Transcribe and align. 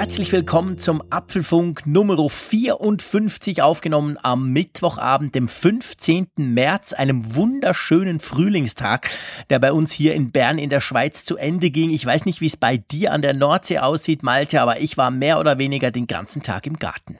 Herzlich 0.00 0.32
willkommen 0.32 0.78
zum 0.78 1.02
Apfelfunk 1.10 1.86
Nummer 1.86 2.16
54, 2.26 3.60
aufgenommen 3.60 4.16
am 4.22 4.50
Mittwochabend, 4.50 5.34
dem 5.34 5.46
15. 5.46 6.26
März, 6.38 6.94
einem 6.94 7.34
wunderschönen 7.34 8.18
Frühlingstag, 8.18 9.10
der 9.50 9.58
bei 9.58 9.74
uns 9.74 9.92
hier 9.92 10.14
in 10.14 10.32
Bern 10.32 10.56
in 10.56 10.70
der 10.70 10.80
Schweiz 10.80 11.26
zu 11.26 11.36
Ende 11.36 11.68
ging. 11.68 11.90
Ich 11.90 12.06
weiß 12.06 12.24
nicht, 12.24 12.40
wie 12.40 12.46
es 12.46 12.56
bei 12.56 12.78
dir 12.78 13.12
an 13.12 13.20
der 13.20 13.34
Nordsee 13.34 13.80
aussieht, 13.80 14.22
Malte, 14.22 14.62
aber 14.62 14.80
ich 14.80 14.96
war 14.96 15.10
mehr 15.10 15.38
oder 15.38 15.58
weniger 15.58 15.90
den 15.90 16.06
ganzen 16.06 16.42
Tag 16.42 16.66
im 16.66 16.78
Garten 16.78 17.18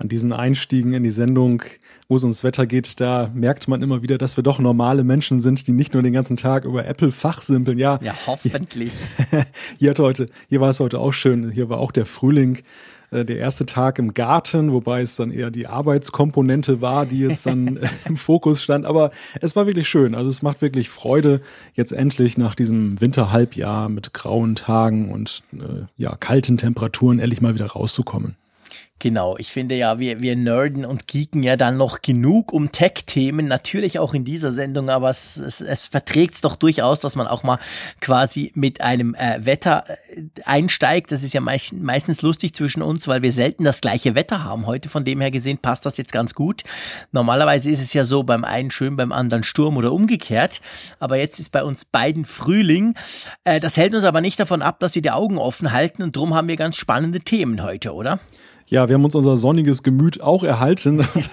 an 0.00 0.08
diesen 0.08 0.32
Einstiegen 0.32 0.94
in 0.94 1.02
die 1.02 1.10
Sendung, 1.10 1.62
wo 2.08 2.16
es 2.16 2.22
ums 2.22 2.42
Wetter 2.42 2.66
geht, 2.66 3.00
da 3.00 3.30
merkt 3.34 3.68
man 3.68 3.82
immer 3.82 4.00
wieder, 4.00 4.16
dass 4.16 4.38
wir 4.38 4.42
doch 4.42 4.58
normale 4.58 5.04
Menschen 5.04 5.40
sind, 5.40 5.66
die 5.66 5.72
nicht 5.72 5.92
nur 5.92 6.02
den 6.02 6.14
ganzen 6.14 6.38
Tag 6.38 6.64
über 6.64 6.86
Apple 6.86 7.12
fachsimpeln. 7.12 7.78
Ja, 7.78 8.00
ja 8.02 8.14
hoffentlich. 8.26 8.92
hier, 9.78 9.90
hat 9.90 9.98
heute, 9.98 10.26
hier 10.48 10.62
war 10.62 10.70
es 10.70 10.80
heute 10.80 10.98
auch 10.98 11.12
schön. 11.12 11.50
Hier 11.50 11.68
war 11.68 11.78
auch 11.78 11.92
der 11.92 12.06
Frühling 12.06 12.60
äh, 13.10 13.26
der 13.26 13.36
erste 13.36 13.66
Tag 13.66 13.98
im 13.98 14.14
Garten, 14.14 14.72
wobei 14.72 15.02
es 15.02 15.16
dann 15.16 15.30
eher 15.30 15.50
die 15.50 15.66
Arbeitskomponente 15.66 16.80
war, 16.80 17.04
die 17.04 17.18
jetzt 17.18 17.44
dann 17.44 17.78
im 18.06 18.16
Fokus 18.16 18.62
stand. 18.62 18.86
Aber 18.86 19.10
es 19.42 19.54
war 19.54 19.66
wirklich 19.66 19.86
schön. 19.86 20.14
Also 20.14 20.30
es 20.30 20.40
macht 20.40 20.62
wirklich 20.62 20.88
Freude, 20.88 21.42
jetzt 21.74 21.92
endlich 21.92 22.38
nach 22.38 22.54
diesem 22.54 22.98
Winterhalbjahr 23.02 23.90
mit 23.90 24.14
grauen 24.14 24.54
Tagen 24.54 25.12
und 25.12 25.42
äh, 25.52 25.84
ja 25.98 26.16
kalten 26.16 26.56
Temperaturen 26.56 27.18
endlich 27.18 27.42
mal 27.42 27.52
wieder 27.52 27.66
rauszukommen. 27.66 28.36
Genau, 29.02 29.34
ich 29.38 29.50
finde 29.50 29.76
ja, 29.76 29.98
wir, 29.98 30.20
wir 30.20 30.36
nerden 30.36 30.84
und 30.84 31.08
geeken 31.08 31.42
ja 31.42 31.56
dann 31.56 31.78
noch 31.78 32.02
genug 32.02 32.52
um 32.52 32.70
Tech-Themen, 32.70 33.48
natürlich 33.48 33.98
auch 33.98 34.12
in 34.12 34.26
dieser 34.26 34.52
Sendung, 34.52 34.90
aber 34.90 35.08
es, 35.08 35.38
es, 35.38 35.62
es 35.62 35.86
verträgt 35.86 36.34
es 36.34 36.42
doch 36.42 36.54
durchaus, 36.54 37.00
dass 37.00 37.16
man 37.16 37.26
auch 37.26 37.42
mal 37.42 37.58
quasi 38.02 38.52
mit 38.54 38.82
einem 38.82 39.14
äh, 39.14 39.38
Wetter 39.46 39.84
äh, 39.88 40.24
einsteigt. 40.44 41.12
Das 41.12 41.22
ist 41.22 41.32
ja 41.32 41.40
meist, 41.40 41.72
meistens 41.72 42.20
lustig 42.20 42.54
zwischen 42.54 42.82
uns, 42.82 43.08
weil 43.08 43.22
wir 43.22 43.32
selten 43.32 43.64
das 43.64 43.80
gleiche 43.80 44.14
Wetter 44.14 44.44
haben. 44.44 44.66
Heute 44.66 44.90
von 44.90 45.02
dem 45.06 45.22
her 45.22 45.30
gesehen 45.30 45.56
passt 45.56 45.86
das 45.86 45.96
jetzt 45.96 46.12
ganz 46.12 46.34
gut. 46.34 46.62
Normalerweise 47.10 47.70
ist 47.70 47.80
es 47.80 47.94
ja 47.94 48.04
so, 48.04 48.22
beim 48.22 48.44
einen 48.44 48.70
schön, 48.70 48.96
beim 48.96 49.12
anderen 49.12 49.44
Sturm 49.44 49.78
oder 49.78 49.92
umgekehrt. 49.92 50.60
Aber 50.98 51.16
jetzt 51.16 51.40
ist 51.40 51.52
bei 51.52 51.64
uns 51.64 51.86
beiden 51.86 52.26
Frühling. 52.26 52.94
Äh, 53.44 53.60
das 53.60 53.78
hält 53.78 53.94
uns 53.94 54.04
aber 54.04 54.20
nicht 54.20 54.38
davon 54.38 54.60
ab, 54.60 54.78
dass 54.78 54.94
wir 54.94 55.00
die 55.00 55.10
Augen 55.10 55.38
offen 55.38 55.72
halten 55.72 56.02
und 56.02 56.14
drum 56.14 56.34
haben 56.34 56.48
wir 56.48 56.56
ganz 56.56 56.76
spannende 56.76 57.20
Themen 57.20 57.62
heute, 57.62 57.94
oder? 57.94 58.20
Ja, 58.70 58.88
wir 58.88 58.94
haben 58.94 59.04
uns 59.04 59.16
unser 59.16 59.36
sonniges 59.36 59.82
Gemüt 59.82 60.20
auch 60.20 60.44
erhalten 60.44 61.00
und 61.14 61.30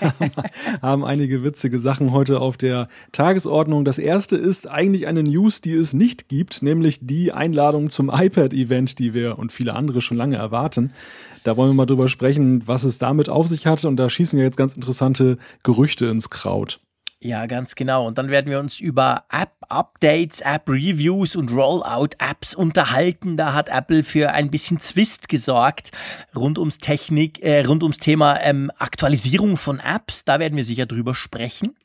haben 0.82 1.06
einige 1.06 1.44
witzige 1.44 1.78
Sachen 1.78 2.12
heute 2.12 2.42
auf 2.42 2.58
der 2.58 2.88
Tagesordnung. 3.12 3.86
Das 3.86 4.00
erste 4.00 4.36
ist 4.36 4.68
eigentlich 4.68 5.06
eine 5.06 5.22
News, 5.22 5.62
die 5.62 5.74
es 5.74 5.94
nicht 5.94 6.30
gibt, 6.30 6.64
nämlich 6.64 6.98
die 7.04 7.32
Einladung 7.32 7.92
zum 7.92 8.10
iPad-Event, 8.12 8.98
die 8.98 9.14
wir 9.14 9.38
und 9.38 9.52
viele 9.52 9.76
andere 9.76 10.02
schon 10.02 10.18
lange 10.18 10.36
erwarten. 10.36 10.94
Da 11.44 11.56
wollen 11.58 11.70
wir 11.70 11.76
mal 11.76 11.86
drüber 11.86 12.08
sprechen, 12.08 12.64
was 12.66 12.84
es 12.84 12.98
damit 12.98 13.30
auf 13.30 13.48
sich 13.48 13.68
hat. 13.68 13.86
Und 13.86 13.98
da 13.98 14.10
schießen 14.10 14.40
ja 14.40 14.46
jetzt 14.46 14.58
ganz 14.58 14.74
interessante 14.74 15.38
Gerüchte 15.62 16.08
ins 16.08 16.32
Kraut. 16.32 16.80
Ja, 17.20 17.48
ganz 17.48 17.74
genau. 17.74 18.06
Und 18.06 18.20
dann 18.20 18.30
werden 18.30 18.52
wir 18.52 18.60
uns 18.60 18.80
über 18.80 19.24
App-Updates, 19.32 20.42
App-Reviews 20.42 21.36
und 21.36 21.52
Rollout-Apps 21.52 22.54
unterhalten. 22.54 23.38
Da 23.38 23.54
hat 23.54 23.70
Apple 23.70 24.04
für 24.04 24.32
ein 24.32 24.52
bisschen 24.52 24.80
Zwist 24.80 25.28
gesorgt 25.28 25.92
rund 26.36 26.60
ums 26.60 26.78
Technik, 26.78 27.42
äh, 27.42 27.62
rund 27.66 27.82
ums 27.82 27.98
Thema 27.98 28.40
ähm, 28.42 28.72
Aktualisierung 28.78 29.58
von 29.58 29.80
Apps. 29.80 30.26
Da 30.26 30.40
werden 30.40 30.56
wir 30.56 30.64
sicher 30.64 30.86
drüber 30.86 31.16
sprechen. 31.16 31.76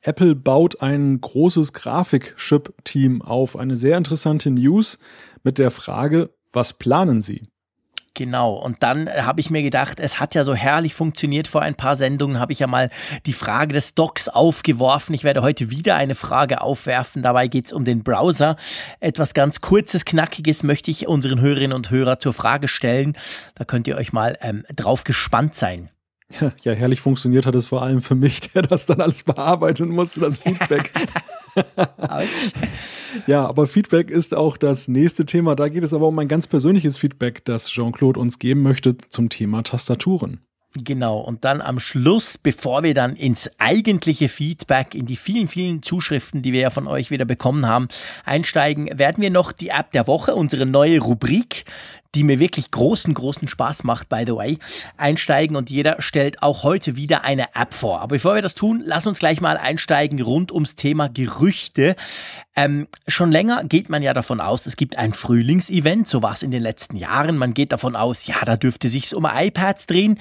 Apple 0.00 0.34
baut 0.34 0.80
ein 0.80 1.20
großes 1.20 1.74
Grafik-Chip-Team 1.74 3.20
auf. 3.20 3.54
Eine 3.54 3.76
sehr 3.76 3.98
interessante 3.98 4.50
News 4.50 4.98
mit 5.42 5.58
der 5.58 5.70
Frage, 5.70 6.30
was 6.52 6.72
planen 6.72 7.20
Sie? 7.20 7.42
Genau. 8.18 8.54
Und 8.54 8.82
dann 8.82 9.06
äh, 9.06 9.22
habe 9.22 9.40
ich 9.40 9.48
mir 9.48 9.62
gedacht, 9.62 10.00
es 10.00 10.18
hat 10.18 10.34
ja 10.34 10.42
so 10.42 10.52
herrlich 10.52 10.92
funktioniert. 10.92 11.46
Vor 11.46 11.62
ein 11.62 11.76
paar 11.76 11.94
Sendungen 11.94 12.40
habe 12.40 12.52
ich 12.52 12.58
ja 12.58 12.66
mal 12.66 12.90
die 13.26 13.32
Frage 13.32 13.72
des 13.72 13.94
Docs 13.94 14.28
aufgeworfen. 14.28 15.14
Ich 15.14 15.22
werde 15.22 15.40
heute 15.40 15.70
wieder 15.70 15.94
eine 15.94 16.16
Frage 16.16 16.60
aufwerfen. 16.60 17.22
Dabei 17.22 17.46
geht 17.46 17.66
es 17.66 17.72
um 17.72 17.84
den 17.84 18.02
Browser. 18.02 18.56
Etwas 18.98 19.34
ganz 19.34 19.60
kurzes, 19.60 20.04
knackiges 20.04 20.64
möchte 20.64 20.90
ich 20.90 21.06
unseren 21.06 21.40
Hörerinnen 21.40 21.76
und 21.76 21.92
Hörern 21.92 22.18
zur 22.18 22.32
Frage 22.32 22.66
stellen. 22.66 23.16
Da 23.54 23.64
könnt 23.64 23.86
ihr 23.86 23.96
euch 23.96 24.12
mal 24.12 24.36
ähm, 24.40 24.64
drauf 24.74 25.04
gespannt 25.04 25.54
sein. 25.54 25.88
Ja, 26.40 26.50
ja, 26.62 26.72
herrlich 26.72 27.00
funktioniert 27.00 27.46
hat 27.46 27.54
es 27.54 27.68
vor 27.68 27.82
allem 27.82 28.02
für 28.02 28.16
mich, 28.16 28.40
der 28.52 28.62
das 28.62 28.86
dann 28.86 29.00
alles 29.00 29.22
bearbeiten 29.22 29.90
musste, 29.90 30.18
das 30.18 30.38
Feedback. 30.40 30.90
Ja, 33.26 33.46
aber 33.46 33.66
Feedback 33.66 34.10
ist 34.10 34.34
auch 34.34 34.56
das 34.56 34.88
nächste 34.88 35.26
Thema. 35.26 35.54
Da 35.56 35.68
geht 35.68 35.84
es 35.84 35.92
aber 35.92 36.08
um 36.08 36.18
ein 36.18 36.28
ganz 36.28 36.46
persönliches 36.46 36.98
Feedback, 36.98 37.44
das 37.44 37.68
Jean-Claude 37.68 38.20
uns 38.20 38.38
geben 38.38 38.62
möchte 38.62 38.96
zum 39.08 39.28
Thema 39.28 39.62
Tastaturen. 39.62 40.40
Genau, 40.84 41.18
und 41.18 41.44
dann 41.44 41.62
am 41.62 41.80
Schluss, 41.80 42.36
bevor 42.36 42.82
wir 42.82 42.92
dann 42.92 43.16
ins 43.16 43.50
eigentliche 43.58 44.28
Feedback, 44.28 44.94
in 44.94 45.06
die 45.06 45.16
vielen, 45.16 45.48
vielen 45.48 45.82
Zuschriften, 45.82 46.42
die 46.42 46.52
wir 46.52 46.60
ja 46.60 46.70
von 46.70 46.86
euch 46.86 47.10
wieder 47.10 47.24
bekommen 47.24 47.66
haben, 47.66 47.88
einsteigen, 48.24 48.90
werden 48.98 49.22
wir 49.22 49.30
noch 49.30 49.50
die 49.50 49.68
App 49.68 49.92
der 49.92 50.06
Woche, 50.06 50.34
unsere 50.34 50.66
neue 50.66 51.00
Rubrik, 51.00 51.64
die 52.14 52.24
mir 52.24 52.38
wirklich 52.38 52.70
großen, 52.70 53.12
großen 53.12 53.48
Spaß 53.48 53.84
macht, 53.84 54.08
by 54.08 54.24
the 54.26 54.34
way, 54.34 54.58
einsteigen 54.96 55.56
und 55.56 55.68
jeder 55.68 55.96
stellt 56.00 56.42
auch 56.42 56.62
heute 56.62 56.96
wieder 56.96 57.24
eine 57.24 57.54
App 57.54 57.74
vor. 57.74 58.00
Aber 58.00 58.16
bevor 58.16 58.34
wir 58.34 58.42
das 58.42 58.54
tun, 58.54 58.82
lass 58.84 59.06
uns 59.06 59.18
gleich 59.18 59.40
mal 59.40 59.56
einsteigen 59.56 60.20
rund 60.22 60.50
ums 60.50 60.74
Thema 60.74 61.08
Gerüchte. 61.08 61.96
Ähm, 62.56 62.88
schon 63.06 63.30
länger 63.30 63.64
geht 63.64 63.90
man 63.90 64.02
ja 64.02 64.14
davon 64.14 64.40
aus, 64.40 64.66
es 64.66 64.76
gibt 64.76 64.96
ein 64.96 65.12
Frühlingsevent, 65.12 66.08
so 66.08 66.22
war 66.22 66.32
es 66.32 66.42
in 66.42 66.50
den 66.50 66.62
letzten 66.62 66.96
Jahren. 66.96 67.36
Man 67.36 67.54
geht 67.54 67.72
davon 67.72 67.94
aus, 67.94 68.26
ja, 68.26 68.36
da 68.44 68.56
dürfte 68.56 68.88
sich's 68.88 69.12
um 69.12 69.26
iPads 69.30 69.86
drehen. 69.86 70.18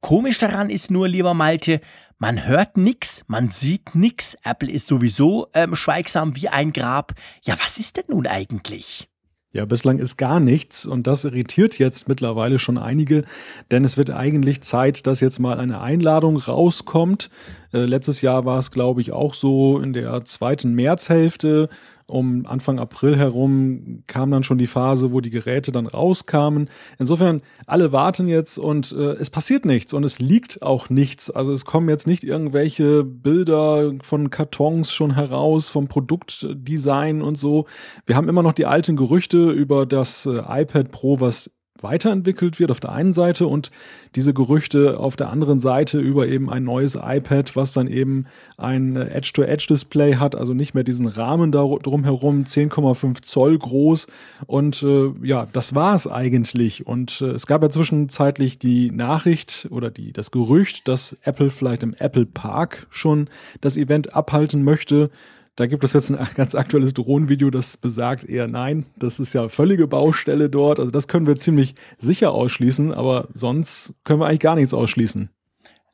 Komisch 0.00 0.38
daran 0.38 0.68
ist 0.68 0.90
nur, 0.90 1.08
lieber 1.08 1.32
Malte, 1.32 1.80
man 2.18 2.44
hört 2.44 2.76
nix, 2.76 3.24
man 3.26 3.50
sieht 3.50 3.94
nix. 3.94 4.36
Apple 4.44 4.70
ist 4.70 4.86
sowieso 4.86 5.48
ähm, 5.54 5.74
schweigsam 5.74 6.36
wie 6.36 6.48
ein 6.48 6.72
Grab. 6.72 7.14
Ja, 7.42 7.56
was 7.58 7.78
ist 7.78 7.96
denn 7.96 8.04
nun 8.08 8.26
eigentlich? 8.26 9.08
Ja, 9.54 9.66
bislang 9.66 9.98
ist 9.98 10.16
gar 10.16 10.40
nichts 10.40 10.86
und 10.86 11.06
das 11.06 11.26
irritiert 11.26 11.78
jetzt 11.78 12.08
mittlerweile 12.08 12.58
schon 12.58 12.78
einige, 12.78 13.22
denn 13.70 13.84
es 13.84 13.98
wird 13.98 14.10
eigentlich 14.10 14.62
Zeit, 14.62 15.06
dass 15.06 15.20
jetzt 15.20 15.40
mal 15.40 15.58
eine 15.58 15.82
Einladung 15.82 16.38
rauskommt. 16.38 17.28
Äh, 17.74 17.84
letztes 17.84 18.22
Jahr 18.22 18.46
war 18.46 18.58
es, 18.58 18.70
glaube 18.70 19.02
ich, 19.02 19.12
auch 19.12 19.34
so 19.34 19.78
in 19.78 19.92
der 19.92 20.24
zweiten 20.24 20.72
Märzhälfte 20.74 21.68
um 22.12 22.46
Anfang 22.46 22.78
April 22.78 23.16
herum 23.16 24.02
kam 24.06 24.30
dann 24.30 24.42
schon 24.42 24.58
die 24.58 24.66
Phase, 24.66 25.12
wo 25.12 25.20
die 25.20 25.30
Geräte 25.30 25.72
dann 25.72 25.86
rauskamen. 25.86 26.68
Insofern, 26.98 27.42
alle 27.66 27.92
warten 27.92 28.28
jetzt 28.28 28.58
und 28.58 28.92
äh, 28.92 29.12
es 29.14 29.30
passiert 29.30 29.64
nichts 29.64 29.94
und 29.94 30.04
es 30.04 30.18
liegt 30.18 30.62
auch 30.62 30.90
nichts. 30.90 31.30
Also 31.30 31.52
es 31.52 31.64
kommen 31.64 31.88
jetzt 31.88 32.06
nicht 32.06 32.24
irgendwelche 32.24 33.02
Bilder 33.02 33.92
von 34.02 34.30
Kartons 34.30 34.92
schon 34.92 35.14
heraus, 35.14 35.68
vom 35.68 35.88
Produktdesign 35.88 37.22
und 37.22 37.36
so. 37.36 37.66
Wir 38.06 38.16
haben 38.16 38.28
immer 38.28 38.42
noch 38.42 38.52
die 38.52 38.66
alten 38.66 38.96
Gerüchte 38.96 39.50
über 39.50 39.86
das 39.86 40.26
äh, 40.26 40.42
iPad 40.62 40.92
Pro, 40.92 41.20
was 41.20 41.50
weiterentwickelt 41.82 42.58
wird 42.58 42.70
auf 42.70 42.80
der 42.80 42.92
einen 42.92 43.12
Seite 43.12 43.46
und 43.46 43.70
diese 44.14 44.34
Gerüchte 44.34 44.98
auf 44.98 45.16
der 45.16 45.30
anderen 45.30 45.60
Seite 45.60 45.98
über 45.98 46.28
eben 46.28 46.50
ein 46.50 46.64
neues 46.64 46.96
iPad, 47.00 47.56
was 47.56 47.72
dann 47.72 47.88
eben 47.88 48.26
ein 48.56 48.96
Edge-to-Edge-Display 48.96 50.16
hat, 50.16 50.34
also 50.34 50.54
nicht 50.54 50.74
mehr 50.74 50.84
diesen 50.84 51.06
Rahmen 51.06 51.52
drumherum, 51.52 52.44
10,5 52.44 53.22
Zoll 53.22 53.58
groß 53.58 54.06
und 54.46 54.82
äh, 54.82 55.12
ja, 55.22 55.46
das 55.52 55.74
war 55.74 55.94
es 55.94 56.06
eigentlich 56.06 56.86
und 56.86 57.20
äh, 57.20 57.30
es 57.30 57.46
gab 57.46 57.62
ja 57.62 57.70
zwischenzeitlich 57.70 58.58
die 58.58 58.90
Nachricht 58.90 59.68
oder 59.70 59.90
die, 59.90 60.12
das 60.12 60.30
Gerücht, 60.30 60.88
dass 60.88 61.16
Apple 61.22 61.50
vielleicht 61.50 61.82
im 61.82 61.94
Apple 61.98 62.26
Park 62.26 62.86
schon 62.90 63.28
das 63.60 63.76
Event 63.76 64.14
abhalten 64.14 64.62
möchte. 64.62 65.10
Da 65.56 65.66
gibt 65.66 65.84
es 65.84 65.92
jetzt 65.92 66.10
ein 66.10 66.26
ganz 66.34 66.54
aktuelles 66.54 66.94
Drohnenvideo, 66.94 67.50
das 67.50 67.76
besagt 67.76 68.24
eher 68.24 68.48
nein. 68.48 68.86
Das 68.96 69.20
ist 69.20 69.34
ja 69.34 69.48
völlige 69.48 69.86
Baustelle 69.86 70.48
dort. 70.48 70.78
Also 70.78 70.90
das 70.90 71.08
können 71.08 71.26
wir 71.26 71.36
ziemlich 71.36 71.74
sicher 71.98 72.32
ausschließen, 72.32 72.92
aber 72.92 73.28
sonst 73.34 73.94
können 74.04 74.20
wir 74.20 74.26
eigentlich 74.26 74.40
gar 74.40 74.54
nichts 74.54 74.74
ausschließen. 74.74 75.30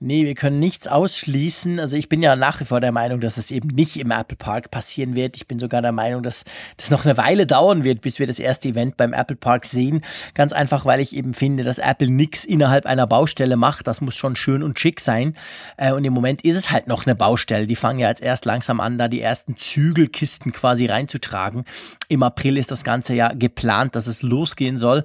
Nee, 0.00 0.26
wir 0.26 0.36
können 0.36 0.60
nichts 0.60 0.86
ausschließen. 0.86 1.80
Also 1.80 1.96
ich 1.96 2.08
bin 2.08 2.22
ja 2.22 2.36
nach 2.36 2.60
wie 2.60 2.64
vor 2.64 2.80
der 2.80 2.92
Meinung, 2.92 3.20
dass 3.20 3.36
es 3.36 3.50
eben 3.50 3.66
nicht 3.66 3.98
im 3.98 4.12
Apple 4.12 4.36
Park 4.36 4.70
passieren 4.70 5.16
wird. 5.16 5.36
Ich 5.36 5.48
bin 5.48 5.58
sogar 5.58 5.82
der 5.82 5.90
Meinung, 5.90 6.22
dass 6.22 6.44
das 6.76 6.90
noch 6.90 7.04
eine 7.04 7.16
Weile 7.16 7.48
dauern 7.48 7.82
wird, 7.82 8.00
bis 8.00 8.20
wir 8.20 8.28
das 8.28 8.38
erste 8.38 8.68
Event 8.68 8.96
beim 8.96 9.12
Apple 9.12 9.34
Park 9.34 9.66
sehen. 9.66 10.02
Ganz 10.34 10.52
einfach, 10.52 10.84
weil 10.84 11.00
ich 11.00 11.16
eben 11.16 11.34
finde, 11.34 11.64
dass 11.64 11.78
Apple 11.78 12.10
nichts 12.10 12.44
innerhalb 12.44 12.86
einer 12.86 13.08
Baustelle 13.08 13.56
macht. 13.56 13.88
Das 13.88 14.00
muss 14.00 14.14
schon 14.14 14.36
schön 14.36 14.62
und 14.62 14.78
schick 14.78 15.00
sein. 15.00 15.34
Äh, 15.76 15.90
und 15.90 16.04
im 16.04 16.12
Moment 16.12 16.42
ist 16.42 16.56
es 16.56 16.70
halt 16.70 16.86
noch 16.86 17.04
eine 17.04 17.16
Baustelle. 17.16 17.66
Die 17.66 17.74
fangen 17.74 17.98
ja 17.98 18.08
jetzt 18.08 18.22
erst 18.22 18.44
langsam 18.44 18.78
an, 18.78 18.98
da 18.98 19.08
die 19.08 19.20
ersten 19.20 19.56
Zügelkisten 19.56 20.52
quasi 20.52 20.86
reinzutragen. 20.86 21.64
Im 22.08 22.22
April 22.22 22.56
ist 22.56 22.70
das 22.70 22.84
Ganze 22.84 23.14
ja 23.14 23.32
geplant, 23.32 23.96
dass 23.96 24.06
es 24.06 24.22
losgehen 24.22 24.78
soll. 24.78 25.02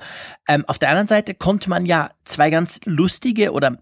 Ähm, 0.48 0.66
auf 0.68 0.78
der 0.78 0.89
anderen 0.89 1.07
Seite 1.07 1.34
konnte 1.34 1.72
man 1.72 1.88
ja 1.88 2.12
zwei 2.25 2.50
ganz 2.50 2.80
lustige 2.86 3.51
oder 3.51 3.80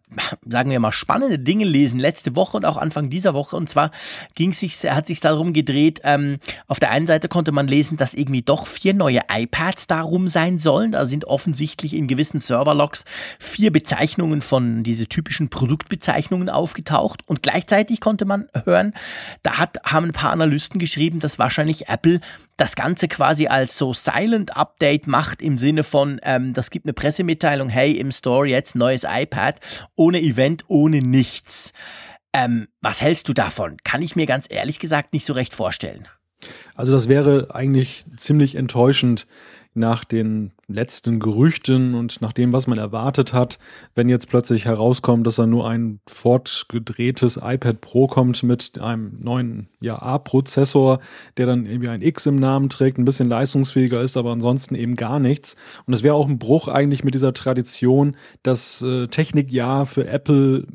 sagen 0.48 0.72
wir 0.72 0.80
mal 0.80 0.92
spannende 1.02 1.40
Dinge 1.40 1.66
lesen 1.66 2.00
letzte 2.00 2.36
Woche 2.36 2.58
und 2.58 2.66
auch 2.66 2.78
Anfang 2.78 3.10
dieser 3.10 3.34
Woche. 3.34 3.58
Und 3.58 3.70
zwar 3.70 3.92
ging 4.36 4.54
sich, 4.54 4.76
hat 4.84 5.08
sich 5.08 5.20
darum 5.20 5.52
gedreht. 5.52 6.00
Ähm, 6.04 6.38
auf 6.68 6.80
der 6.80 6.92
einen 6.92 7.08
Seite 7.08 7.28
konnte 7.28 7.52
man 7.52 7.68
lesen, 7.68 7.98
dass 7.98 8.14
irgendwie 8.14 8.44
doch 8.44 8.68
vier 8.68 8.94
neue 8.94 9.22
iPads 9.30 9.88
darum 9.88 10.28
sein 10.28 10.60
sollen. 10.60 10.92
Da 10.92 11.06
sind 11.06 11.26
offensichtlich 11.26 11.94
in 11.94 12.08
gewissen 12.08 12.40
Serverlogs 12.40 13.04
vier 13.40 13.72
Bezeichnungen 13.72 14.42
von 14.42 14.84
diese 14.84 15.08
typischen 15.08 15.50
Produktbezeichnungen 15.50 16.50
aufgetaucht. 16.50 17.24
Und 17.26 17.42
gleichzeitig 17.42 18.00
konnte 18.00 18.26
man 18.26 18.48
hören, 18.66 18.94
da 19.42 19.58
hat, 19.58 19.80
haben 19.84 20.08
ein 20.08 20.14
paar 20.14 20.32
Analysten 20.32 20.80
geschrieben, 20.80 21.20
dass 21.20 21.40
wahrscheinlich 21.40 21.90
Apple 21.90 22.22
das 22.62 22.76
Ganze 22.76 23.08
quasi 23.08 23.48
als 23.48 23.76
so 23.76 23.92
Silent 23.94 24.56
Update 24.56 25.08
macht 25.08 25.42
im 25.42 25.58
Sinne 25.58 25.84
von, 25.84 26.22
ähm, 26.24 26.54
das 26.54 26.70
gibt 26.70 26.86
eine 26.86 26.94
Pressemitteilung, 26.94 27.70
hey, 27.70 27.94
im 27.94 28.12
Store 28.12 28.46
jetzt 28.46 28.76
neues 28.76 29.04
iPad, 29.04 29.60
ohne 29.96 30.22
Event, 30.22 30.66
ohne 30.68 30.91
nichts. 31.00 31.74
Ähm, 32.34 32.68
was 32.82 33.02
hältst 33.02 33.28
du 33.30 33.34
davon? 33.34 33.78
Kann 33.84 34.02
ich 34.02 34.16
mir 34.16 34.26
ganz 34.26 34.48
ehrlich 34.50 34.80
gesagt 34.80 35.14
nicht 35.14 35.26
so 35.26 35.34
recht 35.34 35.54
vorstellen. 35.54 36.08
Also 36.76 36.92
das 36.92 37.08
wäre 37.08 37.54
eigentlich 37.54 38.06
ziemlich 38.18 38.56
enttäuschend 38.56 39.28
nach 39.74 40.04
den 40.04 40.52
letzten 40.74 41.20
Gerüchten 41.20 41.96
und 41.96 42.22
nach 42.22 42.34
dem, 42.34 42.54
was 42.54 42.68
man 42.68 42.78
erwartet 42.78 43.34
hat, 43.34 43.60
wenn 43.96 44.10
jetzt 44.10 44.30
plötzlich 44.30 44.66
herauskommt, 44.66 45.26
dass 45.28 45.36
da 45.36 45.46
nur 45.46 45.68
ein 45.68 46.00
fortgedrehtes 46.08 47.40
iPad 47.42 47.82
Pro 47.82 48.08
kommt 48.08 48.44
mit 48.44 48.80
einem 48.80 49.18
neuen 49.20 49.70
ja, 49.80 50.02
A-Prozessor, 50.02 51.00
der 51.38 51.46
dann 51.46 51.66
irgendwie 51.66 51.90
ein 51.90 52.02
X 52.02 52.26
im 52.26 52.38
Namen 52.38 52.70
trägt, 52.70 52.98
ein 52.98 53.06
bisschen 53.06 53.30
leistungsfähiger 53.30 54.02
ist, 54.02 54.18
aber 54.18 54.32
ansonsten 54.32 54.76
eben 54.76 54.96
gar 54.96 55.20
nichts. 55.20 55.56
Und 55.86 55.94
es 55.94 56.04
wäre 56.04 56.16
auch 56.16 56.28
ein 56.28 56.40
Bruch 56.40 56.68
eigentlich 56.68 57.04
mit 57.04 57.14
dieser 57.14 57.34
Tradition, 57.34 58.16
das 58.44 58.82
äh, 58.82 59.08
Technikjahr 59.08 59.86
für 59.86 60.08
Apple 60.08 60.66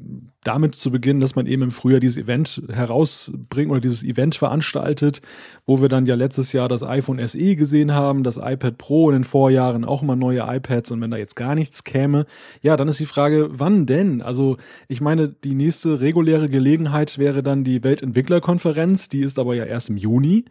damit 0.46 0.76
zu 0.76 0.93
beginnen, 0.93 1.20
dass 1.20 1.34
man 1.34 1.46
eben 1.46 1.62
im 1.62 1.70
Frühjahr 1.70 1.98
dieses 1.98 2.22
Event 2.22 2.62
herausbringt 2.70 3.70
oder 3.70 3.81
dieses 3.81 4.04
Event 4.04 4.37
veranstaltet, 4.37 5.20
wo 5.66 5.81
wir 5.81 5.88
dann 5.88 6.06
ja 6.06 6.14
letztes 6.14 6.52
Jahr 6.52 6.69
das 6.69 6.84
iPhone 6.84 7.19
SE 7.26 7.56
gesehen 7.56 7.93
haben, 7.93 8.22
das 8.22 8.37
iPad 8.37 8.78
Pro 8.78 9.10
in 9.10 9.14
den 9.14 9.25
Vorjahren 9.25 9.84
auch 9.87 10.03
immer 10.03 10.17
neue 10.17 10.44
iPads 10.47 10.91
und 10.91 11.00
wenn 11.00 11.11
da 11.11 11.17
jetzt 11.17 11.37
gar 11.37 11.55
nichts 11.55 11.85
käme, 11.85 12.27
ja, 12.62 12.77
dann 12.77 12.88
ist 12.88 13.00
die 13.00 13.06
Frage, 13.06 13.49
wann 13.50 13.87
denn? 13.87 14.23
Also 14.23 14.56
ich 14.88 15.00
meine, 15.00 15.29
die 15.29 15.55
nächste 15.55 16.00
reguläre 16.00 16.49
Gelegenheit 16.49 17.19
wäre 17.19 17.43
dann 17.43 17.65
die 17.65 17.83
Weltentwicklerkonferenz, 17.85 19.09
die 19.09 19.21
ist 19.21 19.38
aber 19.38 19.55
ja 19.55 19.65
erst 19.65 19.91
im 19.91 19.97
Juni. 19.97 20.44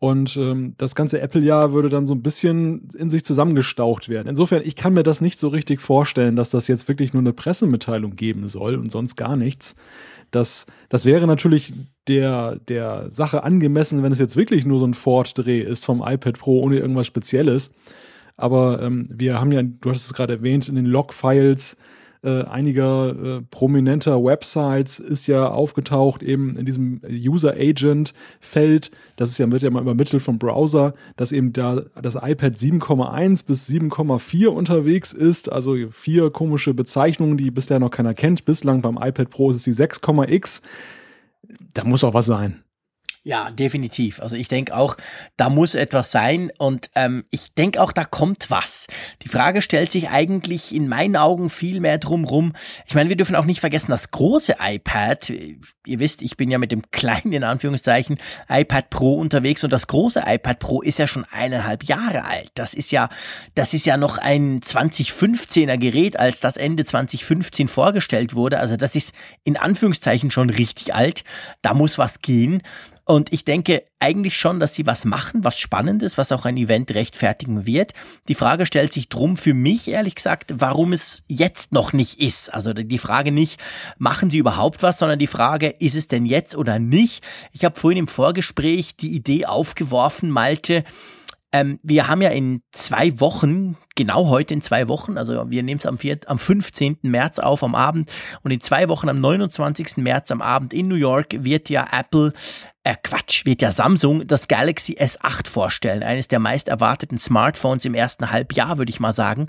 Und 0.00 0.34
ähm, 0.38 0.72
das 0.78 0.94
ganze 0.94 1.20
Apple-Jahr 1.20 1.74
würde 1.74 1.90
dann 1.90 2.06
so 2.06 2.14
ein 2.14 2.22
bisschen 2.22 2.88
in 2.96 3.10
sich 3.10 3.22
zusammengestaucht 3.22 4.08
werden. 4.08 4.28
Insofern, 4.28 4.62
ich 4.64 4.74
kann 4.74 4.94
mir 4.94 5.02
das 5.02 5.20
nicht 5.20 5.38
so 5.38 5.48
richtig 5.48 5.82
vorstellen, 5.82 6.36
dass 6.36 6.48
das 6.48 6.68
jetzt 6.68 6.88
wirklich 6.88 7.12
nur 7.12 7.20
eine 7.20 7.34
Pressemitteilung 7.34 8.16
geben 8.16 8.48
soll 8.48 8.76
und 8.76 8.90
sonst 8.90 9.16
gar 9.16 9.36
nichts. 9.36 9.76
Das, 10.30 10.66
das 10.88 11.04
wäre 11.04 11.26
natürlich 11.26 11.74
der, 12.08 12.56
der 12.56 13.10
Sache 13.10 13.42
angemessen, 13.42 14.02
wenn 14.02 14.12
es 14.12 14.18
jetzt 14.18 14.36
wirklich 14.36 14.64
nur 14.64 14.78
so 14.78 14.86
ein 14.86 14.94
Ford-Dreh 14.94 15.60
ist 15.60 15.84
vom 15.84 16.02
iPad 16.02 16.38
Pro 16.38 16.60
ohne 16.60 16.78
irgendwas 16.78 17.06
Spezielles. 17.06 17.72
Aber 18.40 18.82
ähm, 18.82 19.06
wir 19.10 19.40
haben 19.40 19.52
ja, 19.52 19.62
du 19.62 19.90
hast 19.90 20.06
es 20.06 20.14
gerade 20.14 20.34
erwähnt, 20.34 20.68
in 20.68 20.74
den 20.74 20.86
Log-Files 20.86 21.76
äh, 22.22 22.44
einiger 22.44 23.38
äh, 23.38 23.42
prominenter 23.50 24.22
Websites 24.22 24.98
ist 24.98 25.26
ja 25.26 25.48
aufgetaucht 25.48 26.22
eben 26.22 26.54
in 26.56 26.66
diesem 26.66 27.00
User 27.08 27.54
Agent 27.54 28.12
Feld. 28.40 28.90
Das 29.16 29.30
ist 29.30 29.38
ja, 29.38 29.50
wird 29.50 29.62
ja 29.62 29.70
mal 29.70 29.80
übermittelt 29.80 30.22
vom 30.22 30.38
Browser, 30.38 30.92
dass 31.16 31.32
eben 31.32 31.54
da 31.54 31.82
das 32.00 32.16
iPad 32.16 32.56
7,1 32.56 33.46
bis 33.46 33.68
7,4 33.70 34.48
unterwegs 34.48 35.14
ist. 35.14 35.50
Also 35.50 35.76
vier 35.90 36.30
komische 36.30 36.74
Bezeichnungen, 36.74 37.38
die 37.38 37.50
bisher 37.50 37.78
noch 37.78 37.90
keiner 37.90 38.12
kennt. 38.12 38.44
Bislang 38.44 38.82
beim 38.82 38.98
iPad 39.00 39.30
Pro 39.30 39.48
ist 39.50 39.56
es 39.56 39.62
die 39.62 39.72
6,x. 39.72 40.60
Da 41.72 41.84
muss 41.84 42.04
auch 42.04 42.14
was 42.14 42.26
sein. 42.26 42.62
Ja, 43.22 43.50
definitiv. 43.50 44.20
Also 44.20 44.34
ich 44.34 44.48
denke 44.48 44.74
auch, 44.74 44.96
da 45.36 45.50
muss 45.50 45.74
etwas 45.74 46.10
sein 46.10 46.50
und 46.56 46.88
ähm, 46.94 47.26
ich 47.30 47.52
denke 47.52 47.82
auch, 47.82 47.92
da 47.92 48.06
kommt 48.06 48.50
was. 48.50 48.86
Die 49.20 49.28
Frage 49.28 49.60
stellt 49.60 49.92
sich 49.92 50.08
eigentlich 50.08 50.74
in 50.74 50.88
meinen 50.88 51.16
Augen 51.16 51.50
viel 51.50 51.80
mehr 51.80 51.98
drum 51.98 52.24
rum. 52.24 52.54
Ich 52.86 52.94
meine, 52.94 53.10
wir 53.10 53.16
dürfen 53.16 53.36
auch 53.36 53.44
nicht 53.44 53.60
vergessen, 53.60 53.90
das 53.90 54.10
große 54.10 54.56
iPad, 54.58 55.28
ihr 55.28 55.98
wisst, 55.98 56.22
ich 56.22 56.38
bin 56.38 56.50
ja 56.50 56.56
mit 56.56 56.72
dem 56.72 56.82
kleinen, 56.92 57.34
in 57.34 57.44
Anführungszeichen, 57.44 58.18
iPad 58.48 58.88
Pro 58.88 59.16
unterwegs 59.16 59.64
und 59.64 59.70
das 59.70 59.86
große 59.86 60.22
iPad 60.26 60.58
Pro 60.58 60.80
ist 60.80 60.98
ja 60.98 61.06
schon 61.06 61.26
eineinhalb 61.30 61.84
Jahre 61.84 62.24
alt. 62.24 62.50
Das 62.54 62.72
ist 62.72 62.90
ja, 62.90 63.10
das 63.54 63.74
ist 63.74 63.84
ja 63.84 63.98
noch 63.98 64.16
ein 64.16 64.60
2015er 64.60 65.76
Gerät, 65.76 66.18
als 66.18 66.40
das 66.40 66.56
Ende 66.56 66.86
2015 66.86 67.68
vorgestellt 67.68 68.34
wurde. 68.34 68.60
Also 68.60 68.78
das 68.78 68.96
ist 68.96 69.14
in 69.44 69.58
Anführungszeichen 69.58 70.30
schon 70.30 70.48
richtig 70.48 70.94
alt. 70.94 71.22
Da 71.60 71.74
muss 71.74 71.98
was 71.98 72.20
gehen. 72.22 72.62
Und 73.10 73.32
ich 73.32 73.44
denke 73.44 73.82
eigentlich 73.98 74.38
schon, 74.38 74.60
dass 74.60 74.76
sie 74.76 74.86
was 74.86 75.04
machen, 75.04 75.42
was 75.42 75.58
Spannendes, 75.58 76.16
was 76.16 76.30
auch 76.30 76.44
ein 76.44 76.56
Event 76.56 76.94
rechtfertigen 76.94 77.66
wird. 77.66 77.92
Die 78.28 78.36
Frage 78.36 78.66
stellt 78.66 78.92
sich 78.92 79.08
drum 79.08 79.36
für 79.36 79.52
mich, 79.52 79.88
ehrlich 79.88 80.14
gesagt, 80.14 80.54
warum 80.54 80.92
es 80.92 81.24
jetzt 81.26 81.72
noch 81.72 81.92
nicht 81.92 82.20
ist. 82.20 82.54
Also 82.54 82.72
die 82.72 82.98
Frage 82.98 83.32
nicht, 83.32 83.60
machen 83.98 84.30
sie 84.30 84.38
überhaupt 84.38 84.84
was, 84.84 85.00
sondern 85.00 85.18
die 85.18 85.26
Frage, 85.26 85.70
ist 85.80 85.96
es 85.96 86.06
denn 86.06 86.24
jetzt 86.24 86.54
oder 86.54 86.78
nicht? 86.78 87.26
Ich 87.50 87.64
habe 87.64 87.76
vorhin 87.76 87.98
im 87.98 88.06
Vorgespräch 88.06 88.94
die 88.94 89.12
Idee 89.12 89.44
aufgeworfen, 89.44 90.30
Malte, 90.30 90.84
ähm, 91.52 91.80
wir 91.82 92.06
haben 92.06 92.22
ja 92.22 92.30
in 92.30 92.62
zwei 92.70 93.18
Wochen, 93.18 93.76
genau 93.96 94.28
heute 94.28 94.54
in 94.54 94.62
zwei 94.62 94.88
Wochen, 94.88 95.18
also 95.18 95.50
wir 95.50 95.62
nehmen 95.64 95.80
es 95.80 95.86
am, 95.86 95.98
am 96.26 96.38
15. 96.38 96.98
März 97.02 97.40
auf 97.40 97.64
am 97.64 97.74
Abend 97.74 98.10
und 98.42 98.52
in 98.52 98.60
zwei 98.60 98.88
Wochen 98.88 99.08
am 99.08 99.20
29. 99.20 99.96
März 99.96 100.30
am 100.30 100.42
Abend 100.42 100.72
in 100.72 100.86
New 100.86 100.94
York 100.94 101.34
wird 101.40 101.68
ja 101.68 101.88
Apple 101.90 102.32
äh, 102.90 102.96
Quatsch, 103.02 103.46
wird 103.46 103.62
ja 103.62 103.70
Samsung 103.70 104.26
das 104.26 104.48
Galaxy 104.48 104.94
S8 104.94 105.46
vorstellen, 105.46 106.02
eines 106.02 106.26
der 106.26 106.40
meist 106.40 106.68
erwarteten 106.68 107.18
Smartphones 107.18 107.84
im 107.84 107.94
ersten 107.94 108.30
Halbjahr, 108.30 108.78
würde 108.78 108.90
ich 108.90 108.98
mal 108.98 109.12
sagen. 109.12 109.46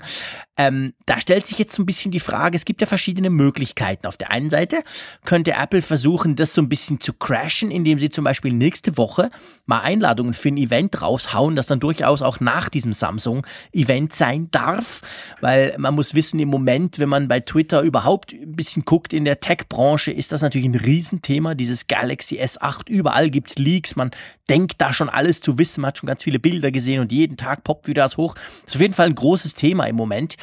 Ähm, 0.56 0.92
da 1.06 1.18
stellt 1.18 1.46
sich 1.46 1.58
jetzt 1.58 1.74
so 1.74 1.82
ein 1.82 1.86
bisschen 1.86 2.12
die 2.12 2.20
Frage, 2.20 2.56
es 2.56 2.64
gibt 2.64 2.80
ja 2.80 2.86
verschiedene 2.86 3.30
Möglichkeiten. 3.30 4.06
Auf 4.06 4.16
der 4.16 4.30
einen 4.30 4.50
Seite 4.50 4.84
könnte 5.24 5.54
Apple 5.54 5.82
versuchen, 5.82 6.36
das 6.36 6.52
so 6.52 6.62
ein 6.62 6.68
bisschen 6.68 7.00
zu 7.00 7.14
crashen, 7.14 7.70
indem 7.70 7.98
sie 7.98 8.10
zum 8.10 8.22
Beispiel 8.24 8.52
nächste 8.52 8.96
Woche 8.96 9.30
mal 9.66 9.80
Einladungen 9.80 10.34
für 10.34 10.48
ein 10.48 10.56
Event 10.56 11.02
raushauen, 11.02 11.56
das 11.56 11.66
dann 11.66 11.80
durchaus 11.80 12.22
auch 12.22 12.38
nach 12.38 12.68
diesem 12.68 12.92
Samsung-Event 12.92 14.14
sein 14.14 14.50
darf, 14.52 15.00
weil 15.40 15.74
man 15.78 15.94
muss 15.94 16.14
wissen, 16.14 16.38
im 16.38 16.48
Moment, 16.48 16.98
wenn 16.98 17.08
man 17.08 17.26
bei 17.26 17.40
Twitter 17.40 17.80
überhaupt 17.80 18.32
ein 18.32 18.54
bisschen 18.54 18.84
guckt 18.84 19.12
in 19.12 19.24
der 19.24 19.40
Tech-Branche, 19.40 20.12
ist 20.12 20.30
das 20.30 20.42
natürlich 20.42 20.68
ein 20.68 20.74
Riesenthema, 20.76 21.54
dieses 21.54 21.86
Galaxy 21.88 22.40
S8 22.40 22.88
überall 22.88 23.22
überall 23.22 23.30
gibt's 23.32 23.58
Leaks, 23.58 23.96
man 23.96 24.12
denkt 24.48 24.80
da 24.80 24.92
schon 24.92 25.08
alles 25.08 25.40
zu 25.40 25.58
wissen, 25.58 25.80
man 25.80 25.88
hat 25.88 25.98
schon 25.98 26.06
ganz 26.06 26.22
viele 26.22 26.38
Bilder 26.38 26.70
gesehen 26.70 27.00
und 27.00 27.10
jeden 27.10 27.36
Tag 27.36 27.64
poppt 27.64 27.88
wieder 27.88 28.02
das 28.02 28.16
hoch. 28.16 28.34
Das 28.34 28.68
ist 28.68 28.74
auf 28.76 28.80
jeden 28.80 28.94
Fall 28.94 29.06
ein 29.06 29.14
großes 29.14 29.54
Thema 29.54 29.86
im 29.86 29.96
Moment. 29.96 30.36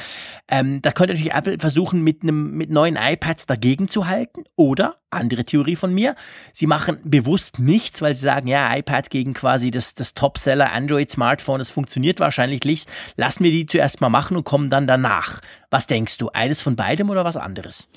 Ähm, 0.49 0.81
da 0.81 0.91
könnte 0.91 1.13
natürlich 1.13 1.33
Apple 1.33 1.59
versuchen, 1.59 2.01
mit 2.01 2.23
einem 2.23 2.51
mit 2.51 2.69
neuen 2.69 2.97
iPads 2.97 3.45
dagegen 3.45 3.87
zu 3.87 4.07
halten. 4.07 4.43
Oder, 4.55 4.95
andere 5.11 5.45
Theorie 5.45 5.75
von 5.75 5.93
mir, 5.93 6.15
sie 6.53 6.67
machen 6.67 6.97
bewusst 7.03 7.59
nichts, 7.59 8.01
weil 8.01 8.15
sie 8.15 8.25
sagen, 8.25 8.47
ja, 8.47 8.75
iPad 8.75 9.09
gegen 9.09 9.33
quasi 9.33 9.71
das, 9.71 9.95
das 9.95 10.13
Top-Seller 10.13 10.71
Android-Smartphone, 10.71 11.59
das 11.59 11.69
funktioniert 11.69 12.19
wahrscheinlich 12.19 12.63
nicht. 12.63 12.89
Lassen 13.15 13.43
wir 13.43 13.51
die 13.51 13.65
zuerst 13.65 14.01
mal 14.01 14.09
machen 14.09 14.37
und 14.37 14.43
kommen 14.43 14.69
dann 14.69 14.87
danach. 14.87 15.41
Was 15.69 15.87
denkst 15.87 16.17
du? 16.17 16.29
Eines 16.29 16.61
von 16.61 16.75
beidem 16.75 17.09
oder 17.09 17.25
was 17.25 17.37
anderes? 17.37 17.87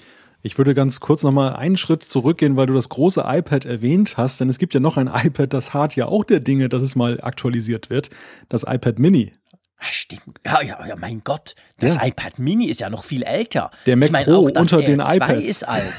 Ich 0.44 0.58
würde 0.58 0.74
ganz 0.74 0.98
kurz 0.98 1.22
nochmal 1.22 1.54
einen 1.54 1.76
Schritt 1.76 2.04
zurückgehen, 2.04 2.56
weil 2.56 2.66
du 2.66 2.74
das 2.74 2.88
große 2.88 3.22
iPad 3.24 3.64
erwähnt 3.64 4.16
hast, 4.16 4.40
denn 4.40 4.48
es 4.48 4.58
gibt 4.58 4.74
ja 4.74 4.80
noch 4.80 4.96
ein 4.96 5.06
iPad, 5.06 5.52
das 5.54 5.72
hart 5.72 5.94
ja 5.94 6.06
auch 6.06 6.24
der 6.24 6.40
Dinge, 6.40 6.68
dass 6.68 6.82
es 6.82 6.96
mal 6.96 7.20
aktualisiert 7.20 7.90
wird, 7.90 8.10
das 8.48 8.64
iPad 8.66 8.98
Mini. 8.98 9.32
Ach, 9.78 9.92
stimmt. 9.92 10.22
Ja, 10.44 10.60
ja, 10.62 10.84
ja, 10.86 10.96
mein 10.96 11.22
Gott. 11.24 11.54
Das 11.78 11.94
ja. 11.94 12.04
iPad 12.06 12.38
Mini 12.38 12.66
ist 12.66 12.80
ja 12.80 12.90
noch 12.90 13.04
viel 13.04 13.22
älter. 13.22 13.70
Der 13.86 13.96
Mac 13.96 14.06
ich 14.06 14.12
mein, 14.12 14.24
Pro 14.24 14.46
auch 14.46 14.50
das 14.50 14.72
unter 14.72 14.80
Air 14.80 14.86
den 14.86 15.00
iPads. 15.00 15.18
2 15.28 15.34
ist 15.42 15.68
alt. 15.68 15.92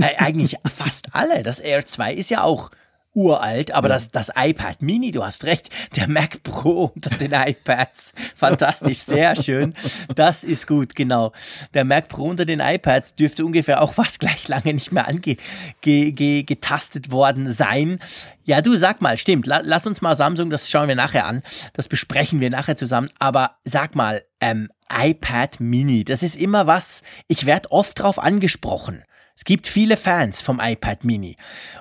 äh, 0.00 0.16
eigentlich 0.16 0.56
fast 0.66 1.14
alle. 1.14 1.42
Das 1.42 1.58
Air 1.58 1.84
2 1.84 2.14
ist 2.14 2.30
ja 2.30 2.42
auch 2.42 2.70
uralt, 3.16 3.72
aber 3.72 3.88
ja. 3.88 3.94
das, 3.94 4.10
das 4.10 4.30
iPad 4.36 4.82
Mini, 4.82 5.10
du 5.10 5.24
hast 5.24 5.44
recht, 5.44 5.70
der 5.96 6.08
Mac 6.08 6.42
Pro 6.42 6.92
unter 6.94 7.10
den 7.16 7.32
iPads, 7.32 8.14
fantastisch, 8.36 8.98
sehr 8.98 9.34
schön. 9.34 9.74
Das 10.14 10.44
ist 10.44 10.66
gut, 10.66 10.94
genau. 10.94 11.32
Der 11.74 11.84
Mac 11.84 12.08
Pro 12.08 12.24
unter 12.24 12.44
den 12.44 12.60
iPads 12.60 13.16
dürfte 13.16 13.44
ungefähr 13.44 13.82
auch 13.82 13.94
fast 13.94 14.20
gleich 14.20 14.46
lange 14.48 14.74
nicht 14.74 14.92
mehr 14.92 15.08
angetastet 15.08 15.46
ge, 15.80 16.12
ge, 16.12 16.42
getastet 16.42 17.10
worden 17.10 17.50
sein. 17.50 17.98
Ja, 18.44 18.60
du 18.60 18.76
sag 18.76 19.00
mal, 19.00 19.16
stimmt. 19.16 19.46
lass 19.46 19.86
uns 19.86 20.02
mal 20.02 20.14
Samsung, 20.14 20.50
das 20.50 20.70
schauen 20.70 20.88
wir 20.88 20.94
nachher 20.94 21.26
an. 21.26 21.42
Das 21.72 21.88
besprechen 21.88 22.40
wir 22.40 22.50
nachher 22.50 22.76
zusammen. 22.76 23.08
Aber 23.18 23.56
sag 23.64 23.96
mal, 23.96 24.22
ähm, 24.40 24.68
iPad 24.92 25.58
Mini, 25.58 26.04
das 26.04 26.22
ist 26.22 26.36
immer 26.36 26.66
was, 26.66 27.02
ich 27.28 27.46
werde 27.46 27.72
oft 27.72 27.98
drauf 27.98 28.18
angesprochen. 28.18 29.02
Es 29.36 29.44
gibt 29.44 29.66
viele 29.66 29.98
Fans 29.98 30.40
vom 30.40 30.60
iPad 30.62 31.04
Mini. 31.04 31.36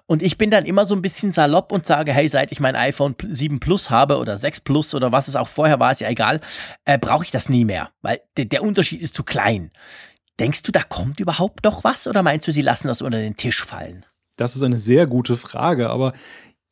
Und 0.08 0.22
ich 0.22 0.38
bin 0.38 0.52
dann 0.52 0.66
immer 0.66 0.84
so 0.84 0.94
ein 0.94 1.02
bisschen 1.02 1.32
salopp 1.32 1.72
und 1.72 1.86
sage, 1.86 2.12
hey, 2.12 2.28
seit 2.28 2.52
ich 2.52 2.60
mein 2.60 2.76
iPhone 2.76 3.16
7 3.26 3.62
Plus 3.62 3.90
habe 3.90 4.18
oder 4.18 4.38
6 4.38 4.60
Plus 4.60 4.94
oder 4.94 5.14
was 5.14 5.30
es 5.30 5.38
auch 5.38 5.48
vorher 5.48 5.80
war, 5.80 5.92
ist 5.92 6.02
ja 6.02 6.10
egal, 6.10 6.42
äh, 6.84 7.00
brauche 7.00 7.24
ich 7.24 7.32
das 7.32 7.48
nie 7.48 7.64
mehr, 7.64 7.92
weil 8.02 8.20
der, 8.36 8.46
der 8.46 8.62
Unterschied 8.62 9.02
ist 9.02 9.16
zu 9.16 9.24
klein. 9.24 9.72
Denkst 10.38 10.64
du, 10.64 10.74
da 10.74 10.84
kommt 10.84 11.22
überhaupt 11.22 11.64
noch 11.64 11.86
was 11.86 12.08
oder 12.08 12.24
meinst 12.24 12.46
du, 12.46 12.52
sie 12.52 12.62
lassen 12.62 12.90
das 12.90 13.02
unter 13.02 13.20
den 13.20 13.38
Tisch 13.38 13.64
fallen? 13.64 14.06
Das 14.36 14.58
ist 14.58 14.64
eine 14.64 14.82
sehr 14.82 15.08
gute 15.08 15.38
Frage, 15.38 15.90
aber 15.90 16.12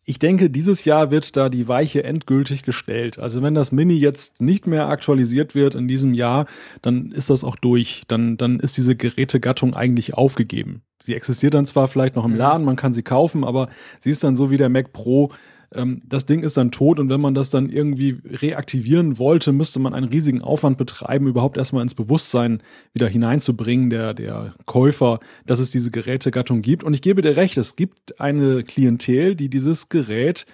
ich 0.05 0.19
denke, 0.19 0.49
dieses 0.49 0.83
Jahr 0.85 1.11
wird 1.11 1.37
da 1.37 1.49
die 1.49 1.67
Weiche 1.67 2.03
endgültig 2.03 2.63
gestellt. 2.63 3.19
Also 3.19 3.41
wenn 3.41 3.53
das 3.53 3.71
Mini 3.71 3.95
jetzt 3.95 4.41
nicht 4.41 4.67
mehr 4.67 4.87
aktualisiert 4.87 5.55
wird 5.55 5.75
in 5.75 5.87
diesem 5.87 6.13
Jahr, 6.13 6.45
dann 6.81 7.11
ist 7.11 7.29
das 7.29 7.43
auch 7.43 7.55
durch. 7.55 8.03
Dann, 8.07 8.35
dann 8.37 8.59
ist 8.59 8.75
diese 8.75 8.95
Gerätegattung 8.95 9.73
eigentlich 9.73 10.13
aufgegeben. 10.13 10.81
Sie 11.03 11.15
existiert 11.15 11.53
dann 11.53 11.65
zwar 11.65 11.87
vielleicht 11.87 12.15
noch 12.15 12.25
im 12.25 12.31
mhm. 12.31 12.37
Laden, 12.37 12.65
man 12.65 12.75
kann 12.75 12.93
sie 12.93 13.03
kaufen, 13.03 13.43
aber 13.43 13.69
sie 13.99 14.09
ist 14.09 14.23
dann 14.23 14.35
so 14.35 14.51
wie 14.51 14.57
der 14.57 14.69
Mac 14.69 14.93
Pro 14.93 15.31
ähm, 15.75 16.01
das 16.05 16.25
Ding 16.25 16.43
ist 16.43 16.57
dann 16.57 16.71
tot 16.71 16.99
und 16.99 17.09
wenn 17.09 17.21
man 17.21 17.33
das 17.33 17.49
dann 17.49 17.69
irgendwie 17.69 18.17
reaktivieren 18.25 19.17
wollte, 19.17 19.51
müsste 19.51 19.79
man 19.79 19.93
einen 19.93 20.07
riesigen 20.07 20.41
Aufwand 20.41 20.77
betreiben, 20.77 21.27
überhaupt 21.27 21.57
erstmal 21.57 21.83
ins 21.83 21.95
Bewusstsein 21.95 22.61
wieder 22.93 23.07
hineinzubringen, 23.07 23.89
der, 23.89 24.13
der 24.13 24.53
Käufer, 24.65 25.19
dass 25.45 25.59
es 25.59 25.71
diese 25.71 25.91
Gerätegattung 25.91 26.61
gibt. 26.61 26.83
Und 26.83 26.93
ich 26.93 27.01
gebe 27.01 27.21
dir 27.21 27.35
recht, 27.35 27.57
es 27.57 27.75
gibt 27.75 28.19
eine 28.19 28.63
Klientel, 28.63 29.35
die 29.35 29.49
dieses 29.49 29.89
Gerät 29.89 30.45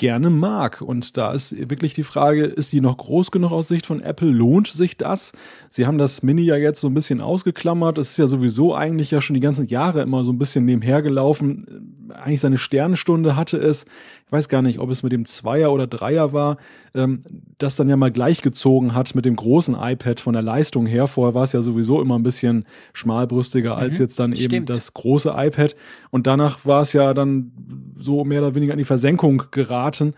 gerne 0.00 0.30
mag. 0.30 0.80
Und 0.80 1.18
da 1.18 1.32
ist 1.32 1.54
wirklich 1.68 1.92
die 1.92 2.04
Frage, 2.04 2.46
ist 2.46 2.72
die 2.72 2.80
noch 2.80 2.96
groß 2.96 3.30
genug 3.30 3.52
aus 3.52 3.68
Sicht 3.68 3.84
von 3.84 4.00
Apple? 4.00 4.30
Lohnt 4.30 4.66
sich 4.66 4.96
das? 4.96 5.32
Sie 5.68 5.86
haben 5.86 5.98
das 5.98 6.22
Mini 6.22 6.40
ja 6.42 6.56
jetzt 6.56 6.80
so 6.80 6.88
ein 6.88 6.94
bisschen 6.94 7.20
ausgeklammert. 7.20 7.98
Es 7.98 8.12
ist 8.12 8.16
ja 8.16 8.26
sowieso 8.26 8.74
eigentlich 8.74 9.10
ja 9.10 9.20
schon 9.20 9.34
die 9.34 9.40
ganzen 9.40 9.66
Jahre 9.66 10.00
immer 10.00 10.24
so 10.24 10.32
ein 10.32 10.38
bisschen 10.38 10.64
nebenher 10.64 11.02
gelaufen. 11.02 12.08
Eigentlich 12.14 12.40
seine 12.40 12.56
Sternenstunde 12.56 13.36
hatte 13.36 13.58
es 13.58 13.84
weiß 14.32 14.48
gar 14.48 14.62
nicht, 14.62 14.78
ob 14.78 14.90
es 14.90 15.02
mit 15.02 15.12
dem 15.12 15.24
Zweier 15.24 15.72
oder 15.72 15.86
Dreier 15.86 16.32
war, 16.32 16.56
ähm, 16.94 17.22
das 17.58 17.76
dann 17.76 17.88
ja 17.88 17.96
mal 17.96 18.10
gleichgezogen 18.10 18.94
hat 18.94 19.14
mit 19.14 19.24
dem 19.24 19.36
großen 19.36 19.76
iPad 19.78 20.20
von 20.20 20.32
der 20.32 20.42
Leistung 20.42 20.86
her. 20.86 21.06
Vorher 21.06 21.34
war 21.34 21.44
es 21.44 21.52
ja 21.52 21.62
sowieso 21.62 22.00
immer 22.00 22.18
ein 22.18 22.22
bisschen 22.22 22.64
schmalbrüstiger 22.92 23.74
mhm, 23.74 23.80
als 23.80 23.98
jetzt 23.98 24.18
dann 24.18 24.32
eben 24.32 24.42
stimmt. 24.42 24.70
das 24.70 24.94
große 24.94 25.32
iPad. 25.36 25.76
Und 26.10 26.26
danach 26.26 26.64
war 26.64 26.82
es 26.82 26.92
ja 26.92 27.14
dann 27.14 27.52
so 27.98 28.24
mehr 28.24 28.40
oder 28.42 28.54
weniger 28.54 28.72
in 28.72 28.78
die 28.78 28.84
Versenkung 28.84 29.44
geraten. 29.50 30.14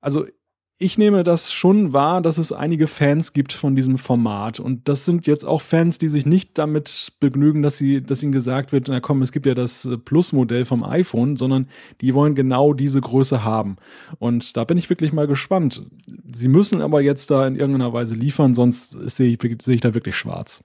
Also 0.00 0.26
ich 0.82 0.98
nehme 0.98 1.24
das 1.24 1.52
schon 1.52 1.92
wahr, 1.92 2.20
dass 2.20 2.38
es 2.38 2.52
einige 2.52 2.86
Fans 2.86 3.32
gibt 3.32 3.52
von 3.52 3.76
diesem 3.76 3.98
Format. 3.98 4.60
Und 4.60 4.88
das 4.88 5.04
sind 5.04 5.26
jetzt 5.26 5.44
auch 5.44 5.60
Fans, 5.60 5.98
die 5.98 6.08
sich 6.08 6.26
nicht 6.26 6.58
damit 6.58 7.12
begnügen, 7.20 7.62
dass 7.62 7.78
sie, 7.78 8.02
dass 8.02 8.22
ihnen 8.22 8.32
gesagt 8.32 8.72
wird, 8.72 8.88
na 8.88 9.00
komm, 9.00 9.22
es 9.22 9.32
gibt 9.32 9.46
ja 9.46 9.54
das 9.54 9.84
äh, 9.84 9.96
Plus-Modell 9.96 10.64
vom 10.64 10.84
iPhone, 10.84 11.36
sondern 11.36 11.68
die 12.00 12.14
wollen 12.14 12.34
genau 12.34 12.74
diese 12.74 13.00
Größe 13.00 13.44
haben. 13.44 13.76
Und 14.18 14.56
da 14.56 14.64
bin 14.64 14.76
ich 14.76 14.90
wirklich 14.90 15.12
mal 15.12 15.26
gespannt. 15.26 15.82
Sie 16.32 16.48
müssen 16.48 16.82
aber 16.82 17.00
jetzt 17.00 17.30
da 17.30 17.46
in 17.46 17.56
irgendeiner 17.56 17.92
Weise 17.92 18.14
liefern, 18.14 18.54
sonst 18.54 18.90
sehe 18.90 19.32
ich, 19.32 19.62
sehe 19.62 19.76
ich 19.76 19.80
da 19.80 19.94
wirklich 19.94 20.16
schwarz. 20.16 20.64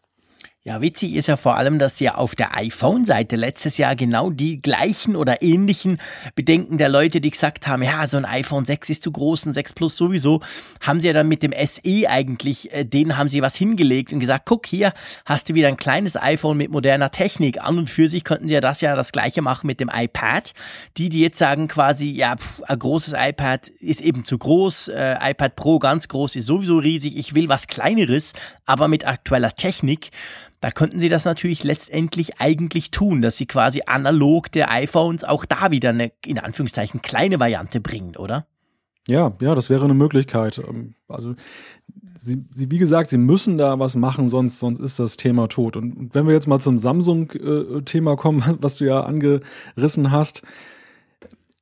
Ja, 0.63 0.81
witzig 0.81 1.15
ist 1.15 1.27
ja 1.27 1.37
vor 1.37 1.55
allem, 1.55 1.79
dass 1.79 2.01
ja 2.01 2.15
auf 2.15 2.35
der 2.35 2.57
iPhone-Seite 2.57 3.37
letztes 3.37 3.77
Jahr 3.77 3.95
genau 3.95 4.31
die 4.31 4.61
gleichen 4.61 5.15
oder 5.15 5.41
ähnlichen 5.41 5.97
Bedenken 6.35 6.77
der 6.77 6.89
Leute, 6.89 7.21
die 7.21 7.29
gesagt 7.31 7.67
haben, 7.67 7.83
ja, 7.83 8.05
so 8.05 8.17
ein 8.17 8.25
iPhone 8.25 8.65
6 8.65 8.89
ist 8.89 9.03
zu 9.03 9.13
groß, 9.13 9.45
ein 9.45 9.53
6 9.53 9.71
Plus 9.71 9.95
sowieso, 9.95 10.41
haben 10.81 10.99
sie 10.99 11.07
ja 11.07 11.13
dann 11.13 11.29
mit 11.29 11.41
dem 11.41 11.53
SE 11.65 12.09
eigentlich, 12.09 12.73
äh, 12.73 12.83
denen 12.83 13.17
haben 13.17 13.29
sie 13.29 13.41
was 13.41 13.55
hingelegt 13.55 14.11
und 14.11 14.19
gesagt, 14.19 14.45
guck 14.45 14.65
hier, 14.65 14.91
hast 15.25 15.47
du 15.47 15.53
wieder 15.53 15.69
ein 15.69 15.77
kleines 15.77 16.21
iPhone 16.21 16.57
mit 16.57 16.69
moderner 16.69 17.11
Technik. 17.11 17.61
An 17.61 17.77
und 17.77 17.89
für 17.89 18.09
sich 18.09 18.25
könnten 18.25 18.49
sie 18.49 18.55
ja 18.55 18.61
das 18.61 18.81
ja 18.81 18.93
das 18.93 19.13
gleiche 19.13 19.41
machen 19.41 19.67
mit 19.67 19.79
dem 19.79 19.89
iPad. 19.93 20.51
Die, 20.97 21.07
die 21.07 21.21
jetzt 21.21 21.37
sagen 21.37 21.69
quasi, 21.69 22.11
ja, 22.11 22.35
pff, 22.35 22.63
ein 22.63 22.77
großes 22.77 23.13
iPad 23.17 23.69
ist 23.69 24.01
eben 24.01 24.25
zu 24.25 24.37
groß, 24.37 24.89
äh, 24.89 25.15
iPad 25.21 25.55
Pro 25.55 25.79
ganz 25.79 26.09
groß 26.09 26.35
ist 26.35 26.47
sowieso 26.47 26.79
riesig, 26.79 27.15
ich 27.15 27.35
will 27.35 27.47
was 27.47 27.67
kleineres, 27.67 28.33
aber 28.65 28.89
mit 28.89 29.07
aktueller 29.07 29.55
Technik. 29.55 30.09
Da 30.59 30.71
könnten 30.71 30.99
sie 30.99 31.09
das 31.09 31.25
natürlich 31.25 31.63
letztendlich 31.63 32.39
eigentlich 32.39 32.89
tun, 32.89 33.21
dass 33.21 33.37
sie 33.37 33.45
quasi 33.45 33.83
analog 33.85 34.51
der 34.51 34.71
iPhones 34.71 35.23
auch 35.23 35.45
da 35.45 35.71
wieder 35.71 35.89
eine, 35.89 36.11
in 36.25 36.39
Anführungszeichen, 36.39 37.01
kleine 37.01 37.39
Variante 37.39 37.79
bringen, 37.79 38.15
oder? 38.15 38.47
Ja, 39.07 39.33
ja, 39.39 39.55
das 39.55 39.69
wäre 39.69 39.85
eine 39.85 39.93
Möglichkeit. 39.93 40.59
Ähm, 40.59 40.95
also, 41.07 41.35
sie, 42.17 42.43
sie, 42.53 42.71
wie 42.71 42.77
gesagt, 42.77 43.09
sie 43.09 43.17
müssen 43.17 43.57
da 43.57 43.79
was 43.79 43.95
machen, 43.95 44.29
sonst, 44.29 44.59
sonst 44.59 44.79
ist 44.79 44.99
das 44.99 45.15
Thema 45.15 45.47
tot. 45.47 45.77
Und 45.77 46.13
wenn 46.13 46.27
wir 46.27 46.33
jetzt 46.33 46.47
mal 46.47 46.59
zum 46.59 46.77
Samsung-Thema 46.77 48.15
kommen, 48.17 48.43
was 48.61 48.77
du 48.77 48.85
ja 48.85 49.01
angerissen 49.01 50.11
hast, 50.11 50.41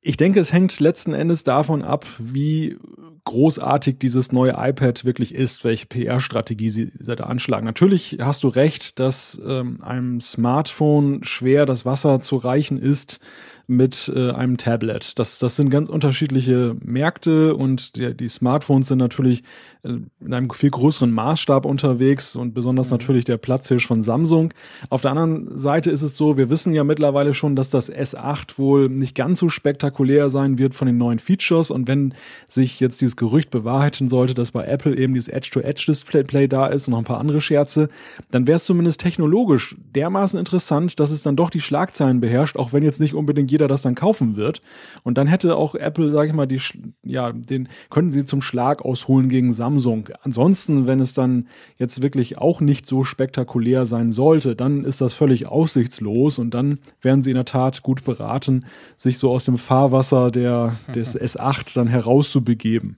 ich 0.06 0.18
denke, 0.18 0.40
es 0.40 0.54
hängt 0.54 0.80
letzten 0.80 1.14
Endes 1.14 1.44
davon 1.44 1.82
ab, 1.82 2.06
wie 2.20 2.78
großartig 3.24 3.98
dieses 3.98 4.32
neue 4.32 4.54
iPad 4.56 5.04
wirklich 5.04 5.34
ist, 5.34 5.64
welche 5.64 5.88
PR-Strategie 5.88 6.70
sie, 6.70 6.92
da 7.00 7.24
anschlagen. 7.24 7.66
Natürlich 7.66 8.20
hast 8.22 8.44
du 8.44 8.50
recht, 8.50 9.00
dass 9.00 9.42
ähm, 9.48 9.82
einem 9.82 10.22
Smartphone 10.22 11.24
schwer 11.24 11.66
das 11.66 11.86
Wasser 11.86 12.20
zu 12.20 12.38
reichen 12.38 12.78
ist 12.78 13.20
mit 13.68 14.12
äh, 14.16 14.32
einem 14.32 14.58
Tablet. 14.58 15.18
Das, 15.18 15.40
das 15.40 15.56
sind 15.56 15.70
ganz 15.70 15.90
unterschiedliche 15.90 16.76
Märkte 16.84 17.56
und 17.56 17.96
die, 17.96 18.16
die 18.16 18.28
Smartphones 18.28 18.88
sind 18.88 19.00
natürlich 19.00 19.44
äh, 19.84 19.98
in 20.20 20.34
einem 20.34 20.50
viel 20.50 20.70
größeren 20.70 21.12
Maßstab 21.12 21.66
unterwegs 21.66 22.36
und 22.36 22.54
besonders 22.54 22.88
mhm. 22.88 22.96
natürlich 22.96 23.26
der 23.26 23.38
Platzhirsch 23.38 23.88
von 23.88 24.02
Samsung. 24.02 24.54
Auf 24.90 25.02
der 25.02 25.12
anderen 25.12 25.58
Seite 25.58 25.90
ist 25.90 26.04
es 26.04 26.16
so, 26.16 26.38
wir 26.38 26.50
wissen 26.50 26.74
ja 26.74 26.84
mittlerweile 26.84 27.34
schon, 27.34 27.56
dass 27.56 27.70
das 27.70 27.92
S8 27.92 28.58
wohl 28.58 28.90
nicht 28.90 29.16
ganz 29.16 29.40
so 29.40 29.50
spektakulär 29.50 30.30
sein 30.30 30.58
wird 30.58 30.76
von 30.76 30.88
den 30.88 30.98
neuen 30.98 31.20
Features 31.20 31.72
und 31.72 31.88
wenn 31.88 32.14
sich 32.48 32.80
jetzt 32.80 33.02
dieses 33.02 33.16
Gerücht 33.16 33.50
bewahrheiten 33.50 34.10
sollte, 34.10 34.34
dass 34.34 34.52
bei 34.52 34.66
Apple 34.66 34.96
eben 34.96 35.14
dieses 35.14 35.30
Edge-to-Edge-Display 35.30 36.48
da 36.48 36.68
ist 36.68 36.88
und 36.88 36.92
noch 36.92 37.00
ein 37.00 37.06
paar 37.06 37.20
andere 37.20 37.42
Scherze, 37.42 37.90
dann 38.30 38.48
wäre 38.48 38.58
es 38.58 38.66
zumindest 38.66 39.02
technologisch 39.02 39.76
dermaßen 39.96 40.40
interessant, 40.40 41.00
dass 41.00 41.12
es 41.12 41.24
dann 41.24 41.36
doch 41.36 41.50
die 41.50 41.62
Schlagzeilen 41.62 42.20
beherrscht, 42.20 42.58
auch 42.58 42.74
wenn 42.74 42.84
jetzt 42.84 43.00
nicht 43.00 43.14
unbedingt 43.14 43.52
jeder 43.56 43.68
das 43.68 43.82
dann 43.82 43.96
kaufen 43.96 44.36
wird. 44.36 44.62
Und 45.04 45.18
dann 45.18 45.28
hätte 45.28 45.56
auch 45.56 45.76
Apple, 45.76 46.12
sage 46.12 46.28
ich 46.28 46.34
mal, 46.34 46.46
die, 46.46 46.60
ja, 47.04 47.32
den 47.32 47.70
können 47.90 48.10
sie 48.10 48.26
zum 48.26 48.42
Schlag 48.42 48.84
ausholen 48.84 49.30
gegen 49.30 49.54
Samsung. 49.54 50.10
Ansonsten, 50.22 50.88
wenn 50.88 51.00
es 51.00 51.14
dann 51.14 51.48
jetzt 51.78 52.02
wirklich 52.02 52.38
auch 52.38 52.60
nicht 52.60 52.86
so 52.86 53.04
spektakulär 53.04 53.86
sein 53.86 54.12
sollte, 54.12 54.56
dann 54.56 54.84
ist 54.84 55.00
das 55.00 55.14
völlig 55.14 55.48
aussichtslos 55.48 56.38
und 56.38 56.54
dann 56.54 56.80
wären 57.02 57.22
sie 57.22 57.32
in 57.32 57.36
der 57.36 57.46
Tat 57.46 57.82
gut 57.82 58.04
beraten, 58.04 58.66
sich 58.98 59.18
so 59.18 59.32
aus 59.32 59.46
dem 59.46 59.58
Fahrwasser 59.58 60.32
der, 60.32 60.76
des 60.94 61.20
S8 61.20 61.76
dann 61.76 61.88
herauszubegeben. 61.88 62.98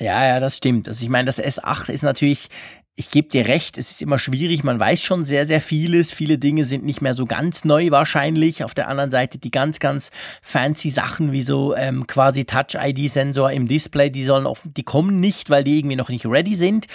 Ja, 0.00 0.26
ja, 0.26 0.40
das 0.40 0.56
stimmt. 0.56 0.88
Also 0.88 1.04
ich 1.04 1.08
meine, 1.08 1.26
das 1.26 1.40
S8 1.40 1.90
ist 1.90 2.02
natürlich 2.02 2.48
ich 2.96 3.10
gebe 3.10 3.28
dir 3.28 3.48
recht, 3.48 3.76
es 3.76 3.90
ist 3.90 4.02
immer 4.02 4.20
schwierig, 4.20 4.62
man 4.62 4.78
weiß 4.78 5.02
schon 5.02 5.24
sehr, 5.24 5.48
sehr 5.48 5.60
vieles. 5.60 6.12
Viele 6.12 6.38
Dinge 6.38 6.64
sind 6.64 6.84
nicht 6.84 7.02
mehr 7.02 7.14
so 7.14 7.26
ganz 7.26 7.64
neu 7.64 7.90
wahrscheinlich. 7.90 8.62
Auf 8.62 8.72
der 8.72 8.86
anderen 8.86 9.10
Seite 9.10 9.38
die 9.38 9.50
ganz, 9.50 9.80
ganz 9.80 10.12
fancy 10.42 10.90
Sachen 10.90 11.32
wie 11.32 11.42
so 11.42 11.74
ähm, 11.74 12.06
quasi 12.06 12.44
Touch-ID-Sensor 12.44 13.50
im 13.50 13.66
Display, 13.66 14.10
die 14.10 14.22
sollen 14.22 14.46
offen, 14.46 14.72
die 14.74 14.84
kommen 14.84 15.18
nicht, 15.18 15.50
weil 15.50 15.64
die 15.64 15.78
irgendwie 15.78 15.96
noch 15.96 16.08
nicht 16.08 16.24
ready 16.24 16.54
sind. 16.54 16.86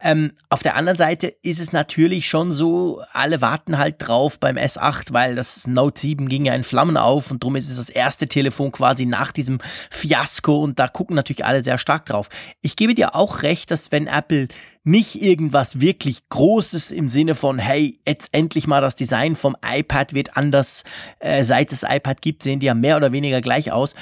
Ähm, 0.00 0.32
auf 0.48 0.64
der 0.64 0.74
anderen 0.74 0.98
Seite 0.98 1.28
ist 1.42 1.60
es 1.60 1.70
natürlich 1.70 2.28
schon 2.28 2.52
so, 2.52 3.00
alle 3.12 3.40
warten 3.40 3.78
halt 3.78 3.96
drauf 3.98 4.40
beim 4.40 4.56
S8, 4.56 5.12
weil 5.12 5.36
das 5.36 5.68
Note 5.68 6.00
7 6.00 6.28
ging 6.28 6.46
ja 6.46 6.54
in 6.54 6.64
Flammen 6.64 6.96
auf 6.96 7.30
und 7.30 7.44
darum 7.44 7.54
ist 7.54 7.70
es 7.70 7.76
das 7.76 7.90
erste 7.90 8.26
Telefon 8.26 8.72
quasi 8.72 9.06
nach 9.06 9.30
diesem 9.30 9.58
Fiasko 9.90 10.64
und 10.64 10.80
da 10.80 10.88
gucken 10.88 11.14
natürlich 11.14 11.44
alle 11.44 11.62
sehr 11.62 11.78
stark 11.78 12.06
drauf. 12.06 12.28
Ich 12.60 12.74
gebe 12.74 12.96
dir 12.96 13.14
auch 13.14 13.42
recht, 13.42 13.70
dass 13.70 13.92
wenn 13.92 14.08
Apple 14.08 14.48
nicht 14.84 15.20
irgendwas 15.20 15.80
wirklich 15.80 16.28
Großes 16.28 16.90
im 16.90 17.08
Sinne 17.08 17.34
von, 17.34 17.58
hey, 17.58 17.98
jetzt 18.06 18.28
endlich 18.32 18.66
mal 18.66 18.82
das 18.82 18.94
Design 18.94 19.34
vom 19.34 19.56
iPad 19.64 20.12
wird 20.12 20.36
anders, 20.36 20.84
äh, 21.18 21.42
seit 21.42 21.72
es 21.72 21.82
iPad 21.82 22.20
gibt, 22.20 22.42
sehen 22.42 22.60
die 22.60 22.66
ja 22.66 22.74
mehr 22.74 22.96
oder 22.96 23.10
weniger 23.10 23.40
gleich 23.40 23.72
aus. 23.72 23.94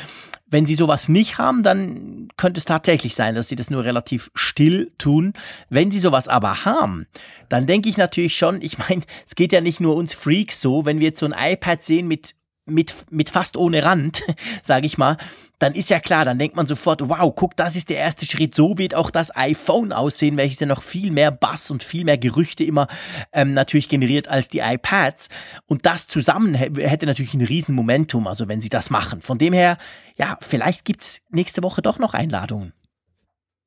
Wenn 0.48 0.66
sie 0.66 0.74
sowas 0.74 1.08
nicht 1.08 1.38
haben, 1.38 1.62
dann 1.62 2.28
könnte 2.36 2.58
es 2.58 2.66
tatsächlich 2.66 3.14
sein, 3.14 3.34
dass 3.34 3.48
sie 3.48 3.56
das 3.56 3.70
nur 3.70 3.84
relativ 3.84 4.30
still 4.34 4.92
tun. 4.98 5.32
Wenn 5.70 5.90
sie 5.90 6.00
sowas 6.00 6.28
aber 6.28 6.66
haben, 6.66 7.06
dann 7.48 7.66
denke 7.66 7.88
ich 7.88 7.96
natürlich 7.96 8.36
schon, 8.36 8.60
ich 8.60 8.76
meine, 8.88 9.02
es 9.26 9.36
geht 9.36 9.52
ja 9.52 9.60
nicht 9.60 9.80
nur 9.80 9.94
uns 9.94 10.12
Freaks 10.12 10.60
so, 10.60 10.84
wenn 10.84 10.98
wir 10.98 11.08
jetzt 11.08 11.20
so 11.20 11.26
ein 11.26 11.52
iPad 11.52 11.82
sehen 11.82 12.08
mit 12.08 12.34
mit, 12.64 12.94
mit 13.10 13.30
fast 13.30 13.56
ohne 13.56 13.84
Rand, 13.84 14.22
sage 14.62 14.86
ich 14.86 14.98
mal, 14.98 15.16
dann 15.58 15.74
ist 15.74 15.90
ja 15.90 16.00
klar, 16.00 16.24
dann 16.24 16.38
denkt 16.38 16.56
man 16.56 16.66
sofort, 16.66 17.08
wow, 17.08 17.32
guck, 17.34 17.56
das 17.56 17.76
ist 17.76 17.88
der 17.88 17.98
erste 17.98 18.26
Schritt. 18.26 18.54
So 18.54 18.78
wird 18.78 18.94
auch 18.94 19.10
das 19.10 19.34
iPhone 19.36 19.92
aussehen, 19.92 20.36
welches 20.36 20.60
ja 20.60 20.66
noch 20.66 20.82
viel 20.82 21.12
mehr 21.12 21.30
Bass 21.30 21.70
und 21.70 21.84
viel 21.84 22.04
mehr 22.04 22.18
Gerüchte 22.18 22.64
immer 22.64 22.88
ähm, 23.32 23.54
natürlich 23.54 23.88
generiert 23.88 24.28
als 24.28 24.48
die 24.48 24.58
iPads. 24.58 25.28
Und 25.66 25.86
das 25.86 26.08
zusammen 26.08 26.54
hätte 26.54 27.06
natürlich 27.06 27.34
ein 27.34 27.42
Riesenmomentum, 27.42 28.26
also 28.26 28.48
wenn 28.48 28.60
sie 28.60 28.70
das 28.70 28.90
machen. 28.90 29.22
Von 29.22 29.38
dem 29.38 29.52
her, 29.52 29.78
ja, 30.16 30.36
vielleicht 30.40 30.84
gibt's 30.84 31.20
nächste 31.30 31.62
Woche 31.62 31.80
doch 31.80 31.98
noch 31.98 32.14
Einladungen. 32.14 32.72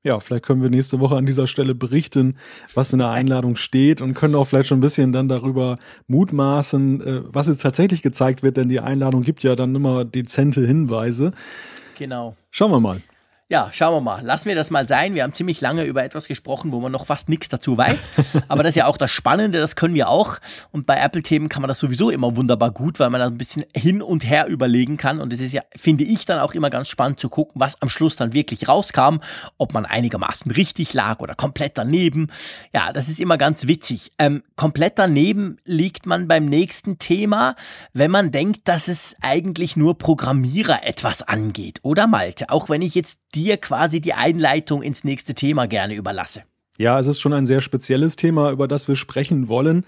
Ja, 0.06 0.20
vielleicht 0.20 0.46
können 0.46 0.62
wir 0.62 0.70
nächste 0.70 1.00
Woche 1.00 1.16
an 1.16 1.26
dieser 1.26 1.48
Stelle 1.48 1.74
berichten, 1.74 2.38
was 2.76 2.94
in 2.94 3.00
der 3.00 3.10
Einladung 3.10 3.56
steht 3.56 4.02
und 4.02 4.14
können 4.14 4.36
auch 4.36 4.46
vielleicht 4.46 4.70
schon 4.70 4.78
ein 4.78 4.82
bisschen 4.82 5.12
dann 5.12 5.28
darüber 5.28 5.80
mutmaßen, 6.06 7.02
äh, 7.02 7.22
was 7.26 7.48
jetzt 7.48 7.64
tatsächlich 7.64 8.04
gezeigt 8.04 8.44
wird, 8.44 8.58
denn 8.58 8.70
die 8.70 8.80
Einladung 8.80 9.24
gibt 9.24 9.42
ja 9.42 9.56
dann 9.56 9.74
immer 9.74 10.06
dezente 10.06 10.62
Hinweise. 10.62 11.32
Genau. 11.98 12.36
Schauen 12.52 12.70
wir 12.70 12.80
mal. 12.80 13.02
Ja, 13.48 13.70
schauen 13.72 13.94
wir 13.94 14.02
mal. 14.02 14.24
Lassen 14.24 14.50
wir 14.50 14.56
das 14.56 14.72
mal 14.72 14.88
sein. 14.88 15.14
Wir 15.14 15.22
haben 15.22 15.36
ziemlich 15.36 15.62
lange 15.62 15.84
über 15.84 16.04
etwas 16.04 16.28
gesprochen, 16.28 16.72
wo 16.72 16.80
man 16.80 16.92
noch 16.92 17.06
fast 17.06 17.30
nichts 17.30 17.48
dazu 17.48 17.78
weiß. 17.78 18.14
Aber 18.48 18.64
das 18.64 18.72
ist 18.72 18.78
ja 18.78 18.88
auch 18.88 18.98
das 18.98 19.12
Spannende, 19.12 19.60
das 19.60 19.76
können 19.76 19.94
wir 19.94 20.10
auch. 20.10 20.40
Und 20.72 20.88
bei 20.88 20.98
Apple-Themen 20.98 21.48
kann 21.48 21.62
man 21.62 21.68
das 21.68 21.78
sowieso 21.78 22.10
immer 22.10 22.36
wunderbar 22.36 22.72
gut, 22.72 23.00
weil 23.00 23.12
man 23.12 23.22
da 23.22 23.28
ein 23.28 23.38
bisschen 23.38 23.64
hin 23.76 24.02
und 24.02 24.28
her 24.28 24.48
überlegen 24.48 24.98
kann. 24.98 25.22
Und 25.22 25.32
es 25.32 25.42
ist 25.42 25.52
ja, 25.52 25.62
finde 25.76 26.06
ich, 26.06 26.26
dann 26.26 26.40
auch 26.40 26.56
immer 26.56 26.72
ganz 26.72 26.90
spannend 26.90 27.20
zu 27.20 27.30
gucken, 27.30 27.62
was 27.62 27.80
am 27.84 27.90
Schluss 27.90 28.16
dann 28.16 28.34
wirklich 28.34 28.68
rauskam, 28.68 29.18
ob 29.60 29.76
man 29.76 29.86
einigermaßen 29.86 30.50
richtig 30.50 30.96
lag 30.96 31.20
oder 31.20 31.36
komplett 31.36 31.78
daneben. 31.78 32.30
Ja, 32.74 32.94
das 32.94 33.10
ist 33.10 33.20
immer 33.20 33.38
ganz 33.38 33.68
witzig. 33.68 34.12
Ähm, 34.18 34.42
komplett 34.56 34.98
daneben 34.98 35.58
liegt 35.66 36.08
man 36.08 36.28
beim 36.28 36.46
nächsten 36.46 36.98
Thema, 36.98 37.56
wenn 37.94 38.10
man 38.10 38.32
denkt, 38.32 38.68
dass 38.68 38.88
es 38.88 39.16
eigentlich 39.22 39.78
nur 39.78 40.00
Programmierer 40.00 40.84
etwas 40.84 41.22
angeht. 41.22 41.82
Oder 41.84 42.08
Malte? 42.08 42.50
Auch 42.50 42.70
wenn 42.70 42.82
ich 42.82 42.96
jetzt 42.96 43.20
dir 43.36 43.58
quasi 43.58 44.02
die 44.02 44.14
Einleitung 44.14 44.82
ins 44.82 45.04
nächste 45.04 45.34
Thema 45.34 45.68
gerne 45.68 45.96
überlasse. 45.96 46.44
Ja, 46.78 47.00
es 47.00 47.08
ist 47.08 47.20
schon 47.22 47.34
ein 47.34 47.46
sehr 47.46 47.62
spezielles 47.62 48.16
Thema, 48.16 48.52
über 48.52 48.68
das 48.68 48.88
wir 48.88 48.96
sprechen 48.96 49.48
wollen. 49.48 49.86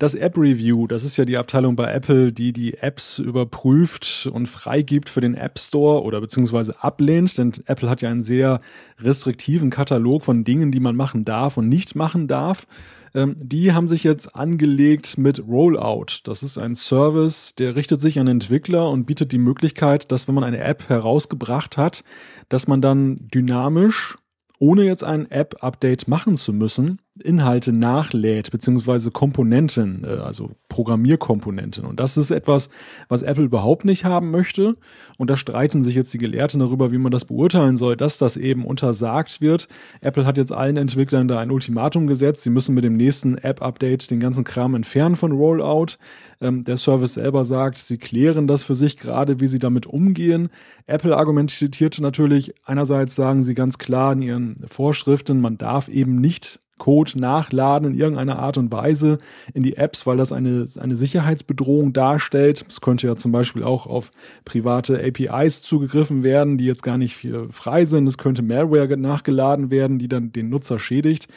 Das 0.00 0.14
App 0.14 0.36
Review, 0.36 0.86
das 0.86 1.02
ist 1.02 1.16
ja 1.16 1.24
die 1.24 1.36
Abteilung 1.36 1.74
bei 1.74 1.92
Apple, 1.92 2.32
die 2.32 2.52
die 2.52 2.74
Apps 2.74 3.18
überprüft 3.18 4.28
und 4.32 4.46
freigibt 4.46 5.08
für 5.08 5.20
den 5.20 5.34
App 5.34 5.58
Store 5.58 6.04
oder 6.04 6.20
beziehungsweise 6.20 6.84
ablehnt, 6.84 7.36
denn 7.36 7.52
Apple 7.66 7.90
hat 7.90 8.02
ja 8.02 8.08
einen 8.08 8.22
sehr 8.22 8.60
restriktiven 9.00 9.70
Katalog 9.70 10.24
von 10.24 10.44
Dingen, 10.44 10.70
die 10.70 10.78
man 10.78 10.94
machen 10.94 11.24
darf 11.24 11.56
und 11.56 11.68
nicht 11.68 11.96
machen 11.96 12.28
darf. 12.28 12.68
Ähm, 13.14 13.36
die 13.38 13.72
haben 13.72 13.88
sich 13.88 14.04
jetzt 14.04 14.34
angelegt 14.34 15.18
mit 15.18 15.46
Rollout. 15.46 16.20
Das 16.24 16.42
ist 16.42 16.58
ein 16.58 16.74
Service, 16.74 17.54
der 17.54 17.76
richtet 17.76 18.00
sich 18.00 18.18
an 18.18 18.28
Entwickler 18.28 18.90
und 18.90 19.06
bietet 19.06 19.32
die 19.32 19.38
Möglichkeit, 19.38 20.10
dass 20.12 20.28
wenn 20.28 20.34
man 20.34 20.44
eine 20.44 20.60
App 20.60 20.88
herausgebracht 20.88 21.76
hat, 21.76 22.04
dass 22.48 22.66
man 22.66 22.80
dann 22.80 23.28
dynamisch 23.32 24.16
ohne 24.58 24.82
jetzt 24.84 25.04
ein 25.04 25.30
App-Update 25.30 26.08
machen 26.08 26.36
zu 26.36 26.52
müssen, 26.52 27.00
Inhalte 27.22 27.72
nachlädt, 27.72 28.50
beziehungsweise 28.50 29.10
Komponenten, 29.10 30.04
äh, 30.04 30.18
also 30.18 30.50
Programmierkomponenten. 30.68 31.84
Und 31.84 32.00
das 32.00 32.16
ist 32.16 32.30
etwas, 32.30 32.70
was 33.08 33.22
Apple 33.22 33.44
überhaupt 33.44 33.84
nicht 33.84 34.04
haben 34.04 34.30
möchte. 34.30 34.76
Und 35.18 35.30
da 35.30 35.36
streiten 35.36 35.82
sich 35.82 35.94
jetzt 35.94 36.14
die 36.14 36.18
Gelehrten 36.18 36.60
darüber, 36.60 36.92
wie 36.92 36.98
man 36.98 37.10
das 37.10 37.24
beurteilen 37.24 37.76
soll, 37.76 37.96
dass 37.96 38.18
das 38.18 38.36
eben 38.36 38.64
untersagt 38.64 39.40
wird. 39.40 39.68
Apple 40.00 40.26
hat 40.26 40.36
jetzt 40.36 40.52
allen 40.52 40.76
Entwicklern 40.76 41.28
da 41.28 41.38
ein 41.40 41.50
Ultimatum 41.50 42.06
gesetzt. 42.06 42.42
Sie 42.42 42.50
müssen 42.50 42.74
mit 42.74 42.84
dem 42.84 42.96
nächsten 42.96 43.38
App-Update 43.38 44.10
den 44.10 44.20
ganzen 44.20 44.44
Kram 44.44 44.74
entfernen 44.74 45.16
von 45.16 45.32
Rollout. 45.32 45.96
Ähm, 46.40 46.64
der 46.64 46.76
Service 46.76 47.14
selber 47.14 47.44
sagt, 47.44 47.78
sie 47.78 47.98
klären 47.98 48.46
das 48.46 48.62
für 48.62 48.74
sich 48.74 48.96
gerade, 48.96 49.40
wie 49.40 49.48
sie 49.48 49.58
damit 49.58 49.86
umgehen. 49.86 50.50
Apple 50.86 51.16
argumentiert 51.16 52.00
natürlich, 52.00 52.54
einerseits 52.64 53.16
sagen 53.16 53.42
sie 53.42 53.54
ganz 53.54 53.78
klar 53.78 54.12
in 54.12 54.22
ihren 54.22 54.56
Vorschriften, 54.66 55.40
man 55.40 55.58
darf 55.58 55.88
eben 55.88 56.20
nicht 56.20 56.60
Code 56.78 57.18
nachladen 57.18 57.92
in 57.92 57.98
irgendeiner 57.98 58.38
Art 58.38 58.58
und 58.58 58.72
Weise 58.72 59.18
in 59.52 59.62
die 59.62 59.76
Apps, 59.76 60.06
weil 60.06 60.16
das 60.16 60.32
eine, 60.32 60.66
eine 60.80 60.96
Sicherheitsbedrohung 60.96 61.92
darstellt. 61.92 62.64
Es 62.68 62.80
könnte 62.80 63.06
ja 63.06 63.16
zum 63.16 63.32
Beispiel 63.32 63.62
auch 63.62 63.86
auf 63.86 64.10
private 64.44 65.02
APIs 65.04 65.62
zugegriffen 65.62 66.22
werden, 66.22 66.58
die 66.58 66.64
jetzt 66.66 66.82
gar 66.82 66.98
nicht 66.98 67.26
frei 67.50 67.84
sind. 67.84 68.06
Es 68.06 68.18
könnte 68.18 68.42
Malware 68.42 68.96
nachgeladen 68.96 69.70
werden, 69.70 69.98
die 69.98 70.08
dann 70.08 70.32
den 70.32 70.48
Nutzer 70.48 70.78
schädigt. 70.78 71.28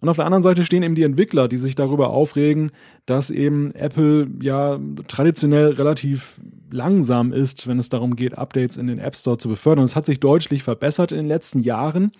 Und 0.00 0.08
auf 0.08 0.16
der 0.16 0.26
anderen 0.26 0.42
Seite 0.42 0.64
stehen 0.64 0.82
eben 0.82 0.94
die 0.94 1.02
Entwickler, 1.02 1.48
die 1.48 1.56
sich 1.56 1.74
darüber 1.74 2.10
aufregen, 2.10 2.70
dass 3.06 3.30
eben 3.30 3.74
Apple 3.74 4.28
ja 4.40 4.78
traditionell 5.08 5.72
relativ 5.72 6.40
langsam 6.70 7.32
ist, 7.32 7.66
wenn 7.68 7.78
es 7.78 7.88
darum 7.88 8.16
geht, 8.16 8.36
Updates 8.36 8.76
in 8.76 8.86
den 8.86 8.98
App 8.98 9.16
Store 9.16 9.38
zu 9.38 9.48
befördern. 9.48 9.84
Es 9.84 9.96
hat 9.96 10.06
sich 10.06 10.20
deutlich 10.20 10.62
verbessert 10.62 11.12
in 11.12 11.18
den 11.18 11.28
letzten 11.28 11.60
Jahren, 11.60 12.12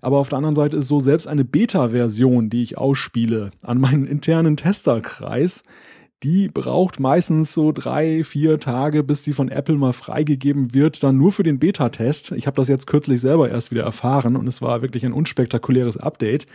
aber 0.00 0.18
auf 0.18 0.28
der 0.28 0.38
anderen 0.38 0.54
Seite 0.54 0.76
ist 0.76 0.88
so 0.88 1.00
selbst 1.00 1.26
eine 1.26 1.44
Beta-Version, 1.44 2.50
die 2.50 2.62
ich 2.62 2.78
ausspiele 2.78 3.50
an 3.62 3.80
meinen 3.80 4.06
internen 4.06 4.56
Testerkreis, 4.56 5.64
die 6.22 6.48
braucht 6.48 7.00
meistens 7.00 7.52
so 7.52 7.72
drei, 7.72 8.22
vier 8.22 8.60
Tage, 8.60 9.02
bis 9.02 9.22
die 9.22 9.32
von 9.32 9.48
Apple 9.48 9.74
mal 9.76 9.92
freigegeben 9.92 10.72
wird, 10.72 11.02
dann 11.02 11.16
nur 11.16 11.32
für 11.32 11.42
den 11.42 11.58
Beta-Test. 11.58 12.32
Ich 12.32 12.46
habe 12.46 12.56
das 12.56 12.68
jetzt 12.68 12.86
kürzlich 12.86 13.20
selber 13.20 13.50
erst 13.50 13.72
wieder 13.72 13.82
erfahren 13.82 14.36
und 14.36 14.46
es 14.46 14.62
war 14.62 14.82
wirklich 14.82 15.04
ein 15.04 15.12
unspektakuläres 15.12 15.96
Update. 15.96 16.46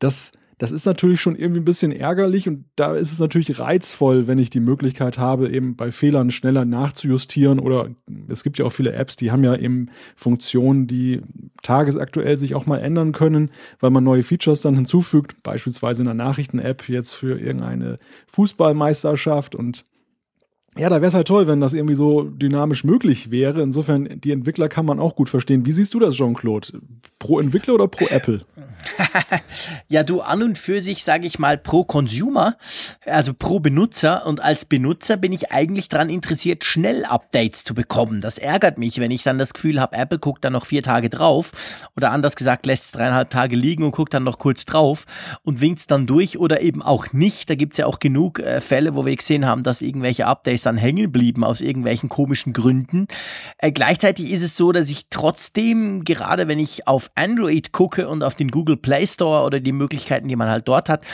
Das 0.00 0.32
das 0.60 0.72
ist 0.72 0.84
natürlich 0.84 1.22
schon 1.22 1.36
irgendwie 1.36 1.62
ein 1.62 1.64
bisschen 1.64 1.90
ärgerlich 1.90 2.46
und 2.46 2.66
da 2.76 2.94
ist 2.94 3.12
es 3.12 3.18
natürlich 3.18 3.60
reizvoll, 3.60 4.26
wenn 4.26 4.36
ich 4.36 4.50
die 4.50 4.60
Möglichkeit 4.60 5.16
habe, 5.16 5.48
eben 5.48 5.74
bei 5.74 5.90
Fehlern 5.90 6.30
schneller 6.30 6.66
nachzujustieren 6.66 7.58
oder 7.58 7.88
es 8.28 8.44
gibt 8.44 8.58
ja 8.58 8.66
auch 8.66 8.70
viele 8.70 8.92
Apps, 8.92 9.16
die 9.16 9.30
haben 9.32 9.42
ja 9.42 9.56
eben 9.56 9.88
Funktionen, 10.16 10.86
die 10.86 11.22
tagesaktuell 11.62 12.36
sich 12.36 12.54
auch 12.54 12.66
mal 12.66 12.76
ändern 12.76 13.12
können, 13.12 13.50
weil 13.80 13.88
man 13.88 14.04
neue 14.04 14.22
Features 14.22 14.60
dann 14.60 14.74
hinzufügt, 14.74 15.42
beispielsweise 15.42 16.02
in 16.02 16.06
der 16.06 16.14
Nachrichten-App 16.14 16.90
jetzt 16.90 17.14
für 17.14 17.40
irgendeine 17.40 17.96
Fußballmeisterschaft 18.26 19.54
und 19.54 19.86
ja, 20.78 20.88
da 20.88 20.96
wäre 20.96 21.08
es 21.08 21.14
halt 21.14 21.26
toll, 21.26 21.48
wenn 21.48 21.60
das 21.60 21.74
irgendwie 21.74 21.96
so 21.96 22.22
dynamisch 22.22 22.84
möglich 22.84 23.30
wäre. 23.32 23.60
Insofern, 23.60 24.20
die 24.20 24.30
Entwickler 24.30 24.68
kann 24.68 24.86
man 24.86 25.00
auch 25.00 25.16
gut 25.16 25.28
verstehen. 25.28 25.66
Wie 25.66 25.72
siehst 25.72 25.92
du 25.94 25.98
das, 25.98 26.14
Jean-Claude? 26.14 26.80
Pro 27.18 27.40
Entwickler 27.40 27.74
oder 27.74 27.88
pro 27.88 28.06
Apple? 28.06 28.42
ja, 29.88 30.04
du 30.04 30.20
an 30.20 30.42
und 30.42 30.58
für 30.58 30.80
sich 30.80 31.04
sage 31.04 31.26
ich 31.26 31.38
mal 31.38 31.58
pro 31.58 31.84
Consumer, 31.84 32.56
also 33.04 33.34
pro 33.34 33.58
Benutzer. 33.58 34.26
Und 34.26 34.40
als 34.40 34.64
Benutzer 34.64 35.16
bin 35.16 35.32
ich 35.32 35.50
eigentlich 35.50 35.88
daran 35.88 36.08
interessiert, 36.08 36.64
schnell 36.64 37.04
Updates 37.04 37.64
zu 37.64 37.74
bekommen. 37.74 38.20
Das 38.20 38.38
ärgert 38.38 38.78
mich, 38.78 39.00
wenn 39.00 39.10
ich 39.10 39.24
dann 39.24 39.38
das 39.38 39.52
Gefühl 39.52 39.80
habe, 39.80 39.96
Apple 39.96 40.20
guckt 40.20 40.44
dann 40.44 40.52
noch 40.52 40.66
vier 40.66 40.84
Tage 40.84 41.10
drauf. 41.10 41.50
Oder 41.96 42.12
anders 42.12 42.36
gesagt, 42.36 42.64
lässt 42.64 42.84
es 42.84 42.92
dreieinhalb 42.92 43.28
Tage 43.28 43.56
liegen 43.56 43.82
und 43.82 43.90
guckt 43.90 44.14
dann 44.14 44.24
noch 44.24 44.38
kurz 44.38 44.64
drauf 44.64 45.04
und 45.42 45.60
winkt 45.60 45.80
es 45.80 45.86
dann 45.88 46.06
durch 46.06 46.38
oder 46.38 46.62
eben 46.62 46.80
auch 46.80 47.12
nicht. 47.12 47.50
Da 47.50 47.56
gibt 47.56 47.74
es 47.74 47.78
ja 47.78 47.86
auch 47.86 47.98
genug 47.98 48.38
äh, 48.38 48.60
Fälle, 48.60 48.94
wo 48.94 49.04
wir 49.04 49.16
gesehen 49.16 49.46
haben, 49.46 49.64
dass 49.64 49.82
irgendwelche 49.82 50.26
Updates 50.26 50.59
dann 50.62 50.76
hängen 50.76 51.12
blieben 51.12 51.44
aus 51.44 51.60
irgendwelchen 51.60 52.08
komischen 52.08 52.52
Gründen. 52.52 53.06
Äh, 53.58 53.72
gleichzeitig 53.72 54.30
ist 54.30 54.42
es 54.42 54.56
so, 54.56 54.72
dass 54.72 54.88
ich 54.88 55.06
trotzdem, 55.10 56.04
gerade 56.04 56.48
wenn 56.48 56.58
ich 56.58 56.86
auf 56.86 57.10
Android 57.14 57.72
gucke 57.72 58.08
und 58.08 58.22
auf 58.22 58.34
den 58.34 58.50
Google 58.50 58.76
Play 58.76 59.06
Store 59.06 59.44
oder 59.44 59.60
die 59.60 59.72
Möglichkeiten, 59.72 60.28
die 60.28 60.36
man 60.36 60.48
halt 60.48 60.68
dort 60.68 60.88
hat, 60.88 61.04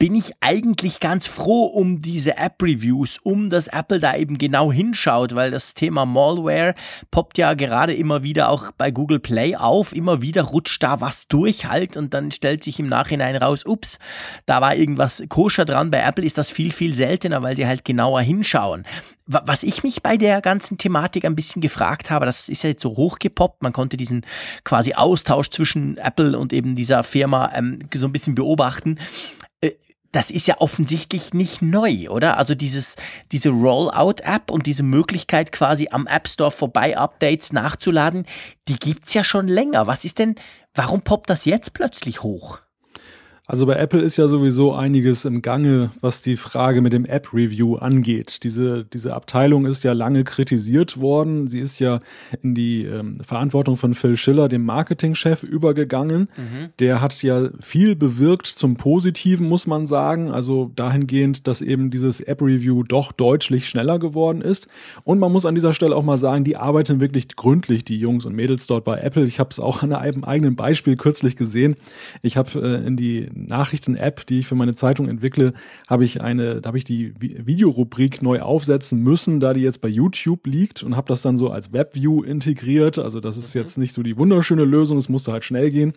bin 0.00 0.14
ich 0.14 0.32
eigentlich 0.40 0.98
ganz 0.98 1.26
froh 1.26 1.66
um 1.66 2.00
diese 2.00 2.38
App-Reviews, 2.38 3.18
um 3.22 3.50
dass 3.50 3.66
Apple 3.66 4.00
da 4.00 4.16
eben 4.16 4.38
genau 4.38 4.72
hinschaut, 4.72 5.34
weil 5.34 5.50
das 5.50 5.74
Thema 5.74 6.06
Malware 6.06 6.74
poppt 7.10 7.36
ja 7.36 7.52
gerade 7.52 7.92
immer 7.92 8.22
wieder 8.22 8.48
auch 8.48 8.70
bei 8.78 8.90
Google 8.90 9.20
Play 9.20 9.56
auf. 9.56 9.94
Immer 9.94 10.22
wieder 10.22 10.40
rutscht 10.40 10.82
da 10.82 11.02
was 11.02 11.28
durch 11.28 11.66
halt 11.66 11.98
und 11.98 12.14
dann 12.14 12.32
stellt 12.32 12.64
sich 12.64 12.80
im 12.80 12.86
Nachhinein 12.86 13.36
raus, 13.36 13.66
ups, 13.66 13.98
da 14.46 14.62
war 14.62 14.74
irgendwas 14.74 15.22
koscher 15.28 15.66
dran. 15.66 15.90
Bei 15.90 16.00
Apple 16.00 16.24
ist 16.24 16.38
das 16.38 16.48
viel, 16.48 16.72
viel 16.72 16.94
seltener, 16.94 17.42
weil 17.42 17.54
sie 17.54 17.66
halt 17.66 17.84
genauer 17.84 18.22
hinschauen. 18.22 18.86
Was 19.26 19.62
ich 19.62 19.82
mich 19.82 20.02
bei 20.02 20.16
der 20.16 20.40
ganzen 20.40 20.78
Thematik 20.78 21.26
ein 21.26 21.36
bisschen 21.36 21.60
gefragt 21.60 22.10
habe, 22.10 22.24
das 22.24 22.48
ist 22.48 22.62
ja 22.62 22.70
jetzt 22.70 22.82
so 22.82 22.96
hochgepoppt, 22.96 23.62
man 23.62 23.74
konnte 23.74 23.98
diesen 23.98 24.24
quasi 24.64 24.94
Austausch 24.94 25.50
zwischen 25.50 25.98
Apple 25.98 26.38
und 26.38 26.54
eben 26.54 26.74
dieser 26.74 27.04
Firma 27.04 27.52
ähm, 27.54 27.80
so 27.94 28.06
ein 28.06 28.12
bisschen 28.12 28.34
beobachten 28.34 28.98
äh, 29.60 29.72
das 30.12 30.30
ist 30.30 30.48
ja 30.48 30.56
offensichtlich 30.58 31.34
nicht 31.34 31.62
neu, 31.62 32.08
oder? 32.08 32.36
Also 32.36 32.54
dieses, 32.54 32.96
diese 33.30 33.50
Rollout-App 33.50 34.50
und 34.50 34.66
diese 34.66 34.82
Möglichkeit 34.82 35.52
quasi 35.52 35.88
am 35.90 36.06
App 36.06 36.28
Store 36.28 36.50
vorbei 36.50 36.96
Updates 36.96 37.52
nachzuladen, 37.52 38.26
die 38.68 38.76
gibt's 38.76 39.14
ja 39.14 39.22
schon 39.22 39.46
länger. 39.46 39.86
Was 39.86 40.04
ist 40.04 40.18
denn, 40.18 40.34
warum 40.74 41.02
poppt 41.02 41.30
das 41.30 41.44
jetzt 41.44 41.74
plötzlich 41.74 42.22
hoch? 42.22 42.60
Also 43.50 43.66
bei 43.66 43.74
Apple 43.74 44.00
ist 44.00 44.16
ja 44.16 44.28
sowieso 44.28 44.76
einiges 44.76 45.24
im 45.24 45.42
Gange, 45.42 45.90
was 46.00 46.22
die 46.22 46.36
Frage 46.36 46.80
mit 46.82 46.92
dem 46.92 47.04
App-Review 47.04 47.74
angeht. 47.74 48.44
Diese, 48.44 48.84
diese 48.84 49.12
Abteilung 49.12 49.66
ist 49.66 49.82
ja 49.82 49.92
lange 49.92 50.22
kritisiert 50.22 51.00
worden. 51.00 51.48
Sie 51.48 51.58
ist 51.58 51.80
ja 51.80 51.98
in 52.44 52.54
die 52.54 52.84
ähm, 52.84 53.18
Verantwortung 53.20 53.74
von 53.74 53.94
Phil 53.94 54.16
Schiller, 54.16 54.48
dem 54.48 54.64
Marketingchef, 54.64 55.42
übergegangen. 55.42 56.28
Mhm. 56.36 56.68
Der 56.78 57.00
hat 57.00 57.20
ja 57.24 57.48
viel 57.58 57.96
bewirkt 57.96 58.46
zum 58.46 58.76
Positiven, 58.76 59.48
muss 59.48 59.66
man 59.66 59.88
sagen. 59.88 60.30
Also 60.30 60.70
dahingehend, 60.76 61.48
dass 61.48 61.60
eben 61.60 61.90
dieses 61.90 62.20
App-Review 62.20 62.84
doch 62.84 63.10
deutlich 63.10 63.68
schneller 63.68 63.98
geworden 63.98 64.42
ist. 64.42 64.68
Und 65.02 65.18
man 65.18 65.32
muss 65.32 65.44
an 65.44 65.56
dieser 65.56 65.72
Stelle 65.72 65.96
auch 65.96 66.04
mal 66.04 66.18
sagen, 66.18 66.44
die 66.44 66.56
arbeiten 66.56 67.00
wirklich 67.00 67.34
gründlich, 67.34 67.84
die 67.84 67.98
Jungs 67.98 68.26
und 68.26 68.36
Mädels 68.36 68.68
dort 68.68 68.84
bei 68.84 69.00
Apple. 69.00 69.24
Ich 69.24 69.40
habe 69.40 69.50
es 69.50 69.58
auch 69.58 69.82
an 69.82 69.92
einem 69.92 70.22
eigenen 70.22 70.54
Beispiel 70.54 70.94
kürzlich 70.94 71.34
gesehen. 71.34 71.74
Ich 72.22 72.36
habe 72.36 72.50
äh, 72.62 72.86
in 72.86 72.96
die 72.96 73.28
Nachrichten-App, 73.46 74.26
die 74.26 74.40
ich 74.40 74.46
für 74.46 74.54
meine 74.54 74.74
Zeitung 74.74 75.08
entwickle, 75.08 75.52
habe 75.88 76.04
ich 76.04 76.22
eine, 76.22 76.60
da 76.60 76.68
habe 76.68 76.78
ich 76.78 76.84
die 76.84 77.14
Videorubrik 77.18 78.22
neu 78.22 78.40
aufsetzen 78.40 79.02
müssen, 79.02 79.40
da 79.40 79.54
die 79.54 79.60
jetzt 79.60 79.80
bei 79.80 79.88
YouTube 79.88 80.46
liegt 80.46 80.82
und 80.82 80.96
habe 80.96 81.08
das 81.08 81.22
dann 81.22 81.36
so 81.36 81.50
als 81.50 81.72
Webview 81.72 82.22
integriert. 82.22 82.98
Also 82.98 83.20
das 83.20 83.36
ist 83.36 83.54
mhm. 83.54 83.60
jetzt 83.60 83.78
nicht 83.78 83.92
so 83.92 84.02
die 84.02 84.16
wunderschöne 84.16 84.64
Lösung, 84.64 84.98
es 84.98 85.08
musste 85.08 85.32
halt 85.32 85.44
schnell 85.44 85.70
gehen. 85.70 85.94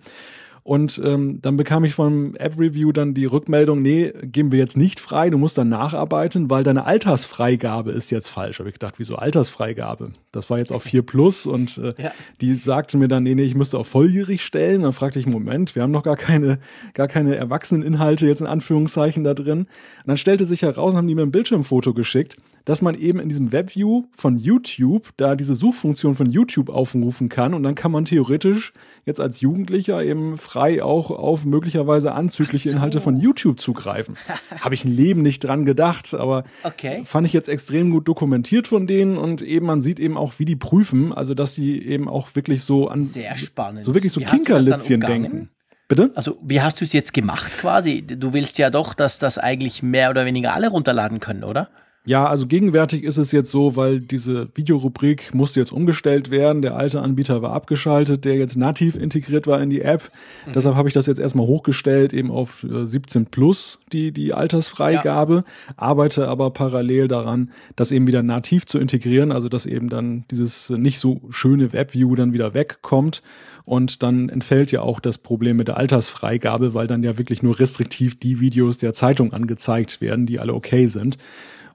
Und 0.63 0.99
ähm, 1.03 1.39
dann 1.41 1.57
bekam 1.57 1.83
ich 1.83 1.93
vom 1.93 2.35
App-Review 2.35 2.93
dann 2.93 3.13
die 3.13 3.25
Rückmeldung, 3.25 3.81
nee, 3.81 4.13
geben 4.23 4.53
wir 4.53 4.59
jetzt 4.59 4.77
nicht 4.77 5.01
frei, 5.01 5.29
du 5.29 5.37
musst 5.37 5.57
dann 5.57 5.67
nacharbeiten, 5.67 6.49
weil 6.49 6.63
deine 6.63 6.85
Altersfreigabe 6.85 7.91
ist 7.91 8.11
jetzt 8.11 8.29
falsch. 8.29 8.59
Habe 8.59 8.69
ich 8.69 8.75
gedacht, 8.75 8.95
wieso 8.97 9.17
Altersfreigabe? 9.17 10.13
Das 10.31 10.49
war 10.49 10.59
jetzt 10.59 10.71
auf 10.71 10.83
4 10.83 11.01
Plus 11.01 11.45
und 11.45 11.77
äh, 11.77 11.93
ja. 12.01 12.11
die 12.39 12.55
sagte 12.55 12.97
mir 12.97 13.09
dann, 13.09 13.23
nee, 13.23 13.35
nee, 13.35 13.43
ich 13.43 13.55
müsste 13.55 13.77
auf 13.77 13.87
volljährig 13.87 14.41
stellen. 14.41 14.83
Dann 14.83 14.93
fragte 14.93 15.19
ich, 15.19 15.25
Moment, 15.25 15.75
wir 15.75 15.83
haben 15.83 15.91
noch 15.91 16.03
gar 16.03 16.15
keine, 16.15 16.59
gar 16.93 17.09
keine 17.09 17.35
Erwachseneninhalte 17.35 18.25
jetzt 18.25 18.39
in 18.39 18.47
Anführungszeichen 18.47 19.25
da 19.25 19.33
drin. 19.33 19.59
Und 19.59 19.67
dann 20.07 20.17
stellte 20.17 20.45
sich 20.45 20.61
heraus, 20.61 20.95
haben 20.95 21.07
die 21.07 21.15
mir 21.15 21.23
ein 21.23 21.31
Bildschirmfoto 21.31 21.93
geschickt, 21.93 22.37
dass 22.65 22.81
man 22.81 22.95
eben 22.95 23.19
in 23.19 23.29
diesem 23.29 23.51
Webview 23.51 24.03
von 24.11 24.37
YouTube 24.37 25.09
da 25.17 25.35
diese 25.35 25.55
Suchfunktion 25.55 26.15
von 26.15 26.29
YouTube 26.29 26.69
aufrufen 26.69 27.29
kann 27.29 27.53
und 27.53 27.63
dann 27.63 27.75
kann 27.75 27.91
man 27.91 28.05
theoretisch 28.05 28.73
jetzt 29.05 29.19
als 29.19 29.41
Jugendlicher 29.41 30.03
eben 30.03 30.37
frei 30.37 30.83
auch 30.83 31.11
auf 31.11 31.45
möglicherweise 31.45 32.13
anzügliche 32.13 32.69
so. 32.69 32.75
Inhalte 32.75 33.01
von 33.01 33.17
YouTube 33.17 33.59
zugreifen. 33.59 34.15
Habe 34.59 34.75
ich 34.75 34.85
ein 34.85 34.91
Leben 34.91 35.21
nicht 35.21 35.39
dran 35.39 35.65
gedacht, 35.65 36.13
aber 36.13 36.43
okay. 36.63 37.01
fand 37.05 37.27
ich 37.27 37.33
jetzt 37.33 37.49
extrem 37.49 37.91
gut 37.91 38.07
dokumentiert 38.07 38.67
von 38.67 38.87
denen 38.87 39.17
und 39.17 39.41
eben 39.41 39.65
man 39.65 39.81
sieht 39.81 39.99
eben 39.99 40.17
auch, 40.17 40.33
wie 40.37 40.45
die 40.45 40.55
prüfen, 40.55 41.13
also 41.13 41.33
dass 41.33 41.55
sie 41.55 41.81
eben 41.81 42.07
auch 42.07 42.35
wirklich 42.35 42.63
so 42.63 42.87
an 42.87 43.03
sehr 43.03 43.35
spannend, 43.35 43.83
so 43.83 43.93
wirklich 43.93 44.13
so 44.13 44.21
Kinkerlitzchen 44.21 45.01
denken. 45.01 45.49
Bitte? 45.89 46.11
Also, 46.15 46.39
wie 46.41 46.61
hast 46.61 46.79
du 46.79 46.85
es 46.85 46.93
jetzt 46.93 47.13
gemacht 47.13 47.57
quasi? 47.57 48.01
Du 48.01 48.33
willst 48.33 48.57
ja 48.57 48.69
doch, 48.69 48.93
dass 48.93 49.19
das 49.19 49.37
eigentlich 49.37 49.83
mehr 49.83 50.09
oder 50.09 50.25
weniger 50.25 50.53
alle 50.53 50.69
runterladen 50.69 51.19
können, 51.19 51.43
oder? 51.43 51.69
Ja, 52.05 52.27
also 52.27 52.47
gegenwärtig 52.47 53.03
ist 53.05 53.17
es 53.17 53.31
jetzt 53.31 53.49
so, 53.49 53.77
weil 53.77 54.01
diese 54.01 54.49
Videorubrik 54.55 55.33
musste 55.33 55.61
jetzt 55.61 55.71
umgestellt 55.71 56.31
werden. 56.31 56.61
Der 56.61 56.75
alte 56.75 57.01
Anbieter 57.01 57.41
war 57.41 57.53
abgeschaltet, 57.53 58.25
der 58.25 58.35
jetzt 58.35 58.57
nativ 58.57 58.97
integriert 58.97 59.47
war 59.47 59.61
in 59.61 59.69
die 59.69 59.81
App. 59.81 60.11
Mhm. 60.45 60.51
Deshalb 60.53 60.75
habe 60.75 60.89
ich 60.89 60.93
das 60.93 61.05
jetzt 61.05 61.19
erstmal 61.19 61.47
hochgestellt, 61.47 62.11
eben 62.11 62.29
auf 62.29 62.65
17 62.69 63.21
äh, 63.21 63.25
plus 63.31 63.79
die, 63.93 64.11
die 64.11 64.33
Altersfreigabe, 64.33 65.45
ja. 65.45 65.73
arbeite 65.77 66.27
aber 66.27 66.49
parallel 66.49 67.07
daran, 67.07 67.51
das 67.77 67.93
eben 67.93 68.05
wieder 68.05 68.21
nativ 68.21 68.65
zu 68.65 68.79
integrieren, 68.79 69.31
also 69.31 69.47
dass 69.47 69.65
eben 69.65 69.87
dann 69.87 70.25
dieses 70.29 70.69
nicht 70.71 70.99
so 70.99 71.21
schöne 71.29 71.71
Webview 71.71 72.15
dann 72.15 72.33
wieder 72.33 72.53
wegkommt. 72.53 73.23
Und 73.65 74.03
dann 74.03 74.27
entfällt 74.27 74.73
ja 74.73 74.81
auch 74.81 74.99
das 74.99 75.17
Problem 75.17 75.55
mit 75.55 75.69
der 75.69 75.77
Altersfreigabe, 75.77 76.73
weil 76.73 76.87
dann 76.87 77.01
ja 77.01 77.17
wirklich 77.17 77.43
nur 77.43 77.61
restriktiv 77.61 78.19
die 78.19 78.41
Videos 78.41 78.77
der 78.77 78.91
Zeitung 78.91 79.31
angezeigt 79.31 80.01
werden, 80.01 80.25
die 80.25 80.37
alle 80.41 80.53
okay 80.53 80.87
sind. 80.87 81.17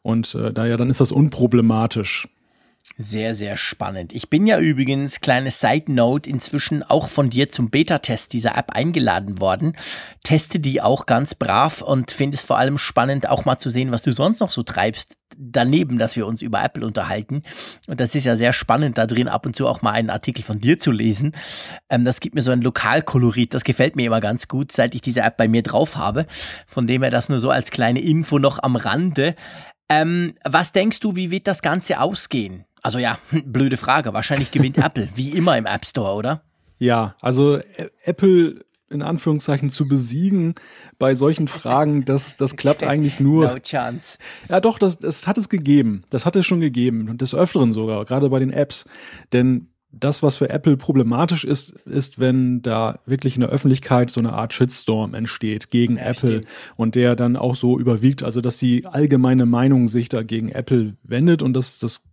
Und 0.03 0.35
äh, 0.35 0.53
daher 0.53 0.77
dann 0.77 0.91
ist 0.91 1.01
das 1.01 1.13
unproblematisch. 1.13 2.29
Sehr, 2.97 3.35
sehr 3.35 3.57
spannend. 3.57 4.13
Ich 4.13 4.31
bin 4.31 4.47
ja 4.47 4.59
übrigens, 4.59 5.21
kleine 5.21 5.51
Side 5.51 5.93
Note, 5.93 6.29
inzwischen 6.29 6.83
auch 6.83 7.09
von 7.09 7.31
dir 7.31 7.49
zum 7.49 7.71
Beta-Test 7.71 8.33
dieser 8.33 8.57
App 8.57 8.73
eingeladen 8.73 9.41
worden. 9.41 9.77
Teste 10.25 10.59
die 10.59 10.81
auch 10.81 11.07
ganz 11.07 11.35
brav 11.35 11.83
und 11.83 12.11
finde 12.11 12.37
es 12.37 12.45
vor 12.45 12.59
allem 12.59 12.77
spannend, 12.77 13.29
auch 13.29 13.45
mal 13.45 13.59
zu 13.59 13.71
sehen, 13.71 13.93
was 13.93 14.03
du 14.03 14.13
sonst 14.13 14.41
noch 14.41 14.51
so 14.51 14.63
treibst. 14.63 15.17
Daneben, 15.37 15.99
dass 15.99 16.17
wir 16.17 16.27
uns 16.27 16.43
über 16.43 16.65
Apple 16.65 16.85
unterhalten. 16.85 17.43
Und 17.87 18.01
das 18.01 18.17
ist 18.17 18.25
ja 18.25 18.35
sehr 18.35 18.53
spannend, 18.53 18.99
da 18.99 19.07
drin 19.07 19.29
ab 19.29 19.47
und 19.47 19.55
zu 19.55 19.69
auch 19.69 19.83
mal 19.83 19.93
einen 19.93 20.11
Artikel 20.11 20.43
von 20.43 20.59
dir 20.59 20.81
zu 20.81 20.91
lesen. 20.91 21.37
Ähm, 21.91 22.05
das 22.05 22.19
gibt 22.19 22.35
mir 22.35 22.43
so 22.43 22.51
ein 22.51 22.63
Lokalkolorit. 22.63 23.55
Das 23.55 23.63
gefällt 23.63 23.95
mir 23.95 24.07
immer 24.07 24.21
ganz 24.21 24.49
gut, 24.49 24.73
seit 24.73 24.97
ich 24.97 25.03
diese 25.03 25.21
App 25.21 25.37
bei 25.37 25.47
mir 25.47 25.63
drauf 25.63 25.97
habe. 25.97 26.27
Von 26.67 26.89
dem 26.89 27.03
her 27.03 27.13
das 27.13 27.29
nur 27.29 27.39
so 27.39 27.51
als 27.51 27.71
kleine 27.71 28.01
Info 28.01 28.41
noch 28.41 28.61
am 28.61 28.75
Rande. 28.75 29.37
Ähm, 29.89 30.35
was 30.45 30.73
denkst 30.73 31.01
du, 31.01 31.17
wie 31.17 31.31
wird 31.31 31.47
das 31.47 31.63
Ganze 31.63 32.01
ausgehen? 32.01 32.65
Also 32.83 32.99
ja, 32.99 33.19
blöde 33.45 33.77
Frage. 33.77 34.13
Wahrscheinlich 34.13 34.51
gewinnt 34.51 34.79
Apple, 34.85 35.09
wie 35.15 35.31
immer 35.31 35.57
im 35.57 35.67
App 35.67 35.87
Store, 35.87 36.15
oder? 36.15 36.43
Ja, 36.79 37.17
also 37.21 37.59
Apple 38.05 38.65
in 38.91 39.03
Anführungszeichen 39.03 39.71
zu 39.71 39.87
besiegen 39.87 40.55
bei 40.99 41.15
solchen 41.15 41.49
Fragen, 41.49 42.05
das, 42.05 42.37
das 42.37 42.57
klappt 42.57 42.85
eigentlich 42.85 43.21
nur. 43.21 43.49
No 43.49 43.59
chance. 43.59 44.19
Ja, 44.49 44.61
doch, 44.61 44.79
das, 44.79 44.99
das 44.99 45.27
hat 45.27 45.39
es 45.39 45.49
gegeben. 45.49 46.03
Das 46.11 46.27
hat 46.27 46.37
es 46.37 46.47
schon 46.47 46.61
gegeben. 46.61 47.09
Und 47.09 47.21
des 47.21 47.35
Öfteren 47.35 47.73
sogar, 47.73 48.05
gerade 48.05 48.29
bei 48.31 48.39
den 48.39 48.51
Apps. 48.51 48.87
Denn 49.33 49.69
das, 49.91 50.23
was 50.23 50.37
für 50.37 50.51
Apple 50.51 50.77
problematisch 50.77 51.45
ist, 51.45 51.71
ist, 51.87 52.19
wenn 52.19 52.61
da 52.63 52.99
wirklich 53.07 53.37
in 53.37 53.41
der 53.41 53.51
Öffentlichkeit 53.51 54.11
so 54.11 54.21
eine 54.21 54.33
Art 54.33 54.53
Shitstorm 54.53 55.15
entsteht 55.15 55.71
gegen 55.71 55.97
ja, 55.97 56.03
Apple 56.03 56.29
stimmt. 56.29 56.47
und 56.77 56.95
der 56.95 57.17
dann 57.17 57.37
auch 57.37 57.55
so 57.55 57.79
überwiegt, 57.79 58.23
also 58.23 58.41
dass 58.41 58.59
die 58.59 58.87
allgemeine 58.87 59.47
Meinung 59.47 59.89
sich 59.89 60.09
da 60.09 60.23
gegen 60.23 60.51
Apple 60.51 60.97
wendet 61.03 61.43
und 61.43 61.55
das, 61.55 61.79
das 61.79 62.05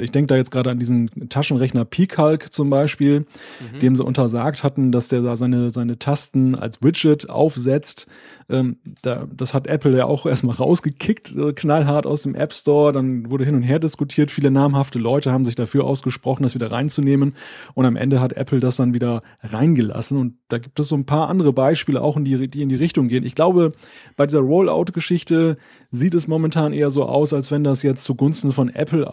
ich 0.00 0.10
denke 0.10 0.28
da 0.28 0.36
jetzt 0.36 0.50
gerade 0.50 0.70
an 0.70 0.78
diesen 0.78 1.10
Taschenrechner 1.28 1.84
Picalc 1.84 2.52
zum 2.52 2.70
Beispiel, 2.70 3.20
mhm. 3.20 3.78
dem 3.80 3.96
sie 3.96 4.04
untersagt 4.04 4.62
hatten, 4.62 4.92
dass 4.92 5.08
der 5.08 5.22
da 5.22 5.36
seine, 5.36 5.70
seine 5.70 5.98
Tasten 5.98 6.54
als 6.54 6.82
Widget 6.82 7.30
aufsetzt. 7.30 8.06
Ähm, 8.48 8.78
da, 9.02 9.26
das 9.32 9.54
hat 9.54 9.66
Apple 9.66 9.96
ja 9.96 10.04
auch 10.06 10.26
erstmal 10.40 10.56
rausgekickt, 10.56 11.34
äh, 11.34 11.52
knallhart 11.52 12.06
aus 12.06 12.22
dem 12.22 12.34
App 12.34 12.52
Store. 12.52 12.92
Dann 12.92 13.30
wurde 13.30 13.44
hin 13.44 13.54
und 13.54 13.62
her 13.62 13.78
diskutiert. 13.78 14.30
Viele 14.30 14.50
namhafte 14.50 14.98
Leute 14.98 15.32
haben 15.32 15.44
sich 15.44 15.54
dafür 15.54 15.84
ausgesprochen, 15.84 16.42
das 16.42 16.54
wieder 16.54 16.70
reinzunehmen. 16.70 17.34
Und 17.74 17.86
am 17.86 17.96
Ende 17.96 18.20
hat 18.20 18.34
Apple 18.34 18.60
das 18.60 18.76
dann 18.76 18.94
wieder 18.94 19.22
reingelassen. 19.42 20.18
Und 20.18 20.34
da 20.48 20.58
gibt 20.58 20.78
es 20.78 20.88
so 20.88 20.96
ein 20.96 21.06
paar 21.06 21.28
andere 21.28 21.52
Beispiele 21.52 22.02
auch, 22.02 22.16
in 22.16 22.24
die, 22.24 22.48
die 22.48 22.62
in 22.62 22.68
die 22.68 22.76
Richtung 22.76 23.08
gehen. 23.08 23.24
Ich 23.24 23.34
glaube, 23.34 23.72
bei 24.16 24.26
dieser 24.26 24.40
Rollout-Geschichte 24.40 25.56
sieht 25.90 26.14
es 26.14 26.28
momentan 26.28 26.72
eher 26.72 26.90
so 26.90 27.04
aus, 27.04 27.32
als 27.32 27.50
wenn 27.50 27.64
das 27.64 27.82
jetzt 27.82 28.04
zugunsten 28.04 28.52
von 28.52 28.68
Apple 28.68 29.10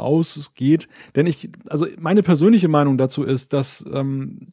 ausgeht. 0.58 0.88
Denn 1.16 1.28
ich, 1.28 1.50
also 1.70 1.88
meine 2.00 2.24
persönliche 2.24 2.68
Meinung 2.68 2.98
dazu 2.98 3.24
ist, 3.24 3.54
dass 3.54 3.86
ähm, 3.92 4.48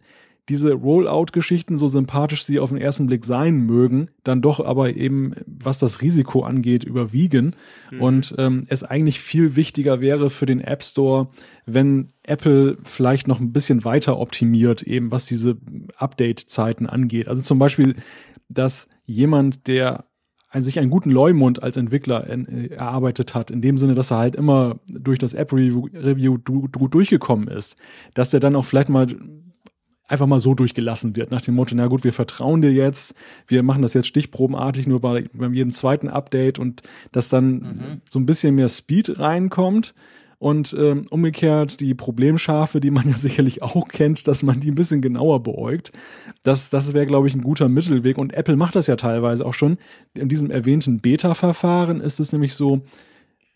diese 0.51 0.75
Rollout-Geschichten, 0.75 1.79
so 1.79 1.89
sympathisch 1.89 2.45
sie 2.45 2.59
auf 2.59 2.69
den 2.69 2.79
ersten 2.79 3.07
Blick 3.07 3.25
sein 3.25 3.61
mögen, 3.61 4.11
dann 4.25 4.43
doch 4.43 4.61
aber 4.61 4.95
eben, 4.95 5.33
was 5.47 5.79
das 5.79 6.03
Risiko 6.03 6.43
angeht, 6.43 6.85
überwiegen. 6.85 7.55
Mhm. 7.91 8.01
Und 8.01 8.35
ähm, 8.37 8.65
es 8.69 8.85
eigentlich 8.85 9.21
viel 9.21 9.57
wichtiger 9.57 10.03
wäre 10.03 10.29
für 10.29 10.45
den 10.45 10.61
App 10.61 10.83
Store, 10.83 11.29
wenn 11.65 12.13
Apple 12.25 12.77
vielleicht 12.83 13.27
noch 13.27 13.41
ein 13.41 13.53
bisschen 13.53 13.85
weiter 13.85 14.19
optimiert, 14.19 14.83
eben 14.83 15.11
was 15.11 15.25
diese 15.25 15.57
Update-Zeiten 15.97 16.87
angeht. 16.87 17.27
Also 17.27 17.41
zum 17.41 17.59
Beispiel, 17.59 17.97
dass 18.51 18.89
jemand, 19.07 19.67
der 19.67 20.05
sich 20.63 20.79
einen 20.79 20.91
guten 20.91 21.11
Leumund 21.11 21.63
als 21.63 21.77
Entwickler 21.77 22.29
äh, 22.29 22.67
erarbeitet 22.69 23.35
hat, 23.35 23.51
in 23.51 23.61
dem 23.61 23.79
Sinne, 23.79 23.95
dass 23.95 24.11
er 24.11 24.19
halt 24.19 24.37
immer 24.37 24.77
durch 24.89 25.19
das 25.19 25.35
App-Review 25.35 26.39
durchgekommen 26.39 27.49
ist, 27.49 27.77
dass 28.15 28.33
er 28.33 28.41
dann 28.41 28.57
auch 28.57 28.65
vielleicht 28.65 28.89
mal 28.89 29.07
einfach 30.07 30.27
mal 30.27 30.41
so 30.41 30.55
durchgelassen 30.55 31.17
wird, 31.17 31.31
nach 31.31 31.41
dem 31.41 31.55
Motto, 31.55 31.75
na 31.75 31.87
gut, 31.87 32.05
wir 32.05 32.13
vertrauen 32.13 32.61
dir 32.61 32.73
jetzt, 32.73 33.15
wir 33.47 33.63
machen 33.63 33.83
das 33.83 33.95
jetzt 33.95 34.07
stichprobenartig 34.07 34.87
nur 34.87 35.01
bei, 35.01 35.25
bei 35.33 35.49
jedem 35.49 35.71
zweiten 35.71 36.09
Update 36.09 36.59
und 36.59 36.83
dass 37.11 37.31
dann 37.31 37.53
mhm. 37.53 38.01
so 38.09 38.19
ein 38.19 38.27
bisschen 38.27 38.55
mehr 38.55 38.69
Speed 38.69 39.19
reinkommt 39.19 39.95
und 40.39 40.75
ähm, 40.79 41.07
umgekehrt 41.11 41.81
die 41.81 41.95
Problemschafe, 41.95 42.81
die 42.81 42.91
man 42.91 43.09
ja 43.09 43.17
sicherlich 43.19 43.63
auch 43.63 43.89
kennt, 43.89 44.27
dass 44.29 44.43
man 44.43 44.61
die 44.61 44.71
ein 44.71 44.75
bisschen 44.75 45.03
genauer 45.03 45.43
beäugt. 45.43 45.93
Das, 46.43 46.71
das 46.71 46.93
wäre, 46.93 47.07
glaube 47.07 47.29
ich, 47.29 47.35
ein 47.35 47.43
guter 47.43 47.69
Mittelweg 47.69 48.19
und 48.19 48.33
Apple 48.35 48.57
macht 48.57 48.77
das 48.77 48.87
ja 48.87 48.97
teilweise 48.97 49.45
auch 49.45 49.55
schon. 49.55 49.79
In 50.15 50.29
diesem 50.29 50.51
erwähnten 50.51 51.01
Beta-Verfahren 51.01 52.01
ist 52.01 52.21
es 52.21 52.33
nämlich 52.33 52.55
so, 52.55 52.83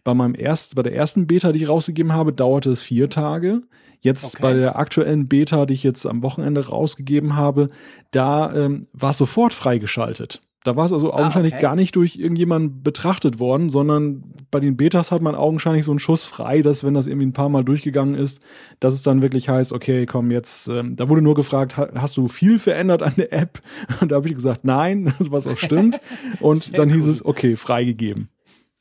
bei 0.04 0.14
meinem 0.14 0.34
erst, 0.34 0.74
bei 0.74 0.82
der 0.82 0.94
ersten 0.94 1.26
Beta, 1.26 1.52
die 1.52 1.62
ich 1.62 1.68
rausgegeben 1.68 2.12
habe, 2.12 2.32
dauerte 2.32 2.70
es 2.70 2.80
vier 2.80 3.10
Tage. 3.10 3.62
Jetzt 4.00 4.36
okay. 4.36 4.38
bei 4.40 4.52
der 4.54 4.78
aktuellen 4.78 5.28
Beta, 5.28 5.66
die 5.66 5.74
ich 5.74 5.82
jetzt 5.82 6.06
am 6.06 6.22
Wochenende 6.22 6.66
rausgegeben 6.68 7.36
habe, 7.36 7.68
da 8.10 8.54
ähm, 8.54 8.86
war 8.92 9.10
es 9.10 9.18
sofort 9.18 9.54
freigeschaltet. 9.54 10.40
Da 10.68 10.76
war 10.76 10.84
es 10.84 10.92
also 10.92 11.14
ah, 11.14 11.16
augenscheinlich 11.16 11.54
okay. 11.54 11.62
gar 11.62 11.74
nicht 11.74 11.96
durch 11.96 12.16
irgendjemanden 12.16 12.82
betrachtet 12.82 13.38
worden, 13.38 13.70
sondern 13.70 14.34
bei 14.50 14.60
den 14.60 14.76
Betas 14.76 15.10
hat 15.10 15.22
man 15.22 15.34
augenscheinlich 15.34 15.86
so 15.86 15.92
einen 15.92 15.98
Schuss 15.98 16.26
frei, 16.26 16.60
dass 16.60 16.84
wenn 16.84 16.92
das 16.92 17.06
irgendwie 17.06 17.24
ein 17.24 17.32
paar 17.32 17.48
Mal 17.48 17.64
durchgegangen 17.64 18.14
ist, 18.14 18.42
dass 18.78 18.92
es 18.92 19.02
dann 19.02 19.22
wirklich 19.22 19.48
heißt, 19.48 19.72
okay, 19.72 20.04
komm 20.04 20.30
jetzt, 20.30 20.68
ähm, 20.68 20.94
da 20.94 21.08
wurde 21.08 21.22
nur 21.22 21.34
gefragt, 21.34 21.78
hast 21.78 22.18
du 22.18 22.28
viel 22.28 22.58
verändert 22.58 23.02
an 23.02 23.14
der 23.16 23.32
App? 23.32 23.62
Und 24.02 24.12
da 24.12 24.16
habe 24.16 24.28
ich 24.28 24.34
gesagt, 24.34 24.64
nein, 24.64 25.14
was 25.20 25.46
auch 25.46 25.56
stimmt. 25.56 26.02
Und 26.40 26.76
dann 26.78 26.90
hieß 26.90 27.06
es, 27.06 27.24
okay, 27.24 27.56
freigegeben. 27.56 28.28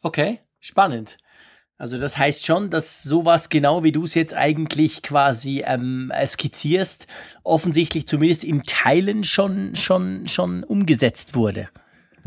Okay, 0.02 0.42
spannend. 0.60 1.16
Also 1.80 2.00
das 2.00 2.18
heißt 2.18 2.44
schon, 2.44 2.72
dass 2.72 3.04
sowas 3.04 3.50
genau 3.50 3.84
wie 3.84 3.92
du 3.92 4.06
es 4.06 4.16
jetzt 4.16 4.34
eigentlich 4.34 5.04
quasi 5.04 5.64
ähm, 5.66 6.12
skizzierst, 6.26 7.06
offensichtlich 7.44 8.08
zumindest 8.08 8.44
in 8.44 8.64
Teilen 8.64 9.24
schon 9.24 9.76
schon 9.76 10.28
schon 10.28 10.64
umgesetzt 10.64 11.36
wurde. 11.36 11.70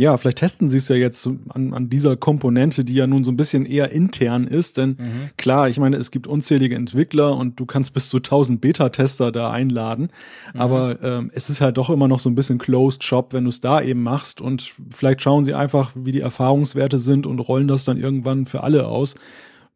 Ja, 0.01 0.17
vielleicht 0.17 0.39
testen 0.39 0.71
sie 0.71 0.79
es 0.79 0.89
ja 0.89 0.97
jetzt 0.97 1.29
an, 1.51 1.75
an 1.75 1.91
dieser 1.91 2.17
Komponente, 2.17 2.87
die 2.87 2.95
ja 2.95 3.07
nun 3.07 3.23
so 3.23 3.31
ein 3.31 3.37
bisschen 3.37 3.67
eher 3.67 3.93
intern 3.93 4.47
ist. 4.47 4.79
Denn 4.79 4.97
mhm. 4.99 5.31
klar, 5.37 5.69
ich 5.69 5.79
meine, 5.79 5.99
es 5.99 6.11
gibt 6.11 6.27
unzählige 6.27 6.75
Entwickler 6.75 7.37
und 7.37 7.61
du 7.61 7.67
kannst 7.67 7.93
bis 7.93 8.09
zu 8.09 8.17
1000 8.17 8.63
Beta-Tester 8.63 9.31
da 9.31 9.51
einladen. 9.51 10.09
Mhm. 10.55 10.61
Aber 10.61 11.03
ähm, 11.03 11.31
es 11.35 11.51
ist 11.51 11.61
halt 11.61 11.77
doch 11.77 11.91
immer 11.91 12.09
noch 12.09 12.19
so 12.19 12.31
ein 12.31 12.35
bisschen 12.35 12.57
Closed 12.57 13.05
Shop, 13.05 13.35
wenn 13.35 13.45
du 13.45 13.51
es 13.51 13.61
da 13.61 13.83
eben 13.83 14.03
machst. 14.03 14.41
Und 14.41 14.73
vielleicht 14.91 15.21
schauen 15.21 15.45
sie 15.45 15.53
einfach, 15.53 15.93
wie 15.95 16.13
die 16.13 16.21
Erfahrungswerte 16.21 16.99
sind 16.99 17.27
und 17.27 17.39
rollen 17.39 17.69
das 17.69 17.85
dann 17.85 17.99
irgendwann 17.99 18.47
für 18.47 18.63
alle 18.63 18.87
aus. 18.87 19.17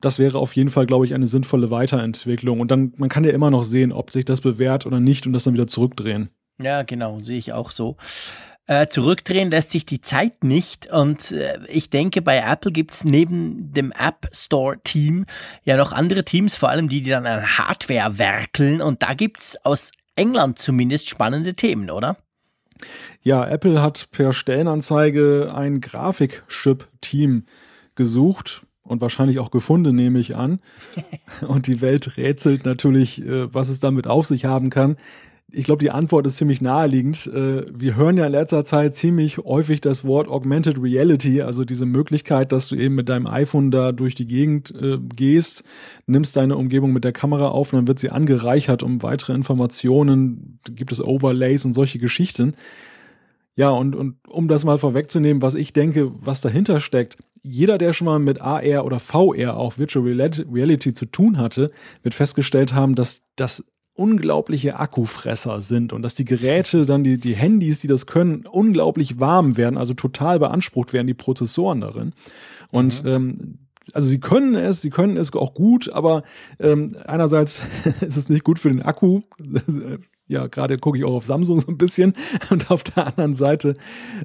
Das 0.00 0.18
wäre 0.18 0.38
auf 0.38 0.56
jeden 0.56 0.70
Fall, 0.70 0.86
glaube 0.86 1.04
ich, 1.04 1.12
eine 1.12 1.26
sinnvolle 1.26 1.70
Weiterentwicklung. 1.70 2.60
Und 2.60 2.70
dann, 2.70 2.94
man 2.96 3.10
kann 3.10 3.24
ja 3.24 3.30
immer 3.30 3.50
noch 3.50 3.62
sehen, 3.62 3.92
ob 3.92 4.10
sich 4.10 4.24
das 4.24 4.40
bewährt 4.40 4.86
oder 4.86 5.00
nicht 5.00 5.26
und 5.26 5.34
das 5.34 5.44
dann 5.44 5.52
wieder 5.52 5.66
zurückdrehen. 5.66 6.30
Ja, 6.58 6.82
genau, 6.82 7.18
sehe 7.20 7.36
ich 7.36 7.52
auch 7.52 7.70
so. 7.70 7.98
Äh, 8.66 8.88
zurückdrehen 8.88 9.50
lässt 9.50 9.72
sich 9.72 9.84
die 9.84 10.00
Zeit 10.00 10.42
nicht. 10.42 10.90
Und 10.90 11.32
äh, 11.32 11.58
ich 11.68 11.90
denke, 11.90 12.22
bei 12.22 12.38
Apple 12.38 12.72
gibt's 12.72 13.04
neben 13.04 13.74
dem 13.74 13.92
App 13.92 14.30
Store 14.32 14.78
Team 14.82 15.26
ja 15.64 15.76
noch 15.76 15.92
andere 15.92 16.24
Teams, 16.24 16.56
vor 16.56 16.70
allem 16.70 16.88
die, 16.88 17.02
die 17.02 17.10
dann 17.10 17.26
an 17.26 17.58
Hardware 17.58 18.18
werkeln. 18.18 18.80
Und 18.80 19.02
da 19.02 19.12
gibt's 19.12 19.58
aus 19.64 19.92
England 20.16 20.58
zumindest 20.58 21.10
spannende 21.10 21.54
Themen, 21.54 21.90
oder? 21.90 22.16
Ja, 23.22 23.46
Apple 23.46 23.82
hat 23.82 24.08
per 24.12 24.32
Stellenanzeige 24.32 25.52
ein 25.54 25.82
Grafikchip-Team 25.82 27.44
gesucht 27.94 28.62
und 28.82 29.02
wahrscheinlich 29.02 29.40
auch 29.40 29.50
gefunden, 29.50 29.94
nehme 29.94 30.18
ich 30.18 30.36
an. 30.36 30.60
Und 31.46 31.66
die 31.68 31.80
Welt 31.80 32.18
rätselt 32.18 32.66
natürlich, 32.66 33.22
äh, 33.22 33.52
was 33.52 33.70
es 33.70 33.80
damit 33.80 34.06
auf 34.06 34.26
sich 34.26 34.44
haben 34.44 34.68
kann 34.68 34.96
ich 35.54 35.64
glaube, 35.64 35.80
die 35.80 35.90
Antwort 35.90 36.26
ist 36.26 36.36
ziemlich 36.36 36.60
naheliegend. 36.60 37.26
Äh, 37.26 37.66
wir 37.72 37.96
hören 37.96 38.16
ja 38.16 38.26
in 38.26 38.32
letzter 38.32 38.64
Zeit 38.64 38.94
ziemlich 38.94 39.38
häufig 39.38 39.80
das 39.80 40.04
Wort 40.04 40.28
Augmented 40.28 40.82
Reality, 40.82 41.42
also 41.42 41.64
diese 41.64 41.86
Möglichkeit, 41.86 42.52
dass 42.52 42.68
du 42.68 42.76
eben 42.76 42.94
mit 42.94 43.08
deinem 43.08 43.26
iPhone 43.26 43.70
da 43.70 43.92
durch 43.92 44.14
die 44.14 44.26
Gegend 44.26 44.74
äh, 44.74 44.98
gehst, 44.98 45.64
nimmst 46.06 46.36
deine 46.36 46.56
Umgebung 46.56 46.92
mit 46.92 47.04
der 47.04 47.12
Kamera 47.12 47.48
auf 47.48 47.72
und 47.72 47.78
dann 47.78 47.88
wird 47.88 47.98
sie 47.98 48.10
angereichert 48.10 48.82
um 48.82 49.02
weitere 49.02 49.34
Informationen, 49.34 50.58
gibt 50.70 50.92
es 50.92 51.02
Overlays 51.02 51.64
und 51.64 51.72
solche 51.72 51.98
Geschichten. 51.98 52.54
Ja, 53.56 53.70
und, 53.70 53.94
und 53.94 54.16
um 54.28 54.48
das 54.48 54.64
mal 54.64 54.78
vorwegzunehmen, 54.78 55.40
was 55.40 55.54
ich 55.54 55.72
denke, 55.72 56.10
was 56.14 56.40
dahinter 56.40 56.80
steckt, 56.80 57.16
jeder, 57.44 57.78
der 57.78 57.92
schon 57.92 58.06
mal 58.06 58.18
mit 58.18 58.40
AR 58.40 58.84
oder 58.84 58.98
VR, 58.98 59.56
auch 59.56 59.78
Virtual 59.78 60.04
Reality 60.04 60.94
zu 60.94 61.06
tun 61.06 61.38
hatte, 61.38 61.70
wird 62.02 62.14
festgestellt 62.14 62.72
haben, 62.72 62.94
dass 62.94 63.22
das 63.36 63.64
unglaubliche 63.94 64.78
Akkufresser 64.78 65.60
sind 65.60 65.92
und 65.92 66.02
dass 66.02 66.14
die 66.14 66.24
Geräte, 66.24 66.84
dann 66.84 67.04
die, 67.04 67.18
die 67.18 67.34
Handys, 67.34 67.78
die 67.78 67.86
das 67.86 68.06
können, 68.06 68.44
unglaublich 68.46 69.20
warm 69.20 69.56
werden, 69.56 69.76
also 69.76 69.94
total 69.94 70.38
beansprucht 70.40 70.92
werden, 70.92 71.06
die 71.06 71.14
Prozessoren 71.14 71.80
darin. 71.80 72.12
Und 72.70 73.04
mhm. 73.04 73.10
ähm, 73.10 73.58
also 73.92 74.08
sie 74.08 74.18
können 74.18 74.54
es, 74.54 74.80
sie 74.80 74.90
können 74.90 75.16
es 75.16 75.32
auch 75.34 75.54
gut, 75.54 75.90
aber 75.90 76.22
ähm, 76.58 76.96
einerseits 77.06 77.62
ist 78.00 78.16
es 78.16 78.28
nicht 78.28 78.44
gut 78.44 78.58
für 78.58 78.70
den 78.70 78.82
Akku, 78.82 79.22
ja, 80.26 80.46
gerade 80.46 80.78
gucke 80.78 80.98
ich 80.98 81.04
auch 81.04 81.14
auf 81.14 81.26
Samsung 81.26 81.60
so 81.60 81.68
ein 81.68 81.78
bisschen. 81.78 82.14
Und 82.50 82.70
auf 82.70 82.84
der 82.84 83.06
anderen 83.06 83.34
Seite 83.34 83.74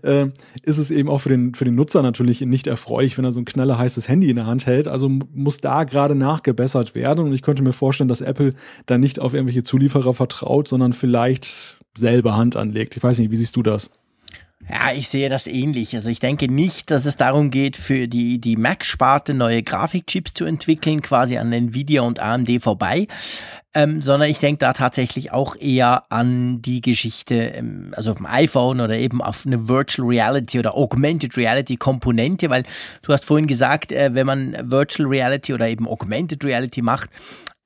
äh, 0.03 0.27
ist 0.63 0.77
es 0.77 0.91
eben 0.91 1.09
auch 1.09 1.19
für 1.19 1.29
den, 1.29 1.53
für 1.53 1.65
den 1.65 1.75
Nutzer 1.75 2.01
natürlich 2.01 2.41
nicht 2.41 2.67
erfreulich, 2.67 3.17
wenn 3.17 3.25
er 3.25 3.31
so 3.31 3.41
ein 3.41 3.45
knallerheißes 3.45 4.07
Handy 4.07 4.29
in 4.29 4.38
der 4.38 4.47
Hand 4.47 4.65
hält. 4.65 4.88
Also 4.88 5.09
muss 5.09 5.62
da 5.62 5.83
gerade 5.83 6.15
nachgebessert 6.15 6.95
werden. 6.95 7.25
Und 7.25 7.33
ich 7.33 7.41
könnte 7.41 7.63
mir 7.63 7.73
vorstellen, 7.73 8.09
dass 8.09 8.21
Apple 8.21 8.53
da 8.85 8.97
nicht 8.97 9.19
auf 9.19 9.33
irgendwelche 9.33 9.63
Zulieferer 9.63 10.13
vertraut, 10.13 10.67
sondern 10.67 10.93
vielleicht 10.93 11.77
selber 11.97 12.38
Hand 12.38 12.55
anlegt. 12.55 12.95
Ich 12.95 13.03
weiß 13.03 13.19
nicht, 13.19 13.31
wie 13.31 13.35
siehst 13.35 13.55
du 13.55 13.63
das? 13.63 13.89
Ja, 14.67 14.91
ich 14.91 15.08
sehe 15.08 15.30
das 15.30 15.48
ähnlich. 15.48 15.95
Also 15.95 16.10
ich 16.10 16.19
denke 16.19 16.52
nicht, 16.52 16.91
dass 16.91 17.06
es 17.06 17.15
darum 17.15 17.50
geht, 17.50 17.78
für 17.78 18.08
die, 18.08 18.39
die 18.39 18.58
Mac-Sparte 18.58 19.34
neue 19.34 19.63
Grafikchips 19.63 20.34
zu 20.34 20.45
entwickeln, 20.45 21.02
quasi 21.02 21.38
an 21.38 21.52
Nvidia 21.54 22.02
und 22.02 22.19
AMD 22.19 22.62
vorbei, 22.62 23.08
ähm, 23.74 24.02
sondern 24.02 24.30
ich 24.30 24.39
denke 24.39 24.60
da 24.60 24.74
tatsächlich 24.74 25.32
auch 25.32 25.56
eher 25.56 26.12
an 26.12 26.62
die 26.62 26.82
Geschichte, 26.82 27.36
ähm, 27.36 27.93
also 27.95 28.12
auf 28.12 28.17
dem 28.17 28.26
iPhone 28.26 28.82
oder 28.82 28.98
eben 28.98 29.22
auf 29.22 29.45
eine 29.45 29.69
Virtual 29.69 30.08
Reality 30.08 30.60
oder 30.60 30.76
Augmented 30.76 31.38
Reality 31.38 31.78
Komponente, 31.78 32.50
weil 32.50 32.63
du 33.02 33.13
hast 33.13 33.26
vorhin 33.26 33.48
gesagt, 33.48 33.91
äh, 33.91 34.13
wenn 34.13 34.28
man 34.28 34.58
Virtual 34.69 35.08
Reality 35.08 35.54
oder 35.54 35.69
eben 35.69 35.88
Augmented 35.88 36.43
Reality 36.43 36.82
macht, 36.82 37.10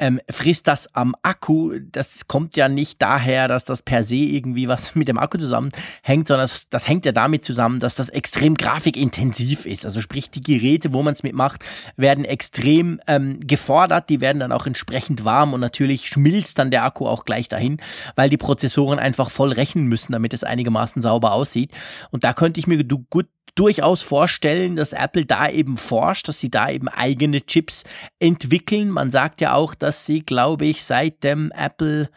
ähm, 0.03 0.19
frisst 0.29 0.67
das 0.67 0.93
am 0.93 1.15
Akku. 1.23 1.79
Das 1.79 2.27
kommt 2.27 2.57
ja 2.57 2.67
nicht 2.67 3.01
daher, 3.01 3.47
dass 3.47 3.63
das 3.63 3.81
per 3.81 4.03
se 4.03 4.15
irgendwie 4.15 4.67
was 4.67 4.95
mit 4.95 5.07
dem 5.07 5.17
Akku 5.17 5.37
zusammenhängt, 5.37 6.27
sondern 6.27 6.43
das, 6.43 6.67
das 6.69 6.89
hängt 6.89 7.05
ja 7.05 7.13
damit 7.13 7.45
zusammen, 7.45 7.79
dass 7.79 7.95
das 7.95 8.09
extrem 8.09 8.55
grafikintensiv 8.55 9.65
ist. 9.65 9.85
Also 9.85 10.01
sprich, 10.01 10.29
die 10.29 10.41
Geräte, 10.41 10.91
wo 10.91 11.03
man 11.03 11.13
es 11.13 11.23
mitmacht, 11.23 11.63
werden 11.95 12.25
extrem 12.25 12.99
ähm, 13.07 13.39
gefordert, 13.47 14.09
die 14.09 14.19
werden 14.19 14.39
dann 14.39 14.51
auch 14.51 14.67
entsprechend 14.67 15.23
warm 15.23 15.53
und 15.53 15.61
natürlich 15.61 16.09
schmilzt 16.09 16.59
dann 16.59 16.69
der 16.69 16.83
Akku 16.83 17.07
auch 17.07 17.23
gleich 17.23 17.47
dahin, 17.47 17.77
weil 18.17 18.29
die 18.29 18.37
Prozessoren 18.37 18.99
einfach 18.99 19.31
voll 19.31 19.53
rechnen 19.53 19.85
müssen, 19.85 20.11
damit 20.11 20.33
es 20.33 20.43
einigermaßen 20.43 21.01
sauber 21.01 21.31
aussieht. 21.31 21.71
Und 22.11 22.25
da 22.25 22.33
könnte 22.33 22.59
ich 22.59 22.67
mir 22.67 22.83
gut 22.83 23.27
durchaus 23.55 24.01
vorstellen, 24.01 24.75
dass 24.75 24.93
Apple 24.93 25.25
da 25.25 25.49
eben 25.49 25.77
forscht, 25.77 26.27
dass 26.27 26.39
sie 26.39 26.49
da 26.49 26.69
eben 26.69 26.87
eigene 26.87 27.45
Chips 27.45 27.83
entwickeln. 28.19 28.89
Man 28.89 29.11
sagt 29.11 29.41
ja 29.41 29.53
auch, 29.53 29.75
dass 29.75 30.05
sie, 30.05 30.21
glaube 30.21 30.65
ich, 30.65 30.83
seit 30.83 31.23
dem 31.23 31.51
Apple 31.51 32.09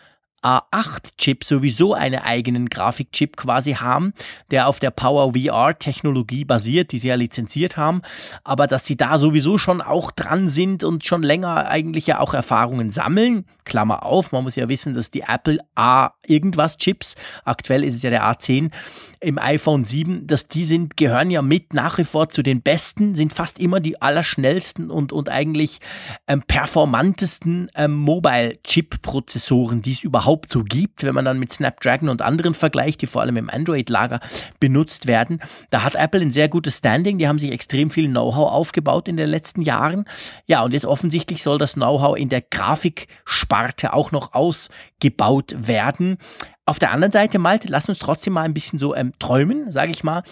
A8-Chip 0.46 1.42
sowieso 1.42 1.94
einen 1.94 2.20
eigenen 2.20 2.68
Grafikchip 2.68 3.36
quasi 3.36 3.72
haben, 3.72 4.12
der 4.52 4.68
auf 4.68 4.78
der 4.78 4.92
Power 4.92 5.32
VR-Technologie 5.34 6.44
basiert, 6.44 6.92
die 6.92 6.98
sie 6.98 7.08
ja 7.08 7.16
lizenziert 7.16 7.76
haben, 7.76 8.02
aber 8.44 8.68
dass 8.68 8.86
sie 8.86 8.96
da 8.96 9.18
sowieso 9.18 9.58
schon 9.58 9.82
auch 9.82 10.12
dran 10.12 10.48
sind 10.48 10.84
und 10.84 11.04
schon 11.04 11.24
länger 11.24 11.68
eigentlich 11.68 12.06
ja 12.06 12.20
auch 12.20 12.32
Erfahrungen 12.32 12.92
sammeln. 12.92 13.44
Klammer 13.64 14.04
auf, 14.04 14.30
man 14.30 14.44
muss 14.44 14.54
ja 14.54 14.68
wissen, 14.68 14.94
dass 14.94 15.10
die 15.10 15.22
Apple 15.22 15.58
A 15.74 16.10
irgendwas 16.24 16.76
Chips, 16.76 17.16
aktuell 17.44 17.82
ist 17.82 17.96
es 17.96 18.02
ja 18.02 18.10
der 18.10 18.22
A10 18.22 18.70
im 19.18 19.38
iPhone 19.38 19.84
7, 19.84 20.28
dass 20.28 20.46
die 20.46 20.64
sind, 20.64 20.96
gehören 20.96 21.32
ja 21.32 21.42
mit 21.42 21.74
nach 21.74 21.98
wie 21.98 22.04
vor 22.04 22.28
zu 22.28 22.44
den 22.44 22.62
besten, 22.62 23.16
sind 23.16 23.32
fast 23.32 23.58
immer 23.58 23.80
die 23.80 24.00
allerschnellsten 24.00 24.90
und, 24.90 25.12
und 25.12 25.28
eigentlich 25.28 25.80
ähm, 26.28 26.42
performantesten 26.46 27.68
ähm, 27.74 27.94
Mobile-Chip-Prozessoren, 27.94 29.82
die 29.82 29.92
es 29.92 30.04
überhaupt 30.04 30.35
überhaupt 30.36 30.52
so 30.52 30.64
gibt, 30.64 31.02
wenn 31.02 31.14
man 31.14 31.24
dann 31.24 31.38
mit 31.38 31.52
Snapdragon 31.52 32.08
und 32.08 32.20
anderen 32.20 32.54
vergleicht, 32.54 33.00
die 33.00 33.06
vor 33.06 33.22
allem 33.22 33.36
im 33.36 33.48
Android-Lager 33.48 34.20
benutzt 34.60 35.06
werden. 35.06 35.40
Da 35.70 35.82
hat 35.82 35.94
Apple 35.94 36.20
ein 36.20 36.30
sehr 36.30 36.48
gutes 36.48 36.78
Standing. 36.78 37.18
Die 37.18 37.26
haben 37.26 37.38
sich 37.38 37.52
extrem 37.52 37.90
viel 37.90 38.08
Know-how 38.08 38.52
aufgebaut 38.52 39.08
in 39.08 39.16
den 39.16 39.30
letzten 39.30 39.62
Jahren. 39.62 40.04
Ja, 40.46 40.62
und 40.62 40.72
jetzt 40.72 40.84
offensichtlich 40.84 41.42
soll 41.42 41.58
das 41.58 41.74
Know-how 41.74 42.16
in 42.18 42.28
der 42.28 42.42
Grafiksparte 42.42 43.94
auch 43.94 44.12
noch 44.12 44.34
ausgebaut 44.34 45.54
werden. 45.56 46.18
Auf 46.66 46.78
der 46.78 46.90
anderen 46.90 47.12
Seite, 47.12 47.38
Malte, 47.38 47.68
lass 47.68 47.88
uns 47.88 47.98
trotzdem 47.98 48.34
mal 48.34 48.42
ein 48.42 48.54
bisschen 48.54 48.78
so 48.78 48.94
ähm, 48.94 49.12
träumen, 49.18 49.70
sage 49.70 49.92
ich 49.92 50.04
mal 50.04 50.22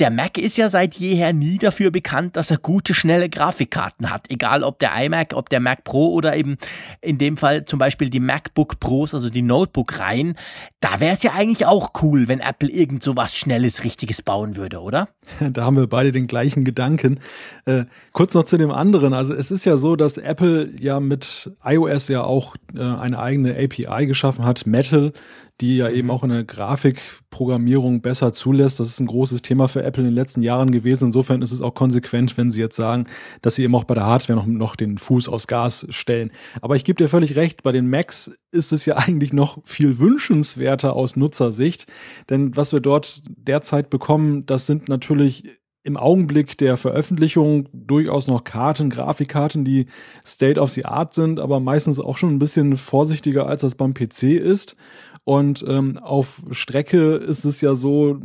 der 0.00 0.10
Mac 0.10 0.38
ist 0.38 0.56
ja 0.56 0.68
seit 0.68 0.96
jeher 0.96 1.32
nie 1.32 1.58
dafür 1.58 1.90
bekannt, 1.90 2.36
dass 2.36 2.50
er 2.50 2.58
gute, 2.58 2.94
schnelle 2.94 3.28
Grafikkarten 3.28 4.10
hat. 4.10 4.28
Egal 4.28 4.64
ob 4.64 4.80
der 4.80 4.92
iMac, 5.04 5.34
ob 5.34 5.48
der 5.48 5.60
Mac 5.60 5.84
Pro 5.84 6.12
oder 6.12 6.36
eben 6.36 6.56
in 7.00 7.18
dem 7.18 7.36
Fall 7.36 7.64
zum 7.64 7.78
Beispiel 7.78 8.10
die 8.10 8.20
MacBook 8.20 8.80
Pros, 8.80 9.14
also 9.14 9.30
die 9.30 9.42
Notebook-Reihen. 9.42 10.36
Da 10.80 10.98
wäre 10.98 11.14
es 11.14 11.22
ja 11.22 11.32
eigentlich 11.32 11.66
auch 11.66 11.92
cool, 12.02 12.26
wenn 12.26 12.40
Apple 12.40 12.70
irgend 12.70 13.04
so 13.04 13.16
was 13.16 13.36
Schnelles, 13.36 13.84
Richtiges 13.84 14.20
bauen 14.22 14.56
würde, 14.56 14.80
oder? 14.80 15.08
Da 15.52 15.64
haben 15.64 15.76
wir 15.76 15.86
beide 15.86 16.12
den 16.12 16.26
gleichen 16.26 16.64
Gedanken. 16.64 17.20
Äh, 17.64 17.84
kurz 18.12 18.34
noch 18.34 18.44
zu 18.44 18.58
dem 18.58 18.70
anderen. 18.70 19.12
Also 19.12 19.34
es 19.34 19.50
ist 19.50 19.64
ja 19.64 19.76
so, 19.76 19.96
dass 19.96 20.16
Apple 20.16 20.70
ja 20.78 21.00
mit 21.00 21.50
iOS 21.64 22.08
ja 22.08 22.22
auch 22.22 22.56
äh, 22.76 22.80
eine 22.80 23.18
eigene 23.18 23.54
API 23.54 24.06
geschaffen 24.06 24.44
hat, 24.44 24.66
Metal, 24.66 25.12
die 25.60 25.76
ja 25.76 25.88
eben 25.88 26.08
mhm. 26.08 26.10
auch 26.10 26.24
in 26.24 26.30
der 26.30 26.44
Grafikprogrammierung 26.44 28.00
besser 28.00 28.32
zulässt. 28.32 28.80
Das 28.80 28.88
ist 28.88 29.00
ein 29.00 29.06
großes 29.06 29.42
Thema 29.42 29.68
für 29.68 29.82
Apple 29.82 30.02
in 30.02 30.10
den 30.10 30.14
letzten 30.14 30.42
Jahren 30.42 30.70
gewesen. 30.70 31.06
Insofern 31.06 31.42
ist 31.42 31.52
es 31.52 31.62
auch 31.62 31.74
konsequent, 31.74 32.36
wenn 32.36 32.50
sie 32.50 32.60
jetzt 32.60 32.76
sagen, 32.76 33.04
dass 33.42 33.54
sie 33.54 33.62
eben 33.62 33.74
auch 33.74 33.84
bei 33.84 33.94
der 33.94 34.06
Hardware 34.06 34.38
noch, 34.38 34.46
noch 34.46 34.76
den 34.76 34.98
Fuß 34.98 35.28
aufs 35.28 35.46
Gas 35.46 35.86
stellen. 35.90 36.30
Aber 36.60 36.76
ich 36.76 36.84
gebe 36.84 37.02
dir 37.02 37.08
völlig 37.08 37.36
recht, 37.36 37.62
bei 37.62 37.72
den 37.72 37.88
Macs 37.88 38.36
ist 38.54 38.72
es 38.72 38.86
ja 38.86 38.96
eigentlich 38.96 39.32
noch 39.32 39.58
viel 39.64 39.98
wünschenswerter 39.98 40.94
aus 40.94 41.16
Nutzersicht. 41.16 41.86
Denn 42.30 42.56
was 42.56 42.72
wir 42.72 42.80
dort 42.80 43.22
derzeit 43.26 43.90
bekommen, 43.90 44.46
das 44.46 44.66
sind 44.66 44.88
natürlich 44.88 45.44
im 45.84 45.98
Augenblick 45.98 46.56
der 46.56 46.78
Veröffentlichung 46.78 47.68
durchaus 47.74 48.26
noch 48.26 48.42
Karten, 48.42 48.88
Grafikkarten, 48.88 49.64
die 49.64 49.86
State 50.26 50.58
of 50.58 50.70
the 50.70 50.86
Art 50.86 51.12
sind, 51.12 51.38
aber 51.38 51.60
meistens 51.60 52.00
auch 52.00 52.16
schon 52.16 52.34
ein 52.34 52.38
bisschen 52.38 52.78
vorsichtiger, 52.78 53.46
als 53.46 53.60
das 53.60 53.74
beim 53.74 53.92
PC 53.92 54.22
ist. 54.38 54.76
Und 55.24 55.64
ähm, 55.66 55.96
auf 55.96 56.42
Strecke 56.50 57.14
ist 57.14 57.46
es 57.46 57.62
ja 57.62 57.74
so, 57.74 58.20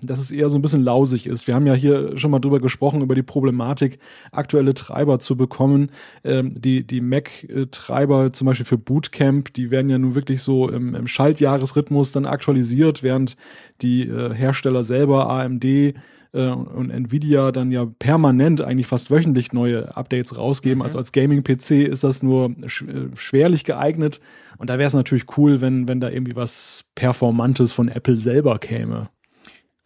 dass 0.00 0.20
es 0.20 0.30
eher 0.30 0.48
so 0.48 0.56
ein 0.56 0.62
bisschen 0.62 0.84
lausig 0.84 1.26
ist. 1.26 1.48
Wir 1.48 1.56
haben 1.56 1.66
ja 1.66 1.74
hier 1.74 2.16
schon 2.16 2.30
mal 2.30 2.38
drüber 2.38 2.60
gesprochen, 2.60 3.02
über 3.02 3.16
die 3.16 3.24
Problematik, 3.24 3.98
aktuelle 4.30 4.74
Treiber 4.74 5.18
zu 5.18 5.36
bekommen. 5.36 5.90
Ähm, 6.22 6.54
die 6.54 6.86
die 6.86 7.00
Mac-Treiber 7.00 8.32
zum 8.32 8.46
Beispiel 8.46 8.66
für 8.66 8.78
Bootcamp, 8.78 9.52
die 9.54 9.72
werden 9.72 9.90
ja 9.90 9.98
nun 9.98 10.14
wirklich 10.14 10.40
so 10.40 10.68
im, 10.68 10.94
im 10.94 11.08
Schaltjahresrhythmus 11.08 12.12
dann 12.12 12.26
aktualisiert, 12.26 13.02
während 13.02 13.36
die 13.82 14.02
äh, 14.02 14.32
Hersteller 14.32 14.84
selber, 14.84 15.28
AMD, 15.28 15.64
äh, 16.34 16.48
und 16.48 16.90
Nvidia 16.90 17.52
dann 17.52 17.70
ja 17.70 17.86
permanent 17.98 18.60
eigentlich 18.60 18.86
fast 18.86 19.10
wöchentlich 19.10 19.52
neue 19.52 19.96
Updates 19.96 20.36
rausgeben. 20.36 20.78
Mhm. 20.78 20.82
Also 20.82 20.98
als 20.98 21.12
Gaming-PC 21.12 21.86
ist 21.88 22.04
das 22.04 22.22
nur 22.22 22.54
sch 22.66 22.82
äh, 22.82 23.08
schwerlich 23.14 23.64
geeignet. 23.64 24.20
Und 24.58 24.70
da 24.70 24.78
wäre 24.78 24.86
es 24.86 24.94
natürlich 24.94 25.38
cool, 25.38 25.60
wenn, 25.60 25.88
wenn 25.88 26.00
da 26.00 26.10
irgendwie 26.10 26.36
was 26.36 26.84
Performantes 26.94 27.72
von 27.72 27.88
Apple 27.88 28.16
selber 28.16 28.58
käme. 28.58 29.08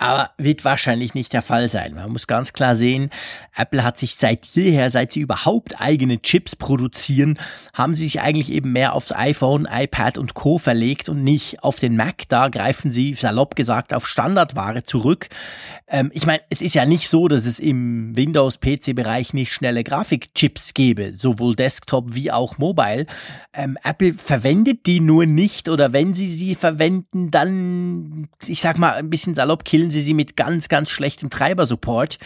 Aber 0.00 0.30
wird 0.38 0.64
wahrscheinlich 0.64 1.14
nicht 1.14 1.32
der 1.32 1.42
Fall 1.42 1.70
sein. 1.70 1.94
Man 1.94 2.12
muss 2.12 2.28
ganz 2.28 2.52
klar 2.52 2.76
sehen, 2.76 3.10
Apple 3.56 3.82
hat 3.82 3.98
sich 3.98 4.14
seit 4.14 4.46
jeher, 4.46 4.90
seit 4.90 5.10
sie 5.10 5.20
überhaupt 5.20 5.80
eigene 5.80 6.22
Chips 6.22 6.54
produzieren, 6.54 7.36
haben 7.74 7.96
sie 7.96 8.04
sich 8.04 8.20
eigentlich 8.20 8.52
eben 8.52 8.70
mehr 8.72 8.94
aufs 8.94 9.10
iPhone, 9.10 9.66
iPad 9.68 10.16
und 10.16 10.34
Co. 10.34 10.58
verlegt 10.58 11.08
und 11.08 11.24
nicht 11.24 11.64
auf 11.64 11.80
den 11.80 11.96
Mac. 11.96 12.28
Da 12.28 12.48
greifen 12.48 12.92
sie, 12.92 13.14
salopp 13.14 13.56
gesagt, 13.56 13.92
auf 13.92 14.06
Standardware 14.06 14.84
zurück. 14.84 15.28
Ähm, 15.88 16.10
ich 16.14 16.26
meine, 16.26 16.42
es 16.48 16.60
ist 16.60 16.76
ja 16.76 16.86
nicht 16.86 17.08
so, 17.08 17.26
dass 17.26 17.44
es 17.44 17.58
im 17.58 18.14
Windows-PC-Bereich 18.14 19.32
nicht 19.32 19.52
schnelle 19.52 19.82
Grafikchips 19.82 20.74
gäbe, 20.74 21.14
sowohl 21.16 21.56
Desktop 21.56 22.14
wie 22.14 22.30
auch 22.30 22.58
Mobile. 22.58 23.06
Ähm, 23.52 23.76
Apple 23.82 24.14
verwendet 24.14 24.86
die 24.86 25.00
nur 25.00 25.26
nicht 25.26 25.68
oder 25.68 25.92
wenn 25.92 26.14
sie 26.14 26.28
sie 26.28 26.54
verwenden, 26.54 27.32
dann, 27.32 28.28
ich 28.46 28.60
sag 28.60 28.78
mal, 28.78 28.92
ein 28.92 29.10
bisschen 29.10 29.34
salopp 29.34 29.64
killen 29.64 29.87
füllen 29.88 29.90
sie 29.90 30.02
sie 30.02 30.14
mit 30.14 30.36
ganz, 30.36 30.68
ganz 30.68 30.90
schlechtem 30.90 31.30
Treibersupport 31.30 32.18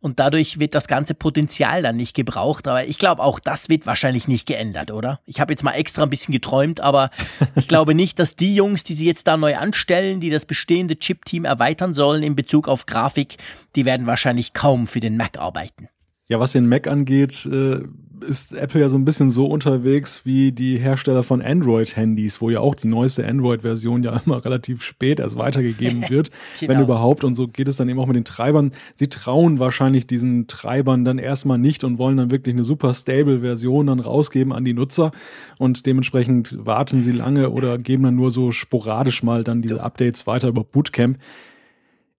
und 0.00 0.18
dadurch 0.18 0.58
wird 0.58 0.74
das 0.74 0.88
ganze 0.88 1.14
Potenzial 1.14 1.82
dann 1.82 1.96
nicht 1.96 2.14
gebraucht. 2.14 2.66
Aber 2.66 2.86
ich 2.86 2.98
glaube, 2.98 3.22
auch 3.22 3.38
das 3.38 3.68
wird 3.68 3.86
wahrscheinlich 3.86 4.26
nicht 4.26 4.46
geändert, 4.46 4.90
oder? 4.90 5.20
Ich 5.26 5.40
habe 5.40 5.52
jetzt 5.52 5.62
mal 5.62 5.72
extra 5.72 6.04
ein 6.04 6.10
bisschen 6.10 6.32
geträumt, 6.32 6.80
aber 6.80 7.10
ich 7.56 7.68
glaube 7.68 7.94
nicht, 7.94 8.18
dass 8.18 8.36
die 8.36 8.54
Jungs, 8.54 8.84
die 8.84 8.94
sie 8.94 9.06
jetzt 9.06 9.26
da 9.26 9.36
neu 9.36 9.56
anstellen, 9.56 10.20
die 10.20 10.30
das 10.30 10.46
bestehende 10.46 10.98
Chip-Team 10.98 11.44
erweitern 11.44 11.94
sollen 11.94 12.22
in 12.22 12.34
Bezug 12.34 12.68
auf 12.68 12.86
Grafik, 12.86 13.36
die 13.76 13.84
werden 13.84 14.06
wahrscheinlich 14.06 14.52
kaum 14.52 14.86
für 14.86 15.00
den 15.00 15.16
Mac 15.16 15.38
arbeiten. 15.38 15.88
Ja, 16.28 16.38
was 16.38 16.52
den 16.52 16.68
Mac 16.68 16.86
angeht, 16.86 17.44
äh, 17.46 17.80
ist 18.22 18.52
Apple 18.52 18.80
ja 18.80 18.88
so 18.88 18.96
ein 18.96 19.04
bisschen 19.04 19.30
so 19.30 19.46
unterwegs 19.46 20.22
wie 20.24 20.52
die 20.52 20.78
Hersteller 20.78 21.22
von 21.22 21.42
Android-Handys, 21.42 22.40
wo 22.40 22.50
ja 22.50 22.60
auch 22.60 22.74
die 22.74 22.88
neueste 22.88 23.26
Android-Version 23.26 24.02
ja 24.02 24.20
immer 24.26 24.44
relativ 24.44 24.82
spät 24.82 25.20
erst 25.20 25.36
weitergegeben 25.36 26.08
wird, 26.08 26.30
genau. 26.60 26.72
wenn 26.72 26.80
überhaupt. 26.80 27.24
Und 27.24 27.34
so 27.34 27.48
geht 27.48 27.68
es 27.68 27.76
dann 27.76 27.88
eben 27.88 27.98
auch 27.98 28.06
mit 28.06 28.16
den 28.16 28.24
Treibern. 28.24 28.72
Sie 28.94 29.08
trauen 29.08 29.58
wahrscheinlich 29.58 30.06
diesen 30.06 30.46
Treibern 30.46 31.04
dann 31.04 31.18
erstmal 31.18 31.58
nicht 31.58 31.84
und 31.84 31.98
wollen 31.98 32.16
dann 32.16 32.30
wirklich 32.30 32.54
eine 32.54 32.64
super 32.64 32.94
stable 32.94 33.40
Version 33.40 33.86
dann 33.86 34.00
rausgeben 34.00 34.52
an 34.52 34.64
die 34.64 34.74
Nutzer. 34.74 35.12
Und 35.58 35.86
dementsprechend 35.86 36.58
warten 36.64 37.02
sie 37.02 37.12
lange 37.12 37.50
oder 37.50 37.78
geben 37.78 38.04
dann 38.04 38.16
nur 38.16 38.30
so 38.30 38.52
sporadisch 38.52 39.22
mal 39.22 39.44
dann 39.44 39.62
diese 39.62 39.82
Updates 39.82 40.26
weiter 40.26 40.48
über 40.48 40.64
Bootcamp. 40.64 41.18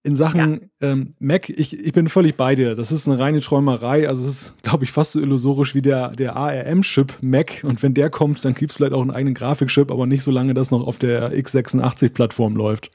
In 0.04 0.16
Sachen 0.16 0.72
ja. 0.82 0.90
ähm, 0.90 1.14
Mac, 1.20 1.50
ich, 1.50 1.80
ich 1.80 1.94
bin 1.94 2.10
völlig 2.10 2.36
bei 2.36 2.56
dir. 2.56 2.74
Das 2.74 2.92
ist 2.92 3.08
eine 3.08 3.20
reine 3.20 3.40
Träumerei. 3.40 4.08
Also 4.08 4.24
es 4.24 4.30
ist, 4.30 4.64
glaube 4.64 4.84
ich, 4.84 4.92
fast 4.92 5.12
so 5.12 5.20
illusorisch 5.20 5.76
wie 5.76 5.84
der, 5.84 6.10
der 6.16 6.36
ARM-Chip 6.36 7.20
Mac. 7.22 7.64
Und 7.64 7.84
wenn 7.84 7.94
der 7.94 8.10
kommt, 8.10 8.44
dann 8.44 8.56
gibt 8.56 8.72
es 8.72 8.78
vielleicht 8.78 8.94
auch 8.94 9.02
einen 9.02 9.12
eigenen 9.12 9.36
Grafikchip, 9.36 9.92
aber 9.92 10.08
nicht 10.08 10.24
so 10.24 10.32
lange 10.32 10.56
das 10.56 10.72
noch 10.72 10.88
auf 10.88 10.98
der 10.98 11.32
x86-Plattform 11.34 12.56
läuft. 12.56 12.90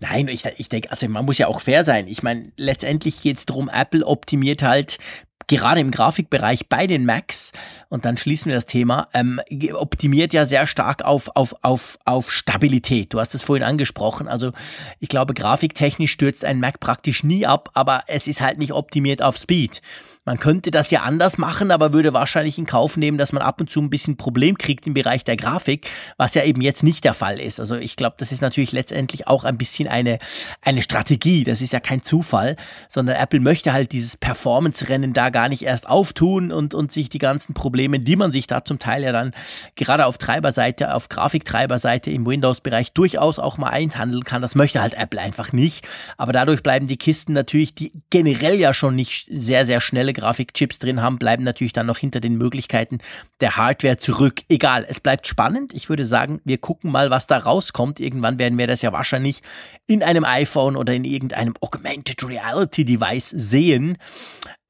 Nein, 0.00 0.28
ich, 0.28 0.44
ich 0.56 0.68
denke, 0.68 0.90
also 0.90 1.08
man 1.08 1.24
muss 1.24 1.38
ja 1.38 1.46
auch 1.46 1.60
fair 1.60 1.84
sein. 1.84 2.06
Ich 2.06 2.22
meine, 2.22 2.52
letztendlich 2.56 3.22
geht 3.22 3.38
es 3.38 3.46
darum, 3.46 3.70
Apple 3.72 4.06
optimiert 4.06 4.62
halt 4.62 4.98
gerade 5.46 5.80
im 5.80 5.90
Grafikbereich 5.90 6.68
bei 6.68 6.86
den 6.86 7.04
Macs, 7.04 7.52
und 7.88 8.04
dann 8.04 8.16
schließen 8.16 8.46
wir 8.46 8.54
das 8.54 8.66
Thema, 8.66 9.08
ähm, 9.14 9.40
optimiert 9.74 10.32
ja 10.32 10.44
sehr 10.44 10.66
stark 10.66 11.02
auf, 11.04 11.30
auf, 11.34 11.54
auf, 11.62 11.98
auf 12.04 12.32
Stabilität. 12.32 13.12
Du 13.12 13.20
hast 13.20 13.34
es 13.34 13.42
vorhin 13.42 13.64
angesprochen. 13.64 14.28
Also 14.28 14.52
ich 14.98 15.08
glaube, 15.08 15.34
grafiktechnisch 15.34 16.12
stürzt 16.12 16.44
ein 16.44 16.60
Mac 16.60 16.80
praktisch 16.80 17.22
nie 17.22 17.46
ab, 17.46 17.70
aber 17.74 18.04
es 18.08 18.26
ist 18.26 18.40
halt 18.40 18.58
nicht 18.58 18.72
optimiert 18.72 19.22
auf 19.22 19.36
Speed. 19.36 19.80
Man 20.26 20.40
könnte 20.40 20.72
das 20.72 20.90
ja 20.90 21.02
anders 21.02 21.38
machen, 21.38 21.70
aber 21.70 21.92
würde 21.92 22.12
wahrscheinlich 22.12 22.58
in 22.58 22.66
Kauf 22.66 22.96
nehmen, 22.96 23.16
dass 23.16 23.32
man 23.32 23.42
ab 23.42 23.60
und 23.60 23.70
zu 23.70 23.80
ein 23.80 23.90
bisschen 23.90 24.16
Problem 24.16 24.58
kriegt 24.58 24.84
im 24.88 24.92
Bereich 24.92 25.22
der 25.22 25.36
Grafik, 25.36 25.88
was 26.16 26.34
ja 26.34 26.42
eben 26.42 26.60
jetzt 26.60 26.82
nicht 26.82 27.04
der 27.04 27.14
Fall 27.14 27.38
ist. 27.38 27.60
Also 27.60 27.76
ich 27.76 27.94
glaube, 27.94 28.16
das 28.18 28.32
ist 28.32 28.40
natürlich 28.40 28.72
letztendlich 28.72 29.28
auch 29.28 29.44
ein 29.44 29.56
bisschen 29.56 29.86
eine, 29.86 30.18
eine 30.62 30.82
Strategie. 30.82 31.44
Das 31.44 31.62
ist 31.62 31.72
ja 31.72 31.78
kein 31.78 32.02
Zufall, 32.02 32.56
sondern 32.88 33.14
Apple 33.14 33.38
möchte 33.38 33.72
halt 33.72 33.92
dieses 33.92 34.16
Performance-Rennen 34.16 35.12
da 35.12 35.30
gar 35.30 35.48
nicht 35.48 35.62
erst 35.62 35.88
auftun 35.88 36.50
und, 36.50 36.74
und 36.74 36.90
sich 36.90 37.08
die 37.08 37.18
ganzen 37.18 37.54
Probleme, 37.54 38.00
die 38.00 38.16
man 38.16 38.32
sich 38.32 38.48
da 38.48 38.64
zum 38.64 38.80
Teil 38.80 39.04
ja 39.04 39.12
dann 39.12 39.30
gerade 39.76 40.06
auf 40.06 40.18
Treiberseite, 40.18 40.92
auf 40.92 41.08
Grafiktreiberseite 41.08 42.10
im 42.10 42.26
Windows-Bereich 42.26 42.92
durchaus 42.94 43.38
auch 43.38 43.58
mal 43.58 43.70
einhandeln 43.70 44.24
kann. 44.24 44.42
Das 44.42 44.56
möchte 44.56 44.82
halt 44.82 44.94
Apple 44.94 45.20
einfach 45.20 45.52
nicht. 45.52 45.86
Aber 46.16 46.32
dadurch 46.32 46.64
bleiben 46.64 46.88
die 46.88 46.96
Kisten 46.96 47.32
natürlich, 47.32 47.76
die 47.76 47.92
generell 48.10 48.58
ja 48.58 48.74
schon 48.74 48.96
nicht 48.96 49.28
sehr, 49.30 49.64
sehr 49.64 49.80
schnelle 49.80 50.15
Grafikchips 50.16 50.78
drin 50.78 51.02
haben, 51.02 51.18
bleiben 51.18 51.44
natürlich 51.44 51.72
dann 51.72 51.86
noch 51.86 51.98
hinter 51.98 52.20
den 52.20 52.36
Möglichkeiten 52.36 52.98
der 53.40 53.56
Hardware 53.56 53.98
zurück. 53.98 54.42
Egal, 54.48 54.84
es 54.88 54.98
bleibt 55.00 55.26
spannend. 55.26 55.72
Ich 55.74 55.88
würde 55.88 56.04
sagen, 56.04 56.40
wir 56.44 56.58
gucken 56.58 56.90
mal, 56.90 57.10
was 57.10 57.26
da 57.26 57.38
rauskommt. 57.38 58.00
Irgendwann 58.00 58.38
werden 58.38 58.58
wir 58.58 58.66
das 58.66 58.82
ja 58.82 58.92
wahrscheinlich 58.92 59.42
in 59.86 60.02
einem 60.02 60.24
iPhone 60.24 60.76
oder 60.76 60.92
in 60.92 61.04
irgendeinem 61.04 61.54
Augmented 61.60 62.26
Reality 62.26 62.84
Device 62.84 63.30
sehen. 63.30 63.98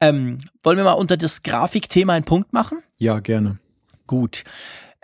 Ähm, 0.01 0.39
wollen 0.63 0.77
wir 0.77 0.85
mal 0.85 0.93
unter 0.93 1.17
das 1.17 1.43
Grafikthema 1.43 2.13
einen 2.13 2.25
Punkt 2.25 2.53
machen? 2.53 2.83
Ja, 2.99 3.21
gerne. 3.21 3.59
Gut. 4.07 4.45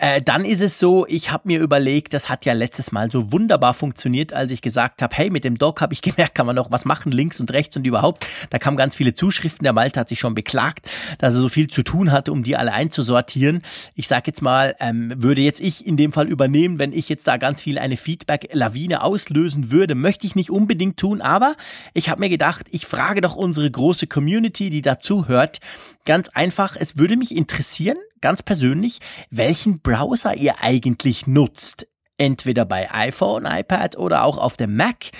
Äh, 0.02 0.20
dann 0.20 0.44
ist 0.44 0.60
es 0.60 0.80
so, 0.80 1.06
ich 1.06 1.30
habe 1.30 1.44
mir 1.46 1.60
überlegt, 1.60 2.12
das 2.12 2.28
hat 2.28 2.44
ja 2.44 2.54
letztes 2.54 2.90
Mal 2.90 3.08
so 3.12 3.30
wunderbar 3.30 3.72
funktioniert, 3.72 4.32
als 4.32 4.50
ich 4.50 4.60
gesagt 4.60 5.00
habe, 5.00 5.14
hey, 5.14 5.30
mit 5.30 5.44
dem 5.44 5.58
Dock 5.58 5.80
habe 5.80 5.94
ich 5.94 6.02
gemerkt, 6.02 6.34
kann 6.34 6.44
man 6.44 6.56
noch 6.56 6.72
was 6.72 6.84
machen, 6.84 7.12
links 7.12 7.38
und 7.38 7.52
rechts 7.52 7.76
und 7.76 7.86
überhaupt. 7.86 8.26
Da 8.50 8.58
kamen 8.58 8.76
ganz 8.76 8.96
viele 8.96 9.14
Zuschriften. 9.14 9.62
Der 9.62 9.72
Malte 9.72 10.00
hat 10.00 10.08
sich 10.08 10.18
schon 10.18 10.34
beklagt, 10.34 10.90
dass 11.18 11.34
er 11.34 11.40
so 11.40 11.48
viel 11.48 11.68
zu 11.68 11.84
tun 11.84 12.10
hatte, 12.10 12.32
um 12.32 12.42
die 12.42 12.56
alle 12.56 12.72
einzusortieren. 12.72 13.62
Ich 13.94 14.08
sage 14.08 14.24
jetzt 14.26 14.42
mal, 14.42 14.74
ähm, 14.80 15.12
würde 15.18 15.40
jetzt 15.40 15.60
ich 15.60 15.86
in 15.86 15.96
dem 15.96 16.12
Fall 16.12 16.26
übernehmen, 16.26 16.80
wenn 16.80 16.92
ich 16.92 17.08
jetzt 17.08 17.28
da 17.28 17.36
ganz 17.36 17.62
viel 17.62 17.78
eine 17.78 17.96
Feedback-Lawine 17.96 19.04
auslösen 19.04 19.70
würde, 19.70 19.94
möchte 19.94 20.26
ich 20.26 20.34
nicht 20.34 20.50
unbedingt 20.50 20.96
tun, 20.96 21.20
aber 21.20 21.54
ich 21.94 22.08
habe 22.08 22.18
mir 22.18 22.28
gedacht, 22.28 22.66
ich 22.72 22.86
frage 22.86 23.20
doch 23.20 23.36
unsere 23.36 23.70
große 23.70 24.08
Community, 24.08 24.68
die 24.68 24.82
dazu 24.82 25.28
hört, 25.28 25.60
ganz 26.04 26.28
einfach, 26.30 26.74
es 26.76 26.96
würde 26.96 27.16
mich 27.16 27.36
interessieren, 27.36 27.98
ganz 28.22 28.42
persönlich, 28.42 29.00
welchen 29.30 29.80
Browser 29.80 30.34
ihr 30.36 30.62
eigentlich 30.62 31.26
nutzt. 31.26 31.86
Entweder 32.18 32.64
bei 32.64 32.90
iPhone, 32.92 33.46
iPad 33.46 33.98
oder 33.98 34.24
auch 34.24 34.38
auf 34.38 34.56
dem 34.56 34.76
Mac. 34.76 35.10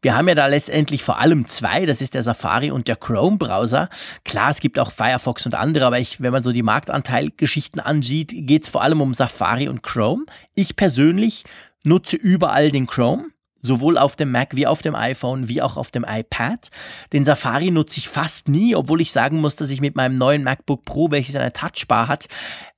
Wir 0.00 0.14
haben 0.14 0.28
ja 0.28 0.34
da 0.34 0.46
letztendlich 0.46 1.02
vor 1.02 1.18
allem 1.18 1.48
zwei, 1.48 1.86
das 1.86 2.00
ist 2.00 2.14
der 2.14 2.22
Safari 2.22 2.70
und 2.70 2.88
der 2.88 2.96
Chrome-Browser. 2.96 3.88
Klar, 4.24 4.50
es 4.50 4.60
gibt 4.60 4.78
auch 4.78 4.92
Firefox 4.92 5.44
und 5.44 5.54
andere, 5.54 5.86
aber 5.86 5.98
ich, 5.98 6.20
wenn 6.20 6.32
man 6.32 6.42
so 6.42 6.52
die 6.52 6.62
Marktanteilgeschichten 6.62 7.80
ansieht, 7.80 8.32
geht 8.32 8.62
es 8.62 8.68
vor 8.68 8.82
allem 8.82 9.00
um 9.00 9.12
Safari 9.12 9.68
und 9.68 9.82
Chrome. 9.82 10.24
Ich 10.54 10.76
persönlich 10.76 11.44
nutze 11.84 12.16
überall 12.16 12.70
den 12.70 12.86
Chrome 12.86 13.32
sowohl 13.62 13.96
auf 13.96 14.16
dem 14.16 14.30
Mac 14.30 14.54
wie 14.54 14.66
auf 14.66 14.82
dem 14.82 14.94
iPhone 14.94 15.48
wie 15.48 15.62
auch 15.62 15.76
auf 15.76 15.90
dem 15.90 16.04
iPad. 16.06 16.68
Den 17.12 17.24
Safari 17.24 17.70
nutze 17.70 17.98
ich 17.98 18.08
fast 18.08 18.48
nie, 18.48 18.74
obwohl 18.74 19.00
ich 19.00 19.12
sagen 19.12 19.40
muss, 19.40 19.56
dass 19.56 19.70
ich 19.70 19.80
mit 19.80 19.96
meinem 19.96 20.16
neuen 20.16 20.42
MacBook 20.42 20.84
Pro, 20.84 21.10
welches 21.10 21.36
eine 21.36 21.52
Touchbar 21.52 22.08
hat, 22.08 22.28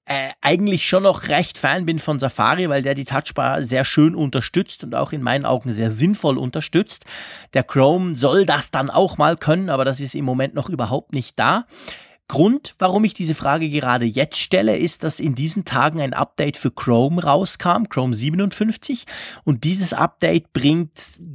äh, 0.06 0.30
eigentlich 0.42 0.86
schon 0.86 1.04
noch 1.04 1.28
recht 1.28 1.56
Fan 1.56 1.86
bin 1.86 1.98
von 1.98 2.20
Safari, 2.20 2.68
weil 2.68 2.82
der 2.82 2.94
die 2.94 3.06
Touchbar 3.06 3.62
sehr 3.62 3.86
schön 3.86 4.14
unterstützt 4.14 4.84
und 4.84 4.94
auch 4.94 5.12
in 5.12 5.22
meinen 5.22 5.46
Augen 5.46 5.72
sehr 5.72 5.90
sinnvoll 5.90 6.36
unterstützt. 6.36 7.06
Der 7.54 7.62
Chrome 7.62 8.16
soll 8.16 8.44
das 8.44 8.70
dann 8.70 8.90
auch 8.90 9.16
mal 9.16 9.38
können, 9.38 9.70
aber 9.70 9.86
das 9.86 10.00
ist 10.00 10.14
im 10.14 10.26
Moment 10.26 10.54
noch 10.54 10.68
überhaupt 10.68 11.14
nicht 11.14 11.38
da. 11.38 11.66
Grund, 12.26 12.74
warum 12.78 13.04
ich 13.04 13.12
diese 13.12 13.34
Frage 13.34 13.68
gerade 13.68 14.06
jetzt 14.06 14.38
stelle, 14.38 14.76
ist, 14.76 15.04
dass 15.04 15.20
in 15.20 15.34
diesen 15.34 15.66
Tagen 15.66 16.00
ein 16.00 16.14
Update 16.14 16.56
für 16.56 16.70
Chrome 16.70 17.22
rauskam, 17.22 17.84
Chrome 17.90 18.14
57. 18.14 19.04
Und 19.44 19.64
dieses 19.64 19.92
Update 19.92 20.52
bringt 20.54 20.90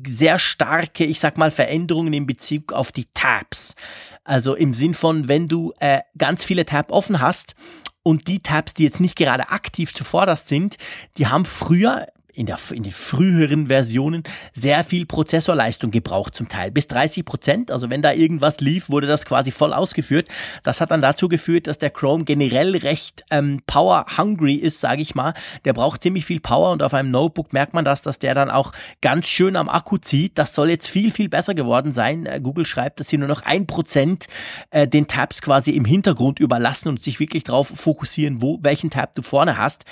sehr 0.08 0.40
starke, 0.40 1.06
ich 1.06 1.20
sag 1.20 1.38
mal, 1.38 1.52
Veränderungen 1.52 2.14
in 2.14 2.26
Bezug 2.26 2.74
auf 2.74 2.92
die 2.92 3.06
Tabs. 3.14 3.76
Also 4.24 4.56
im 4.56 4.74
Sinn 4.74 4.96
von, 4.96 5.28
wenn 5.28 5.46
du 5.46 5.74
äh, 5.80 6.00
ganz 6.18 6.44
viele 6.44 6.66
Tabs 6.66 6.92
offen 6.92 7.22
hast 7.22 7.54
und 8.02 8.28
die 8.28 8.40
Tabs, 8.40 8.74
die 8.74 8.84
jetzt 8.84 9.00
nicht 9.00 9.16
gerade 9.16 9.50
aktiv 9.50 9.94
zuvorderst 9.94 10.48
sind, 10.48 10.78
die 11.18 11.28
haben 11.28 11.46
früher 11.46 12.08
in, 12.40 12.46
der, 12.46 12.58
in 12.72 12.84
den 12.84 12.94
früheren 12.94 13.68
Versionen 13.68 14.24
sehr 14.54 14.86
viel 14.86 15.06
Prozessorleistung 15.06 15.92
gebraucht 15.92 16.34
zum 16.36 16.48
Teil. 16.48 16.72
Bis 16.72 16.88
30 16.88 17.26
Prozent. 17.26 17.70
Also 17.70 17.90
wenn 17.90 18.02
da 18.02 18.14
irgendwas 18.14 18.62
lief, 18.62 18.90
wurde 18.90 19.08
das 19.08 19.26
quasi 19.26 19.52
voll 19.52 19.74
ausgeführt. 19.74 20.30
Das 20.64 20.80
hat 20.80 20.92
dann 20.92 21.02
dazu 21.02 21.28
geführt, 21.28 21.68
dass 21.68 21.80
der 21.80 21.90
Chrome 21.90 22.24
generell 22.24 22.78
recht 22.78 23.26
ähm, 23.30 23.62
power-hungry 23.68 24.56
ist, 24.56 24.80
sage 24.80 25.02
ich 25.02 25.16
mal. 25.16 25.34
Der 25.66 25.74
braucht 25.74 26.02
ziemlich 26.02 26.26
viel 26.26 26.40
Power 26.40 26.72
und 26.72 26.82
auf 26.82 26.94
einem 26.94 27.12
Notebook 27.12 27.52
merkt 27.52 27.74
man 27.74 27.84
das, 27.84 28.02
dass 28.02 28.20
der 28.20 28.34
dann 28.34 28.50
auch 28.50 28.72
ganz 29.02 29.28
schön 29.28 29.58
am 29.58 29.68
Akku 29.68 29.98
zieht. 29.98 30.38
Das 30.38 30.56
soll 30.56 30.70
jetzt 30.70 30.88
viel, 30.88 31.12
viel 31.12 31.28
besser 31.28 31.54
geworden 31.54 31.94
sein. 31.94 32.26
Äh, 32.26 32.40
Google 32.42 32.66
schreibt, 32.66 33.02
dass 33.02 33.10
sie 33.10 33.18
nur 33.18 33.28
noch 33.28 33.42
ein 33.42 33.68
Prozent 33.68 34.28
äh, 34.70 34.88
den 34.88 35.08
Tabs 35.08 35.42
quasi 35.42 35.72
im 35.72 35.84
Hintergrund 35.84 36.40
überlassen 36.40 36.88
und 36.88 37.04
sich 37.04 37.20
wirklich 37.20 37.44
darauf 37.44 37.68
fokussieren, 37.68 38.42
wo 38.42 38.60
welchen 38.62 38.90
Tab 38.90 39.14
du 39.14 39.24
vorne 39.24 39.58
hast. 39.58 39.84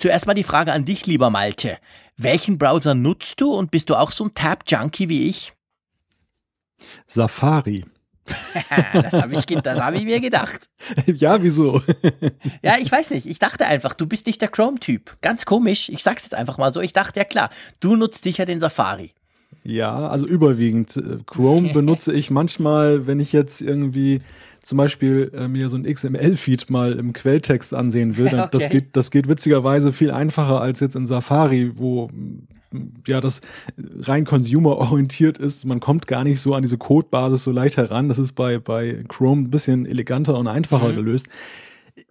Zuerst 0.00 0.26
mal 0.26 0.32
die 0.32 0.44
Frage 0.44 0.72
an 0.72 0.86
dich, 0.86 1.06
lieber 1.06 1.28
Malte. 1.28 1.76
Welchen 2.16 2.56
Browser 2.56 2.94
nutzt 2.94 3.38
du 3.40 3.52
und 3.52 3.70
bist 3.70 3.90
du 3.90 3.96
auch 3.96 4.12
so 4.12 4.24
ein 4.24 4.34
Tab-Junkie 4.34 5.10
wie 5.10 5.28
ich? 5.28 5.52
Safari. 7.06 7.84
das 8.94 9.12
habe 9.12 9.34
ich, 9.34 9.56
hab 9.56 9.94
ich 9.94 10.04
mir 10.04 10.20
gedacht. 10.20 10.70
Ja, 11.06 11.42
wieso? 11.42 11.82
ja, 12.62 12.76
ich 12.80 12.90
weiß 12.90 13.10
nicht. 13.10 13.26
Ich 13.26 13.38
dachte 13.38 13.66
einfach, 13.66 13.92
du 13.92 14.06
bist 14.06 14.26
nicht 14.26 14.40
der 14.40 14.48
Chrome-Typ. 14.48 15.18
Ganz 15.20 15.44
komisch. 15.44 15.90
Ich 15.90 16.02
sag's 16.02 16.24
jetzt 16.24 16.34
einfach 16.34 16.56
mal 16.56 16.72
so. 16.72 16.80
Ich 16.80 16.94
dachte, 16.94 17.20
ja 17.20 17.24
klar, 17.24 17.50
du 17.80 17.94
nutzt 17.94 18.24
sicher 18.24 18.46
den 18.46 18.58
Safari. 18.58 19.12
Ja, 19.64 20.08
also 20.08 20.26
überwiegend. 20.26 20.98
Chrome 21.26 21.74
benutze 21.74 22.14
ich 22.14 22.30
manchmal, 22.30 23.06
wenn 23.06 23.20
ich 23.20 23.34
jetzt 23.34 23.60
irgendwie 23.60 24.22
zum 24.70 24.76
Beispiel 24.76 25.32
äh, 25.34 25.48
mir 25.48 25.68
so 25.68 25.76
ein 25.76 25.82
XML-Feed 25.82 26.70
mal 26.70 26.92
im 26.92 27.12
Quelltext 27.12 27.74
ansehen 27.74 28.16
will, 28.16 28.28
dann, 28.28 28.40
okay. 28.44 28.50
das, 28.52 28.68
geht, 28.68 28.96
das 28.96 29.10
geht 29.10 29.28
witzigerweise 29.28 29.92
viel 29.92 30.12
einfacher 30.12 30.60
als 30.60 30.78
jetzt 30.78 30.94
in 30.94 31.08
Safari, 31.08 31.72
wo 31.74 32.08
ja 33.04 33.20
das 33.20 33.40
rein 33.98 34.24
consumer-orientiert 34.24 35.38
ist. 35.38 35.64
Man 35.64 35.80
kommt 35.80 36.06
gar 36.06 36.22
nicht 36.22 36.40
so 36.40 36.54
an 36.54 36.62
diese 36.62 36.78
Codebasis 36.78 37.42
so 37.42 37.50
leicht 37.50 37.78
heran. 37.78 38.06
Das 38.06 38.20
ist 38.20 38.34
bei, 38.34 38.60
bei 38.60 39.02
Chrome 39.08 39.42
ein 39.42 39.50
bisschen 39.50 39.86
eleganter 39.86 40.38
und 40.38 40.46
einfacher 40.46 40.90
mhm. 40.90 40.94
gelöst. 40.94 41.26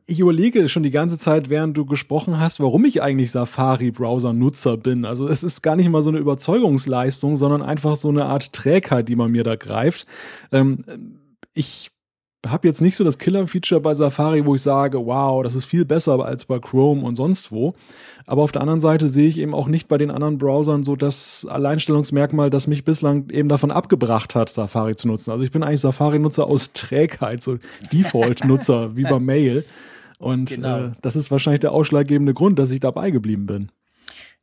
Ich 0.06 0.20
überlege 0.20 0.68
schon 0.68 0.84
die 0.84 0.92
ganze 0.92 1.18
Zeit, 1.18 1.50
während 1.50 1.78
du 1.78 1.86
gesprochen 1.86 2.42
hast, 2.42 2.60
warum 2.60 2.84
ich 2.84 3.02
eigentlich 3.02 3.32
Safari-Browser-Nutzer 3.32 4.76
bin. 4.76 5.06
Also 5.06 5.30
es 5.30 5.44
ist 5.44 5.62
gar 5.62 5.78
nicht 5.78 5.88
mal 5.88 6.02
so 6.02 6.10
eine 6.10 6.20
Überzeugungsleistung, 6.20 7.38
sondern 7.38 7.62
einfach 7.62 7.96
so 7.96 8.10
eine 8.10 8.26
Art 8.26 8.52
Trägheit, 8.52 9.08
die 9.08 9.16
man 9.16 9.32
mir 9.32 9.46
da 9.46 9.56
greift. 9.56 10.08
Ähm, 10.52 10.84
ich 11.54 11.92
habe 12.48 12.68
jetzt 12.68 12.82
nicht 12.82 12.96
so 12.96 13.04
das 13.04 13.18
Killer-Feature 13.18 13.82
bei 13.82 13.94
Safari, 13.94 14.46
wo 14.46 14.56
ich 14.56 14.62
sage, 14.62 15.06
wow, 15.06 15.44
das 15.44 15.56
ist 15.56 15.66
viel 15.66 15.84
besser 15.84 16.24
als 16.24 16.46
bei 16.46 16.60
Chrome 16.60 17.04
und 17.04 17.16
sonst 17.16 17.52
wo. 17.52 17.74
Aber 18.26 18.44
auf 18.44 18.52
der 18.52 18.62
anderen 18.62 18.80
Seite 18.80 19.10
sehe 19.10 19.28
ich 19.28 19.40
eben 19.40 19.54
auch 19.54 19.68
nicht 19.68 19.88
bei 19.88 19.98
den 19.98 20.10
anderen 20.10 20.38
Browsern 20.38 20.84
so 20.84 20.96
das 20.96 21.46
Alleinstellungsmerkmal, 21.50 22.50
das 22.50 22.68
mich 22.68 22.86
bislang 22.86 23.30
eben 23.30 23.50
davon 23.50 23.72
abgebracht 23.72 24.36
hat, 24.36 24.50
Safari 24.50 24.96
zu 24.96 25.08
nutzen. 25.08 25.32
Also 25.32 25.44
ich 25.44 25.52
bin 25.52 25.64
eigentlich 25.64 25.82
Safari-Nutzer 25.82 26.48
aus 26.48 26.72
Trägheit, 26.72 27.44
so 27.44 27.58
Default-Nutzer, 27.92 28.96
wie 28.96 29.04
bei 29.04 29.20
Mail. 29.20 29.66
Und 30.18 30.50
genau. 30.52 30.86
äh, 30.86 30.92
das 31.02 31.16
ist 31.16 31.32
wahrscheinlich 31.32 31.62
der 31.62 31.72
ausschlaggebende 31.72 32.34
Grund, 32.34 32.60
dass 32.60 32.72
ich 32.72 32.80
dabei 32.80 33.12
geblieben 33.12 33.48
bin. 33.48 33.72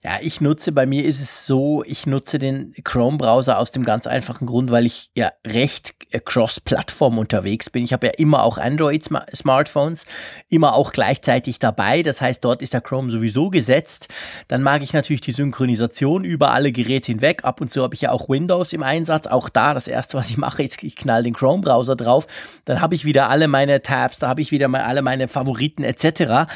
Ja, 0.06 0.18
ich 0.20 0.40
nutze, 0.40 0.70
bei 0.70 0.86
mir 0.86 1.04
ist 1.04 1.20
es 1.20 1.48
so, 1.48 1.82
ich 1.84 2.06
nutze 2.06 2.38
den 2.38 2.72
Chrome-Browser 2.84 3.58
aus 3.58 3.72
dem 3.72 3.82
ganz 3.82 4.06
einfachen 4.06 4.46
Grund, 4.46 4.70
weil 4.70 4.86
ich 4.86 5.10
ja 5.16 5.32
recht 5.44 5.96
äh, 6.10 6.20
cross-Plattform 6.20 7.18
unterwegs 7.18 7.70
bin. 7.70 7.82
Ich 7.82 7.92
habe 7.92 8.06
ja 8.06 8.12
immer 8.16 8.44
auch 8.44 8.56
Android-Smartphones, 8.56 10.06
immer 10.48 10.74
auch 10.74 10.92
gleichzeitig 10.92 11.58
dabei. 11.58 12.04
Das 12.04 12.20
heißt, 12.20 12.44
dort 12.44 12.62
ist 12.62 12.72
der 12.72 12.82
Chrome 12.82 13.10
sowieso 13.10 13.50
gesetzt. 13.50 14.06
Dann 14.46 14.62
mag 14.62 14.84
ich 14.84 14.92
natürlich 14.92 15.22
die 15.22 15.32
Synchronisation 15.32 16.22
über 16.22 16.52
alle 16.52 16.70
Geräte 16.70 17.10
hinweg. 17.10 17.42
Ab 17.42 17.60
und 17.60 17.72
zu 17.72 17.82
habe 17.82 17.96
ich 17.96 18.02
ja 18.02 18.12
auch 18.12 18.28
Windows 18.28 18.72
im 18.72 18.84
Einsatz. 18.84 19.26
Auch 19.26 19.48
da, 19.48 19.74
das 19.74 19.88
erste, 19.88 20.16
was 20.16 20.30
ich 20.30 20.36
mache, 20.36 20.62
ist, 20.62 20.84
ich 20.84 20.94
knall 20.94 21.24
den 21.24 21.34
Chrome-Browser 21.34 21.96
drauf. 21.96 22.28
Dann 22.64 22.80
habe 22.80 22.94
ich 22.94 23.04
wieder 23.04 23.28
alle 23.28 23.48
meine 23.48 23.82
Tabs, 23.82 24.20
da 24.20 24.28
habe 24.28 24.40
ich 24.40 24.52
wieder 24.52 24.68
mal 24.68 24.82
alle 24.82 25.02
meine 25.02 25.26
Favoriten 25.26 25.82
etc. 25.82 26.46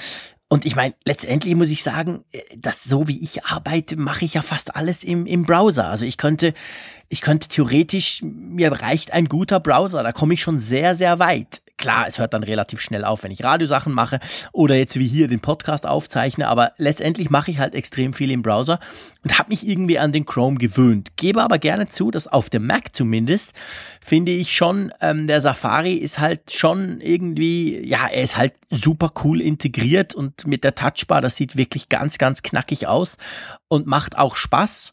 Und 0.53 0.66
ich 0.66 0.74
meine, 0.74 0.94
letztendlich 1.05 1.55
muss 1.55 1.70
ich 1.70 1.84
sagen, 1.84 2.24
äh, 2.32 2.40
dass 2.59 2.82
so 2.82 3.07
wie 3.07 3.22
ich 3.22 3.44
arbeite, 3.44 3.96
mache 3.96 4.24
ich 4.24 4.34
ja 4.34 4.42
fast 4.42 4.74
alles 4.74 5.05
im, 5.05 5.24
im 5.24 5.44
Browser. 5.44 5.88
Also 5.88 6.05
ich 6.05 6.16
könnte, 6.16 6.55
ich 7.09 7.20
könnte 7.20 7.48
theoretisch, 7.48 8.20
mir 8.22 8.72
reicht 8.72 9.12
ein 9.12 9.26
guter 9.26 9.61
Browser, 9.61 10.03
da 10.03 10.11
komme 10.11 10.34
ich 10.34 10.42
schon 10.42 10.59
sehr, 10.59 10.96
sehr 10.96 11.20
weit. 11.20 11.62
Klar, 11.81 12.07
es 12.07 12.18
hört 12.18 12.35
dann 12.35 12.43
relativ 12.43 12.83
schnell 12.83 13.07
auf, 13.07 13.22
wenn 13.22 13.31
ich 13.31 13.43
Radiosachen 13.43 13.95
mache 13.95 14.20
oder 14.53 14.74
jetzt 14.74 14.99
wie 14.99 15.09
hier 15.09 15.28
den 15.28 15.41
Podcast 15.41 15.87
aufzeichne, 15.87 16.47
aber 16.47 16.72
letztendlich 16.76 17.31
mache 17.31 17.51
ich 17.51 17.59
halt 17.59 17.74
extrem 17.74 18.12
viel 18.12 18.31
im 18.31 18.43
Browser 18.43 18.81
und 19.24 19.39
habe 19.39 19.49
mich 19.49 19.66
irgendwie 19.66 19.99
an 19.99 20.12
den 20.12 20.26
Chrome 20.26 20.59
gewöhnt. 20.59 21.16
Gebe 21.16 21.43
aber 21.43 21.57
gerne 21.57 21.89
zu, 21.89 22.11
dass 22.11 22.28
auf 22.28 22.51
dem 22.51 22.66
Mac 22.66 22.95
zumindest 22.95 23.55
finde 24.03 24.33
ich 24.33 24.55
schon, 24.55 24.93
ähm, 25.01 25.26
der 25.26 25.41
Safari 25.41 25.95
ist 25.95 26.18
halt 26.18 26.53
schon 26.53 27.01
irgendwie, 27.01 27.81
ja, 27.89 28.09
er 28.09 28.24
ist 28.24 28.37
halt 28.37 28.53
super 28.68 29.11
cool 29.24 29.41
integriert 29.41 30.14
und 30.14 30.47
mit 30.47 30.64
der 30.64 30.74
Touchbar, 30.74 31.22
das 31.22 31.37
sieht 31.37 31.57
wirklich 31.57 31.89
ganz, 31.89 32.18
ganz 32.18 32.43
knackig 32.43 32.89
aus 32.89 33.16
und 33.68 33.87
macht 33.87 34.18
auch 34.18 34.37
Spaß. 34.37 34.93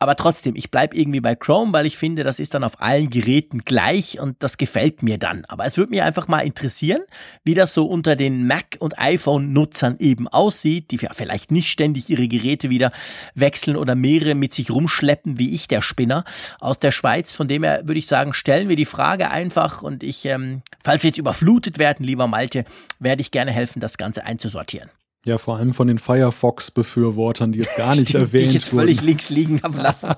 Aber 0.00 0.16
trotzdem, 0.16 0.56
ich 0.56 0.70
bleibe 0.70 0.96
irgendwie 0.96 1.20
bei 1.20 1.34
Chrome, 1.34 1.72
weil 1.72 1.86
ich 1.86 1.96
finde, 1.96 2.24
das 2.24 2.40
ist 2.40 2.52
dann 2.52 2.64
auf 2.64 2.82
allen 2.82 3.10
Geräten 3.10 3.60
gleich 3.64 4.18
und 4.18 4.42
das 4.42 4.58
gefällt 4.58 5.02
mir 5.02 5.18
dann. 5.18 5.44
Aber 5.46 5.64
es 5.64 5.78
würde 5.78 5.90
mich 5.90 6.02
einfach 6.02 6.28
mal 6.28 6.40
interessieren, 6.40 7.02
wie 7.44 7.54
das 7.54 7.74
so 7.74 7.86
unter 7.86 8.16
den 8.16 8.46
Mac- 8.46 8.76
und 8.80 8.98
iPhone-Nutzern 8.98 9.96
eben 10.00 10.26
aussieht, 10.28 10.90
die 10.90 10.98
vielleicht 10.98 11.52
nicht 11.52 11.70
ständig 11.70 12.10
ihre 12.10 12.28
Geräte 12.28 12.70
wieder 12.70 12.90
wechseln 13.34 13.76
oder 13.76 13.94
mehrere 13.94 14.34
mit 14.34 14.52
sich 14.52 14.70
rumschleppen, 14.70 15.38
wie 15.38 15.54
ich, 15.54 15.68
der 15.68 15.80
Spinner 15.80 16.24
aus 16.58 16.78
der 16.80 16.90
Schweiz. 16.90 17.32
Von 17.32 17.48
dem 17.48 17.62
her 17.62 17.82
würde 17.84 17.98
ich 17.98 18.06
sagen, 18.06 18.34
stellen 18.34 18.68
wir 18.68 18.76
die 18.76 18.84
Frage 18.84 19.30
einfach 19.30 19.80
und 19.80 20.02
ich, 20.02 20.24
ähm, 20.26 20.62
falls 20.82 21.02
wir 21.04 21.08
jetzt 21.08 21.18
überflutet 21.18 21.78
werden, 21.78 22.04
lieber 22.04 22.26
Malte, 22.26 22.64
werde 22.98 23.22
ich 23.22 23.30
gerne 23.30 23.52
helfen, 23.52 23.80
das 23.80 23.96
Ganze 23.96 24.24
einzusortieren. 24.24 24.90
Ja, 25.26 25.38
vor 25.38 25.56
allem 25.56 25.72
von 25.72 25.88
den 25.88 25.98
Firefox-Befürwortern, 25.98 27.52
die 27.52 27.60
jetzt 27.60 27.76
gar 27.76 27.94
nicht 27.96 28.10
Stimmt, 28.10 28.24
erwähnt 28.24 28.42
die 28.42 28.48
ich 28.48 28.54
jetzt 28.54 28.72
wurden. 28.72 28.80
völlig 28.80 29.02
links 29.02 29.30
liegen 29.30 29.62
habe 29.62 29.80
lassen. 29.80 30.10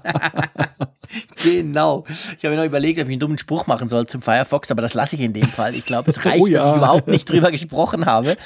genau. 1.44 2.04
Ich 2.08 2.44
habe 2.44 2.50
mir 2.50 2.56
noch 2.56 2.66
überlegt, 2.66 2.98
ob 2.98 3.06
ich 3.06 3.12
einen 3.12 3.20
dummen 3.20 3.38
Spruch 3.38 3.68
machen 3.68 3.86
soll 3.86 4.06
zum 4.06 4.20
Firefox, 4.20 4.72
aber 4.72 4.82
das 4.82 4.94
lasse 4.94 5.14
ich 5.14 5.22
in 5.22 5.32
dem 5.32 5.46
Fall. 5.46 5.76
Ich 5.76 5.86
glaube, 5.86 6.10
es 6.10 6.24
reicht, 6.24 6.40
oh, 6.40 6.48
ja. 6.48 6.58
dass 6.58 6.70
ich 6.70 6.76
überhaupt 6.78 7.06
nicht 7.06 7.30
drüber 7.30 7.52
gesprochen 7.52 8.06
habe. 8.06 8.36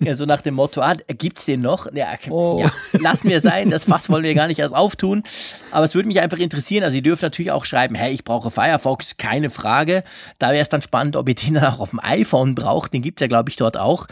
Ja, 0.00 0.16
so 0.16 0.26
nach 0.26 0.40
dem 0.40 0.54
Motto, 0.54 0.80
ah, 0.80 0.94
gibt's 1.06 1.44
den 1.44 1.60
noch? 1.60 1.86
Ja, 1.94 2.08
oh. 2.28 2.60
ja, 2.60 2.72
lassen 3.00 3.28
wir 3.28 3.40
sein, 3.40 3.70
das 3.70 3.84
Fass 3.84 4.10
wollen 4.10 4.24
wir 4.24 4.34
gar 4.34 4.48
nicht 4.48 4.58
erst 4.58 4.74
auftun. 4.74 5.22
Aber 5.70 5.84
es 5.84 5.94
würde 5.94 6.08
mich 6.08 6.20
einfach 6.20 6.38
interessieren, 6.38 6.82
also 6.82 6.96
ihr 6.96 7.02
dürft 7.02 7.22
natürlich 7.22 7.52
auch 7.52 7.64
schreiben, 7.64 7.94
hey, 7.94 8.12
ich 8.12 8.24
brauche 8.24 8.50
Firefox, 8.50 9.16
keine 9.16 9.48
Frage. 9.48 10.02
Da 10.40 10.50
wäre 10.50 10.62
es 10.62 10.68
dann 10.68 10.82
spannend, 10.82 11.14
ob 11.14 11.28
ihr 11.28 11.36
den 11.36 11.54
dann 11.54 11.64
auch 11.66 11.78
auf 11.78 11.90
dem 11.90 12.00
iPhone 12.02 12.56
braucht. 12.56 12.92
Den 12.92 13.02
gibt's 13.02 13.20
ja, 13.20 13.28
glaube 13.28 13.50
ich, 13.50 13.56
dort 13.56 13.76
auch. 13.76 14.08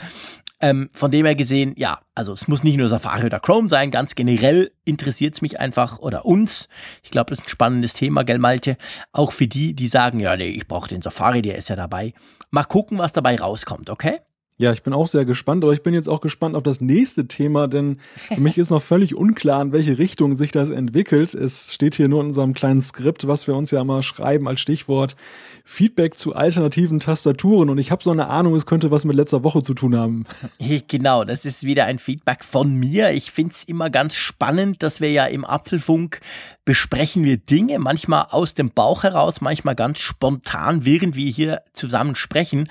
Ähm, 0.64 0.88
von 0.94 1.10
dem 1.10 1.26
her 1.26 1.34
gesehen, 1.34 1.74
ja, 1.76 2.00
also 2.14 2.32
es 2.32 2.46
muss 2.46 2.62
nicht 2.62 2.76
nur 2.76 2.88
Safari 2.88 3.26
oder 3.26 3.40
Chrome 3.40 3.68
sein, 3.68 3.90
ganz 3.90 4.14
generell 4.14 4.70
interessiert 4.84 5.34
es 5.34 5.42
mich 5.42 5.58
einfach 5.58 5.98
oder 5.98 6.24
uns. 6.24 6.68
Ich 7.02 7.10
glaube, 7.10 7.30
das 7.30 7.40
ist 7.40 7.46
ein 7.46 7.50
spannendes 7.50 7.94
Thema, 7.94 8.22
gell, 8.22 8.38
Malte? 8.38 8.76
Auch 9.10 9.32
für 9.32 9.48
die, 9.48 9.74
die 9.74 9.88
sagen, 9.88 10.20
ja, 10.20 10.36
nee, 10.36 10.50
ich 10.50 10.68
brauche 10.68 10.88
den 10.88 11.02
Safari, 11.02 11.42
der 11.42 11.58
ist 11.58 11.68
ja 11.68 11.74
dabei. 11.74 12.14
Mal 12.50 12.62
gucken, 12.62 12.98
was 12.98 13.12
dabei 13.12 13.36
rauskommt, 13.36 13.90
okay? 13.90 14.20
Ja, 14.58 14.72
ich 14.72 14.84
bin 14.84 14.92
auch 14.92 15.08
sehr 15.08 15.24
gespannt, 15.24 15.64
aber 15.64 15.72
ich 15.72 15.82
bin 15.82 15.94
jetzt 15.94 16.08
auch 16.08 16.20
gespannt 16.20 16.54
auf 16.54 16.62
das 16.62 16.80
nächste 16.80 17.26
Thema, 17.26 17.66
denn 17.66 17.98
für 18.14 18.40
mich 18.40 18.58
ist 18.58 18.70
noch 18.70 18.82
völlig 18.82 19.16
unklar, 19.16 19.60
in 19.60 19.72
welche 19.72 19.98
Richtung 19.98 20.36
sich 20.36 20.52
das 20.52 20.70
entwickelt. 20.70 21.34
Es 21.34 21.74
steht 21.74 21.96
hier 21.96 22.06
nur 22.06 22.20
in 22.20 22.28
unserem 22.28 22.54
kleinen 22.54 22.80
Skript, 22.80 23.26
was 23.26 23.48
wir 23.48 23.56
uns 23.56 23.72
ja 23.72 23.82
mal 23.82 24.02
schreiben 24.02 24.46
als 24.46 24.60
Stichwort 24.60 25.16
Feedback 25.64 26.16
zu 26.16 26.34
alternativen 26.34 27.00
Tastaturen 27.00 27.70
und 27.70 27.78
ich 27.78 27.90
habe 27.90 28.02
so 28.02 28.10
eine 28.10 28.28
Ahnung, 28.28 28.54
es 28.54 28.66
könnte 28.66 28.90
was 28.90 29.04
mit 29.04 29.16
letzter 29.16 29.44
Woche 29.44 29.62
zu 29.62 29.74
tun 29.74 29.96
haben. 29.96 30.24
Genau, 30.88 31.24
das 31.24 31.44
ist 31.44 31.64
wieder 31.64 31.86
ein 31.86 31.98
Feedback 31.98 32.44
von 32.44 32.74
mir. 32.74 33.12
Ich 33.12 33.32
finde 33.32 33.52
es 33.54 33.64
immer 33.64 33.90
ganz 33.90 34.14
spannend, 34.14 34.82
dass 34.82 35.00
wir 35.00 35.10
ja 35.10 35.26
im 35.26 35.44
Apfelfunk 35.44 36.20
besprechen 36.64 37.24
wir 37.24 37.38
Dinge, 37.38 37.78
manchmal 37.78 38.26
aus 38.30 38.54
dem 38.54 38.70
Bauch 38.70 39.02
heraus, 39.02 39.40
manchmal 39.40 39.74
ganz 39.74 39.98
spontan, 39.98 40.84
während 40.84 41.16
wir 41.16 41.30
hier 41.30 41.62
zusammen 41.72 42.14
sprechen. 42.14 42.68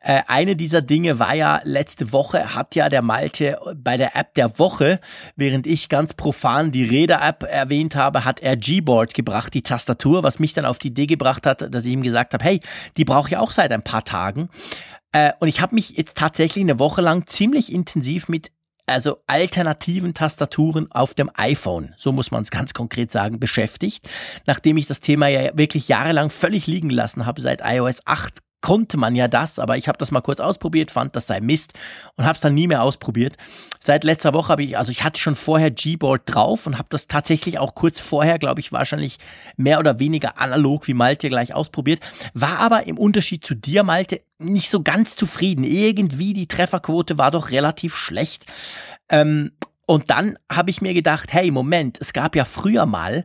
Äh, 0.00 0.22
eine 0.28 0.54
dieser 0.54 0.80
Dinge 0.80 1.18
war 1.18 1.34
ja 1.34 1.60
letzte 1.64 2.12
Woche, 2.12 2.54
hat 2.54 2.74
ja 2.76 2.88
der 2.88 3.02
Malte 3.02 3.58
bei 3.76 3.96
der 3.96 4.16
App 4.16 4.34
der 4.34 4.58
Woche, 4.58 5.00
während 5.34 5.66
ich 5.66 5.88
ganz 5.88 6.14
profan 6.14 6.70
die 6.70 6.84
Räder-App 6.84 7.42
erwähnt 7.42 7.96
habe, 7.96 8.24
hat 8.24 8.40
er 8.40 8.56
Gboard 8.56 9.14
gebracht, 9.14 9.54
die 9.54 9.62
Tastatur, 9.62 10.22
was 10.22 10.38
mich 10.38 10.52
dann 10.52 10.64
auf 10.64 10.78
die 10.78 10.88
Idee 10.88 11.06
gebracht 11.06 11.46
hat, 11.46 11.74
dass 11.74 11.84
ich 11.84 11.92
ihm 11.92 12.02
gesagt 12.02 12.31
habe, 12.34 12.44
hey, 12.44 12.60
die 12.96 13.04
brauche 13.04 13.28
ich 13.28 13.36
auch 13.36 13.52
seit 13.52 13.72
ein 13.72 13.82
paar 13.82 14.04
Tagen. 14.04 14.48
Äh, 15.12 15.32
und 15.40 15.48
ich 15.48 15.60
habe 15.60 15.74
mich 15.74 15.90
jetzt 15.90 16.16
tatsächlich 16.16 16.62
eine 16.62 16.78
Woche 16.78 17.02
lang 17.02 17.26
ziemlich 17.26 17.72
intensiv 17.72 18.28
mit 18.28 18.50
also 18.86 19.18
alternativen 19.26 20.12
Tastaturen 20.12 20.90
auf 20.90 21.14
dem 21.14 21.30
iPhone, 21.34 21.94
so 21.96 22.12
muss 22.12 22.30
man 22.30 22.42
es 22.42 22.50
ganz 22.50 22.74
konkret 22.74 23.12
sagen, 23.12 23.38
beschäftigt, 23.38 24.08
nachdem 24.46 24.76
ich 24.76 24.86
das 24.86 25.00
Thema 25.00 25.28
ja 25.28 25.56
wirklich 25.56 25.88
jahrelang 25.88 26.30
völlig 26.30 26.66
liegen 26.66 26.90
lassen 26.90 27.24
habe, 27.24 27.40
seit 27.40 27.62
iOS 27.64 28.06
8 28.06 28.40
konnte 28.62 28.96
man 28.96 29.14
ja 29.14 29.28
das, 29.28 29.58
aber 29.58 29.76
ich 29.76 29.88
habe 29.88 29.98
das 29.98 30.10
mal 30.10 30.22
kurz 30.22 30.40
ausprobiert, 30.40 30.90
fand, 30.90 31.14
das 31.14 31.26
sei 31.26 31.40
Mist 31.40 31.74
und 32.16 32.24
habe 32.24 32.36
es 32.36 32.40
dann 32.40 32.54
nie 32.54 32.66
mehr 32.66 32.82
ausprobiert. 32.82 33.36
Seit 33.80 34.04
letzter 34.04 34.32
Woche 34.32 34.48
habe 34.48 34.62
ich, 34.62 34.78
also 34.78 34.90
ich 34.90 35.04
hatte 35.04 35.20
schon 35.20 35.34
vorher 35.34 35.70
Gboard 35.70 36.22
drauf 36.24 36.66
und 36.66 36.78
habe 36.78 36.88
das 36.90 37.08
tatsächlich 37.08 37.58
auch 37.58 37.74
kurz 37.74 38.00
vorher, 38.00 38.38
glaube 38.38 38.60
ich, 38.60 38.72
wahrscheinlich 38.72 39.18
mehr 39.56 39.78
oder 39.78 39.98
weniger 39.98 40.40
analog 40.40 40.86
wie 40.86 40.94
Malte 40.94 41.28
gleich 41.28 41.52
ausprobiert, 41.52 42.00
war 42.32 42.60
aber 42.60 42.86
im 42.86 42.96
Unterschied 42.96 43.44
zu 43.44 43.54
dir, 43.54 43.82
Malte, 43.82 44.22
nicht 44.38 44.70
so 44.70 44.82
ganz 44.82 45.16
zufrieden. 45.16 45.64
Irgendwie 45.64 46.32
die 46.32 46.48
Trefferquote 46.48 47.18
war 47.18 47.30
doch 47.30 47.50
relativ 47.50 47.94
schlecht. 47.94 48.46
Ähm, 49.08 49.52
und 49.86 50.10
dann 50.10 50.38
habe 50.50 50.70
ich 50.70 50.80
mir 50.80 50.94
gedacht, 50.94 51.32
hey, 51.32 51.50
Moment, 51.50 51.98
es 52.00 52.12
gab 52.12 52.36
ja 52.36 52.44
früher 52.44 52.86
mal, 52.86 53.24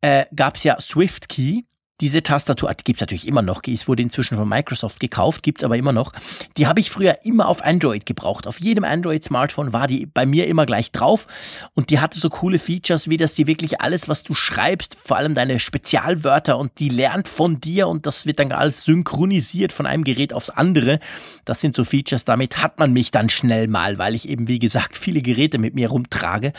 äh, 0.00 0.26
gab 0.34 0.56
es 0.56 0.64
ja 0.64 0.80
Swift 0.80 1.28
Key 1.28 1.62
diese 2.00 2.22
Tastatur, 2.24 2.72
die 2.74 2.84
gibt 2.84 2.98
es 2.98 3.00
natürlich 3.02 3.28
immer 3.28 3.42
noch, 3.42 3.62
es 3.66 3.86
wurde 3.86 4.02
inzwischen 4.02 4.36
von 4.36 4.48
Microsoft 4.48 4.98
gekauft, 4.98 5.42
gibt 5.44 5.60
es 5.60 5.64
aber 5.64 5.76
immer 5.76 5.92
noch. 5.92 6.12
Die 6.56 6.66
habe 6.66 6.80
ich 6.80 6.90
früher 6.90 7.24
immer 7.24 7.46
auf 7.48 7.64
Android 7.64 8.04
gebraucht. 8.04 8.48
Auf 8.48 8.60
jedem 8.60 8.82
Android-Smartphone 8.82 9.72
war 9.72 9.86
die 9.86 10.06
bei 10.06 10.26
mir 10.26 10.48
immer 10.48 10.66
gleich 10.66 10.90
drauf 10.90 11.28
und 11.74 11.90
die 11.90 12.00
hatte 12.00 12.18
so 12.18 12.30
coole 12.30 12.58
Features, 12.58 13.08
wie 13.08 13.16
dass 13.16 13.36
sie 13.36 13.46
wirklich 13.46 13.80
alles, 13.80 14.08
was 14.08 14.24
du 14.24 14.34
schreibst, 14.34 14.96
vor 14.96 15.18
allem 15.18 15.36
deine 15.36 15.60
Spezialwörter 15.60 16.58
und 16.58 16.78
die 16.80 16.88
lernt 16.88 17.28
von 17.28 17.60
dir 17.60 17.86
und 17.86 18.06
das 18.06 18.26
wird 18.26 18.40
dann 18.40 18.50
alles 18.50 18.82
synchronisiert 18.82 19.72
von 19.72 19.86
einem 19.86 20.02
Gerät 20.02 20.32
aufs 20.32 20.50
andere. 20.50 20.98
Das 21.44 21.60
sind 21.60 21.74
so 21.74 21.84
Features, 21.84 22.24
damit 22.24 22.60
hat 22.60 22.80
man 22.80 22.92
mich 22.92 23.12
dann 23.12 23.28
schnell 23.28 23.68
mal, 23.68 23.98
weil 23.98 24.16
ich 24.16 24.28
eben, 24.28 24.48
wie 24.48 24.58
gesagt, 24.58 24.96
viele 24.96 25.22
Geräte 25.22 25.58
mit 25.58 25.74
mir 25.74 25.90
rumtrage. 25.90 26.52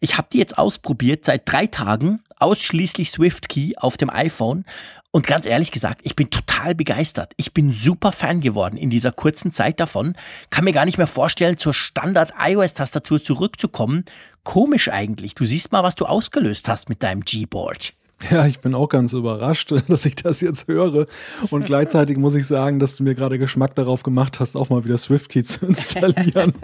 Ich 0.00 0.16
habe 0.16 0.28
die 0.32 0.38
jetzt 0.38 0.56
ausprobiert 0.56 1.26
seit 1.26 1.50
drei 1.50 1.66
Tagen 1.66 2.20
ausschließlich 2.40 3.10
Swift 3.10 3.48
Key 3.48 3.72
auf 3.76 3.96
dem 3.96 4.10
iPhone. 4.10 4.64
Und 5.10 5.26
ganz 5.26 5.46
ehrlich 5.46 5.70
gesagt, 5.70 6.00
ich 6.04 6.16
bin 6.16 6.30
total 6.30 6.74
begeistert. 6.74 7.32
Ich 7.36 7.54
bin 7.54 7.72
super 7.72 8.12
Fan 8.12 8.40
geworden 8.40 8.76
in 8.76 8.90
dieser 8.90 9.12
kurzen 9.12 9.50
Zeit 9.50 9.80
davon. 9.80 10.14
Kann 10.50 10.64
mir 10.64 10.72
gar 10.72 10.84
nicht 10.84 10.98
mehr 10.98 11.06
vorstellen, 11.06 11.56
zur 11.56 11.72
Standard 11.72 12.34
iOS-Tastatur 12.38 13.22
zurückzukommen. 13.22 14.04
Komisch 14.44 14.90
eigentlich. 14.90 15.34
Du 15.34 15.44
siehst 15.44 15.72
mal, 15.72 15.82
was 15.82 15.94
du 15.94 16.04
ausgelöst 16.04 16.68
hast 16.68 16.88
mit 16.88 17.02
deinem 17.02 17.22
Gboard. 17.24 17.94
Ja, 18.30 18.46
ich 18.46 18.58
bin 18.60 18.74
auch 18.74 18.88
ganz 18.88 19.12
überrascht, 19.12 19.72
dass 19.88 20.04
ich 20.04 20.16
das 20.16 20.40
jetzt 20.40 20.68
höre. 20.68 21.06
Und 21.50 21.66
gleichzeitig 21.66 22.16
muss 22.16 22.34
ich 22.34 22.46
sagen, 22.46 22.78
dass 22.78 22.96
du 22.96 23.02
mir 23.02 23.14
gerade 23.14 23.38
Geschmack 23.38 23.74
darauf 23.74 24.02
gemacht 24.02 24.40
hast, 24.40 24.56
auch 24.56 24.68
mal 24.68 24.84
wieder 24.84 24.98
SwiftKey 24.98 25.42
zu 25.42 25.66
installieren. 25.66 26.54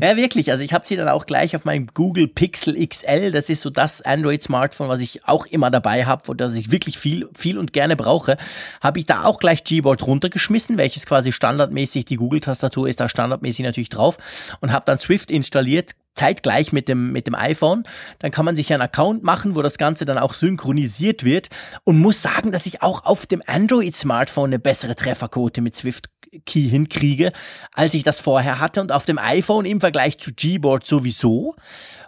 Ja, 0.00 0.16
wirklich. 0.16 0.50
Also 0.50 0.62
ich 0.62 0.72
habe 0.72 0.86
sie 0.86 0.96
dann 0.96 1.08
auch 1.08 1.26
gleich 1.26 1.56
auf 1.56 1.64
meinem 1.64 1.88
Google 1.92 2.28
Pixel 2.28 2.74
XL. 2.86 3.32
Das 3.32 3.48
ist 3.48 3.62
so 3.62 3.70
das 3.70 4.00
Android-Smartphone, 4.02 4.88
was 4.88 5.00
ich 5.00 5.26
auch 5.26 5.46
immer 5.46 5.70
dabei 5.70 6.04
habe, 6.04 6.30
und 6.30 6.40
das 6.40 6.54
ich 6.54 6.70
wirklich 6.70 6.98
viel, 6.98 7.28
viel 7.34 7.58
und 7.58 7.72
gerne 7.72 7.96
brauche. 7.96 8.36
Habe 8.80 9.00
ich 9.00 9.06
da 9.06 9.24
auch 9.24 9.40
gleich 9.40 9.64
Gboard 9.64 10.06
runtergeschmissen, 10.06 10.78
welches 10.78 11.06
quasi 11.06 11.32
standardmäßig 11.32 12.04
die 12.04 12.16
Google-Tastatur 12.16 12.88
ist 12.88 13.00
da 13.00 13.08
standardmäßig 13.08 13.64
natürlich 13.64 13.88
drauf 13.88 14.18
und 14.60 14.72
habe 14.72 14.84
dann 14.86 14.98
Swift 14.98 15.30
installiert, 15.30 15.92
zeitgleich 16.14 16.72
mit 16.72 16.88
dem, 16.88 17.10
mit 17.12 17.26
dem 17.26 17.34
iPhone. 17.34 17.84
Dann 18.18 18.30
kann 18.30 18.44
man 18.44 18.54
sich 18.54 18.72
einen 18.72 18.82
Account 18.82 19.22
machen, 19.22 19.54
wo 19.54 19.62
das 19.62 19.78
Ganze 19.78 20.04
dann 20.04 20.18
auch 20.18 20.34
synchronisiert 20.34 21.24
wird 21.24 21.48
und 21.84 21.98
muss 21.98 22.22
sagen, 22.22 22.52
dass 22.52 22.66
ich 22.66 22.82
auch 22.82 23.04
auf 23.04 23.26
dem 23.26 23.42
Android-Smartphone 23.46 24.50
eine 24.50 24.58
bessere 24.58 24.94
Trefferquote 24.94 25.60
mit 25.60 25.74
Swift 25.76 26.10
Key 26.46 26.68
hinkriege, 26.68 27.32
als 27.74 27.94
ich 27.94 28.04
das 28.04 28.20
vorher 28.20 28.58
hatte 28.58 28.80
und 28.80 28.92
auf 28.92 29.04
dem 29.04 29.18
iPhone 29.18 29.66
im 29.66 29.80
Vergleich 29.80 30.18
zu 30.18 30.32
Gboard 30.34 30.86
sowieso. 30.86 31.54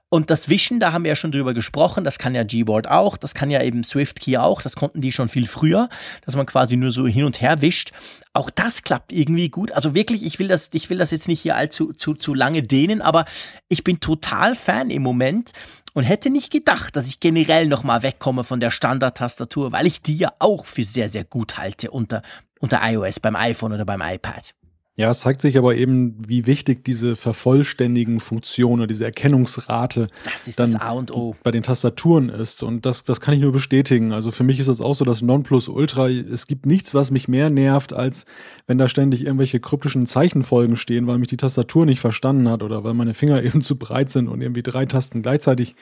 Und 0.08 0.30
das 0.30 0.48
Wischen, 0.48 0.78
da 0.78 0.92
haben 0.92 1.02
wir 1.02 1.08
ja 1.10 1.16
schon 1.16 1.32
drüber 1.32 1.54
gesprochen, 1.54 2.04
das 2.04 2.18
kann 2.18 2.36
ja 2.36 2.44
Gboard 2.44 2.88
auch, 2.88 3.16
das 3.16 3.34
kann 3.34 3.50
ja 3.50 3.60
eben 3.62 3.82
Swift 3.82 4.20
Key 4.20 4.36
auch, 4.36 4.62
das 4.62 4.76
konnten 4.76 5.00
die 5.00 5.10
schon 5.10 5.28
viel 5.28 5.48
früher, 5.48 5.88
dass 6.24 6.36
man 6.36 6.46
quasi 6.46 6.76
nur 6.76 6.92
so 6.92 7.06
hin 7.06 7.24
und 7.24 7.40
her 7.40 7.60
wischt. 7.62 7.90
Auch 8.32 8.48
das 8.48 8.82
klappt 8.82 9.12
irgendwie 9.12 9.48
gut. 9.48 9.72
Also 9.72 9.94
wirklich, 9.94 10.24
ich 10.24 10.38
will 10.38 10.46
das, 10.46 10.70
ich 10.72 10.88
will 10.88 10.98
das 10.98 11.10
jetzt 11.10 11.26
nicht 11.26 11.40
hier 11.40 11.56
allzu 11.56 11.92
zu, 11.92 12.14
zu 12.14 12.32
lange 12.32 12.62
dehnen, 12.62 13.02
aber 13.02 13.24
ich 13.68 13.82
bin 13.82 13.98
total 13.98 14.54
Fan 14.54 14.90
im 14.90 15.02
Moment 15.02 15.52
und 15.94 16.04
hätte 16.04 16.28
nicht 16.28 16.52
gedacht, 16.52 16.96
dass 16.96 17.06
ich 17.06 17.20
generell 17.20 17.66
nochmal 17.66 18.02
wegkomme 18.02 18.44
von 18.44 18.60
der 18.60 18.70
Standard-Tastatur, 18.70 19.72
weil 19.72 19.86
ich 19.86 20.02
die 20.02 20.16
ja 20.16 20.32
auch 20.38 20.66
für 20.66 20.84
sehr, 20.84 21.08
sehr 21.08 21.24
gut 21.24 21.56
halte 21.56 21.90
unter 21.90 22.22
unter 22.60 22.80
iOS, 22.82 23.20
beim 23.20 23.36
iPhone 23.36 23.74
oder 23.74 23.84
beim 23.84 24.00
iPad. 24.00 24.54
Ja, 24.96 25.10
es 25.10 25.20
zeigt 25.20 25.42
sich 25.42 25.58
aber 25.58 25.74
eben, 25.74 26.14
wie 26.28 26.46
wichtig 26.46 26.84
diese 26.84 27.16
vervollständigen 27.16 28.20
Funktionen, 28.20 28.86
diese 28.86 29.04
Erkennungsrate 29.04 30.06
das 30.24 30.46
ist 30.46 30.60
dann 30.60 30.70
das 30.72 30.80
A 30.80 30.92
und 30.92 31.12
O. 31.12 31.34
bei 31.42 31.50
den 31.50 31.64
Tastaturen 31.64 32.28
ist. 32.28 32.62
Und 32.62 32.86
das, 32.86 33.02
das 33.02 33.20
kann 33.20 33.34
ich 33.34 33.40
nur 33.40 33.50
bestätigen. 33.50 34.12
Also 34.12 34.30
für 34.30 34.44
mich 34.44 34.60
ist 34.60 34.68
das 34.68 34.80
auch 34.80 34.94
so 34.94 35.04
das 35.04 35.20
Nonplusultra. 35.20 36.08
Es 36.08 36.46
gibt 36.46 36.64
nichts, 36.66 36.94
was 36.94 37.10
mich 37.10 37.26
mehr 37.26 37.50
nervt, 37.50 37.92
als 37.92 38.24
wenn 38.68 38.78
da 38.78 38.86
ständig 38.86 39.24
irgendwelche 39.24 39.58
kryptischen 39.58 40.06
Zeichenfolgen 40.06 40.76
stehen, 40.76 41.08
weil 41.08 41.18
mich 41.18 41.26
die 41.26 41.38
Tastatur 41.38 41.86
nicht 41.86 41.98
verstanden 41.98 42.48
hat 42.48 42.62
oder 42.62 42.84
weil 42.84 42.94
meine 42.94 43.14
Finger 43.14 43.42
eben 43.42 43.62
zu 43.62 43.76
breit 43.76 44.10
sind 44.10 44.28
und 44.28 44.42
irgendwie 44.42 44.62
drei 44.62 44.86
Tasten 44.86 45.22
gleichzeitig 45.22 45.74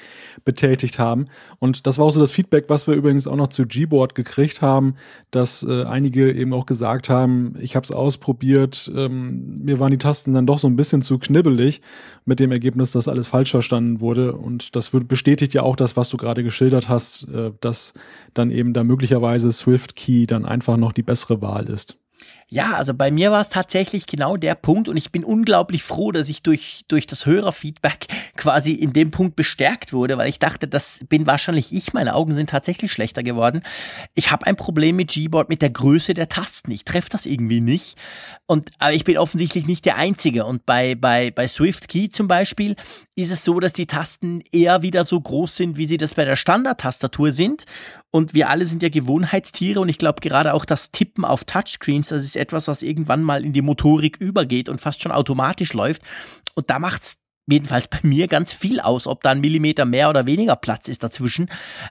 betätigt 0.47 0.99
haben. 0.99 1.27
Und 1.59 1.87
das 1.87 1.99
war 1.99 2.07
auch 2.07 2.13
so 2.13 2.21
das 2.21 2.33
Feedback, 2.33 2.65
was 2.69 2.87
wir 2.87 2.95
übrigens 2.95 3.27
auch 3.27 3.37
noch 3.37 3.49
zu 3.49 3.67
Gboard 3.67 4.15
gekriegt 4.15 4.63
haben, 4.63 4.95
dass 5.31 5.63
äh, 5.63 5.85
einige 5.85 6.33
eben 6.33 6.55
auch 6.55 6.65
gesagt 6.65 7.11
haben, 7.11 7.57
ich 7.61 7.77
habe 7.77 7.85
es 7.85 7.93
ausprobiert, 7.93 8.91
ähm, 9.07 9.55
mir 9.63 9.81
waren 9.81 9.91
die 9.91 9.99
Tasten 9.99 10.35
dann 10.35 10.47
doch 10.47 10.59
so 10.59 10.67
ein 10.67 10.77
bisschen 10.77 11.03
zu 11.03 11.19
knibbelig 11.19 11.81
mit 12.25 12.41
dem 12.41 12.53
Ergebnis, 12.53 12.93
dass 12.93 13.09
alles 13.09 13.27
falsch 13.27 13.51
verstanden 13.51 14.01
wurde. 14.01 14.35
Und 14.35 14.77
das 14.77 14.93
wird, 14.93 15.09
bestätigt 15.09 15.55
ja 15.55 15.63
auch 15.63 15.77
das, 15.77 15.97
was 15.97 16.09
du 16.09 16.17
gerade 16.17 16.43
geschildert 16.43 16.89
hast, 16.89 17.29
äh, 17.29 17.53
dass 17.61 17.95
dann 18.35 18.51
eben 18.51 18.73
da 18.73 18.85
möglicherweise 18.85 19.53
Swift 19.53 19.97
Key 19.97 20.27
dann 20.27 20.45
einfach 20.45 20.77
noch 20.77 20.93
die 20.93 21.03
bessere 21.03 21.43
Wahl 21.43 21.69
ist. 21.69 21.97
Ja, 22.49 22.75
also 22.75 22.93
bei 22.93 23.11
mir 23.11 23.31
war 23.31 23.41
es 23.41 23.49
tatsächlich 23.49 24.07
genau 24.07 24.37
der 24.37 24.55
Punkt 24.55 24.87
und 24.87 24.99
ich 24.99 25.11
bin 25.11 25.25
unglaublich 25.25 25.83
froh, 25.83 26.13
dass 26.13 26.29
ich 26.29 26.43
durch, 26.43 26.85
durch 26.87 27.07
das 27.07 27.25
Hörerfeedback 27.25 28.09
quasi 28.37 28.73
in 28.73 28.93
dem 28.93 29.11
Punkt 29.11 29.37
bestärkt 29.37 29.93
wurde, 29.93 30.17
weil 30.17 30.29
ich 30.29 30.39
dachte, 30.39 30.67
das 30.67 31.01
bin 31.09 31.27
wahrscheinlich 31.27 31.73
ich, 31.73 31.93
meine 31.93 32.15
Augen 32.15 32.33
sind 32.33 32.51
tatsächlich 32.51 32.93
schlechter 32.93 33.23
geworden. 33.23 33.63
Ich 34.15 34.31
habe 34.31 34.47
ein 34.47 34.57
Problem 34.57 34.97
mit 34.97 35.13
Gboard, 35.13 35.49
mit 35.49 35.61
der 35.61 35.71
Größe 35.71 36.15
der 36.15 36.29
Tasten. 36.29 36.71
Ich 36.71 36.85
treffe 36.85 37.11
das 37.11 37.27
irgendwie 37.27 37.61
nicht. 37.61 37.97
Und, 38.47 38.71
aber 38.79 38.95
ich 38.95 39.05
bin 39.05 39.19
offensichtlich 39.19 39.67
nicht 39.67 39.85
der 39.85 39.97
Einzige. 39.97 40.47
Und 40.47 40.65
bei, 40.65 40.95
bei, 40.95 41.31
bei 41.31 41.47
Swift 41.47 41.89
Key 41.89 42.09
zum 42.09 42.27
Beispiel 42.27 42.77
ist 43.15 43.31
es 43.31 43.45
so, 43.45 43.61
dass 43.61 43.75
die 43.75 43.87
Tasten 43.87 44.43
eher 44.51 44.83
wieder 44.83 45.05
so 45.05 45.21
groß 45.21 45.57
sind, 45.57 45.77
wie 45.77 45.87
sie 45.87 45.99
das 45.99 46.15
bei 46.15 46.25
der 46.25 46.37
Standard-Tastatur 46.37 47.33
sind. 47.33 47.65
Und 48.11 48.35
wir 48.35 48.49
alle 48.49 48.67
sind 48.67 48.83
ja 48.83 48.89
Gewohnheitstiere 48.89 49.81
und 49.81 49.89
ich 49.89 49.99
glaube 49.99 50.21
gerade 50.21 50.53
auch 50.53 50.65
das 50.65 50.91
Tippen 50.91 51.25
auf 51.25 51.45
Touchscreens, 51.45 52.09
das 52.09 52.25
ist 52.25 52.37
etwas, 52.37 52.69
was 52.69 52.83
irgendwann 52.83 53.23
mal 53.23 53.45
in 53.45 53.55
die 53.55 53.63
Motorik 53.63 54.19
übergeht 54.19 54.69
und 54.69 54.81
fast 54.81 55.03
schon 55.03 55.13
automatisch 55.13 55.73
läuft. 55.73 56.03
Und 56.55 56.69
da 56.69 56.79
macht's 56.79 57.19
jedenfalls 57.47 57.89
bei 57.89 57.99
mir 58.03 58.29
ganz 58.29 58.53
viel 58.53 58.81
aus, 58.81 59.07
ob 59.07 59.23
da 59.23 59.31
ein 59.31 59.41
Millimeter 59.41 59.85
mehr 59.85 60.09
oder 60.09 60.27
weniger 60.27 60.57
Platz 60.57 60.89
ist 60.89 61.03
dazwischen. 61.03 61.49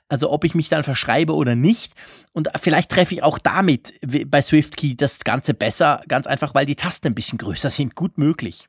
Also 0.09 0.31
ob 0.31 0.43
ich 0.43 0.55
mich 0.55 0.69
dann 0.69 0.83
verschreibe 0.83 1.33
oder 1.33 1.55
nicht. 1.55 1.93
Und 2.33 2.49
vielleicht 2.59 2.89
treffe 2.89 3.13
ich 3.13 3.23
auch 3.23 3.37
damit 3.37 3.93
bei 4.27 4.41
SwiftKey 4.41 4.95
das 4.95 5.19
Ganze 5.19 5.53
besser, 5.53 6.01
ganz 6.07 6.27
einfach, 6.27 6.55
weil 6.55 6.65
die 6.65 6.75
Tasten 6.75 7.07
ein 7.07 7.15
bisschen 7.15 7.37
größer 7.37 7.69
sind. 7.69 7.95
Gut 7.95 8.17
möglich. 8.17 8.67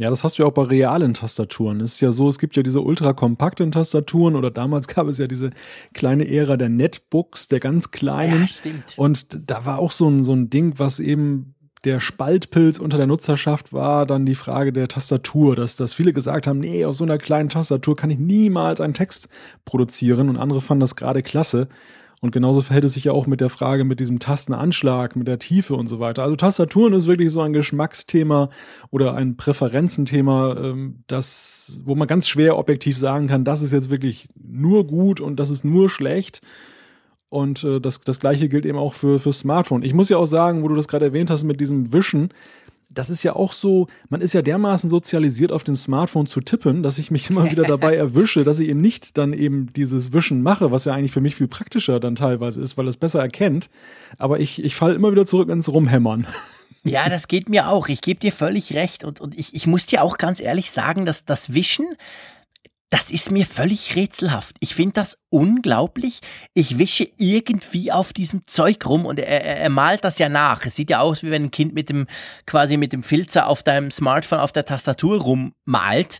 Ja, 0.00 0.08
das 0.08 0.24
hast 0.24 0.38
du 0.38 0.42
ja 0.42 0.48
auch 0.48 0.54
bei 0.54 0.62
realen 0.62 1.12
Tastaturen. 1.12 1.82
Es 1.82 1.94
ist 1.94 2.00
ja 2.00 2.10
so, 2.10 2.26
es 2.30 2.38
gibt 2.38 2.56
ja 2.56 2.62
diese 2.62 2.80
ultrakompakten 2.80 3.70
Tastaturen 3.70 4.34
oder 4.34 4.50
damals 4.50 4.88
gab 4.88 5.06
es 5.08 5.18
ja 5.18 5.26
diese 5.26 5.50
kleine 5.92 6.26
Ära 6.26 6.56
der 6.56 6.70
Netbooks, 6.70 7.48
der 7.48 7.60
ganz 7.60 7.90
kleinen. 7.90 8.40
Ja, 8.40 8.46
stimmt. 8.46 8.94
Und 8.96 9.38
da 9.50 9.66
war 9.66 9.78
auch 9.78 9.92
so 9.92 10.08
ein, 10.08 10.24
so 10.24 10.32
ein 10.32 10.48
Ding, 10.48 10.78
was 10.78 11.00
eben 11.00 11.54
der 11.84 12.00
Spaltpilz 12.00 12.78
unter 12.78 12.98
der 12.98 13.06
Nutzerschaft 13.06 13.72
war 13.72 14.04
dann 14.04 14.26
die 14.26 14.34
Frage 14.34 14.72
der 14.72 14.88
Tastatur, 14.88 15.56
dass, 15.56 15.76
dass 15.76 15.94
viele 15.94 16.12
gesagt 16.12 16.46
haben, 16.46 16.60
nee, 16.60 16.84
aus 16.84 16.98
so 16.98 17.04
einer 17.04 17.18
kleinen 17.18 17.48
Tastatur 17.48 17.96
kann 17.96 18.10
ich 18.10 18.18
niemals 18.18 18.80
einen 18.80 18.94
Text 18.94 19.28
produzieren 19.64 20.28
und 20.28 20.36
andere 20.36 20.60
fanden 20.60 20.80
das 20.80 20.96
gerade 20.96 21.22
klasse. 21.22 21.68
Und 22.22 22.32
genauso 22.32 22.60
verhält 22.60 22.84
es 22.84 22.92
sich 22.92 23.04
ja 23.04 23.12
auch 23.12 23.26
mit 23.26 23.40
der 23.40 23.48
Frage 23.48 23.84
mit 23.84 23.98
diesem 23.98 24.18
Tastenanschlag, 24.18 25.16
mit 25.16 25.26
der 25.26 25.38
Tiefe 25.38 25.74
und 25.74 25.86
so 25.86 26.00
weiter. 26.00 26.22
Also 26.22 26.36
Tastaturen 26.36 26.92
ist 26.92 27.06
wirklich 27.06 27.30
so 27.30 27.40
ein 27.40 27.54
Geschmacksthema 27.54 28.50
oder 28.90 29.14
ein 29.14 29.38
Präferenzenthema, 29.38 30.54
ähm, 30.58 31.02
das, 31.06 31.80
wo 31.84 31.94
man 31.94 32.06
ganz 32.06 32.28
schwer 32.28 32.58
objektiv 32.58 32.98
sagen 32.98 33.26
kann, 33.26 33.44
das 33.44 33.62
ist 33.62 33.72
jetzt 33.72 33.88
wirklich 33.88 34.28
nur 34.38 34.86
gut 34.86 35.22
und 35.22 35.36
das 35.36 35.48
ist 35.48 35.64
nur 35.64 35.88
schlecht. 35.88 36.42
Und 37.30 37.64
äh, 37.64 37.80
das, 37.80 38.00
das 38.00 38.20
gleiche 38.20 38.48
gilt 38.48 38.66
eben 38.66 38.78
auch 38.78 38.92
für, 38.92 39.18
für 39.18 39.32
Smartphone. 39.32 39.82
Ich 39.82 39.94
muss 39.94 40.08
ja 40.08 40.18
auch 40.18 40.26
sagen, 40.26 40.62
wo 40.62 40.68
du 40.68 40.74
das 40.74 40.88
gerade 40.88 41.06
erwähnt 41.06 41.30
hast 41.30 41.44
mit 41.44 41.60
diesem 41.60 41.92
Wischen, 41.92 42.30
das 42.92 43.08
ist 43.08 43.22
ja 43.22 43.36
auch 43.36 43.52
so, 43.52 43.86
man 44.08 44.20
ist 44.20 44.32
ja 44.32 44.42
dermaßen 44.42 44.90
sozialisiert 44.90 45.52
auf 45.52 45.62
dem 45.62 45.76
Smartphone 45.76 46.26
zu 46.26 46.40
tippen, 46.40 46.82
dass 46.82 46.98
ich 46.98 47.12
mich 47.12 47.30
immer 47.30 47.48
wieder 47.48 47.62
dabei 47.62 47.94
erwische, 47.96 48.42
dass 48.42 48.58
ich 48.58 48.68
eben 48.68 48.80
nicht 48.80 49.16
dann 49.16 49.32
eben 49.32 49.72
dieses 49.72 50.12
Wischen 50.12 50.42
mache, 50.42 50.72
was 50.72 50.86
ja 50.86 50.94
eigentlich 50.94 51.12
für 51.12 51.20
mich 51.20 51.36
viel 51.36 51.46
praktischer 51.46 52.00
dann 52.00 52.16
teilweise 52.16 52.60
ist, 52.60 52.76
weil 52.76 52.88
es 52.88 52.96
besser 52.96 53.20
erkennt. 53.20 53.70
Aber 54.18 54.40
ich, 54.40 54.62
ich 54.62 54.74
falle 54.74 54.94
immer 54.94 55.12
wieder 55.12 55.24
zurück 55.24 55.48
ins 55.50 55.68
Rumhämmern. 55.68 56.26
Ja, 56.82 57.08
das 57.08 57.28
geht 57.28 57.48
mir 57.48 57.68
auch. 57.68 57.88
Ich 57.88 58.00
gebe 58.00 58.18
dir 58.18 58.32
völlig 58.32 58.72
recht. 58.74 59.04
Und, 59.04 59.20
und 59.20 59.38
ich, 59.38 59.54
ich 59.54 59.66
muss 59.66 59.86
dir 59.86 60.02
auch 60.02 60.18
ganz 60.18 60.40
ehrlich 60.40 60.70
sagen, 60.70 61.06
dass 61.06 61.24
das 61.24 61.54
Wischen, 61.54 61.86
das 62.90 63.12
ist 63.12 63.30
mir 63.30 63.46
völlig 63.46 63.94
rätselhaft. 63.94 64.56
Ich 64.58 64.74
finde 64.74 64.94
das 64.94 65.16
unglaublich. 65.28 66.20
Ich 66.54 66.78
wische 66.78 67.08
irgendwie 67.16 67.92
auf 67.92 68.12
diesem 68.12 68.44
Zeug 68.46 68.84
rum 68.84 69.06
und 69.06 69.20
er, 69.20 69.28
er, 69.28 69.58
er, 69.58 69.70
malt 69.70 70.02
das 70.02 70.18
ja 70.18 70.28
nach. 70.28 70.66
Es 70.66 70.74
sieht 70.74 70.90
ja 70.90 70.98
aus, 70.98 71.22
wie 71.22 71.30
wenn 71.30 71.44
ein 71.44 71.50
Kind 71.52 71.72
mit 71.72 71.88
dem, 71.88 72.08
quasi 72.46 72.76
mit 72.76 72.92
dem 72.92 73.04
Filzer 73.04 73.46
auf 73.46 73.62
deinem 73.62 73.92
Smartphone 73.92 74.40
auf 74.40 74.50
der 74.50 74.64
Tastatur 74.64 75.20
rummalt. 75.20 76.18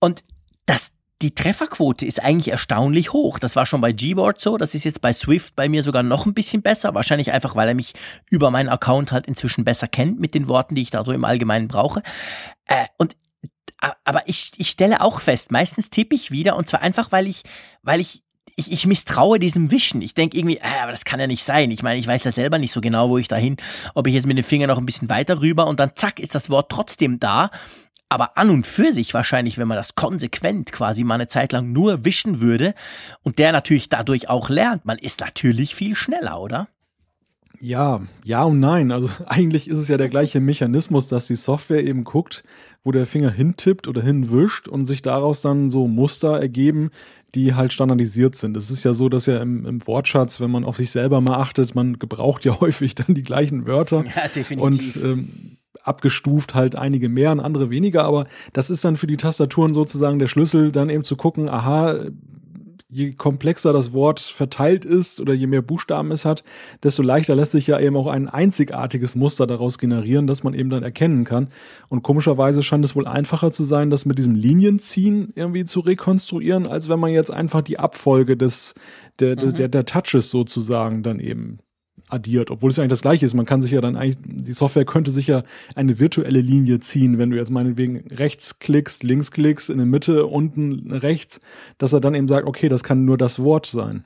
Und 0.00 0.24
das, 0.64 0.92
die 1.20 1.34
Trefferquote 1.34 2.06
ist 2.06 2.22
eigentlich 2.22 2.50
erstaunlich 2.50 3.12
hoch. 3.12 3.38
Das 3.38 3.54
war 3.54 3.66
schon 3.66 3.82
bei 3.82 3.92
Gboard 3.92 4.40
so. 4.40 4.56
Das 4.56 4.74
ist 4.74 4.84
jetzt 4.84 5.02
bei 5.02 5.12
Swift 5.12 5.54
bei 5.54 5.68
mir 5.68 5.82
sogar 5.82 6.02
noch 6.02 6.24
ein 6.24 6.32
bisschen 6.32 6.62
besser. 6.62 6.94
Wahrscheinlich 6.94 7.32
einfach, 7.32 7.56
weil 7.56 7.68
er 7.68 7.74
mich 7.74 7.92
über 8.30 8.50
meinen 8.50 8.70
Account 8.70 9.12
halt 9.12 9.26
inzwischen 9.26 9.66
besser 9.66 9.86
kennt 9.86 10.18
mit 10.18 10.32
den 10.32 10.48
Worten, 10.48 10.76
die 10.76 10.82
ich 10.82 10.90
da 10.90 11.04
so 11.04 11.12
im 11.12 11.26
Allgemeinen 11.26 11.68
brauche. 11.68 12.02
Äh, 12.64 12.86
und 12.96 13.16
aber 13.78 14.28
ich, 14.28 14.52
ich 14.56 14.70
stelle 14.70 15.00
auch 15.00 15.20
fest, 15.20 15.52
meistens 15.52 15.90
tippe 15.90 16.14
ich 16.14 16.30
wieder 16.30 16.56
und 16.56 16.68
zwar 16.68 16.82
einfach, 16.82 17.12
weil 17.12 17.26
ich, 17.26 17.42
weil 17.82 18.00
ich 18.00 18.22
ich, 18.56 18.72
ich 18.72 18.86
misstraue 18.86 19.38
diesem 19.38 19.70
Wischen. 19.70 20.00
Ich 20.00 20.14
denke 20.14 20.36
irgendwie, 20.38 20.56
äh, 20.56 20.80
aber 20.82 20.90
das 20.90 21.04
kann 21.04 21.20
ja 21.20 21.26
nicht 21.26 21.44
sein. 21.44 21.70
Ich 21.70 21.82
meine, 21.82 22.00
ich 22.00 22.06
weiß 22.06 22.24
ja 22.24 22.32
selber 22.32 22.58
nicht 22.58 22.72
so 22.72 22.80
genau, 22.80 23.10
wo 23.10 23.18
ich 23.18 23.28
dahin, 23.28 23.56
ob 23.94 24.06
ich 24.06 24.14
jetzt 24.14 24.26
mit 24.26 24.38
dem 24.38 24.44
Finger 24.44 24.66
noch 24.66 24.78
ein 24.78 24.86
bisschen 24.86 25.10
weiter 25.10 25.40
rüber 25.40 25.66
und 25.66 25.78
dann 25.78 25.94
zack, 25.94 26.18
ist 26.18 26.34
das 26.34 26.48
Wort 26.48 26.70
trotzdem 26.72 27.20
da. 27.20 27.50
Aber 28.08 28.38
an 28.38 28.50
und 28.50 28.66
für 28.66 28.92
sich 28.92 29.12
wahrscheinlich, 29.14 29.58
wenn 29.58 29.68
man 29.68 29.76
das 29.76 29.94
konsequent 29.94 30.72
quasi 30.72 31.04
mal 31.04 31.16
eine 31.16 31.26
Zeit 31.26 31.52
lang 31.52 31.72
nur 31.72 32.04
wischen 32.04 32.40
würde 32.40 32.74
und 33.22 33.38
der 33.38 33.52
natürlich 33.52 33.88
dadurch 33.88 34.28
auch 34.28 34.48
lernt, 34.48 34.84
man 34.84 34.98
ist 34.98 35.20
natürlich 35.20 35.74
viel 35.74 35.96
schneller, 35.96 36.40
oder? 36.40 36.68
Ja, 37.60 38.00
ja 38.24 38.42
und 38.44 38.60
nein. 38.60 38.92
Also 38.92 39.10
eigentlich 39.26 39.68
ist 39.68 39.78
es 39.78 39.88
ja 39.88 39.96
der 39.96 40.08
gleiche 40.08 40.40
Mechanismus, 40.40 41.08
dass 41.08 41.26
die 41.26 41.36
Software 41.36 41.84
eben 41.84 42.04
guckt, 42.04 42.44
wo 42.84 42.92
der 42.92 43.06
Finger 43.06 43.30
hintippt 43.30 43.88
oder 43.88 44.02
hinwischt 44.02 44.68
und 44.68 44.84
sich 44.84 45.02
daraus 45.02 45.42
dann 45.42 45.70
so 45.70 45.88
Muster 45.88 46.38
ergeben, 46.38 46.90
die 47.34 47.54
halt 47.54 47.72
standardisiert 47.72 48.36
sind. 48.36 48.56
Es 48.56 48.70
ist 48.70 48.84
ja 48.84 48.94
so, 48.94 49.08
dass 49.08 49.26
ja 49.26 49.40
im, 49.42 49.66
im, 49.66 49.86
Wortschatz, 49.86 50.40
wenn 50.40 50.50
man 50.50 50.64
auf 50.64 50.76
sich 50.76 50.90
selber 50.90 51.20
mal 51.20 51.36
achtet, 51.36 51.74
man 51.74 51.98
gebraucht 51.98 52.44
ja 52.44 52.60
häufig 52.60 52.94
dann 52.94 53.14
die 53.14 53.22
gleichen 53.22 53.66
Wörter. 53.66 54.04
Ja, 54.04 54.28
definitiv. 54.28 54.96
Und 54.96 55.04
ähm, 55.04 55.28
abgestuft 55.82 56.54
halt 56.54 56.74
einige 56.76 57.08
mehr 57.08 57.32
und 57.32 57.40
andere 57.40 57.70
weniger, 57.70 58.04
aber 58.04 58.26
das 58.52 58.70
ist 58.70 58.84
dann 58.84 58.96
für 58.96 59.06
die 59.06 59.16
Tastaturen 59.16 59.74
sozusagen 59.74 60.18
der 60.18 60.26
Schlüssel, 60.26 60.72
dann 60.72 60.90
eben 60.90 61.04
zu 61.04 61.16
gucken, 61.16 61.48
aha, 61.48 61.96
je 62.96 63.12
komplexer 63.12 63.74
das 63.74 63.92
Wort 63.92 64.20
verteilt 64.20 64.84
ist 64.86 65.20
oder 65.20 65.34
je 65.34 65.46
mehr 65.46 65.60
Buchstaben 65.60 66.10
es 66.12 66.24
hat, 66.24 66.44
desto 66.82 67.02
leichter 67.02 67.36
lässt 67.36 67.52
sich 67.52 67.66
ja 67.66 67.78
eben 67.78 67.94
auch 67.96 68.06
ein 68.06 68.28
einzigartiges 68.28 69.14
Muster 69.14 69.46
daraus 69.46 69.78
generieren, 69.78 70.26
das 70.26 70.42
man 70.42 70.54
eben 70.54 70.70
dann 70.70 70.82
erkennen 70.82 71.24
kann. 71.24 71.48
Und 71.88 72.02
komischerweise 72.02 72.62
scheint 72.62 72.84
es 72.84 72.96
wohl 72.96 73.06
einfacher 73.06 73.52
zu 73.52 73.64
sein, 73.64 73.90
das 73.90 74.06
mit 74.06 74.16
diesem 74.16 74.34
Linienziehen 74.34 75.32
irgendwie 75.34 75.66
zu 75.66 75.80
rekonstruieren, 75.80 76.66
als 76.66 76.88
wenn 76.88 76.98
man 76.98 77.12
jetzt 77.12 77.30
einfach 77.30 77.60
die 77.60 77.78
Abfolge 77.78 78.36
des, 78.36 78.74
der, 79.20 79.36
mhm. 79.36 79.54
der, 79.54 79.68
der 79.68 79.84
Touches 79.84 80.30
sozusagen 80.30 81.02
dann 81.02 81.20
eben 81.20 81.58
addiert, 82.08 82.50
obwohl 82.50 82.70
es 82.70 82.76
ja 82.76 82.82
eigentlich 82.82 82.90
das 82.90 83.02
gleiche 83.02 83.26
ist. 83.26 83.34
Man 83.34 83.46
kann 83.46 83.62
sich 83.62 83.72
ja 83.72 83.80
dann 83.80 83.96
eigentlich, 83.96 84.16
die 84.24 84.52
Software 84.52 84.84
könnte 84.84 85.10
sich 85.10 85.26
ja 85.26 85.42
eine 85.74 85.98
virtuelle 85.98 86.40
Linie 86.40 86.78
ziehen, 86.78 87.18
wenn 87.18 87.30
du 87.30 87.36
jetzt 87.36 87.50
meinetwegen 87.50 88.04
rechts 88.10 88.58
klickst, 88.58 89.02
links 89.02 89.30
klickst, 89.30 89.70
in 89.70 89.78
der 89.78 89.86
Mitte, 89.86 90.26
unten 90.26 90.92
rechts, 90.92 91.40
dass 91.78 91.92
er 91.92 92.00
dann 92.00 92.14
eben 92.14 92.28
sagt, 92.28 92.46
okay, 92.46 92.68
das 92.68 92.84
kann 92.84 93.04
nur 93.04 93.18
das 93.18 93.40
Wort 93.40 93.66
sein. 93.66 94.04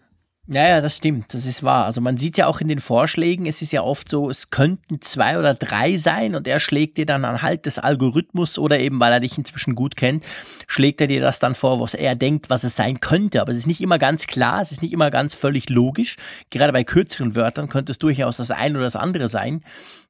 Ja, 0.53 0.67
ja, 0.67 0.81
das 0.81 0.97
stimmt, 0.97 1.33
das 1.33 1.47
ist 1.47 1.63
wahr. 1.63 1.85
Also 1.85 2.01
man 2.01 2.19
sieht 2.19 2.37
ja 2.37 2.49
auch 2.49 2.61
in 2.61 2.67
den 2.67 2.81
Vorschlägen, 2.81 3.47
es 3.47 3.63
ist 3.63 3.71
ja 3.71 3.83
oft 3.83 4.09
so, 4.09 4.29
es 4.29 4.51
könnten 4.51 5.01
zwei 5.01 5.39
oder 5.39 5.55
drei 5.55 5.97
sein 5.97 6.35
und 6.35 6.49
er 6.49 6.59
schlägt 6.59 6.97
dir 6.97 7.07
dann 7.07 7.25
anhalt 7.25 7.67
des 7.67 7.79
Algorithmus 7.79 8.59
oder 8.59 8.81
eben, 8.81 8.99
weil 8.99 9.13
er 9.13 9.21
dich 9.21 9.39
inzwischen 9.39 9.77
gut 9.77 9.95
kennt, 9.95 10.27
schlägt 10.67 11.01
er 11.01 11.07
dir 11.07 11.21
das 11.21 11.39
dann 11.39 11.55
vor, 11.55 11.79
was 11.79 11.95
er 11.95 12.17
denkt, 12.17 12.51
was 12.51 12.65
es 12.65 12.75
sein 12.75 12.99
könnte. 12.99 13.41
Aber 13.41 13.53
es 13.53 13.59
ist 13.59 13.69
nicht 13.69 13.81
immer 13.81 13.99
ganz 13.99 14.27
klar, 14.27 14.61
es 14.61 14.73
ist 14.73 14.83
nicht 14.83 14.93
immer 14.93 15.13
ganz 15.13 15.35
völlig 15.35 15.71
logisch. 15.71 16.17
Gerade 16.51 16.73
bei 16.73 16.83
kürzeren 16.83 17.37
Wörtern 17.37 17.69
könnte 17.69 17.93
es 17.93 18.01
durchaus 18.01 18.39
das 18.39 18.51
eine 18.51 18.75
oder 18.75 18.87
das 18.87 18.97
andere 18.97 19.29
sein. 19.29 19.63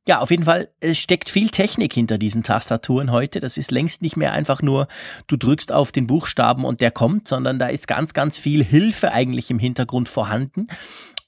Ja, 0.09 0.21
auf 0.21 0.31
jeden 0.31 0.45
Fall, 0.45 0.69
es 0.81 0.99
steckt 0.99 1.29
viel 1.29 1.51
Technik 1.51 1.93
hinter 1.93 2.17
diesen 2.17 2.43
Tastaturen 2.43 3.13
heute. 3.13 3.39
Das 3.39 3.59
ist 3.59 3.71
längst 3.71 4.01
nicht 4.01 4.17
mehr 4.17 4.33
einfach 4.33 4.63
nur, 4.63 4.89
du 5.27 5.37
drückst 5.37 5.73
auf 5.73 5.93
den 5.93 6.07
Buchstaben 6.07 6.65
und 6.65 6.81
der 6.81 6.91
kommt, 6.91 7.29
sondern 7.29 7.59
da 7.59 7.67
ist 7.67 7.87
ganz, 7.87 8.15
ganz 8.15 8.39
viel 8.39 8.65
Hilfe 8.65 9.13
eigentlich 9.13 9.51
im 9.51 9.59
Hintergrund 9.59 10.09
vorhanden. 10.09 10.69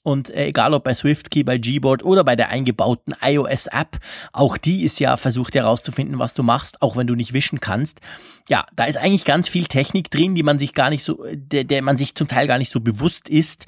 Und 0.05 0.30
äh, 0.30 0.46
egal 0.46 0.74
ob 0.74 0.82
bei 0.82 0.94
SwiftKey, 0.94 1.44
bei 1.44 1.59
Gboard 1.59 2.05
oder 2.05 2.24
bei 2.24 2.34
der 2.34 2.48
eingebauten 2.48 3.14
iOS-App, 3.22 3.98
auch 4.32 4.57
die 4.57 4.82
ist 4.82 4.98
ja 4.98 5.16
versucht 5.16 5.55
herauszufinden, 5.55 6.18
was 6.18 6.34
du 6.34 6.42
machst, 6.42 6.82
auch 6.82 6.96
wenn 6.96 7.07
du 7.07 7.14
nicht 7.14 7.32
wischen 7.32 7.61
kannst. 7.61 8.00
Ja, 8.48 8.66
da 8.74 8.84
ist 8.84 8.96
eigentlich 8.96 9.24
ganz 9.24 9.48
viel 9.48 9.66
Technik 9.66 10.11
drin, 10.11 10.34
die 10.34 10.42
man 10.42 10.59
sich 10.59 10.74
gar 10.74 10.90
nicht 10.90 11.05
so, 11.05 11.24
der, 11.32 11.62
der 11.62 11.82
man 11.82 11.98
sich 11.98 12.16
zum 12.16 12.26
Teil 12.26 12.48
gar 12.48 12.59
nicht 12.59 12.70
so 12.70 12.80
bewusst 12.80 13.28
ist. 13.28 13.66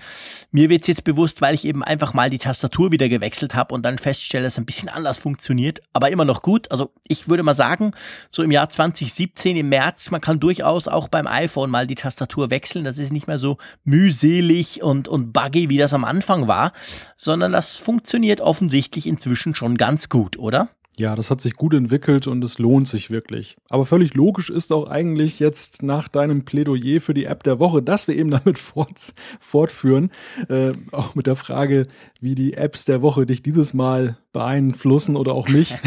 Mir 0.51 0.71
wird's 0.71 0.89
jetzt 0.89 1.05
bewusst, 1.05 1.41
weil 1.41 1.55
ich 1.55 1.65
eben 1.65 1.85
einfach 1.85 2.15
mal 2.15 2.31
die 2.31 2.39
Tastatur 2.39 2.91
wieder 2.91 3.09
gewechselt 3.09 3.55
habe 3.55 3.73
und 3.73 3.85
dann 3.85 3.99
feststelle, 3.99 4.43
dass 4.43 4.55
es 4.55 4.59
ein 4.59 4.67
bisschen 4.67 4.89
anders 4.89 5.19
funktioniert, 5.19 5.81
aber 5.93 6.11
immer 6.11 6.25
noch 6.25 6.43
gut. 6.43 6.69
Also 6.73 6.91
ich 7.07 7.29
würde 7.29 7.45
mal 7.45 7.55
sagen, 7.55 7.93
so 8.31 8.43
im 8.43 8.51
Jahr 8.51 8.69
2017 8.69 9.57
im 9.57 9.69
März, 9.69 10.11
man 10.11 10.21
kann 10.21 10.41
durchaus 10.41 10.89
auch 10.89 11.07
beim 11.07 11.29
iPhone 11.29 11.71
mal 11.71 11.87
die 11.87 11.95
Tastatur 11.95 12.51
wechseln. 12.51 12.85
Das 12.85 12.99
ist 12.99 13.13
nicht 13.13 13.29
mehr 13.29 13.39
so 13.39 13.59
mühselig 13.85 14.83
und, 14.83 15.07
und 15.07 15.33
buggy, 15.33 15.71
wie 15.71 15.79
das 15.79 15.95
am 15.95 16.05
Anfang 16.05 16.24
Anfang 16.25 16.49
war, 16.49 16.73
sondern 17.19 17.53
das 17.53 17.77
funktioniert 17.77 18.41
offensichtlich 18.41 19.07
inzwischen 19.07 19.55
schon 19.55 19.77
ganz 19.77 20.09
gut, 20.09 20.39
oder? 20.39 20.71
Ja, 20.97 21.17
das 21.17 21.31
hat 21.31 21.43
sich 21.43 21.55
gut 21.55 21.75
entwickelt 21.75 22.27
und 22.27 22.43
es 22.43 22.59
lohnt 22.59 22.89
sich 22.89 23.11
wirklich. 23.11 23.57
Aber 23.69 23.85
völlig 23.85 24.15
logisch 24.15 24.49
ist 24.49 24.73
auch 24.73 24.89
eigentlich 24.89 25.39
jetzt 25.39 25.83
nach 25.83 26.09
deinem 26.09 26.47
Plädoyer 26.47 27.01
für 27.01 27.13
die 27.13 27.25
App 27.25 27.43
der 27.43 27.59
Woche, 27.59 27.83
dass 27.83 28.09
wir 28.09 28.17
eben 28.17 28.31
damit 28.45 28.59
fort, 28.59 29.13
fortführen, 29.39 30.11
äh, 30.49 30.73
auch 30.93 31.15
mit 31.15 31.27
der 31.27 31.37
Frage, 31.37 31.89
wie 32.25 32.35
die 32.35 32.55
Apps 32.55 32.87
der 32.87 33.03
Woche 33.03 33.27
dich 33.27 33.43
dieses 33.43 33.75
Mal 33.75 34.17
beeinflussen 34.33 35.15
oder 35.15 35.35
auch 35.35 35.47
nicht. 35.47 35.79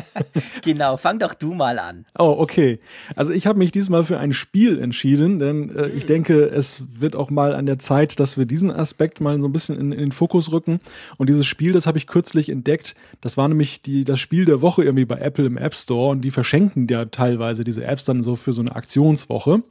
genau, 0.62 0.96
fang 0.96 1.20
doch 1.20 1.32
du 1.32 1.54
mal 1.54 1.78
an. 1.78 2.06
Oh, 2.18 2.34
okay. 2.38 2.80
Also 3.14 3.30
ich 3.30 3.46
habe 3.46 3.60
mich 3.60 3.70
diesmal 3.70 4.02
für 4.02 4.18
ein 4.18 4.32
Spiel 4.32 4.80
entschieden, 4.80 5.38
denn 5.38 5.70
äh, 5.70 5.86
ich 5.90 6.02
hm. 6.02 6.08
denke, 6.08 6.44
es 6.46 6.82
wird 6.92 7.14
auch 7.14 7.30
mal 7.30 7.54
an 7.54 7.66
der 7.66 7.78
Zeit, 7.78 8.18
dass 8.18 8.36
wir 8.36 8.46
diesen 8.46 8.72
Aspekt 8.72 9.20
mal 9.20 9.38
so 9.38 9.46
ein 9.46 9.52
bisschen 9.52 9.78
in, 9.78 9.92
in 9.92 10.00
den 10.00 10.12
Fokus 10.12 10.50
rücken. 10.50 10.80
Und 11.18 11.28
dieses 11.28 11.46
Spiel, 11.46 11.72
das 11.72 11.86
habe 11.86 11.98
ich 11.98 12.08
kürzlich 12.08 12.48
entdeckt. 12.48 12.96
Das 13.20 13.36
war 13.36 13.46
nämlich 13.46 13.80
die, 13.80 14.04
das 14.04 14.18
Spiel 14.18 14.44
der 14.44 14.60
Woche 14.60 14.82
irgendwie 14.82 15.04
bei 15.04 15.18
Apple 15.18 15.46
im 15.46 15.56
App 15.56 15.76
Store 15.76 16.10
und 16.10 16.22
die 16.22 16.32
verschenken 16.32 16.88
ja 16.90 17.04
teilweise 17.04 17.62
diese 17.62 17.84
Apps 17.84 18.04
dann 18.06 18.24
so 18.24 18.34
für 18.34 18.52
so 18.52 18.60
eine 18.60 18.74
Aktionswoche. 18.74 19.62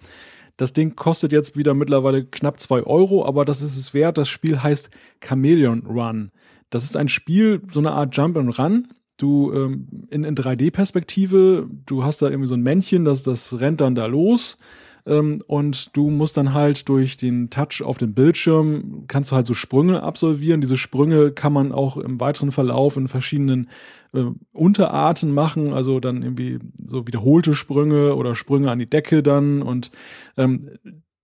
Das 0.58 0.74
Ding 0.74 0.96
kostet 0.96 1.32
jetzt 1.32 1.58
wieder 1.58 1.74
mittlerweile 1.74 2.26
knapp 2.26 2.60
zwei 2.60 2.84
Euro, 2.84 3.26
aber 3.26 3.46
das 3.46 3.62
ist 3.62 3.78
es 3.78 3.94
wert. 3.94 4.18
Das 4.18 4.30
Spiel 4.30 4.62
heißt 4.62 4.90
Chameleon 5.22 5.86
Run. 5.86 6.32
Das 6.70 6.84
ist 6.84 6.98
ein 6.98 7.08
Spiel, 7.08 7.62
so 7.72 7.80
eine 7.80 7.92
Art 7.92 8.16
Jump 8.16 8.38
and 8.38 8.58
Run. 8.58 8.88
Du 9.18 9.54
ähm, 9.54 9.88
in, 10.12 10.24
in 10.24 10.36
3D-Perspektive, 10.36 11.70
du 11.86 12.04
hast 12.04 12.22
da 12.22 12.30
irgendwie 12.30 12.48
so 12.48 12.56
ein 12.56 12.64
Männchen, 12.64 13.06
das, 13.06 13.24
das 13.24 13.60
rennt 13.60 13.82
dann 13.82 13.96
da 13.96 14.06
los. 14.06 14.58
Ähm, 15.06 15.42
und 15.48 15.96
du 15.96 16.10
musst 16.10 16.36
dann 16.38 16.54
halt 16.54 16.90
durch 16.90 17.18
den 17.18 17.50
Touch 17.50 17.84
auf 17.84 17.98
dem 17.98 18.14
Bildschirm, 18.14 19.04
kannst 19.08 19.32
du 19.32 19.36
halt 19.36 19.46
so 19.46 19.54
Sprünge 19.54 20.04
absolvieren. 20.04 20.62
Diese 20.62 20.78
Sprünge 20.78 21.32
kann 21.32 21.54
man 21.54 21.72
auch 21.72 21.98
im 21.98 22.20
weiteren 22.20 22.52
Verlauf 22.52 22.98
in 22.98 23.08
verschiedenen 23.08 23.70
äh, 24.16 24.32
Unterarten 24.52 25.34
machen, 25.34 25.74
also 25.74 26.00
dann 26.00 26.22
irgendwie 26.22 26.60
so 26.86 27.08
wiederholte 27.08 27.54
Sprünge 27.54 28.16
oder 28.16 28.36
Sprünge 28.36 28.72
an 28.72 28.80
die 28.80 28.90
Decke 28.90 29.24
dann 29.24 29.62
und 29.62 29.92
ähm, 30.38 30.70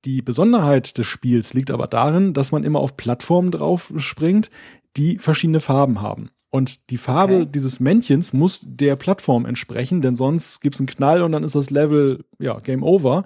die 0.06 0.22
Besonderheit 0.22 0.98
des 0.98 1.06
Spiels 1.06 1.54
liegt 1.54 1.70
aber 1.70 1.88
darin, 1.88 2.34
dass 2.34 2.52
man 2.52 2.64
immer 2.64 2.80
auf 2.80 2.98
Plattformen 2.98 3.52
drauf 3.52 3.94
springt, 3.98 4.50
die 4.98 5.18
verschiedene 5.20 5.60
Farben 5.60 6.02
haben. 6.02 6.32
Und 6.50 6.90
die 6.90 6.98
Farbe 6.98 7.42
okay. 7.42 7.50
dieses 7.54 7.80
Männchens 7.80 8.34
muss 8.34 8.62
der 8.66 8.98
Plattform 8.98 9.46
entsprechen, 9.46 10.02
denn 10.02 10.16
sonst 10.16 10.60
gibt's 10.60 10.80
einen 10.80 10.88
Knall 10.88 11.22
und 11.22 11.32
dann 11.32 11.44
ist 11.44 11.56
das 11.56 11.70
Level, 11.70 12.26
ja, 12.40 12.60
Game 12.60 12.84
Over. 12.84 13.24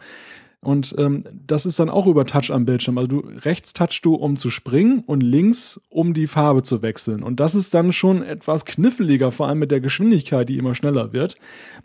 Und 0.66 0.96
ähm, 0.98 1.24
das 1.46 1.68
ist 1.68 1.80
dann 1.80 1.92
auch 1.92 2.08
über 2.08 2.26
Touch 2.26 2.52
am 2.52 2.66
Bildschirm. 2.66 2.98
Also 2.98 3.08
du 3.08 3.20
rechts 3.46 3.74
touchst 3.74 4.04
du, 4.04 4.16
um 4.16 4.36
zu 4.36 4.50
springen 4.50 5.04
und 5.06 5.22
links, 5.22 5.80
um 5.90 6.16
die 6.16 6.26
Farbe 6.26 6.64
zu 6.64 6.82
wechseln. 6.82 7.22
Und 7.22 7.40
das 7.40 7.54
ist 7.54 7.76
dann 7.76 7.94
schon 7.94 8.24
etwas 8.24 8.66
kniffliger, 8.66 9.32
vor 9.32 9.48
allem 9.48 9.60
mit 9.60 9.70
der 9.70 9.80
Geschwindigkeit, 9.80 10.50
die 10.50 10.58
immer 10.58 10.74
schneller 10.74 11.14
wird, 11.14 11.36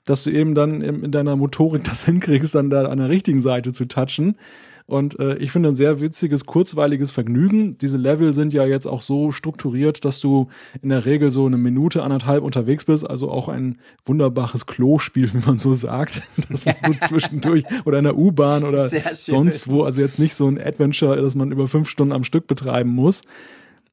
dass 0.07 0.25
du 0.25 0.31
eben 0.31 0.55
dann 0.55 0.81
in 0.81 1.13
deiner 1.13 1.37
Motorik 1.37 1.85
das 1.91 2.07
hinkriegst, 2.07 2.55
dann 2.55 2.71
da 2.71 2.87
an 2.87 2.97
der 2.97 3.11
richtigen 3.11 3.41
Seite 3.41 3.75
zu 3.75 3.85
touchen. 3.85 4.37
Und 4.91 5.21
äh, 5.21 5.37
ich 5.37 5.53
finde 5.53 5.69
ein 5.69 5.77
sehr 5.77 6.01
witziges, 6.01 6.47
kurzweiliges 6.47 7.13
Vergnügen. 7.13 7.79
Diese 7.79 7.97
Level 7.97 8.35
sind 8.35 8.53
ja 8.53 8.67
jetzt 8.67 8.87
auch 8.87 9.03
so 9.03 9.31
strukturiert, 9.31 10.05
dass 10.05 10.19
du 10.19 10.49
in 10.83 10.89
der 10.89 11.07
Regel 11.07 11.31
so 11.31 11.47
eine 11.47 11.59
Minute, 11.59 12.03
anderthalb 12.03 12.43
unterwegs 12.43 12.85
bist. 12.85 13.09
Also 13.09 13.31
auch 13.31 13.49
ein 13.49 13.79
wunderbares 14.05 14.67
Klospiel, 14.67 15.33
wie 15.33 15.47
man 15.47 15.61
so 15.61 15.75
sagt. 15.75 16.23
dass 16.51 16.67
man 16.67 16.75
so 16.85 17.07
zwischendurch 17.07 17.65
oder 17.85 17.99
in 17.99 18.05
der 18.05 18.19
U-Bahn 18.19 18.65
oder 18.65 18.91
sonst 19.13 19.69
wo, 19.69 19.85
also 19.85 20.01
jetzt 20.01 20.19
nicht 20.19 20.35
so 20.35 20.49
ein 20.49 20.61
Adventure, 20.61 21.23
dass 21.23 21.37
man 21.37 21.53
über 21.53 21.69
fünf 21.69 21.89
Stunden 21.89 22.13
am 22.13 22.25
Stück 22.25 22.49
betreiben 22.49 22.91
muss. 22.91 23.23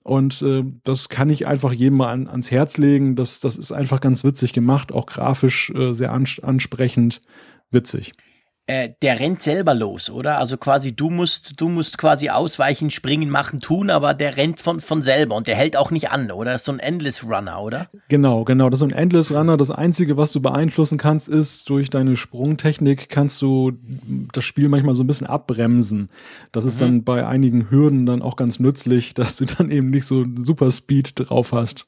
Und 0.01 0.41
äh, 0.41 0.63
das 0.83 1.09
kann 1.09 1.29
ich 1.29 1.45
einfach 1.45 1.73
jedem 1.73 1.97
mal 1.97 2.11
an, 2.11 2.27
ans 2.27 2.49
Herz 2.49 2.77
legen. 2.77 3.15
Das, 3.15 3.39
das 3.39 3.55
ist 3.55 3.71
einfach 3.71 4.01
ganz 4.01 4.23
witzig 4.23 4.51
gemacht, 4.51 4.91
auch 4.91 5.05
grafisch 5.05 5.69
äh, 5.75 5.93
sehr 5.93 6.11
ans 6.11 6.39
ansprechend 6.39 7.21
witzig. 7.69 8.13
Äh, 8.69 8.89
der 9.01 9.21
rennt 9.21 9.41
selber 9.41 9.73
los, 9.73 10.09
oder? 10.09 10.39
Also 10.39 10.57
quasi 10.57 10.93
du 10.93 11.09
musst, 11.09 11.61
du 11.61 11.69
musst 11.69 11.97
quasi 11.97 12.29
ausweichen, 12.29 12.91
springen, 12.91 13.29
machen, 13.29 13.61
tun, 13.61 13.89
aber 13.89 14.13
der 14.13 14.35
rennt 14.35 14.59
von, 14.59 14.81
von 14.81 15.03
selber 15.03 15.37
und 15.37 15.47
der 15.47 15.55
hält 15.55 15.77
auch 15.77 15.89
nicht 15.89 16.11
an, 16.11 16.31
oder? 16.31 16.51
Das 16.51 16.61
ist 16.61 16.65
so 16.65 16.73
ein 16.73 16.79
Endless 16.79 17.23
Runner, 17.23 17.61
oder? 17.61 17.87
Genau, 18.09 18.43
genau. 18.43 18.69
Das 18.69 18.81
ist 18.81 18.83
ein 18.83 18.91
Endless 18.91 19.31
Runner. 19.31 19.55
Das 19.55 19.71
Einzige, 19.71 20.17
was 20.17 20.33
du 20.33 20.41
beeinflussen 20.41 20.97
kannst, 20.97 21.29
ist, 21.29 21.69
durch 21.69 21.89
deine 21.89 22.17
Sprungtechnik 22.17 23.07
kannst 23.07 23.41
du 23.41 23.71
das 24.33 24.43
Spiel 24.43 24.67
manchmal 24.67 24.95
so 24.95 25.03
ein 25.05 25.07
bisschen 25.07 25.27
abbremsen. 25.27 26.09
Das 26.51 26.65
ist 26.65 26.81
mhm. 26.81 26.85
dann 26.85 27.03
bei 27.05 27.25
einigen 27.25 27.71
Hürden 27.71 28.05
dann 28.05 28.21
auch 28.21 28.35
ganz 28.35 28.59
nützlich, 28.59 29.13
dass 29.13 29.37
du 29.37 29.45
dann 29.45 29.71
eben 29.71 29.91
nicht 29.91 30.05
so 30.05 30.25
super 30.39 30.71
Speed 30.71 31.13
drauf 31.15 31.53
hast. 31.53 31.87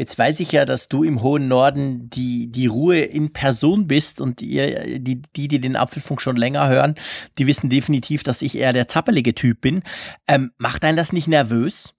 Jetzt 0.00 0.18
weiß 0.18 0.40
ich 0.40 0.50
ja, 0.52 0.64
dass 0.64 0.88
du 0.88 1.04
im 1.04 1.20
hohen 1.20 1.46
Norden 1.46 2.08
die, 2.08 2.50
die 2.50 2.68
Ruhe 2.68 3.00
in 3.00 3.34
Person 3.34 3.86
bist 3.86 4.22
und 4.22 4.40
ihr, 4.40 4.98
die, 4.98 5.20
die, 5.20 5.46
die 5.46 5.60
den 5.60 5.76
Apfelfunk 5.76 6.22
schon 6.22 6.38
länger 6.38 6.70
hören, 6.70 6.94
die 7.36 7.46
wissen 7.46 7.68
definitiv, 7.68 8.22
dass 8.22 8.40
ich 8.40 8.56
eher 8.56 8.72
der 8.72 8.88
zappelige 8.88 9.34
Typ 9.34 9.60
bin. 9.60 9.82
Ähm, 10.26 10.52
macht 10.56 10.86
einen 10.86 10.96
das 10.96 11.12
nicht 11.12 11.28
nervös? 11.28 11.92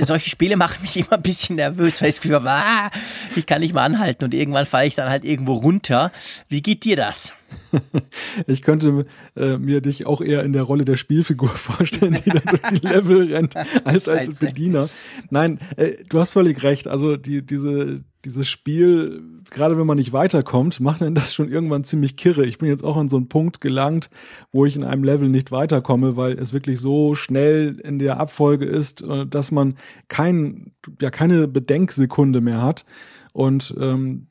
Solche 0.00 0.30
Spiele 0.30 0.56
machen 0.56 0.82
mich 0.82 0.96
immer 0.96 1.12
ein 1.12 1.22
bisschen 1.22 1.56
nervös, 1.56 2.00
weil 2.00 2.08
ich 2.08 2.16
das 2.16 2.22
Gefühl 2.22 2.36
habe, 2.36 2.50
ah, 2.50 2.90
ich 3.36 3.46
kann 3.46 3.60
nicht 3.60 3.74
mal 3.74 3.84
anhalten 3.84 4.24
und 4.24 4.34
irgendwann 4.34 4.66
falle 4.66 4.86
ich 4.86 4.94
dann 4.94 5.08
halt 5.08 5.24
irgendwo 5.24 5.54
runter. 5.54 6.12
Wie 6.48 6.62
geht 6.62 6.84
dir 6.84 6.96
das? 6.96 7.32
ich 8.46 8.62
könnte 8.62 9.06
äh, 9.36 9.56
mir 9.56 9.80
dich 9.80 10.06
auch 10.06 10.20
eher 10.20 10.44
in 10.44 10.52
der 10.52 10.62
Rolle 10.62 10.84
der 10.84 10.96
Spielfigur 10.96 11.48
vorstellen, 11.56 12.18
die 12.24 12.30
dann 12.30 12.42
durch 12.44 12.62
die 12.80 12.86
Level 12.86 13.32
rennt, 13.32 13.56
als 13.84 14.08
als 14.08 14.38
Bediener. 14.38 14.88
Nein, 15.30 15.58
äh, 15.76 15.92
du 16.08 16.20
hast 16.20 16.32
völlig 16.32 16.62
recht. 16.62 16.88
Also 16.88 17.16
die, 17.16 17.44
diese, 17.44 18.02
dieses 18.28 18.46
Spiel, 18.46 19.22
gerade 19.50 19.78
wenn 19.78 19.86
man 19.86 19.96
nicht 19.96 20.12
weiterkommt, 20.12 20.80
macht 20.80 21.00
dann 21.00 21.14
das 21.14 21.32
schon 21.34 21.48
irgendwann 21.48 21.84
ziemlich 21.84 22.16
kirre. 22.16 22.44
Ich 22.44 22.58
bin 22.58 22.68
jetzt 22.68 22.84
auch 22.84 22.96
an 22.96 23.08
so 23.08 23.16
einen 23.16 23.28
Punkt 23.28 23.60
gelangt, 23.60 24.10
wo 24.52 24.66
ich 24.66 24.76
in 24.76 24.84
einem 24.84 25.02
Level 25.02 25.28
nicht 25.28 25.50
weiterkomme, 25.50 26.16
weil 26.16 26.32
es 26.32 26.52
wirklich 26.52 26.78
so 26.78 27.14
schnell 27.14 27.80
in 27.82 27.98
der 27.98 28.20
Abfolge 28.20 28.66
ist, 28.66 29.02
äh, 29.02 29.26
dass 29.26 29.50
man 29.50 29.76
kein, 30.08 30.72
ja, 31.00 31.10
keine 31.10 31.48
Bedenksekunde 31.48 32.40
mehr 32.40 32.62
hat. 32.62 32.84
Und 33.32 33.74
ähm, 33.80 34.26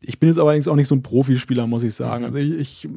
ich 0.00 0.18
bin 0.18 0.28
jetzt 0.28 0.38
allerdings 0.38 0.68
auch 0.68 0.76
nicht 0.76 0.88
so 0.88 0.96
ein 0.96 1.02
Profispieler, 1.02 1.66
muss 1.66 1.84
ich 1.84 1.94
sagen. 1.94 2.22
Mhm. 2.22 2.26
Also 2.26 2.38
ich, 2.38 2.84
ich 2.84 2.88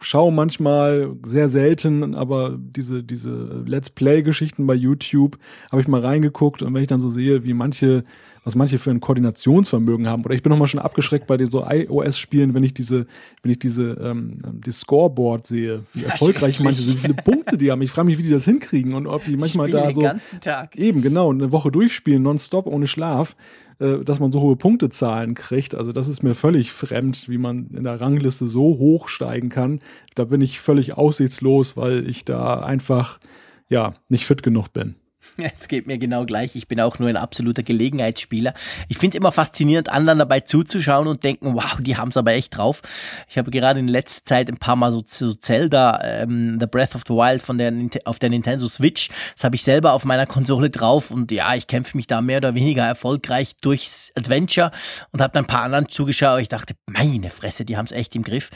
schaue 0.00 0.32
manchmal 0.32 1.14
sehr 1.24 1.48
selten, 1.48 2.14
aber 2.14 2.58
diese, 2.58 3.04
diese 3.04 3.62
Let's 3.66 3.90
Play-Geschichten 3.90 4.66
bei 4.66 4.74
YouTube 4.74 5.38
habe 5.70 5.82
ich 5.82 5.88
mal 5.88 6.00
reingeguckt 6.00 6.62
und 6.62 6.74
wenn 6.74 6.82
ich 6.82 6.88
dann 6.88 7.00
so 7.00 7.10
sehe, 7.10 7.44
wie 7.44 7.54
manche 7.54 8.04
was 8.44 8.56
manche 8.56 8.78
für 8.78 8.90
ein 8.90 9.00
Koordinationsvermögen 9.00 10.08
haben. 10.08 10.24
Oder 10.24 10.34
ich 10.34 10.42
bin 10.42 10.50
nochmal 10.50 10.68
schon 10.68 10.80
abgeschreckt 10.80 11.26
bei 11.26 11.36
den 11.36 11.50
so 11.50 11.64
iOS-Spielen, 11.64 12.54
wenn 12.54 12.64
ich 12.64 12.74
diese, 12.74 13.06
wenn 13.42 13.52
ich 13.52 13.58
diese, 13.58 13.92
ähm, 14.02 14.38
die 14.64 14.72
Scoreboard 14.72 15.46
sehe, 15.46 15.84
wie 15.94 16.04
erfolgreich 16.04 16.58
manche 16.60 16.82
sind, 16.82 16.94
wie 16.94 17.00
viele 17.00 17.14
Punkte 17.14 17.56
die 17.56 17.70
haben. 17.70 17.82
Ich 17.82 17.90
frage 17.90 18.06
mich, 18.06 18.18
wie 18.18 18.24
die 18.24 18.30
das 18.30 18.44
hinkriegen 18.44 18.94
und 18.94 19.06
ob 19.06 19.24
die 19.24 19.36
manchmal 19.36 19.70
da 19.70 19.90
so. 19.90 20.00
Den 20.00 20.10
ganzen 20.10 20.40
Tag. 20.40 20.76
Eben, 20.76 21.02
genau, 21.02 21.30
eine 21.30 21.52
Woche 21.52 21.70
durchspielen, 21.70 22.22
nonstop, 22.22 22.66
ohne 22.66 22.88
Schlaf, 22.88 23.36
äh, 23.78 23.98
dass 23.98 24.18
man 24.18 24.32
so 24.32 24.40
hohe 24.40 24.56
Punktezahlen 24.56 25.34
kriegt. 25.34 25.76
Also 25.76 25.92
das 25.92 26.08
ist 26.08 26.22
mir 26.22 26.34
völlig 26.34 26.72
fremd, 26.72 27.28
wie 27.28 27.38
man 27.38 27.68
in 27.68 27.84
der 27.84 28.00
Rangliste 28.00 28.48
so 28.48 28.62
hoch 28.78 29.08
steigen 29.08 29.50
kann. 29.50 29.80
Da 30.16 30.24
bin 30.24 30.40
ich 30.40 30.60
völlig 30.60 30.96
aussichtslos, 30.96 31.76
weil 31.76 32.08
ich 32.08 32.24
da 32.24 32.58
einfach, 32.58 33.20
ja, 33.68 33.94
nicht 34.08 34.26
fit 34.26 34.42
genug 34.42 34.72
bin. 34.72 34.96
Es 35.54 35.68
geht 35.68 35.86
mir 35.86 35.98
genau 35.98 36.24
gleich. 36.24 36.56
Ich 36.56 36.68
bin 36.68 36.80
auch 36.80 36.98
nur 36.98 37.08
ein 37.08 37.16
absoluter 37.16 37.62
Gelegenheitsspieler. 37.62 38.54
Ich 38.88 38.98
finde 38.98 39.16
es 39.16 39.18
immer 39.18 39.32
faszinierend, 39.32 39.88
anderen 39.88 40.18
dabei 40.18 40.40
zuzuschauen 40.40 41.06
und 41.06 41.22
denken, 41.22 41.54
wow, 41.54 41.78
die 41.80 41.96
haben 41.96 42.08
es 42.08 42.16
aber 42.16 42.32
echt 42.32 42.56
drauf. 42.56 42.82
Ich 43.28 43.38
habe 43.38 43.50
gerade 43.50 43.80
in 43.80 43.88
letzter 43.88 44.24
Zeit 44.24 44.48
ein 44.48 44.56
paar 44.56 44.76
Mal 44.76 44.92
so, 44.92 45.02
so 45.04 45.32
Zelda, 45.32 46.00
ähm, 46.02 46.58
The 46.60 46.66
Breath 46.66 46.94
of 46.94 47.02
the 47.06 47.14
Wild 47.14 47.42
von 47.42 47.58
der, 47.58 47.72
auf 48.04 48.18
der 48.18 48.30
Nintendo 48.30 48.66
Switch. 48.66 49.08
Das 49.34 49.44
habe 49.44 49.56
ich 49.56 49.62
selber 49.62 49.92
auf 49.92 50.04
meiner 50.04 50.26
Konsole 50.26 50.70
drauf 50.70 51.10
und 51.10 51.30
ja, 51.32 51.54
ich 51.54 51.66
kämpfe 51.66 51.96
mich 51.96 52.06
da 52.06 52.20
mehr 52.20 52.38
oder 52.38 52.54
weniger 52.54 52.84
erfolgreich 52.84 53.56
durchs 53.60 54.12
Adventure 54.16 54.70
und 55.10 55.20
habe 55.20 55.32
dann 55.32 55.44
ein 55.44 55.48
paar 55.48 55.62
anderen 55.62 55.88
zugeschaut. 55.88 56.40
Ich 56.40 56.48
dachte, 56.48 56.74
meine 56.86 57.30
Fresse, 57.30 57.64
die 57.64 57.76
haben 57.76 57.86
es 57.86 57.92
echt 57.92 58.14
im 58.14 58.22
Griff. 58.22 58.50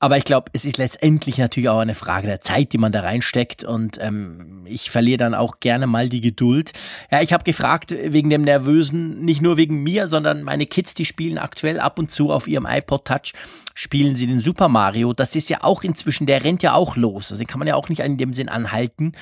Aber 0.00 0.16
ich 0.16 0.24
glaube, 0.24 0.50
es 0.52 0.64
ist 0.64 0.78
letztendlich 0.78 1.38
natürlich 1.38 1.68
auch 1.68 1.80
eine 1.80 1.94
Frage 1.94 2.28
der 2.28 2.40
Zeit, 2.40 2.72
die 2.72 2.78
man 2.78 2.92
da 2.92 3.00
reinsteckt 3.00 3.64
und 3.64 3.98
ähm, 4.00 4.64
ich 4.66 4.90
verliere 4.90 5.18
dann 5.18 5.34
auch 5.34 5.60
gerne 5.60 5.86
mal 5.86 6.07
die 6.08 6.20
Geduld. 6.20 6.72
Ja, 7.10 7.22
ich 7.22 7.32
habe 7.32 7.44
gefragt 7.44 7.90
wegen 7.90 8.30
dem 8.30 8.42
Nervösen, 8.42 9.20
nicht 9.24 9.42
nur 9.42 9.56
wegen 9.56 9.82
mir, 9.82 10.08
sondern 10.08 10.42
meine 10.42 10.66
Kids, 10.66 10.94
die 10.94 11.04
spielen 11.04 11.38
aktuell 11.38 11.80
ab 11.80 11.98
und 11.98 12.10
zu 12.10 12.32
auf 12.32 12.48
ihrem 12.48 12.66
iPod 12.66 13.04
Touch, 13.04 13.32
spielen 13.74 14.16
sie 14.16 14.26
den 14.26 14.40
Super 14.40 14.68
Mario. 14.68 15.12
Das 15.12 15.36
ist 15.36 15.48
ja 15.48 15.58
auch 15.62 15.82
inzwischen, 15.82 16.26
der 16.26 16.44
rennt 16.44 16.62
ja 16.62 16.74
auch 16.74 16.96
los. 16.96 17.30
Also 17.30 17.42
den 17.42 17.46
kann 17.46 17.58
man 17.58 17.68
ja 17.68 17.74
auch 17.74 17.88
nicht 17.88 18.00
in 18.00 18.16
dem 18.16 18.32
Sinn 18.32 18.48
anhalten. 18.48 19.12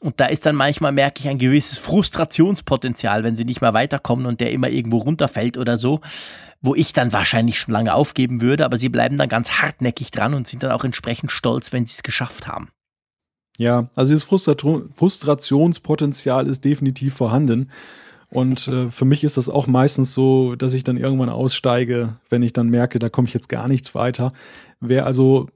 Und 0.00 0.20
da 0.20 0.26
ist 0.26 0.46
dann 0.46 0.54
manchmal, 0.54 0.92
merke 0.92 1.20
ich, 1.20 1.28
ein 1.28 1.38
gewisses 1.38 1.78
Frustrationspotenzial, 1.78 3.24
wenn 3.24 3.34
sie 3.34 3.44
nicht 3.44 3.60
mehr 3.60 3.74
weiterkommen 3.74 4.26
und 4.26 4.40
der 4.40 4.52
immer 4.52 4.68
irgendwo 4.68 4.98
runterfällt 4.98 5.58
oder 5.58 5.76
so 5.76 6.00
wo 6.60 6.74
ich 6.74 6.92
dann 6.92 7.12
wahrscheinlich 7.12 7.58
schon 7.58 7.72
lange 7.72 7.94
aufgeben 7.94 8.40
würde, 8.40 8.64
aber 8.64 8.76
sie 8.76 8.88
bleiben 8.88 9.18
dann 9.18 9.28
ganz 9.28 9.62
hartnäckig 9.62 10.10
dran 10.10 10.34
und 10.34 10.48
sind 10.48 10.62
dann 10.62 10.72
auch 10.72 10.84
entsprechend 10.84 11.30
stolz, 11.30 11.72
wenn 11.72 11.86
sie 11.86 11.92
es 11.92 12.02
geschafft 12.02 12.46
haben. 12.46 12.70
Ja, 13.58 13.90
also 13.96 14.12
dieses 14.12 14.22
Frustrationspotenzial 14.22 16.46
ist 16.46 16.64
definitiv 16.64 17.14
vorhanden. 17.14 17.70
Und 18.30 18.68
äh, 18.68 18.90
für 18.90 19.04
mich 19.04 19.24
ist 19.24 19.36
das 19.36 19.48
auch 19.48 19.66
meistens 19.66 20.14
so, 20.14 20.54
dass 20.54 20.74
ich 20.74 20.84
dann 20.84 20.96
irgendwann 20.96 21.28
aussteige, 21.28 22.16
wenn 22.30 22.42
ich 22.42 22.52
dann 22.52 22.68
merke, 22.68 23.00
da 23.00 23.08
komme 23.08 23.26
ich 23.26 23.34
jetzt 23.34 23.48
gar 23.48 23.68
nicht 23.68 23.94
weiter. 23.94 24.32
Wer 24.80 25.06
also 25.06 25.48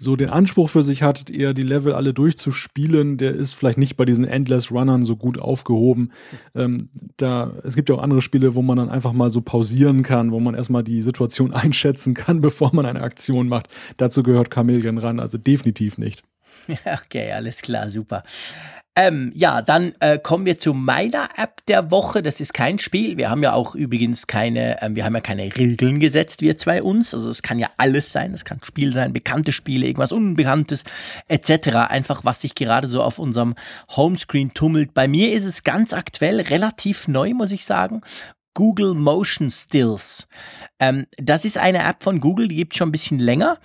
so 0.00 0.16
den 0.16 0.30
Anspruch 0.30 0.70
für 0.70 0.82
sich 0.82 1.02
hat, 1.02 1.28
eher 1.28 1.54
die 1.54 1.62
Level 1.62 1.92
alle 1.92 2.14
durchzuspielen, 2.14 3.16
der 3.16 3.34
ist 3.34 3.52
vielleicht 3.52 3.78
nicht 3.78 3.96
bei 3.96 4.04
diesen 4.04 4.24
Endless 4.24 4.70
Runnern 4.70 5.04
so 5.04 5.16
gut 5.16 5.38
aufgehoben. 5.38 6.12
Ähm, 6.54 6.88
da, 7.16 7.52
es 7.64 7.74
gibt 7.74 7.88
ja 7.88 7.96
auch 7.96 8.02
andere 8.02 8.22
Spiele, 8.22 8.54
wo 8.54 8.62
man 8.62 8.78
dann 8.78 8.90
einfach 8.90 9.12
mal 9.12 9.28
so 9.28 9.40
pausieren 9.40 10.02
kann, 10.02 10.30
wo 10.30 10.40
man 10.40 10.54
erstmal 10.54 10.84
die 10.84 11.02
Situation 11.02 11.52
einschätzen 11.52 12.14
kann, 12.14 12.40
bevor 12.40 12.70
man 12.72 12.86
eine 12.86 13.02
Aktion 13.02 13.48
macht. 13.48 13.68
Dazu 13.96 14.22
gehört 14.22 14.54
Chameleon 14.54 14.98
ran, 14.98 15.20
also 15.20 15.36
definitiv 15.36 15.98
nicht. 15.98 16.22
Okay, 17.04 17.32
alles 17.32 17.62
klar, 17.62 17.88
super. 17.88 18.22
Ähm, 18.98 19.30
ja, 19.32 19.62
dann 19.62 19.92
äh, 20.00 20.18
kommen 20.18 20.44
wir 20.44 20.58
zu 20.58 20.74
meiner 20.74 21.28
App 21.36 21.64
der 21.66 21.92
Woche. 21.92 22.20
Das 22.20 22.40
ist 22.40 22.52
kein 22.52 22.80
Spiel. 22.80 23.16
Wir 23.16 23.30
haben 23.30 23.44
ja 23.44 23.52
auch 23.52 23.76
übrigens 23.76 24.26
keine, 24.26 24.82
äh, 24.82 24.90
wir 24.92 25.04
haben 25.04 25.14
ja 25.14 25.20
keine 25.20 25.56
Regeln 25.56 26.00
gesetzt, 26.00 26.40
wir 26.40 26.56
zwei 26.56 26.82
uns. 26.82 27.14
Also 27.14 27.30
es 27.30 27.42
kann 27.42 27.60
ja 27.60 27.70
alles 27.76 28.10
sein. 28.10 28.34
Es 28.34 28.44
kann 28.44 28.58
Spiel 28.64 28.92
sein, 28.92 29.12
bekannte 29.12 29.52
Spiele, 29.52 29.86
irgendwas 29.86 30.10
Unbekanntes, 30.10 30.82
etc. 31.28 31.68
Einfach, 31.88 32.24
was 32.24 32.40
sich 32.40 32.56
gerade 32.56 32.88
so 32.88 33.00
auf 33.00 33.20
unserem 33.20 33.54
Homescreen 33.94 34.52
tummelt. 34.52 34.94
Bei 34.94 35.06
mir 35.06 35.32
ist 35.32 35.44
es 35.44 35.62
ganz 35.62 35.92
aktuell, 35.92 36.40
relativ 36.40 37.06
neu, 37.06 37.34
muss 37.34 37.52
ich 37.52 37.64
sagen. 37.64 38.00
Google 38.54 38.94
Motion 38.94 39.48
Stills. 39.52 40.26
Ähm, 40.80 41.06
das 41.18 41.44
ist 41.44 41.56
eine 41.56 41.84
App 41.84 42.02
von 42.02 42.18
Google, 42.18 42.48
die 42.48 42.56
gibt 42.56 42.72
es 42.72 42.78
schon 42.78 42.88
ein 42.88 42.92
bisschen 42.92 43.20
länger 43.20 43.58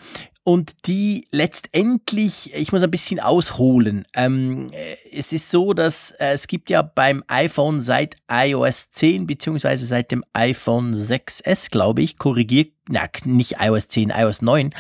und 0.44 0.88
die 0.88 1.28
letztendlich, 1.32 2.54
ich 2.54 2.74
muss 2.74 2.84
ein 2.84 2.91
bisschen 2.91 3.22
ausholen. 3.22 4.06
Ähm, 4.14 4.68
es 5.12 5.32
ist 5.32 5.50
so, 5.50 5.74
dass 5.74 6.12
äh, 6.12 6.34
es 6.34 6.48
gibt 6.48 6.70
ja 6.70 6.82
beim 6.82 7.24
iPhone 7.28 7.80
seit 7.80 8.18
iOS 8.30 8.91
10 8.91 9.26
beziehungsweise 9.26 9.86
seit 9.86 10.12
dem 10.12 10.26
iPhone 10.34 10.96
6S, 10.96 11.72
glaube 11.72 12.02
ich, 12.02 12.18
korrigiert, 12.18 12.74
na, 12.89 13.06
nicht 13.24 13.56
iOS 13.62 13.88
10, 13.88 14.10
iOS 14.10 14.41
9, 14.41 14.72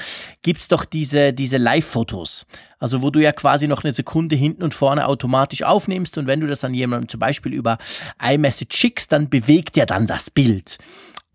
gibt's 0.41 0.67
doch 0.67 0.83
diese, 0.83 1.31
diese 1.31 1.57
Live-Fotos. 1.57 2.45
Also 2.79 3.01
wo 3.01 3.09
du 3.09 3.21
ja 3.21 3.31
quasi 3.31 3.69
noch 3.69 3.85
eine 3.85 3.93
Sekunde 3.93 4.35
hinten 4.35 4.63
und 4.63 4.73
vorne 4.73 5.07
automatisch 5.07 5.63
aufnimmst 5.63 6.17
und 6.17 6.27
wenn 6.27 6.41
du 6.41 6.47
das 6.47 6.65
an 6.65 6.73
jemandem 6.73 7.07
zum 7.07 7.21
Beispiel 7.21 7.53
über 7.53 7.77
iMessage 8.21 8.75
schickst, 8.75 9.13
dann 9.13 9.29
bewegt 9.29 9.77
er 9.77 9.85
dann 9.85 10.07
das 10.07 10.29
Bild. 10.29 10.77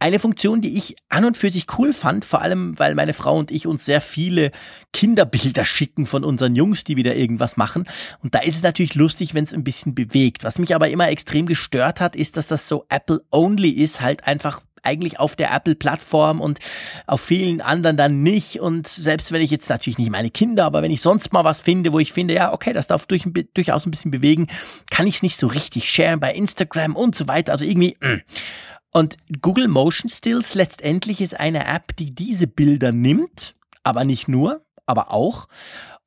Eine 0.01 0.21
Funktion, 0.21 0.61
die 0.61 0.77
ich 0.77 0.95
an 1.09 1.25
und 1.25 1.37
für 1.37 1.51
sich 1.51 1.67
cool 1.79 1.93
fand, 1.93 2.25
vor 2.25 2.41
allem 2.41 2.79
weil 2.79 2.95
meine 2.95 3.13
Frau 3.13 3.37
und 3.37 3.51
ich 3.51 3.67
uns 3.67 3.85
sehr 3.85 4.01
viele 4.01 4.53
Kinderbilder 4.93 5.65
schicken 5.65 6.07
von 6.07 6.25
unseren 6.25 6.55
Jungs, 6.55 6.85
die 6.85 6.97
wieder 6.97 7.17
irgendwas 7.17 7.57
machen. 7.57 7.89
Und 8.23 8.35
da 8.35 8.39
ist 8.39 8.57
es 8.57 8.63
natürlich 8.63 8.95
lustig, 8.95 9.35
wenn 9.35 9.45
es 9.45 9.53
ein 9.53 9.65
bisschen 9.65 9.95
bewegt. 9.95 10.45
Was 10.45 10.59
mich 10.59 10.75
aber 10.75 10.89
immer 10.89 11.09
extrem 11.09 11.47
gestört 11.47 12.01
hat, 12.01 12.15
ist, 12.15 12.37
dass 12.37 12.47
das 12.47 12.69
so 12.69 12.87
Apple-only 12.89 13.71
ist, 13.71 14.01
halt 14.01 14.25
einfach 14.25 14.61
eigentlich 14.83 15.19
auf 15.19 15.37
der 15.37 15.53
Apple-Plattform 15.53 16.41
und 16.41 16.59
auf 17.07 17.21
vielen 17.21 17.61
anderen 17.61 17.97
dann 17.97 18.23
nicht. 18.23 18.61
Und 18.61 18.89
selbst 18.89 19.33
wenn 19.33 19.43
ich 19.43 19.51
jetzt 19.51 19.69
natürlich 19.69 19.99
nicht 19.99 20.11
meine 20.11 20.31
Kinder, 20.31 20.65
aber 20.65 20.83
wenn 20.83 20.91
ich 20.91 21.03
sonst 21.03 21.33
mal 21.33 21.45
was 21.45 21.61
finde, 21.61 21.93
wo 21.93 21.99
ich 21.99 22.13
finde, 22.13 22.35
ja, 22.35 22.53
okay, 22.53 22.73
das 22.73 22.87
darf 22.87 23.07
durch, 23.07 23.25
durchaus 23.55 23.87
ein 23.87 23.91
bisschen 23.91 24.11
bewegen, 24.11 24.49
kann 24.91 25.07
ich 25.07 25.17
es 25.17 25.23
nicht 25.23 25.39
so 25.39 25.47
richtig 25.47 25.91
sharen 25.91 26.21
bei 26.21 26.33
Instagram 26.33 26.97
und 26.97 27.15
so 27.15 27.29
weiter. 27.29 27.53
Also 27.53 27.65
irgendwie. 27.65 27.97
Mh. 28.01 28.21
Und 28.93 29.17
Google 29.43 29.69
Motion 29.69 30.11
Stills 30.11 30.55
letztendlich 30.55 31.21
ist 31.21 31.39
eine 31.39 31.67
App, 31.67 31.97
die 31.97 32.15
diese 32.15 32.47
Bilder 32.47 32.93
nimmt, 32.93 33.55
aber 33.83 34.05
nicht 34.05 34.29
nur, 34.29 34.65
aber 34.87 35.13
auch 35.13 35.49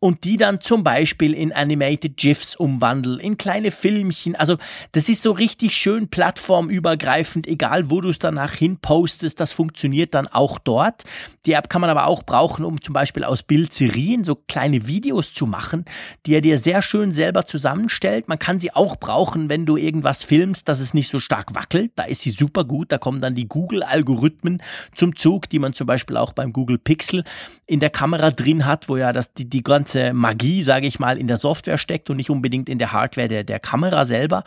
und 0.01 0.23
die 0.23 0.35
dann 0.35 0.61
zum 0.61 0.83
Beispiel 0.83 1.35
in 1.35 1.53
Animated 1.53 2.17
GIFs 2.17 2.55
umwandeln, 2.55 3.19
in 3.19 3.37
kleine 3.37 3.69
Filmchen. 3.69 4.35
Also 4.35 4.57
das 4.93 5.07
ist 5.09 5.21
so 5.21 5.31
richtig 5.31 5.77
schön 5.77 6.07
plattformübergreifend, 6.07 7.45
egal 7.45 7.91
wo 7.91 8.01
du 8.01 8.09
es 8.09 8.17
danach 8.17 8.55
hin 8.55 8.77
postest, 8.81 9.39
das 9.39 9.53
funktioniert 9.53 10.15
dann 10.15 10.25
auch 10.25 10.57
dort. 10.57 11.03
Die 11.45 11.53
App 11.53 11.69
kann 11.69 11.81
man 11.81 11.91
aber 11.91 12.07
auch 12.07 12.23
brauchen, 12.23 12.65
um 12.65 12.81
zum 12.81 12.93
Beispiel 12.93 13.23
aus 13.23 13.43
Bildserien 13.43 14.23
so 14.23 14.33
kleine 14.35 14.87
Videos 14.87 15.33
zu 15.33 15.45
machen, 15.45 15.85
die 16.25 16.33
er 16.33 16.41
dir 16.41 16.57
sehr 16.57 16.81
schön 16.81 17.11
selber 17.11 17.45
zusammenstellt. 17.45 18.27
Man 18.27 18.39
kann 18.39 18.59
sie 18.59 18.73
auch 18.73 18.95
brauchen, 18.95 19.49
wenn 19.49 19.67
du 19.67 19.77
irgendwas 19.77 20.23
filmst, 20.23 20.67
dass 20.67 20.79
es 20.79 20.95
nicht 20.95 21.09
so 21.09 21.19
stark 21.19 21.53
wackelt. 21.53 21.91
Da 21.95 22.05
ist 22.05 22.21
sie 22.21 22.31
super 22.31 22.63
gut. 22.63 22.91
Da 22.91 22.97
kommen 22.97 23.21
dann 23.21 23.35
die 23.35 23.47
Google-Algorithmen 23.47 24.63
zum 24.95 25.15
Zug, 25.15 25.47
die 25.47 25.59
man 25.59 25.73
zum 25.73 25.85
Beispiel 25.85 26.17
auch 26.17 26.33
beim 26.33 26.53
Google 26.53 26.79
Pixel 26.79 27.23
in 27.67 27.79
der 27.79 27.91
Kamera 27.91 28.31
drin 28.31 28.65
hat, 28.65 28.89
wo 28.89 28.97
ja 28.97 29.13
das, 29.13 29.31
die, 29.33 29.47
die 29.47 29.61
ganze 29.61 29.90
ganze 29.91 30.13
Magie, 30.13 30.63
sage 30.63 30.87
ich 30.87 30.99
mal, 30.99 31.17
in 31.17 31.27
der 31.27 31.37
Software 31.37 31.77
steckt 31.77 32.09
und 32.09 32.17
nicht 32.17 32.29
unbedingt 32.29 32.69
in 32.69 32.79
der 32.79 32.91
Hardware 32.93 33.27
der, 33.27 33.43
der 33.43 33.59
Kamera 33.59 34.05
selber. 34.05 34.43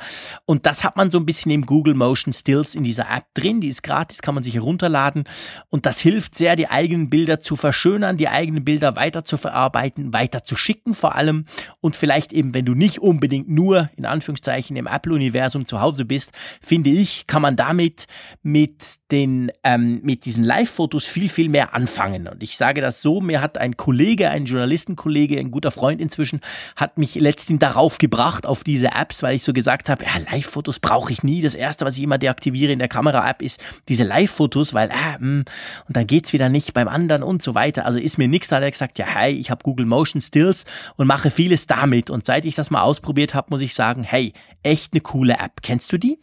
Und 0.47 0.67
das 0.67 0.85
hat 0.85 0.97
man 0.97 1.11
so 1.11 1.19
ein 1.19 1.27
bisschen 1.27 1.51
im 1.51 1.67
Google 1.67 1.95
Motion 1.95 2.33
Stills 2.33 2.75
in 2.75 2.83
dieser 2.83 3.11
App 3.11 3.27
drin. 3.35 3.61
Die 3.61 3.69
ist 3.69 3.83
gratis, 3.83 4.23
kann 4.23 4.35
man 4.35 4.43
sich 4.43 4.55
herunterladen. 4.55 5.25
Und 5.69 5.87
das 5.87 6.01
hilft 6.01 6.37
sehr, 6.37 6.57
die 6.57 6.69
eigenen 6.69 7.11
Bilder 7.11 7.41
zu 7.41 7.57
verschönern, 7.57 8.17
die 8.17 8.29
eigenen 8.29 8.65
Bilder 8.65 8.97
weiter 8.97 9.25
zu 9.25 9.37
verarbeiten, 9.37 10.13
weiter 10.13 10.45
zu 10.45 10.57
schicken 10.57 10.95
vor 10.95 11.15
allem. 11.15 11.45
Und 11.81 11.97
vielleicht 11.97 12.33
eben, 12.33 12.55
wenn 12.55 12.65
du 12.65 12.75
nicht 12.75 13.01
unbedingt 13.01 13.49
nur 13.49 13.91
in 13.97 14.07
Anführungszeichen 14.07 14.77
im 14.77 14.87
Apple-Universum 14.87 15.67
zu 15.67 15.81
Hause 15.81 16.05
bist, 16.05 16.33
finde 16.63 16.91
ich, 16.91 17.27
kann 17.27 17.43
man 17.43 17.57
damit 17.57 18.07
mit 18.43 18.83
den, 19.11 19.53
ähm, 19.63 20.01
mit 20.03 20.25
diesen 20.25 20.43
Live-Fotos 20.43 21.05
viel, 21.05 21.29
viel 21.29 21.49
mehr 21.49 21.75
anfangen. 21.75 22.29
Und 22.29 22.43
ich 22.43 22.57
sage 22.57 22.81
das 22.81 23.03
so, 23.03 23.21
mir 23.21 23.43
hat 23.43 23.59
ein 23.59 23.77
Kollege, 23.77 24.31
ein 24.31 24.47
Journalistenkollege, 24.47 25.34
Kollege, 25.35 25.41
ein 25.41 25.51
guter 25.51 25.71
Freund 25.71 26.01
inzwischen, 26.01 26.41
hat 26.77 26.99
mich 26.99 27.15
letztens 27.15 27.59
darauf 27.59 27.99
gebracht, 27.99 28.47
auf 28.47 28.65
diese 28.65 28.89
Apps, 28.89 29.23
weil 29.23 29.37
ich 29.37 29.45
so 29.45 29.53
gesagt 29.53 29.89
habe, 29.89 30.05
ja, 30.05 30.11
Live-Fotos 30.33 30.81
brauche 30.81 31.13
ich 31.13 31.23
nie. 31.23 31.43
Das 31.43 31.55
erste, 31.55 31.85
was 31.85 31.97
ich 31.97 32.03
immer 32.03 32.19
deaktiviere 32.19 32.73
in 32.73 32.79
der 32.79 32.89
Kamera-App, 32.89 33.43
ist 33.43 33.63
diese 33.89 34.05
Live-Fotos, 34.05 34.75
weil, 34.75 34.91
äh, 34.91 35.19
mh, 35.19 35.19
hm, 35.19 35.45
und 35.89 35.97
dann 35.97 36.07
geht's 36.07 36.33
wieder 36.33 36.49
nicht 36.49 36.75
beim 36.75 36.89
anderen 36.89 37.23
und 37.23 37.43
so 37.43 37.55
weiter. 37.55 37.87
Also 37.87 37.99
ist 37.99 38.19
mir 38.19 38.29
nichts, 38.29 38.49
da 38.49 38.57
hat 38.57 38.63
er 38.63 38.71
gesagt, 38.71 38.99
ja, 38.99 39.07
hey, 39.07 39.33
ich 39.33 39.51
habe 39.51 39.63
Google 39.63 39.87
Motion 39.87 40.21
Stills 40.21 40.65
und 40.97 41.07
mache 41.07 41.31
vieles 41.31 41.67
damit. 41.67 42.11
Und 42.11 42.27
seit 42.27 42.45
ich 42.45 42.55
das 42.55 42.71
mal 42.71 42.83
ausprobiert 42.83 43.35
habe, 43.35 43.49
muss 43.51 43.61
ich 43.61 43.75
sagen, 43.75 44.05
hey, 44.05 44.33
echt 44.63 44.93
eine 44.93 45.01
coole 45.01 45.35
App. 45.35 45.63
Kennst 45.63 45.93
du 45.93 45.99
die? 45.99 46.19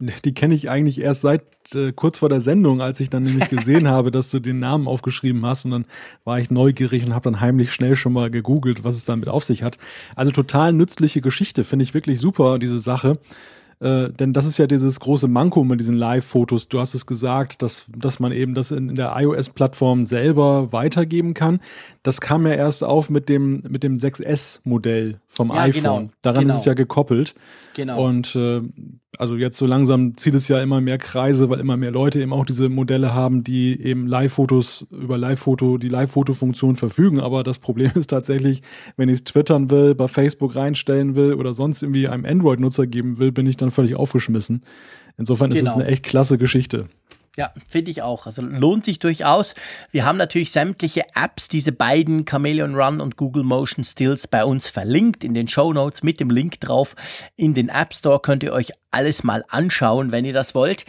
Die 0.00 0.32
kenne 0.32 0.54
ich 0.54 0.70
eigentlich 0.70 1.00
erst 1.00 1.20
seit 1.20 1.42
äh, 1.74 1.92
kurz 1.92 2.18
vor 2.18 2.30
der 2.30 2.40
Sendung, 2.40 2.80
als 2.80 3.00
ich 3.00 3.10
dann 3.10 3.22
nämlich 3.22 3.48
gesehen 3.50 3.86
habe, 3.86 4.10
dass 4.10 4.30
du 4.30 4.40
den 4.40 4.58
Namen 4.58 4.88
aufgeschrieben 4.88 5.44
hast 5.44 5.66
und 5.66 5.72
dann 5.72 5.84
war 6.24 6.40
ich 6.40 6.50
neugierig 6.50 7.04
und 7.04 7.14
habe 7.14 7.30
dann 7.30 7.40
heimlich 7.40 7.72
schnell 7.72 7.96
schon 7.96 8.14
mal 8.14 8.30
gegoogelt, 8.30 8.82
was 8.82 8.96
es 8.96 9.04
damit 9.04 9.28
auf 9.28 9.44
sich 9.44 9.62
hat. 9.62 9.78
Also 10.16 10.32
total 10.32 10.72
nützliche 10.72 11.20
Geschichte, 11.20 11.64
finde 11.64 11.82
ich 11.82 11.92
wirklich 11.92 12.18
super, 12.18 12.58
diese 12.58 12.78
Sache. 12.78 13.18
Äh, 13.80 14.10
denn 14.10 14.34
das 14.34 14.44
ist 14.44 14.58
ja 14.58 14.66
dieses 14.66 15.00
große 15.00 15.26
Manko 15.26 15.64
mit 15.64 15.80
diesen 15.80 15.96
Live-Fotos. 15.96 16.68
Du 16.68 16.80
hast 16.80 16.94
es 16.94 17.06
gesagt, 17.06 17.62
dass, 17.62 17.86
dass 17.96 18.20
man 18.20 18.30
eben 18.30 18.54
das 18.54 18.72
in, 18.72 18.90
in 18.90 18.94
der 18.94 19.14
iOS-Plattform 19.16 20.04
selber 20.04 20.70
weitergeben 20.70 21.32
kann. 21.32 21.60
Das 22.02 22.20
kam 22.20 22.46
ja 22.46 22.52
erst 22.52 22.84
auf 22.84 23.08
mit 23.08 23.30
dem, 23.30 23.62
mit 23.68 23.82
dem 23.82 23.96
6S-Modell 23.96 25.20
vom 25.28 25.48
ja, 25.48 25.62
iPhone. 25.62 25.82
Genau, 25.82 26.10
Daran 26.20 26.42
genau. 26.42 26.54
ist 26.54 26.60
es 26.60 26.66
ja 26.66 26.74
gekoppelt. 26.74 27.34
Genau. 27.74 28.04
Und 28.06 28.36
äh, 28.36 28.60
also 29.18 29.36
jetzt 29.36 29.58
so 29.58 29.66
langsam 29.66 30.16
zieht 30.16 30.34
es 30.34 30.48
ja 30.48 30.62
immer 30.62 30.80
mehr 30.80 30.98
Kreise, 30.98 31.50
weil 31.50 31.60
immer 31.60 31.76
mehr 31.76 31.90
Leute 31.90 32.20
eben 32.20 32.32
auch 32.32 32.44
diese 32.44 32.68
Modelle 32.68 33.12
haben, 33.12 33.42
die 33.42 33.80
eben 33.80 34.06
Live-Fotos 34.06 34.86
über 34.90 35.18
Live-Foto, 35.18 35.78
die 35.78 35.88
Live-Foto-Funktion 35.88 36.76
verfügen. 36.76 37.20
Aber 37.20 37.42
das 37.42 37.58
Problem 37.58 37.90
ist 37.96 38.10
tatsächlich, 38.10 38.62
wenn 38.96 39.08
ich 39.08 39.16
es 39.16 39.24
twittern 39.24 39.70
will, 39.70 39.94
bei 39.94 40.08
Facebook 40.08 40.54
reinstellen 40.54 41.16
will 41.16 41.34
oder 41.34 41.52
sonst 41.52 41.82
irgendwie 41.82 42.08
einem 42.08 42.24
Android-Nutzer 42.24 42.86
geben 42.86 43.18
will, 43.18 43.32
bin 43.32 43.46
ich 43.46 43.56
dann 43.56 43.70
völlig 43.70 43.94
aufgeschmissen. 43.94 44.62
Insofern 45.18 45.50
genau. 45.50 45.60
ist 45.60 45.66
es 45.66 45.74
genau. 45.74 45.84
eine 45.84 45.92
echt 45.92 46.04
klasse 46.04 46.38
Geschichte. 46.38 46.86
Ja, 47.40 47.54
finde 47.66 47.90
ich 47.90 48.02
auch. 48.02 48.26
Also 48.26 48.42
lohnt 48.42 48.84
sich 48.84 48.98
durchaus. 48.98 49.54
Wir 49.92 50.04
haben 50.04 50.18
natürlich 50.18 50.52
sämtliche 50.52 51.04
Apps, 51.14 51.48
diese 51.48 51.72
beiden 51.72 52.26
Chameleon 52.26 52.74
Run 52.74 53.00
und 53.00 53.16
Google 53.16 53.44
Motion 53.44 53.82
Stills 53.82 54.28
bei 54.28 54.44
uns 54.44 54.68
verlinkt 54.68 55.24
in 55.24 55.32
den 55.32 55.48
Show 55.48 55.72
Notes 55.72 56.02
mit 56.02 56.20
dem 56.20 56.28
Link 56.28 56.60
drauf. 56.60 56.94
In 57.36 57.54
den 57.54 57.70
App 57.70 57.94
Store 57.94 58.20
könnt 58.20 58.42
ihr 58.42 58.52
euch 58.52 58.72
alles 58.90 59.24
mal 59.24 59.42
anschauen, 59.48 60.12
wenn 60.12 60.26
ihr 60.26 60.34
das 60.34 60.54
wollt. 60.54 60.84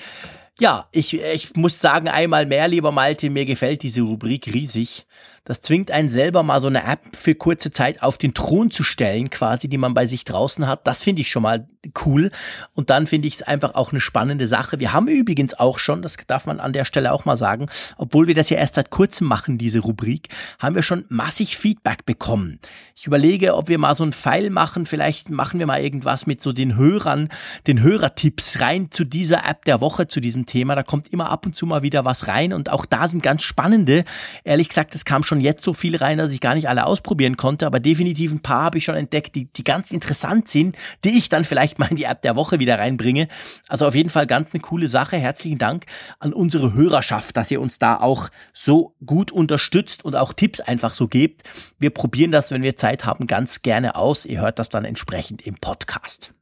Ja, 0.60 0.90
ich, 0.92 1.14
ich 1.14 1.56
muss 1.56 1.80
sagen, 1.80 2.10
einmal 2.10 2.46
mehr, 2.46 2.68
lieber 2.68 2.92
Malte, 2.92 3.30
mir 3.30 3.46
gefällt 3.46 3.82
diese 3.82 4.02
Rubrik 4.02 4.48
riesig. 4.54 5.08
Das 5.44 5.62
zwingt 5.62 5.90
einen 5.90 6.08
selber 6.08 6.44
mal 6.44 6.62
so 6.62 6.68
eine 6.68 6.84
App 6.84 7.00
für 7.14 7.34
kurze 7.34 7.72
Zeit 7.72 8.04
auf 8.04 8.20
den 8.20 8.36
Thron 8.36 8.70
zu 8.70 8.84
stellen, 8.84 9.32
quasi, 9.32 9.68
die 9.68 9.80
man 9.80 9.96
bei 9.96 10.06
sich 10.06 10.24
draußen 10.24 10.68
hat. 10.68 10.86
Das 10.86 11.02
finde 11.02 11.22
ich 11.22 11.32
schon 11.32 11.42
mal 11.42 11.68
cool. 12.06 12.30
Und 12.76 12.92
dann 12.92 13.08
finde 13.08 13.28
ich 13.28 13.36
es 13.36 13.42
einfach 13.42 13.74
auch 13.74 13.92
eine 13.92 14.00
spannende 14.00 14.46
Sache. 14.46 14.80
Wir 14.80 14.94
haben 14.94 15.08
übrigens 15.08 15.56
auch 15.56 15.80
schon, 15.80 16.04
das 16.04 16.18
darf 16.28 16.46
man 16.46 16.60
an 16.60 16.74
der 16.74 16.86
Stelle 16.86 17.12
auch 17.12 17.26
mal 17.26 17.38
sagen, 17.38 17.68
obwohl 17.98 18.28
wir 18.28 18.36
das 18.36 18.52
ja 18.52 18.58
erst 18.58 18.76
seit 18.76 18.92
kurzem 18.92 19.28
machen, 19.28 19.58
diese 19.58 19.80
Rubrik, 19.80 20.30
haben 20.60 20.76
wir 20.76 20.84
schon 20.84 21.06
massig 21.10 21.58
Feedback 21.58 22.06
bekommen. 22.06 22.60
Ich 22.96 23.08
überlege, 23.08 23.56
ob 23.56 23.68
wir 23.68 23.80
mal 23.80 23.96
so 23.96 24.04
einen 24.04 24.14
Pfeil 24.14 24.52
machen. 24.52 24.86
Vielleicht 24.86 25.32
machen 25.32 25.60
wir 25.60 25.66
mal 25.66 25.82
irgendwas 25.82 26.28
mit 26.28 26.44
so 26.44 26.52
den 26.54 26.76
Hörern, 26.76 27.30
den 27.66 27.82
Hörertipps 27.82 28.62
rein 28.62 28.92
zu 28.92 29.06
dieser 29.06 29.44
App 29.50 29.66
der 29.66 29.82
Woche, 29.82 30.08
zu 30.08 30.20
diesem 30.20 30.46
Thema. 30.46 30.76
Da 30.76 30.84
kommt 30.84 31.08
immer 31.08 31.32
ab 31.32 31.48
und 31.48 31.56
zu 31.56 31.66
mal 31.66 31.82
wieder 31.82 32.06
was 32.06 32.28
rein. 32.28 32.54
Und 32.54 32.70
auch 32.70 32.86
da 32.86 33.08
sind 33.08 33.24
ganz 33.24 33.42
spannende. 33.42 34.06
Ehrlich 34.44 34.70
gesagt, 34.70 34.94
es 34.94 35.04
kam 35.04 35.24
schon 35.24 35.31
schon 35.32 35.40
jetzt 35.40 35.64
so 35.64 35.74
viel 35.74 35.96
rein, 35.96 36.18
dass 36.18 36.34
ich 36.34 36.42
gar 36.42 36.56
nicht 36.56 36.68
alle 36.68 36.86
ausprobieren 36.86 37.38
konnte, 37.38 37.66
aber 37.66 37.80
definitiv 37.80 38.34
ein 38.34 38.42
paar 38.42 38.64
habe 38.64 38.80
ich 38.80 38.84
schon 38.84 38.96
entdeckt, 38.96 39.34
die, 39.34 39.46
die 39.46 39.64
ganz 39.64 39.92
interessant 39.92 40.50
sind, 40.50 40.78
die 41.06 41.18
ich 41.18 41.30
dann 41.30 41.46
vielleicht 41.46 41.80
mal 41.80 41.90
in 41.90 41.96
die 41.96 42.04
App 42.04 42.22
der 42.22 42.36
Woche 42.36 42.60
wieder 42.60 42.78
reinbringe. 42.78 43.30
Also 43.70 43.88
auf 43.88 43.96
jeden 43.96 44.10
Fall 44.10 44.28
ganz 44.28 44.50
eine 44.54 44.60
coole 44.60 44.88
Sache. 44.88 45.16
Herzlichen 45.16 45.58
Dank 45.58 45.86
an 46.20 46.34
unsere 46.34 46.74
Hörerschaft, 46.74 47.38
dass 47.38 47.50
ihr 47.50 47.62
uns 47.62 47.80
da 47.80 47.96
auch 47.96 48.28
so 48.54 48.94
gut 49.06 49.32
unterstützt 49.32 50.04
und 50.04 50.18
auch 50.18 50.34
Tipps 50.34 50.60
einfach 50.60 50.94
so 50.94 51.08
gebt. 51.08 51.44
Wir 51.80 51.92
probieren 51.92 52.32
das, 52.32 52.52
wenn 52.52 52.62
wir 52.62 52.76
Zeit 52.76 53.06
haben, 53.06 53.26
ganz 53.26 53.62
gerne 53.62 53.96
aus. 53.96 54.26
Ihr 54.26 54.42
hört 54.42 54.60
das 54.60 54.68
dann 54.68 54.84
entsprechend 54.84 55.48
im 55.48 55.56
Podcast. 55.56 56.34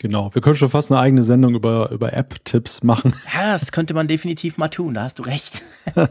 Genau, 0.00 0.34
wir 0.34 0.42
können 0.42 0.56
schon 0.56 0.68
fast 0.68 0.92
eine 0.92 1.00
eigene 1.00 1.22
Sendung 1.22 1.54
über, 1.54 1.90
über 1.92 2.12
App-Tipps 2.12 2.82
machen. 2.82 3.14
Ja, 3.32 3.52
das 3.52 3.72
könnte 3.72 3.94
man 3.94 4.06
definitiv 4.06 4.58
mal 4.58 4.68
tun, 4.68 4.92
da 4.94 5.04
hast 5.04 5.18
du 5.18 5.22
recht. 5.22 5.62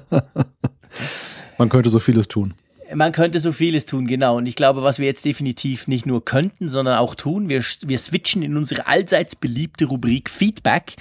Man 1.61 1.69
könnte 1.69 1.91
so 1.91 1.99
vieles 1.99 2.27
tun. 2.27 2.55
Man 2.93 3.11
könnte 3.11 3.39
so 3.39 3.51
vieles 3.51 3.85
tun, 3.85 4.07
genau. 4.07 4.37
Und 4.37 4.45
ich 4.45 4.55
glaube, 4.55 4.83
was 4.83 4.99
wir 4.99 5.05
jetzt 5.05 5.25
definitiv 5.25 5.87
nicht 5.87 6.05
nur 6.05 6.25
könnten, 6.25 6.67
sondern 6.67 6.97
auch 6.97 7.15
tun, 7.15 7.49
wir, 7.49 7.63
wir 7.81 7.97
switchen 7.97 8.41
in 8.41 8.57
unsere 8.57 8.87
allseits 8.87 9.35
beliebte 9.35 9.85
Rubrik 9.85 10.29
Feedback. 10.29 10.95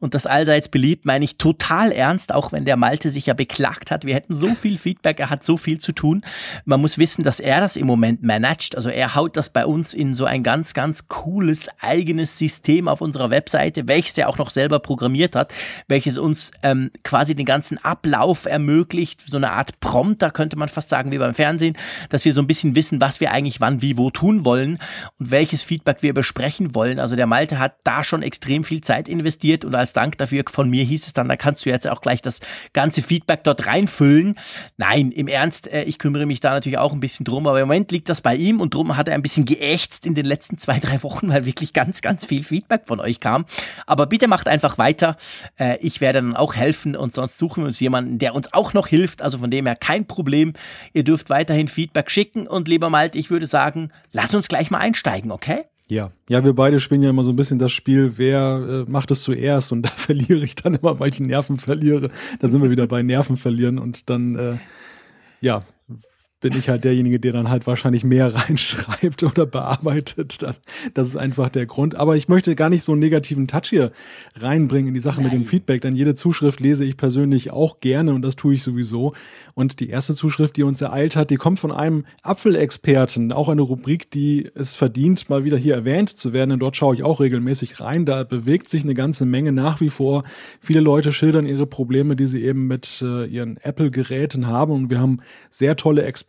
Und 0.00 0.14
das 0.14 0.26
allseits 0.26 0.68
beliebt 0.68 1.04
meine 1.04 1.24
ich 1.24 1.36
total 1.36 1.92
ernst, 1.92 2.34
auch 2.34 2.52
wenn 2.52 2.64
der 2.64 2.76
Malte 2.76 3.10
sich 3.10 3.26
ja 3.26 3.34
beklagt 3.34 3.90
hat. 3.90 4.04
Wir 4.04 4.14
hätten 4.14 4.36
so 4.36 4.54
viel 4.54 4.76
Feedback, 4.76 5.20
er 5.20 5.30
hat 5.30 5.44
so 5.44 5.56
viel 5.56 5.78
zu 5.78 5.92
tun. 5.92 6.22
Man 6.64 6.80
muss 6.80 6.98
wissen, 6.98 7.22
dass 7.22 7.40
er 7.40 7.60
das 7.60 7.76
im 7.76 7.86
Moment 7.86 8.22
managt. 8.22 8.74
Also 8.76 8.90
er 8.90 9.14
haut 9.14 9.36
das 9.36 9.50
bei 9.50 9.64
uns 9.64 9.94
in 9.94 10.14
so 10.14 10.24
ein 10.24 10.42
ganz, 10.42 10.74
ganz 10.74 11.08
cooles 11.08 11.68
eigenes 11.80 12.38
System 12.38 12.88
auf 12.88 13.00
unserer 13.00 13.30
Webseite, 13.30 13.86
welches 13.88 14.18
er 14.18 14.28
auch 14.28 14.38
noch 14.38 14.50
selber 14.50 14.80
programmiert 14.80 15.36
hat, 15.36 15.52
welches 15.88 16.18
uns 16.18 16.50
ähm, 16.62 16.90
quasi 17.04 17.34
den 17.34 17.46
ganzen 17.46 17.78
Ablauf 17.84 18.46
ermöglicht. 18.46 19.22
So 19.26 19.36
eine 19.36 19.52
Art 19.52 19.80
Prompter 19.80 20.30
könnte 20.30 20.56
man 20.56 20.68
fast 20.68 20.88
sagen, 20.88 21.12
wie 21.12 21.18
beim 21.18 21.34
Fernsehen, 21.36 21.76
dass 22.08 22.24
wir 22.24 22.32
so 22.32 22.40
ein 22.40 22.46
bisschen 22.46 22.74
wissen, 22.74 23.00
was 23.00 23.20
wir 23.20 23.30
eigentlich 23.30 23.60
wann, 23.60 23.82
wie, 23.82 23.96
wo 23.96 24.10
tun 24.10 24.44
wollen 24.44 24.78
und 25.18 25.30
welches 25.30 25.62
Feedback 25.62 25.98
wir 26.02 26.14
besprechen 26.14 26.74
wollen. 26.74 26.98
Also 26.98 27.14
der 27.14 27.26
Malte 27.26 27.58
hat 27.58 27.76
da 27.84 28.02
schon 28.02 28.22
extrem 28.22 28.64
viel 28.64 28.80
Zeit 28.80 29.08
investiert 29.08 29.64
und 29.64 29.74
als 29.74 29.92
Dank 29.92 30.18
dafür 30.18 30.44
von 30.50 30.68
mir 30.68 30.84
hieß 30.84 31.06
es 31.06 31.12
dann, 31.12 31.28
da 31.28 31.36
kannst 31.36 31.64
du 31.64 31.70
jetzt 31.70 31.88
auch 31.88 32.00
gleich 32.00 32.20
das 32.20 32.40
ganze 32.72 33.02
Feedback 33.02 33.44
dort 33.44 33.66
reinfüllen. 33.66 34.36
Nein, 34.76 35.12
im 35.12 35.28
Ernst, 35.28 35.68
äh, 35.68 35.84
ich 35.84 35.98
kümmere 35.98 36.26
mich 36.26 36.40
da 36.40 36.50
natürlich 36.50 36.78
auch 36.78 36.92
ein 36.92 37.00
bisschen 37.00 37.24
drum, 37.24 37.46
aber 37.46 37.60
im 37.60 37.68
Moment 37.68 37.92
liegt 37.92 38.08
das 38.08 38.20
bei 38.20 38.34
ihm 38.34 38.60
und 38.60 38.74
drum 38.74 38.96
hat 38.96 39.08
er 39.08 39.14
ein 39.14 39.22
bisschen 39.22 39.44
geächtzt 39.44 40.06
in 40.06 40.14
den 40.14 40.26
letzten 40.26 40.58
zwei, 40.58 40.78
drei 40.78 41.02
Wochen, 41.02 41.28
weil 41.28 41.46
wirklich 41.46 41.72
ganz, 41.72 42.00
ganz 42.00 42.24
viel 42.24 42.42
Feedback 42.42 42.86
von 42.86 43.00
euch 43.00 43.20
kam. 43.20 43.44
Aber 43.86 44.06
bitte 44.06 44.28
macht 44.28 44.48
einfach 44.48 44.78
weiter. 44.78 45.16
Äh, 45.58 45.78
ich 45.80 46.00
werde 46.00 46.16
dann 46.20 46.36
auch 46.36 46.54
helfen 46.54 46.96
und 46.96 47.14
sonst 47.14 47.38
suchen 47.38 47.62
wir 47.62 47.66
uns 47.66 47.80
jemanden, 47.80 48.18
der 48.18 48.34
uns 48.34 48.52
auch 48.52 48.72
noch 48.72 48.86
hilft. 48.86 49.22
Also 49.22 49.38
von 49.38 49.50
dem 49.50 49.66
her 49.66 49.76
kein 49.76 50.06
Problem. 50.06 50.54
Ihr 50.92 51.04
dürft 51.04 51.25
weiterhin 51.30 51.68
Feedback 51.68 52.10
schicken 52.10 52.46
und 52.46 52.68
lieber 52.68 52.90
Malte, 52.90 53.18
ich 53.18 53.30
würde 53.30 53.46
sagen, 53.46 53.90
lass 54.12 54.34
uns 54.34 54.48
gleich 54.48 54.70
mal 54.70 54.78
einsteigen, 54.78 55.30
okay? 55.30 55.64
Ja, 55.88 56.10
ja, 56.28 56.44
wir 56.44 56.52
beide 56.52 56.80
spielen 56.80 57.02
ja 57.02 57.10
immer 57.10 57.22
so 57.22 57.30
ein 57.30 57.36
bisschen 57.36 57.60
das 57.60 57.70
Spiel, 57.70 58.18
wer 58.18 58.84
äh, 58.86 58.90
macht 58.90 59.10
es 59.12 59.22
zuerst 59.22 59.70
und 59.72 59.82
da 59.86 59.90
verliere 59.90 60.44
ich 60.44 60.56
dann 60.56 60.74
immer, 60.74 60.98
weil 60.98 61.10
ich 61.10 61.20
Nerven 61.20 61.58
verliere. 61.58 62.10
Da 62.40 62.48
sind 62.48 62.62
wir 62.62 62.70
wieder 62.70 62.86
bei 62.86 63.02
Nerven 63.02 63.36
verlieren 63.36 63.78
und 63.78 64.10
dann, 64.10 64.36
äh, 64.36 64.56
ja, 65.40 65.62
bin 66.40 66.52
ich 66.56 66.68
halt 66.68 66.84
derjenige, 66.84 67.18
der 67.18 67.32
dann 67.32 67.48
halt 67.48 67.66
wahrscheinlich 67.66 68.04
mehr 68.04 68.34
reinschreibt 68.34 69.22
oder 69.22 69.46
bearbeitet. 69.46 70.42
Das, 70.42 70.60
das 70.94 71.08
ist 71.08 71.16
einfach 71.16 71.48
der 71.48 71.66
Grund. 71.66 71.94
Aber 71.94 72.16
ich 72.16 72.28
möchte 72.28 72.54
gar 72.54 72.68
nicht 72.68 72.84
so 72.84 72.92
einen 72.92 73.00
negativen 73.00 73.46
Touch 73.46 73.66
hier 73.70 73.92
reinbringen 74.36 74.88
in 74.88 74.94
die 74.94 75.00
Sache 75.00 75.22
Nein. 75.22 75.30
mit 75.30 75.40
dem 75.40 75.46
Feedback, 75.46 75.80
denn 75.80 75.96
jede 75.96 76.14
Zuschrift 76.14 76.60
lese 76.60 76.84
ich 76.84 76.96
persönlich 76.96 77.50
auch 77.50 77.80
gerne 77.80 78.12
und 78.14 78.22
das 78.22 78.36
tue 78.36 78.54
ich 78.54 78.62
sowieso. 78.62 79.14
Und 79.54 79.80
die 79.80 79.88
erste 79.88 80.14
Zuschrift, 80.14 80.56
die 80.56 80.62
uns 80.62 80.80
ereilt 80.80 81.16
hat, 81.16 81.30
die 81.30 81.36
kommt 81.36 81.58
von 81.58 81.72
einem 81.72 82.04
Apfelexperten, 82.22 83.32
auch 83.32 83.48
eine 83.48 83.62
Rubrik, 83.62 84.10
die 84.10 84.50
es 84.54 84.74
verdient, 84.74 85.30
mal 85.30 85.44
wieder 85.44 85.56
hier 85.56 85.74
erwähnt 85.74 86.10
zu 86.10 86.32
werden. 86.34 86.52
Und 86.52 86.58
dort 86.60 86.76
schaue 86.76 86.94
ich 86.94 87.02
auch 87.02 87.20
regelmäßig 87.20 87.80
rein. 87.80 88.04
Da 88.04 88.24
bewegt 88.24 88.68
sich 88.68 88.82
eine 88.82 88.94
ganze 88.94 89.24
Menge 89.24 89.52
nach 89.52 89.80
wie 89.80 89.90
vor. 89.90 90.24
Viele 90.60 90.80
Leute 90.80 91.12
schildern 91.12 91.46
ihre 91.46 91.66
Probleme, 91.66 92.16
die 92.16 92.26
sie 92.26 92.44
eben 92.44 92.66
mit 92.66 93.02
äh, 93.02 93.24
ihren 93.24 93.56
Apple-Geräten 93.56 94.46
haben. 94.46 94.72
Und 94.72 94.90
wir 94.90 95.00
haben 95.00 95.20
sehr 95.50 95.76
tolle 95.76 96.02
Experten, 96.02 96.25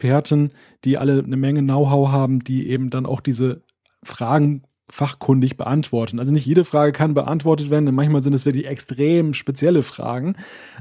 die 0.84 0.98
alle 0.98 1.24
eine 1.24 1.38
Menge 1.38 1.62
Know-how 1.62 2.10
haben, 2.10 2.44
die 2.44 2.70
eben 2.70 2.90
dann 2.90 3.06
auch 3.06 3.22
diese 3.22 3.64
Fragen 4.04 4.64
fachkundig 4.90 5.58
beantworten. 5.58 6.18
Also 6.18 6.32
nicht 6.32 6.46
jede 6.46 6.64
Frage 6.64 6.94
kann 6.94 7.14
beantwortet 7.14 7.70
werden, 7.70 7.86
denn 7.86 7.96
manchmal 7.96 8.24
sind 8.24 8.34
es 8.34 8.46
wirklich 8.46 8.68
extrem 8.68 9.34
spezielle 9.34 9.84
Fragen. 9.84 10.36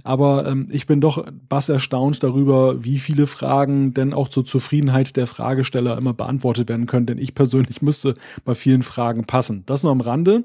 Aber 0.04 0.46
ähm, 0.46 0.68
ich 0.70 0.86
bin 0.86 1.00
doch 1.00 1.26
bass 1.48 1.68
erstaunt 1.68 2.22
darüber, 2.22 2.84
wie 2.84 2.98
viele 2.98 3.26
Fragen 3.26 3.94
denn 3.94 4.14
auch 4.14 4.28
zur 4.28 4.44
Zufriedenheit 4.44 5.16
der 5.16 5.26
Fragesteller 5.26 5.98
immer 5.98 6.14
beantwortet 6.14 6.68
werden 6.68 6.86
können. 6.86 7.06
Denn 7.06 7.18
ich 7.18 7.34
persönlich 7.34 7.82
müsste 7.82 8.14
bei 8.44 8.54
vielen 8.54 8.82
Fragen 8.82 9.24
passen. 9.24 9.64
Das 9.66 9.82
nur 9.82 9.92
am 9.92 10.00
Rande. 10.00 10.44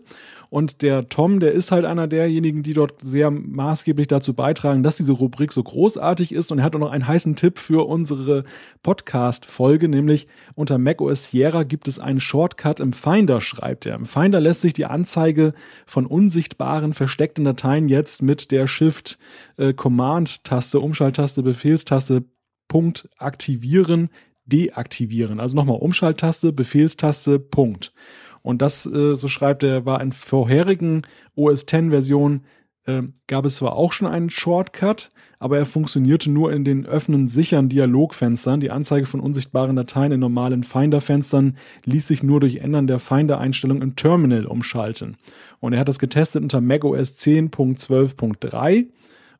Und 0.51 0.81
der 0.81 1.07
Tom, 1.07 1.39
der 1.39 1.53
ist 1.53 1.71
halt 1.71 1.85
einer 1.85 2.09
derjenigen, 2.09 2.61
die 2.61 2.73
dort 2.73 3.01
sehr 3.01 3.31
maßgeblich 3.31 4.07
dazu 4.07 4.33
beitragen, 4.33 4.83
dass 4.83 4.97
diese 4.97 5.13
Rubrik 5.13 5.53
so 5.53 5.63
großartig 5.63 6.33
ist. 6.33 6.51
Und 6.51 6.59
er 6.59 6.65
hat 6.65 6.75
auch 6.75 6.79
noch 6.79 6.91
einen 6.91 7.07
heißen 7.07 7.37
Tipp 7.37 7.57
für 7.57 7.87
unsere 7.87 8.43
Podcast-Folge, 8.83 9.87
nämlich 9.87 10.27
unter 10.53 10.77
macOS 10.77 11.27
Sierra 11.27 11.63
gibt 11.63 11.87
es 11.87 11.99
einen 11.99 12.19
Shortcut 12.19 12.81
im 12.81 12.91
Finder, 12.91 13.39
schreibt 13.39 13.85
er. 13.85 13.95
Im 13.95 14.05
Finder 14.05 14.41
lässt 14.41 14.59
sich 14.59 14.73
die 14.73 14.83
Anzeige 14.83 15.53
von 15.85 16.05
unsichtbaren, 16.05 16.91
versteckten 16.91 17.45
Dateien 17.45 17.87
jetzt 17.87 18.21
mit 18.21 18.51
der 18.51 18.67
Shift-Command-Taste, 18.67 20.79
äh, 20.79 20.81
Umschalttaste, 20.81 21.43
Befehlstaste, 21.43 22.25
Punkt 22.67 23.07
aktivieren, 23.17 24.09
deaktivieren. 24.47 25.39
Also 25.39 25.55
nochmal 25.55 25.77
Umschalttaste, 25.77 26.51
Befehlstaste, 26.51 27.39
Punkt. 27.39 27.93
Und 28.41 28.61
das, 28.61 28.85
äh, 28.85 29.15
so 29.15 29.27
schreibt 29.27 29.63
er, 29.63 29.85
war 29.85 30.01
in 30.01 30.11
vorherigen 30.11 31.03
OS 31.35 31.63
X-Versionen, 31.63 32.45
äh, 32.85 33.03
gab 33.27 33.45
es 33.45 33.57
zwar 33.57 33.73
auch 33.73 33.93
schon 33.93 34.07
einen 34.07 34.29
Shortcut, 34.29 35.11
aber 35.39 35.57
er 35.57 35.65
funktionierte 35.65 36.29
nur 36.29 36.53
in 36.53 36.63
den 36.63 36.85
öffnen 36.85 37.27
sicheren 37.27 37.69
Dialogfenstern. 37.69 38.59
Die 38.59 38.71
Anzeige 38.71 39.05
von 39.05 39.19
unsichtbaren 39.19 39.75
Dateien 39.75 40.11
in 40.11 40.19
normalen 40.19 40.63
Finder-Fenstern 40.63 41.57
ließ 41.85 42.07
sich 42.07 42.21
nur 42.21 42.39
durch 42.39 42.57
Ändern 42.57 42.87
der 42.87 42.99
Finder-Einstellung 42.99 43.81
im 43.81 43.95
Terminal 43.95 44.45
umschalten. 44.45 45.17
Und 45.59 45.73
er 45.73 45.79
hat 45.79 45.89
das 45.89 45.99
getestet 45.99 46.43
unter 46.43 46.61
macOS 46.61 47.17
10.12.3 47.17 48.87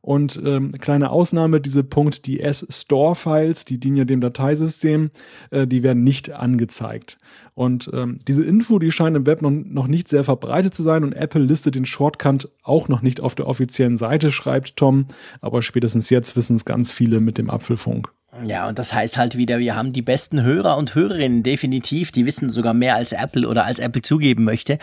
und 0.02 0.40
ähm, 0.44 0.72
kleine 0.72 1.10
Ausnahme, 1.10 1.60
diese 1.60 1.84
Punkt 1.84 2.26
die 2.26 2.40
S-Store-Files, 2.40 3.64
die 3.64 3.78
dienen 3.78 3.96
ja 3.96 4.04
dem 4.04 4.20
Dateisystem, 4.20 5.10
äh, 5.50 5.66
die 5.66 5.84
werden 5.84 6.02
nicht 6.02 6.32
angezeigt. 6.32 7.18
Und 7.54 7.88
ähm, 7.94 8.18
diese 8.26 8.44
Info, 8.44 8.80
die 8.80 8.90
scheint 8.90 9.16
im 9.16 9.26
Web 9.26 9.42
noch, 9.42 9.50
noch 9.50 9.86
nicht 9.86 10.08
sehr 10.08 10.24
verbreitet 10.24 10.74
zu 10.74 10.82
sein 10.82 11.04
und 11.04 11.12
Apple 11.12 11.42
listet 11.42 11.76
den 11.76 11.84
Shortcut 11.84 12.48
auch 12.64 12.88
noch 12.88 13.00
nicht 13.00 13.20
auf 13.20 13.36
der 13.36 13.46
offiziellen 13.46 13.96
Seite, 13.96 14.32
schreibt 14.32 14.76
Tom, 14.76 15.06
aber 15.40 15.62
spätestens 15.62 16.10
jetzt 16.10 16.36
wissen 16.36 16.56
es 16.56 16.64
ganz 16.64 16.90
viele 16.90 17.20
mit 17.20 17.38
dem 17.38 17.48
Apfelfunk. 17.48 18.12
Ja, 18.46 18.66
und 18.66 18.78
das 18.78 18.94
heißt 18.94 19.18
halt 19.18 19.36
wieder, 19.36 19.58
wir 19.58 19.76
haben 19.76 19.92
die 19.92 20.00
besten 20.00 20.42
Hörer 20.42 20.78
und 20.78 20.94
Hörerinnen 20.94 21.42
definitiv, 21.42 22.12
die 22.12 22.24
wissen 22.24 22.48
sogar 22.48 22.72
mehr 22.72 22.96
als 22.96 23.12
Apple 23.12 23.46
oder 23.46 23.66
als 23.66 23.78
Apple 23.78 24.00
zugeben 24.00 24.44
möchte. 24.44 24.78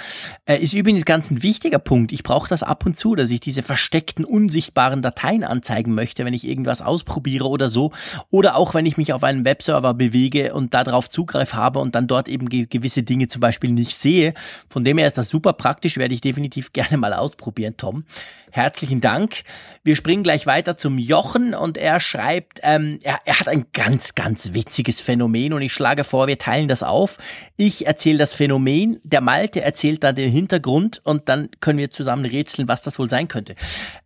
Äh, 0.45 0.57
ist 0.59 0.73
übrigens 0.73 1.03
ganz 1.03 1.31
ein 1.31 1.41
wichtiger 1.41 1.79
Punkt. 1.79 2.11
Ich 2.11 2.21
brauche 2.21 2.47
das 2.47 2.61
ab 2.61 2.85
und 2.85 2.95
zu, 2.95 3.15
dass 3.15 3.31
ich 3.31 3.39
diese 3.39 3.63
versteckten, 3.63 4.23
unsichtbaren 4.23 5.01
Dateien 5.01 5.43
anzeigen 5.43 5.95
möchte, 5.95 6.25
wenn 6.25 6.35
ich 6.35 6.47
irgendwas 6.47 6.83
ausprobiere 6.83 7.49
oder 7.49 7.69
so. 7.69 7.91
Oder 8.29 8.55
auch, 8.55 8.75
wenn 8.75 8.85
ich 8.85 8.97
mich 8.97 9.13
auf 9.13 9.23
einen 9.23 9.45
Webserver 9.45 9.95
bewege 9.95 10.53
und 10.53 10.75
darauf 10.75 11.09
Zugriff 11.09 11.55
habe 11.55 11.79
und 11.79 11.95
dann 11.95 12.05
dort 12.05 12.27
eben 12.27 12.49
gewisse 12.49 13.01
Dinge 13.01 13.29
zum 13.29 13.39
Beispiel 13.39 13.71
nicht 13.71 13.97
sehe. 13.97 14.35
Von 14.69 14.85
dem 14.85 14.99
her 14.99 15.07
ist 15.07 15.17
das 15.17 15.29
super 15.29 15.53
praktisch, 15.53 15.97
werde 15.97 16.13
ich 16.13 16.21
definitiv 16.21 16.71
gerne 16.73 16.97
mal 16.97 17.13
ausprobieren, 17.13 17.73
Tom. 17.77 18.03
Herzlichen 18.51 18.99
Dank. 18.99 19.43
Wir 19.83 19.95
springen 19.95 20.23
gleich 20.23 20.47
weiter 20.47 20.75
zum 20.75 20.97
Jochen 20.97 21.53
und 21.53 21.77
er 21.77 21.99
schreibt, 21.99 22.59
ähm, 22.63 22.97
er, 23.03 23.19
er 23.25 23.39
hat 23.39 23.47
ein 23.47 23.67
ganz, 23.73 24.15
ganz 24.15 24.53
witziges 24.53 25.01
Phänomen 25.01 25.53
und 25.53 25.61
ich 25.61 25.73
schlage 25.73 26.03
vor, 26.03 26.27
wir 26.27 26.37
teilen 26.37 26.67
das 26.67 26.81
auf. 26.81 27.17
Ich 27.57 27.85
erzähle 27.85 28.17
das 28.17 28.33
Phänomen, 28.33 28.99
der 29.03 29.21
Malte 29.21 29.61
erzählt 29.61 30.03
dann 30.03 30.15
den 30.15 30.31
Hintergrund 30.31 31.01
und 31.03 31.29
dann 31.29 31.49
können 31.59 31.77
wir 31.77 31.91
zusammen 31.91 32.25
rätseln, 32.25 32.67
was 32.67 32.81
das 32.81 32.97
wohl 32.97 33.09
sein 33.09 33.27
könnte. 33.27 33.55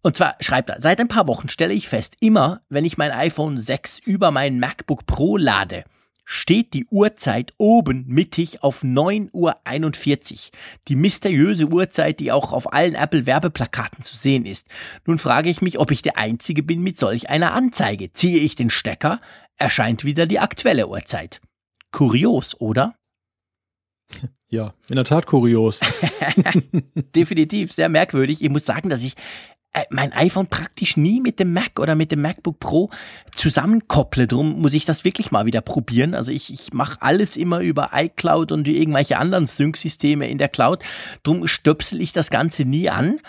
Und 0.02 0.18
zwar 0.18 0.36
schreibt 0.42 0.70
er, 0.70 0.80
seit 0.80 1.00
ein 1.00 1.08
paar 1.08 1.28
Wochen 1.28 1.48
stelle 1.48 1.74
ich 1.74 1.88
fest, 1.88 2.16
immer 2.20 2.62
wenn 2.70 2.86
ich 2.86 2.98
mein 2.98 3.12
iPhone 3.12 3.58
6 3.58 4.00
über 4.00 4.32
mein 4.32 4.60
MacBook 4.60 5.06
Pro 5.06 5.38
lade, 5.38 5.86
steht 6.26 6.74
die 6.74 6.86
Uhrzeit 6.86 7.54
oben 7.58 8.06
mittig 8.08 8.64
auf 8.64 8.84
9.41 8.84 9.32
Uhr. 9.34 10.52
Die 10.88 10.96
mysteriöse 10.96 11.68
Uhrzeit, 11.68 12.20
die 12.20 12.32
auch 12.32 12.54
auf 12.54 12.72
allen 12.74 12.96
Apple-Werbeplakaten 12.96 14.04
zu 14.04 14.16
sehen 14.16 14.46
ist. 14.46 14.68
Nun 15.06 15.18
frage 15.18 15.50
ich 15.50 15.62
mich, 15.62 15.80
ob 15.80 15.92
ich 15.92 16.02
der 16.02 16.18
Einzige 16.18 16.64
bin 16.64 16.82
mit 16.82 16.98
solch 16.98 17.30
einer 17.30 17.54
Anzeige. 17.54 18.12
Ziehe 18.14 18.40
ich 18.40 18.56
den 18.56 18.70
Stecker, 18.70 19.20
erscheint 19.58 20.04
wieder 20.04 20.26
die 20.26 20.40
aktuelle 20.40 20.88
Uhrzeit. 20.88 21.42
Kurios, 21.92 22.60
oder? 22.60 22.96
Ja, 24.50 24.76
in 24.88 24.98
der 24.98 25.06
Tat 25.06 25.26
kurios. 25.26 25.80
Definitiv, 27.16 27.74
sehr 27.74 27.90
merkwürdig. 27.90 28.44
Ich 28.44 28.50
muss 28.50 28.66
sagen, 28.66 28.90
dass 28.90 29.04
ich 29.04 29.16
mein 29.90 30.14
iPhone 30.14 30.48
praktisch 30.48 30.98
nie 30.98 31.20
mit 31.20 31.40
dem 31.40 31.54
Mac 31.54 31.80
oder 31.80 31.96
mit 31.96 32.12
dem 32.12 32.22
MacBook 32.22 32.60
Pro 32.60 32.90
zusammenkopple. 33.36 34.28
Drum 34.28 34.62
muss 34.62 34.74
ich 34.74 34.86
das 34.86 35.04
wirklich 35.04 35.32
mal 35.32 35.46
wieder 35.46 35.62
probieren. 35.62 36.14
Also 36.14 36.32
ich, 36.32 36.54
ich 36.54 36.74
mache 36.74 37.02
alles 37.02 37.38
immer 37.38 37.60
über 37.60 37.92
iCloud 37.94 38.52
und 38.52 38.68
irgendwelche 38.68 39.18
anderen 39.18 39.48
Sync-Systeme 39.48 40.30
in 40.30 40.38
der 40.38 40.50
Cloud. 40.50 40.84
Drum 41.24 41.48
stöpsel 41.48 42.02
ich 42.02 42.14
das 42.14 42.30
Ganze 42.30 42.66
nie 42.66 42.90
an. 42.90 43.20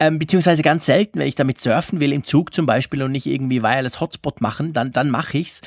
Ähm, 0.00 0.18
beziehungsweise 0.18 0.62
ganz 0.62 0.86
selten, 0.86 1.18
wenn 1.18 1.26
ich 1.26 1.34
damit 1.34 1.60
surfen 1.60 2.00
will, 2.00 2.12
im 2.12 2.22
Zug 2.22 2.54
zum 2.54 2.66
Beispiel 2.66 3.02
und 3.02 3.10
nicht 3.10 3.26
irgendwie 3.26 3.62
Wireless 3.62 4.00
Hotspot 4.00 4.40
machen, 4.40 4.72
dann, 4.72 4.92
dann 4.92 5.10
mache 5.10 5.38
ich's. 5.38 5.60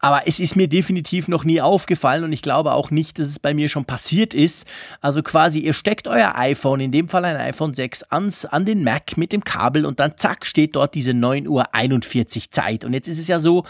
Aber 0.00 0.22
es 0.26 0.38
ist 0.38 0.56
mir 0.56 0.68
definitiv 0.68 1.28
noch 1.28 1.44
nie 1.44 1.60
aufgefallen 1.60 2.24
und 2.24 2.32
ich 2.32 2.42
glaube 2.42 2.72
auch 2.72 2.90
nicht, 2.90 3.18
dass 3.18 3.28
es 3.28 3.38
bei 3.38 3.54
mir 3.54 3.68
schon 3.68 3.86
passiert 3.86 4.34
ist. 4.34 4.66
Also 5.00 5.22
quasi, 5.22 5.60
ihr 5.60 5.72
steckt 5.72 6.08
euer 6.08 6.34
iPhone, 6.36 6.80
in 6.80 6.92
dem 6.92 7.08
Fall 7.08 7.24
ein 7.24 7.36
iPhone 7.36 7.72
6, 7.72 8.02
ans, 8.04 8.44
an 8.44 8.66
den 8.66 8.84
Mac 8.84 9.16
mit 9.16 9.32
dem 9.32 9.44
Kabel 9.44 9.86
und 9.86 10.00
dann 10.00 10.18
zack 10.18 10.46
steht 10.46 10.76
dort 10.76 10.94
diese 10.94 11.12
9.41 11.12 12.36
Uhr 12.36 12.50
Zeit. 12.50 12.84
Und 12.84 12.92
jetzt 12.92 13.08
ist 13.08 13.18
es 13.18 13.28
ja 13.28 13.38
so, 13.38 13.64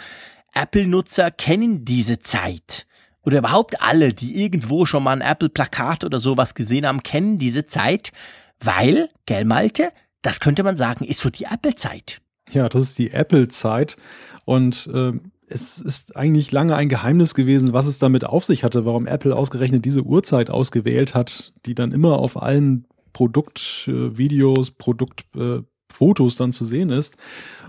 Apple-Nutzer 0.54 1.30
kennen 1.30 1.84
diese 1.84 2.18
Zeit. 2.18 2.86
Oder 3.22 3.38
überhaupt 3.38 3.80
alle, 3.80 4.12
die 4.12 4.42
irgendwo 4.42 4.86
schon 4.86 5.02
mal 5.02 5.12
ein 5.12 5.20
Apple-Plakat 5.20 6.04
oder 6.04 6.18
sowas 6.18 6.54
gesehen 6.54 6.86
haben, 6.86 7.02
kennen 7.02 7.38
diese 7.38 7.66
Zeit, 7.66 8.12
weil, 8.60 9.08
gell 9.26 9.44
Malte, 9.44 9.92
das 10.22 10.40
könnte 10.40 10.62
man 10.62 10.76
sagen, 10.76 11.04
ist 11.04 11.20
so 11.20 11.30
die 11.30 11.44
Apple-Zeit. 11.44 12.20
Ja, 12.50 12.68
das 12.68 12.82
ist 12.82 12.98
die 12.98 13.10
Apple-Zeit. 13.10 13.96
Und 14.44 14.88
äh, 14.92 15.12
es 15.48 15.78
ist 15.78 16.16
eigentlich 16.16 16.52
lange 16.52 16.76
ein 16.76 16.88
Geheimnis 16.88 17.34
gewesen, 17.34 17.72
was 17.72 17.86
es 17.86 17.98
damit 17.98 18.24
auf 18.24 18.44
sich 18.44 18.64
hatte, 18.64 18.84
warum 18.84 19.06
Apple 19.06 19.34
ausgerechnet 19.34 19.84
diese 19.84 20.02
Uhrzeit 20.02 20.50
ausgewählt 20.50 21.14
hat, 21.14 21.52
die 21.66 21.74
dann 21.74 21.92
immer 21.92 22.18
auf 22.18 22.40
allen 22.40 22.86
Produktvideos, 23.12 24.72
Produktfotos 24.72 26.36
dann 26.36 26.52
zu 26.52 26.64
sehen 26.64 26.90
ist. 26.90 27.16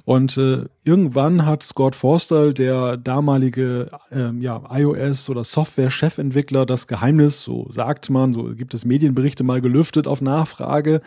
Und 0.05 0.37
äh, 0.37 0.65
irgendwann 0.83 1.45
hat 1.45 1.63
Scott 1.63 1.95
Forstall, 1.95 2.53
der 2.53 2.97
damalige 2.97 3.89
äh, 4.11 4.31
ja, 4.39 4.61
iOS- 4.69 5.29
oder 5.29 5.43
Software-Chefentwickler, 5.43 6.65
das 6.65 6.87
Geheimnis, 6.87 7.41
so 7.41 7.67
sagt 7.71 8.11
man, 8.11 8.33
so 8.33 8.53
gibt 8.55 8.75
es 8.75 8.85
Medienberichte 8.85 9.43
mal 9.43 9.61
gelüftet 9.61 10.05
auf 10.05 10.21
Nachfrage. 10.21 11.01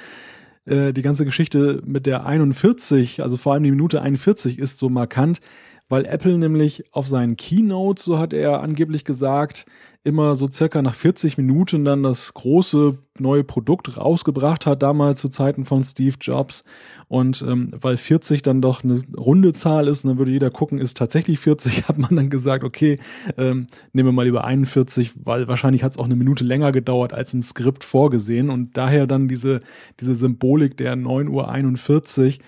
Äh, 0.66 0.93
die 0.93 1.03
ganze 1.03 1.25
Geschichte 1.25 1.81
mit 1.85 2.07
der 2.07 2.27
41, 2.27 3.23
also 3.23 3.37
vor 3.37 3.55
allem 3.55 3.62
die 3.62 3.71
Minute 3.71 4.03
41 4.03 4.59
ist 4.59 4.79
so 4.79 4.89
markant, 4.89 5.41
weil 5.89 6.05
Apple 6.05 6.36
nämlich 6.36 6.84
auf 6.93 7.09
seinen 7.09 7.36
Keynote, 7.36 8.03
so 8.03 8.18
hat 8.18 8.32
er 8.32 8.61
angeblich 8.61 9.05
gesagt, 9.05 9.66
immer 10.05 10.36
so 10.36 10.49
circa 10.51 10.80
nach 10.80 10.95
40 10.95 11.36
Minuten 11.36 11.84
dann 11.84 12.03
das 12.03 12.32
große 12.32 12.99
neue 13.18 13.45
Produkt 13.45 13.97
rausgebracht 13.97 14.64
hat, 14.64 14.82
damals 14.82 15.20
zu 15.20 15.28
Zeiten 15.28 15.64
von 15.64 15.82
Steve 15.84 16.16
Jobs. 16.20 16.64
Und 17.09 17.43
ähm, 17.43 17.72
weil 17.78 17.97
40 17.97 18.43
dann 18.43 18.62
doch 18.62 18.84
eine 18.84 19.03
runde 19.16 19.53
Zahl 19.53 19.89
ist, 19.89 20.05
und 20.05 20.09
dann 20.09 20.18
würde 20.18 20.30
jeder 20.30 20.51
gucken, 20.51 20.78
ist 20.78 20.97
tatsächlich 20.97 21.41
40, 21.41 21.89
hat 21.89 21.99
man 21.99 22.16
dann 22.16 22.30
gesagt, 22.30 22.64
okay, 22.64 22.99
ähm, 23.36 23.66
nehmen 23.93 24.09
wir 24.09 24.12
mal 24.12 24.24
lieber 24.24 24.45
41, 24.45 25.12
weil 25.24 25.49
wahrscheinlich 25.49 25.82
hat 25.82 25.93
es 25.93 25.99
auch 25.99 26.05
eine 26.05 26.16
Minute 26.16 26.45
länger 26.45 26.72
gedauert 26.72 27.12
als 27.12 27.34
im 27.34 27.43
Skript 27.43 27.84
vorgesehen. 27.84 28.51
Und 28.51 28.76
daher 28.76 29.07
dann 29.07 29.28
diese, 29.28 29.61
diese 30.01 30.14
Symbolik 30.14 30.76
der 30.76 30.97
9.41 30.97 32.39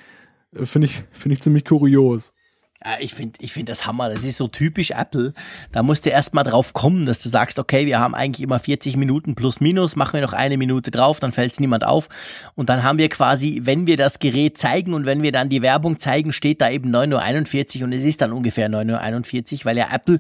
Uhr, 0.53 0.63
äh, 0.63 0.67
finde 0.67 0.87
ich, 0.87 1.03
finde 1.13 1.35
ich 1.35 1.43
ziemlich 1.43 1.65
kurios. 1.65 2.33
Ja, 2.83 2.97
ich 2.99 3.13
finde 3.13 3.39
ich 3.43 3.53
find 3.53 3.69
das 3.69 3.87
Hammer. 3.87 4.09
Das 4.09 4.25
ist 4.25 4.39
so 4.39 4.49
typisch 4.49 4.91
Apple. 4.93 5.35
Da 5.71 5.83
musst 5.83 6.07
du 6.07 6.11
erst 6.11 6.33
mal 6.33 6.45
drauf 6.45 6.73
kommen, 6.73 7.05
dass 7.05 7.23
du 7.23 7.29
sagst, 7.29 7.59
okay, 7.59 7.85
wir 7.85 8.01
haben 8.01 8.15
eigentlich 8.15 8.43
immer 8.43 8.59
40 8.59 8.97
Minuten 8.97 9.35
plus 9.35 9.61
minus, 9.61 9.97
machen 9.97 10.15
wir 10.15 10.23
noch 10.23 10.33
eine 10.33 10.57
Minute 10.57 10.91
drauf, 10.91 11.21
dann 11.21 11.31
fällt 11.31 11.53
es 11.53 11.61
niemand 11.61 11.85
auf. 11.85 12.09
Und 12.55 12.71
dann 12.71 12.83
haben 12.83 12.97
wir 12.97 13.11
quasi, 13.11 13.61
wenn 13.65 13.87
wir 13.87 13.99
das 13.99 14.19
Gerät 14.19 14.57
zeigen 14.57 14.95
und 14.95 15.05
wenn 15.05 15.23
wir 15.23 15.31
dann 15.31 15.51
die 15.51 15.61
Werbung 15.61 15.99
zeigen, 15.99 16.33
steht 16.33 16.63
da 16.63 16.71
eben 16.71 16.91
9.41 16.95 17.81
Uhr 17.81 17.85
und 17.85 17.93
es 17.93 18.05
ist 18.05 18.23
dann 18.23 18.33
ungefähr 18.33 18.71
9.41 18.71 19.53
Uhr, 19.53 19.65
weil 19.67 19.77
ja 19.77 19.89
Apple 19.93 20.19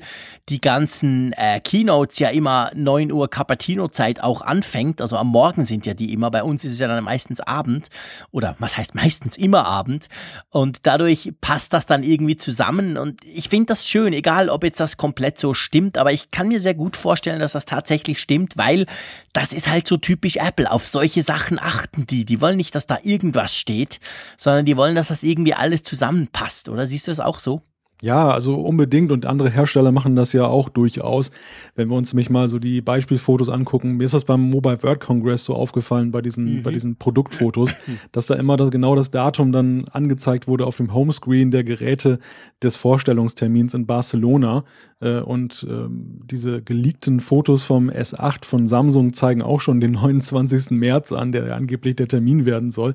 die 0.51 0.61
ganzen 0.61 1.33
äh, 1.39 1.61
Keynotes 1.61 2.19
ja 2.19 2.29
immer 2.29 2.71
9 2.75 3.11
Uhr 3.11 3.31
Cappuccino-Zeit 3.31 4.23
auch 4.23 4.43
anfängt. 4.43 5.01
Also 5.01 5.17
am 5.17 5.29
Morgen 5.29 5.65
sind 5.65 5.87
ja 5.87 5.95
die 5.95 6.13
immer. 6.13 6.31
Bei 6.31 6.43
uns 6.43 6.63
ist 6.65 6.73
es 6.73 6.79
ja 6.79 6.89
dann 6.89 7.05
meistens 7.05 7.41
Abend. 7.41 7.89
Oder 8.33 8.57
was 8.59 8.77
heißt 8.77 8.95
meistens 8.95 9.39
immer 9.39 9.65
Abend. 9.65 10.09
Und 10.51 10.87
dadurch 10.87 11.33
passt 11.41 11.73
das 11.73 11.87
dann 11.87 12.03
irgendwie 12.03 12.37
zu 12.37 12.50
zusammen 12.51 12.97
und 12.97 13.25
ich 13.25 13.49
finde 13.49 13.67
das 13.67 13.87
schön, 13.87 14.13
egal 14.13 14.49
ob 14.49 14.65
jetzt 14.65 14.81
das 14.81 14.97
komplett 14.97 15.39
so 15.39 15.55
stimmt, 15.55 15.97
aber 15.97 16.13
ich 16.13 16.33
kann 16.33 16.49
mir 16.49 16.59
sehr 16.59 16.75
gut 16.75 16.97
vorstellen, 16.97 17.39
dass 17.39 17.53
das 17.53 17.65
tatsächlich 17.65 18.19
stimmt, 18.19 18.57
weil 18.57 18.87
das 19.33 19.53
ist 19.53 19.69
halt 19.69 19.87
so 19.87 19.97
typisch 19.97 20.37
Apple. 20.37 20.71
Auf 20.71 20.87
solche 20.87 21.23
Sachen 21.23 21.61
achten 21.61 22.07
die. 22.07 22.25
Die 22.25 22.41
wollen 22.41 22.57
nicht, 22.57 22.75
dass 22.75 22.87
da 22.87 22.99
irgendwas 23.03 23.57
steht, 23.57 24.01
sondern 24.37 24.65
die 24.65 24.77
wollen, 24.77 24.97
dass 24.97 25.09
das 25.09 25.23
irgendwie 25.23 25.55
alles 25.55 25.85
zusammenpasst, 25.85 26.69
oder 26.69 26.87
siehst 26.87 27.07
du 27.07 27.13
das 27.13 27.21
auch 27.21 27.39
so? 27.39 27.63
Ja, 28.03 28.31
also 28.31 28.55
unbedingt 28.55 29.13
und 29.13 29.27
andere 29.27 29.51
Hersteller 29.51 29.93
machen 29.93 30.17
das 30.17 30.33
ja 30.33 30.47
auch 30.47 30.71
durchaus. 30.71 31.31
Wenn 31.75 31.89
wir 31.89 31.97
uns 31.97 32.15
nämlich 32.15 32.31
mal 32.31 32.49
so 32.49 32.59
die 32.59 32.81
Beispielfotos 32.81 33.51
angucken, 33.51 33.99
mir 33.99 34.05
ist 34.05 34.15
das 34.15 34.25
beim 34.25 34.41
Mobile 34.41 34.83
World 34.83 35.01
Congress 35.01 35.45
so 35.45 35.55
aufgefallen 35.55 36.11
bei 36.11 36.23
diesen, 36.23 36.59
mhm. 36.59 36.63
bei 36.63 36.71
diesen 36.71 36.97
Produktfotos, 36.97 37.77
dass 38.13 38.27
da 38.27 38.37
immer 38.37 38.57
das, 38.57 38.71
genau 38.71 38.95
das 38.95 39.11
Datum 39.11 39.53
dann 39.53 39.85
angezeigt 39.91 40.49
wurde 40.49 40.67
auf 40.67 40.79
dem 40.79 40.95
Homescreen 40.95 41.51
der 41.51 41.63
Geräte 41.63 42.19
des 42.63 42.77
Vorstellungstermins 42.77 43.75
in 43.75 43.85
Barcelona. 43.85 44.65
Äh, 45.01 45.21
und 45.21 45.67
ähm, 45.69 46.21
diese 46.25 46.63
geleakten 46.63 47.21
Fotos 47.21 47.63
vom 47.63 47.91
S8 47.91 48.47
von 48.47 48.67
Samsung 48.67 49.13
zeigen 49.13 49.43
auch 49.43 49.61
schon 49.61 49.81
den 49.81 49.93
29. 49.93 50.71
März 50.71 51.13
an, 51.13 51.33
der 51.33 51.55
angeblich 51.55 51.97
der 51.97 52.09
Termin 52.09 52.47
werden 52.47 52.71
soll. 52.71 52.95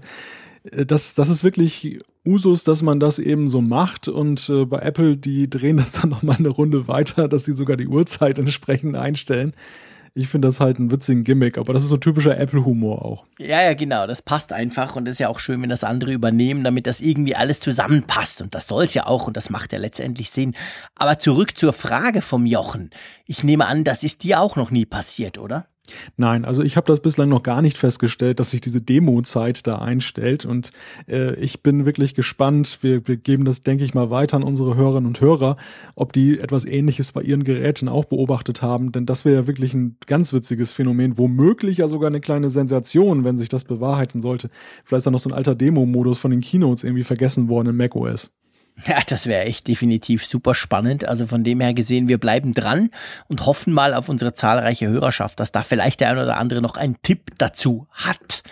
Äh, 0.71 0.85
das, 0.85 1.15
das 1.15 1.29
ist 1.29 1.43
wirklich 1.43 1.99
Usus, 2.25 2.63
dass 2.63 2.81
man 2.81 2.99
das 2.99 3.19
eben 3.19 3.47
so 3.47 3.61
macht. 3.61 4.07
Und 4.07 4.49
äh, 4.49 4.65
bei 4.65 4.79
Apple, 4.79 5.17
die 5.17 5.49
drehen 5.49 5.77
das 5.77 5.91
dann 6.01 6.09
nochmal 6.09 6.37
eine 6.37 6.49
Runde 6.49 6.87
weiter, 6.87 7.27
dass 7.27 7.45
sie 7.45 7.53
sogar 7.53 7.77
die 7.77 7.87
Uhrzeit 7.87 8.39
entsprechend 8.39 8.95
einstellen. 8.95 9.53
Ich 10.17 10.29
finde 10.29 10.47
das 10.47 10.61
halt 10.61 10.79
einen 10.79 10.91
witzigen 10.91 11.25
Gimmick, 11.25 11.57
aber 11.57 11.73
das 11.73 11.83
ist 11.83 11.89
so 11.89 11.97
typischer 11.97 12.37
Apple-Humor 12.37 13.03
auch. 13.03 13.25
Ja, 13.37 13.61
ja, 13.61 13.73
genau. 13.73 14.07
Das 14.07 14.21
passt 14.21 14.53
einfach 14.53 14.95
und 14.95 15.09
ist 15.09 15.19
ja 15.19 15.27
auch 15.27 15.39
schön, 15.39 15.61
wenn 15.61 15.67
das 15.67 15.83
andere 15.83 16.13
übernehmen, 16.13 16.63
damit 16.63 16.87
das 16.87 17.01
irgendwie 17.01 17.35
alles 17.35 17.59
zusammenpasst. 17.59 18.41
Und 18.41 18.55
das 18.55 18.65
soll 18.67 18.85
es 18.85 18.93
ja 18.93 19.07
auch 19.07 19.27
und 19.27 19.35
das 19.35 19.49
macht 19.49 19.73
ja 19.73 19.77
letztendlich 19.77 20.31
Sinn. 20.31 20.55
Aber 20.95 21.19
zurück 21.19 21.57
zur 21.57 21.73
Frage 21.73 22.21
vom 22.21 22.45
Jochen. 22.45 22.91
Ich 23.25 23.43
nehme 23.43 23.67
an, 23.67 23.83
das 23.83 24.03
ist 24.03 24.23
dir 24.23 24.39
auch 24.39 24.55
noch 24.55 24.71
nie 24.71 24.85
passiert, 24.85 25.37
oder? 25.37 25.67
Nein, 26.17 26.45
also 26.45 26.63
ich 26.63 26.77
habe 26.77 26.87
das 26.87 26.99
bislang 26.99 27.29
noch 27.29 27.43
gar 27.43 27.61
nicht 27.61 27.77
festgestellt, 27.77 28.39
dass 28.39 28.51
sich 28.51 28.61
diese 28.61 28.81
Demo-Zeit 28.81 29.67
da 29.67 29.77
einstellt 29.77 30.45
und 30.45 30.71
äh, 31.07 31.35
ich 31.35 31.61
bin 31.61 31.85
wirklich 31.85 32.15
gespannt. 32.15 32.79
Wir, 32.81 33.07
wir 33.07 33.17
geben 33.17 33.45
das, 33.45 33.61
denke 33.61 33.83
ich 33.83 33.93
mal, 33.93 34.09
weiter 34.09 34.37
an 34.37 34.43
unsere 34.43 34.75
Hörerinnen 34.75 35.07
und 35.07 35.21
Hörer, 35.21 35.57
ob 35.95 36.13
die 36.13 36.39
etwas 36.39 36.65
Ähnliches 36.65 37.11
bei 37.11 37.21
ihren 37.21 37.43
Geräten 37.43 37.89
auch 37.89 38.05
beobachtet 38.05 38.61
haben, 38.61 38.91
denn 38.91 39.05
das 39.05 39.25
wäre 39.25 39.35
ja 39.35 39.47
wirklich 39.47 39.73
ein 39.73 39.97
ganz 40.05 40.33
witziges 40.33 40.71
Phänomen, 40.71 41.17
womöglich 41.17 41.77
ja 41.77 41.87
sogar 41.87 42.07
eine 42.07 42.21
kleine 42.21 42.49
Sensation, 42.49 43.23
wenn 43.23 43.37
sich 43.37 43.49
das 43.49 43.63
bewahrheiten 43.63 44.21
sollte. 44.21 44.49
Vielleicht 44.83 44.99
ist 44.99 45.07
da 45.07 45.11
noch 45.11 45.19
so 45.19 45.29
ein 45.29 45.35
alter 45.35 45.55
Demo-Modus 45.55 46.17
von 46.17 46.31
den 46.31 46.41
Keynotes 46.41 46.83
irgendwie 46.83 47.03
vergessen 47.03 47.49
worden 47.49 47.69
in 47.69 47.77
macOS. 47.77 48.31
Ja, 48.87 48.99
das 49.07 49.25
wäre 49.25 49.45
echt 49.45 49.67
definitiv 49.67 50.25
super 50.25 50.53
spannend. 50.53 51.07
Also 51.07 51.27
von 51.27 51.43
dem 51.43 51.61
her 51.61 51.73
gesehen, 51.73 52.07
wir 52.07 52.17
bleiben 52.17 52.53
dran 52.53 52.89
und 53.27 53.45
hoffen 53.45 53.73
mal 53.73 53.93
auf 53.93 54.09
unsere 54.09 54.33
zahlreiche 54.33 54.87
Hörerschaft, 54.87 55.39
dass 55.39 55.51
da 55.51 55.63
vielleicht 55.63 56.01
der 56.01 56.09
ein 56.09 56.17
oder 56.17 56.37
andere 56.37 56.61
noch 56.61 56.75
einen 56.75 57.01
Tipp 57.01 57.31
dazu 57.37 57.87
hat. 57.91 58.43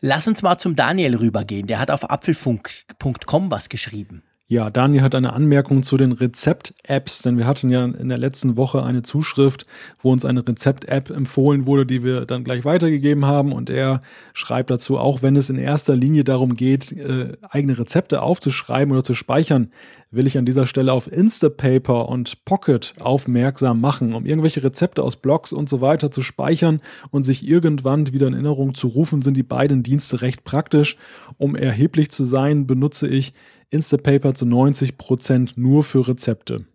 Lass 0.00 0.28
uns 0.28 0.42
mal 0.42 0.58
zum 0.58 0.76
Daniel 0.76 1.16
rübergehen. 1.16 1.66
Der 1.66 1.80
hat 1.80 1.90
auf 1.90 2.08
apfelfunk.com 2.08 3.50
was 3.50 3.68
geschrieben. 3.68 4.22
Ja, 4.50 4.70
Daniel 4.70 5.02
hat 5.02 5.14
eine 5.14 5.34
Anmerkung 5.34 5.82
zu 5.82 5.98
den 5.98 6.12
Rezept-Apps, 6.12 7.20
denn 7.20 7.36
wir 7.36 7.46
hatten 7.46 7.68
ja 7.68 7.84
in 7.84 8.08
der 8.08 8.16
letzten 8.16 8.56
Woche 8.56 8.82
eine 8.82 9.02
Zuschrift, 9.02 9.66
wo 9.98 10.10
uns 10.10 10.24
eine 10.24 10.48
Rezept-App 10.48 11.10
empfohlen 11.10 11.66
wurde, 11.66 11.84
die 11.84 12.02
wir 12.02 12.24
dann 12.24 12.44
gleich 12.44 12.64
weitergegeben 12.64 13.26
haben. 13.26 13.52
Und 13.52 13.68
er 13.68 14.00
schreibt 14.32 14.70
dazu, 14.70 14.96
auch 14.96 15.20
wenn 15.20 15.36
es 15.36 15.50
in 15.50 15.58
erster 15.58 15.94
Linie 15.94 16.24
darum 16.24 16.56
geht, 16.56 16.92
äh, 16.92 17.36
eigene 17.50 17.78
Rezepte 17.78 18.22
aufzuschreiben 18.22 18.90
oder 18.90 19.04
zu 19.04 19.12
speichern, 19.12 19.68
will 20.10 20.26
ich 20.26 20.38
an 20.38 20.46
dieser 20.46 20.64
Stelle 20.64 20.94
auf 20.94 21.12
Instapaper 21.12 22.08
und 22.08 22.46
Pocket 22.46 22.94
aufmerksam 23.00 23.82
machen, 23.82 24.14
um 24.14 24.24
irgendwelche 24.24 24.64
Rezepte 24.64 25.02
aus 25.02 25.16
Blogs 25.16 25.52
und 25.52 25.68
so 25.68 25.82
weiter 25.82 26.10
zu 26.10 26.22
speichern 26.22 26.80
und 27.10 27.22
sich 27.22 27.46
irgendwann 27.46 28.10
wieder 28.14 28.26
in 28.26 28.32
Erinnerung 28.32 28.72
zu 28.72 28.88
rufen, 28.88 29.20
sind 29.20 29.36
die 29.36 29.42
beiden 29.42 29.82
Dienste 29.82 30.22
recht 30.22 30.44
praktisch. 30.44 30.96
Um 31.36 31.54
erheblich 31.54 32.10
zu 32.10 32.24
sein, 32.24 32.66
benutze 32.66 33.08
ich 33.08 33.34
Instapaper 33.70 34.34
zu 34.34 34.46
90 34.46 34.96
Prozent 34.98 35.56
nur 35.56 35.84
für 35.84 36.06
Rezepte. 36.06 36.66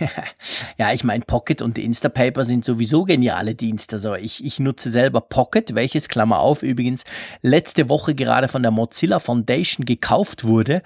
ja, 0.78 0.92
ich 0.92 1.04
meine, 1.04 1.24
Pocket 1.24 1.62
und 1.62 1.78
Instapaper 1.78 2.44
sind 2.44 2.64
sowieso 2.64 3.04
geniale 3.04 3.54
Dienste. 3.54 3.96
Also 3.96 4.14
ich, 4.14 4.44
ich 4.44 4.58
nutze 4.58 4.90
selber 4.90 5.20
Pocket, 5.20 5.74
welches, 5.74 6.08
Klammer 6.08 6.40
auf, 6.40 6.62
übrigens 6.62 7.04
letzte 7.42 7.88
Woche 7.88 8.14
gerade 8.14 8.48
von 8.48 8.62
der 8.62 8.72
Mozilla 8.72 9.20
Foundation 9.20 9.84
gekauft 9.84 10.44
wurde. 10.44 10.82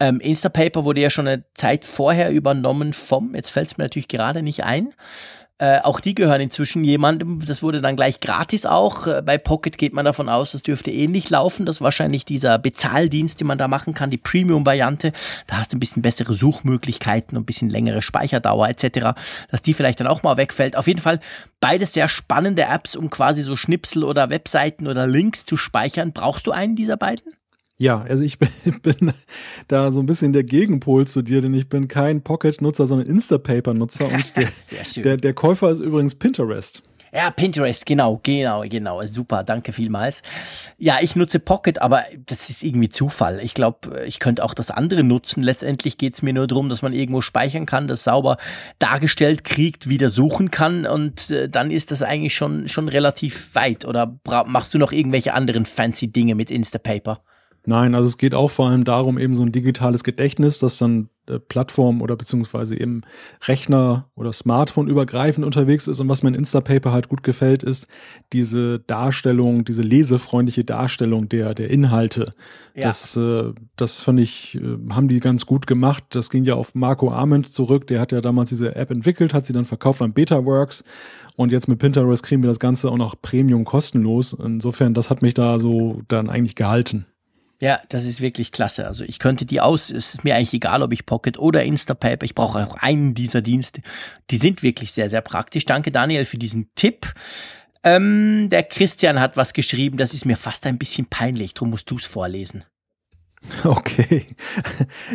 Ähm, 0.00 0.20
Instapaper 0.20 0.84
wurde 0.84 1.00
ja 1.00 1.10
schon 1.10 1.28
eine 1.28 1.44
Zeit 1.54 1.84
vorher 1.84 2.30
übernommen 2.30 2.92
vom, 2.92 3.34
jetzt 3.34 3.50
fällt 3.50 3.68
es 3.68 3.78
mir 3.78 3.84
natürlich 3.84 4.08
gerade 4.08 4.42
nicht 4.42 4.64
ein, 4.64 4.92
äh, 5.58 5.80
auch 5.80 6.00
die 6.00 6.14
gehören 6.14 6.42
inzwischen 6.42 6.84
jemandem. 6.84 7.42
Das 7.46 7.62
wurde 7.62 7.80
dann 7.80 7.96
gleich 7.96 8.20
gratis 8.20 8.66
auch. 8.66 9.06
Äh, 9.06 9.22
bei 9.22 9.38
Pocket 9.38 9.78
geht 9.78 9.94
man 9.94 10.04
davon 10.04 10.28
aus, 10.28 10.52
das 10.52 10.62
dürfte 10.62 10.90
ähnlich 10.90 11.30
laufen. 11.30 11.64
Das 11.64 11.76
ist 11.76 11.80
wahrscheinlich 11.80 12.26
dieser 12.26 12.58
Bezahldienst, 12.58 13.40
den 13.40 13.46
man 13.46 13.56
da 13.56 13.66
machen 13.66 13.94
kann, 13.94 14.10
die 14.10 14.18
Premium-Variante. 14.18 15.12
Da 15.46 15.56
hast 15.56 15.72
du 15.72 15.78
ein 15.78 15.80
bisschen 15.80 16.02
bessere 16.02 16.34
Suchmöglichkeiten 16.34 17.38
und 17.38 17.44
ein 17.44 17.46
bisschen 17.46 17.70
längere 17.70 18.02
Speicherdauer 18.02 18.68
etc. 18.68 19.18
Dass 19.50 19.62
die 19.62 19.72
vielleicht 19.72 19.98
dann 19.98 20.08
auch 20.08 20.22
mal 20.22 20.36
wegfällt. 20.36 20.76
Auf 20.76 20.88
jeden 20.88 21.00
Fall 21.00 21.20
beides 21.58 21.94
sehr 21.94 22.08
spannende 22.08 22.64
Apps, 22.64 22.94
um 22.94 23.08
quasi 23.08 23.40
so 23.40 23.56
Schnipsel 23.56 24.04
oder 24.04 24.28
Webseiten 24.28 24.86
oder 24.86 25.06
Links 25.06 25.46
zu 25.46 25.56
speichern. 25.56 26.12
Brauchst 26.12 26.46
du 26.46 26.52
einen 26.52 26.76
dieser 26.76 26.98
beiden? 26.98 27.32
Ja, 27.78 28.02
also 28.02 28.24
ich 28.24 28.38
bin, 28.38 28.50
bin, 28.82 29.12
da 29.68 29.92
so 29.92 30.00
ein 30.00 30.06
bisschen 30.06 30.32
der 30.32 30.44
Gegenpol 30.44 31.06
zu 31.06 31.22
dir, 31.22 31.40
denn 31.40 31.54
ich 31.54 31.68
bin 31.68 31.88
kein 31.88 32.22
Pocket-Nutzer, 32.22 32.86
sondern 32.86 33.08
Instapaper-Nutzer 33.08 34.10
und 34.10 34.36
der, 34.36 34.48
der, 35.02 35.16
der 35.16 35.34
Käufer 35.34 35.70
ist 35.70 35.80
übrigens 35.80 36.14
Pinterest. 36.14 36.82
Ja, 37.12 37.30
Pinterest, 37.30 37.86
genau, 37.86 38.20
genau, 38.22 38.62
genau. 38.68 39.00
Super, 39.06 39.42
danke 39.42 39.72
vielmals. 39.72 40.22
Ja, 40.76 40.98
ich 41.00 41.16
nutze 41.16 41.38
Pocket, 41.38 41.80
aber 41.80 42.04
das 42.26 42.50
ist 42.50 42.62
irgendwie 42.62 42.90
Zufall. 42.90 43.40
Ich 43.42 43.54
glaube, 43.54 44.04
ich 44.04 44.18
könnte 44.18 44.44
auch 44.44 44.52
das 44.52 44.70
andere 44.70 45.02
nutzen. 45.02 45.42
Letztendlich 45.42 45.96
geht 45.96 46.12
es 46.12 46.22
mir 46.22 46.34
nur 46.34 46.46
darum, 46.46 46.68
dass 46.68 46.82
man 46.82 46.92
irgendwo 46.92 47.22
speichern 47.22 47.64
kann, 47.64 47.86
das 47.86 48.04
sauber 48.04 48.36
dargestellt 48.78 49.44
kriegt, 49.44 49.88
wieder 49.88 50.10
suchen 50.10 50.50
kann 50.50 50.84
und 50.84 51.30
äh, 51.30 51.48
dann 51.48 51.70
ist 51.70 51.90
das 51.90 52.02
eigentlich 52.02 52.34
schon, 52.34 52.68
schon 52.68 52.88
relativ 52.88 53.54
weit. 53.54 53.86
Oder 53.86 54.18
machst 54.46 54.74
du 54.74 54.78
noch 54.78 54.92
irgendwelche 54.92 55.32
anderen 55.32 55.64
fancy 55.64 56.08
Dinge 56.08 56.34
mit 56.34 56.50
Instapaper? 56.50 57.22
Nein, 57.66 57.96
also 57.96 58.06
es 58.06 58.16
geht 58.16 58.32
auch 58.32 58.48
vor 58.48 58.68
allem 58.68 58.84
darum, 58.84 59.18
eben 59.18 59.34
so 59.34 59.42
ein 59.42 59.50
digitales 59.50 60.04
Gedächtnis, 60.04 60.60
das 60.60 60.78
dann 60.78 61.08
äh, 61.26 61.40
Plattform 61.40 62.00
oder 62.00 62.14
beziehungsweise 62.14 62.78
eben 62.78 63.02
Rechner 63.42 64.08
oder 64.14 64.32
Smartphone 64.32 64.86
übergreifend 64.86 65.44
unterwegs 65.44 65.88
ist. 65.88 65.98
Und 65.98 66.08
was 66.08 66.22
mir 66.22 66.28
in 66.28 66.36
Instapaper 66.36 66.92
halt 66.92 67.08
gut 67.08 67.24
gefällt, 67.24 67.64
ist 67.64 67.88
diese 68.32 68.78
Darstellung, 68.78 69.64
diese 69.64 69.82
lesefreundliche 69.82 70.64
Darstellung 70.64 71.28
der, 71.28 71.54
der 71.54 71.68
Inhalte. 71.68 72.30
Ja. 72.76 72.84
Das, 72.84 73.16
äh, 73.16 73.52
das 73.74 74.00
fand 74.00 74.20
ich, 74.20 74.54
äh, 74.54 74.78
haben 74.90 75.08
die 75.08 75.18
ganz 75.18 75.44
gut 75.44 75.66
gemacht. 75.66 76.04
Das 76.10 76.30
ging 76.30 76.44
ja 76.44 76.54
auf 76.54 76.76
Marco 76.76 77.10
Arment 77.10 77.48
zurück. 77.48 77.88
Der 77.88 78.00
hat 78.00 78.12
ja 78.12 78.20
damals 78.20 78.50
diese 78.50 78.76
App 78.76 78.92
entwickelt, 78.92 79.34
hat 79.34 79.44
sie 79.44 79.52
dann 79.52 79.64
verkauft 79.64 80.02
an 80.02 80.12
BetaWorks. 80.12 80.84
Und 81.34 81.50
jetzt 81.50 81.66
mit 81.66 81.80
Pinterest 81.80 82.22
kriegen 82.22 82.44
wir 82.44 82.48
das 82.48 82.60
Ganze 82.60 82.90
auch 82.92 82.96
noch 82.96 83.20
Premium 83.20 83.64
kostenlos. 83.64 84.34
Insofern, 84.34 84.94
das 84.94 85.10
hat 85.10 85.20
mich 85.20 85.34
da 85.34 85.58
so 85.58 86.00
dann 86.06 86.30
eigentlich 86.30 86.54
gehalten. 86.54 87.06
Ja, 87.60 87.80
das 87.88 88.04
ist 88.04 88.20
wirklich 88.20 88.52
klasse. 88.52 88.86
Also 88.86 89.04
ich 89.04 89.18
könnte 89.18 89.46
die 89.46 89.60
aus, 89.60 89.90
es 89.90 90.14
ist 90.14 90.24
mir 90.24 90.36
eigentlich 90.36 90.52
egal, 90.52 90.82
ob 90.82 90.92
ich 90.92 91.06
Pocket 91.06 91.38
oder 91.38 91.64
Instapaper, 91.64 92.24
ich 92.24 92.34
brauche 92.34 92.66
auch 92.66 92.76
einen 92.76 93.14
dieser 93.14 93.40
Dienste. 93.40 93.80
Die 94.30 94.36
sind 94.36 94.62
wirklich 94.62 94.92
sehr, 94.92 95.08
sehr 95.08 95.22
praktisch. 95.22 95.64
Danke 95.64 95.90
Daniel 95.90 96.26
für 96.26 96.36
diesen 96.36 96.70
Tipp. 96.74 97.14
Ähm, 97.82 98.48
der 98.50 98.62
Christian 98.62 99.20
hat 99.20 99.36
was 99.36 99.54
geschrieben, 99.54 99.96
das 99.96 100.12
ist 100.12 100.26
mir 100.26 100.36
fast 100.36 100.66
ein 100.66 100.76
bisschen 100.76 101.06
peinlich, 101.06 101.54
darum 101.54 101.70
musst 101.70 101.90
du 101.90 101.96
es 101.96 102.04
vorlesen. 102.04 102.64
Okay. 103.64 104.26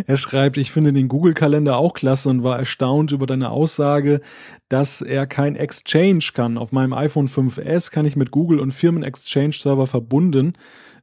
Er 0.07 0.15
schreibt, 0.15 0.57
ich 0.57 0.71
finde 0.71 0.93
den 0.93 1.09
Google-Kalender 1.09 1.77
auch 1.77 1.93
klasse 1.93 2.29
und 2.29 2.43
war 2.43 2.57
erstaunt 2.57 3.11
über 3.11 3.25
deine 3.25 3.49
Aussage, 3.49 4.21
dass 4.69 5.01
er 5.01 5.27
kein 5.27 5.55
Exchange 5.55 6.29
kann. 6.33 6.57
Auf 6.57 6.71
meinem 6.71 6.93
iPhone 6.93 7.27
5S 7.27 7.91
kann 7.91 8.05
ich 8.05 8.15
mit 8.15 8.31
Google 8.31 8.59
und 8.59 8.71
Firmen-Exchange-Server 8.71 9.85
verbunden 9.85 10.53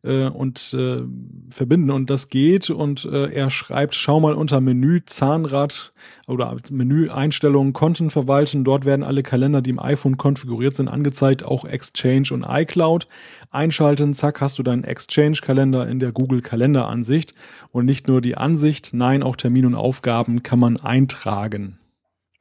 äh, 0.03 0.29
und 0.29 0.75
äh, 0.75 1.03
verbinden 1.51 1.91
und 1.91 2.11
das 2.11 2.29
geht 2.29 2.71
und 2.71 3.05
äh, 3.05 3.33
er 3.33 3.51
schreibt, 3.51 3.95
schau 3.95 4.21
mal 4.21 4.35
unter 4.35 4.61
Menü 4.61 5.01
Zahnrad 5.05 5.93
oder 6.27 6.57
Menü 6.71 7.09
Einstellungen 7.11 7.73
Konten 7.73 8.11
verwalten. 8.11 8.65
Dort 8.65 8.85
werden 8.85 9.03
alle 9.03 9.23
Kalender, 9.23 9.63
die 9.63 9.71
im 9.71 9.79
iPhone 9.79 10.17
konfiguriert 10.17 10.77
sind, 10.77 10.89
angezeigt, 10.89 11.43
auch 11.43 11.65
Exchange 11.65 12.29
und 12.33 12.47
iCloud. 12.49 13.07
Einschalten, 13.51 14.15
zack, 14.15 14.41
hast 14.41 14.59
du 14.59 14.63
deinen 14.63 14.85
Exchange-Kalender 14.85 15.89
in 15.89 15.99
der 15.99 16.13
Google 16.13 16.43
Kalender-Ansicht 16.43 17.35
und 17.73 17.87
nicht 17.87 18.09
nur 18.09 18.21
die 18.21 18.37
Ansicht, 18.37 18.91
nein, 18.93 19.23
auch 19.23 19.37
Termin 19.37 19.67
und 19.67 19.75
Aufgaben 19.75 20.43
kann 20.43 20.59
man 20.59 20.77
eintragen. 20.77 21.79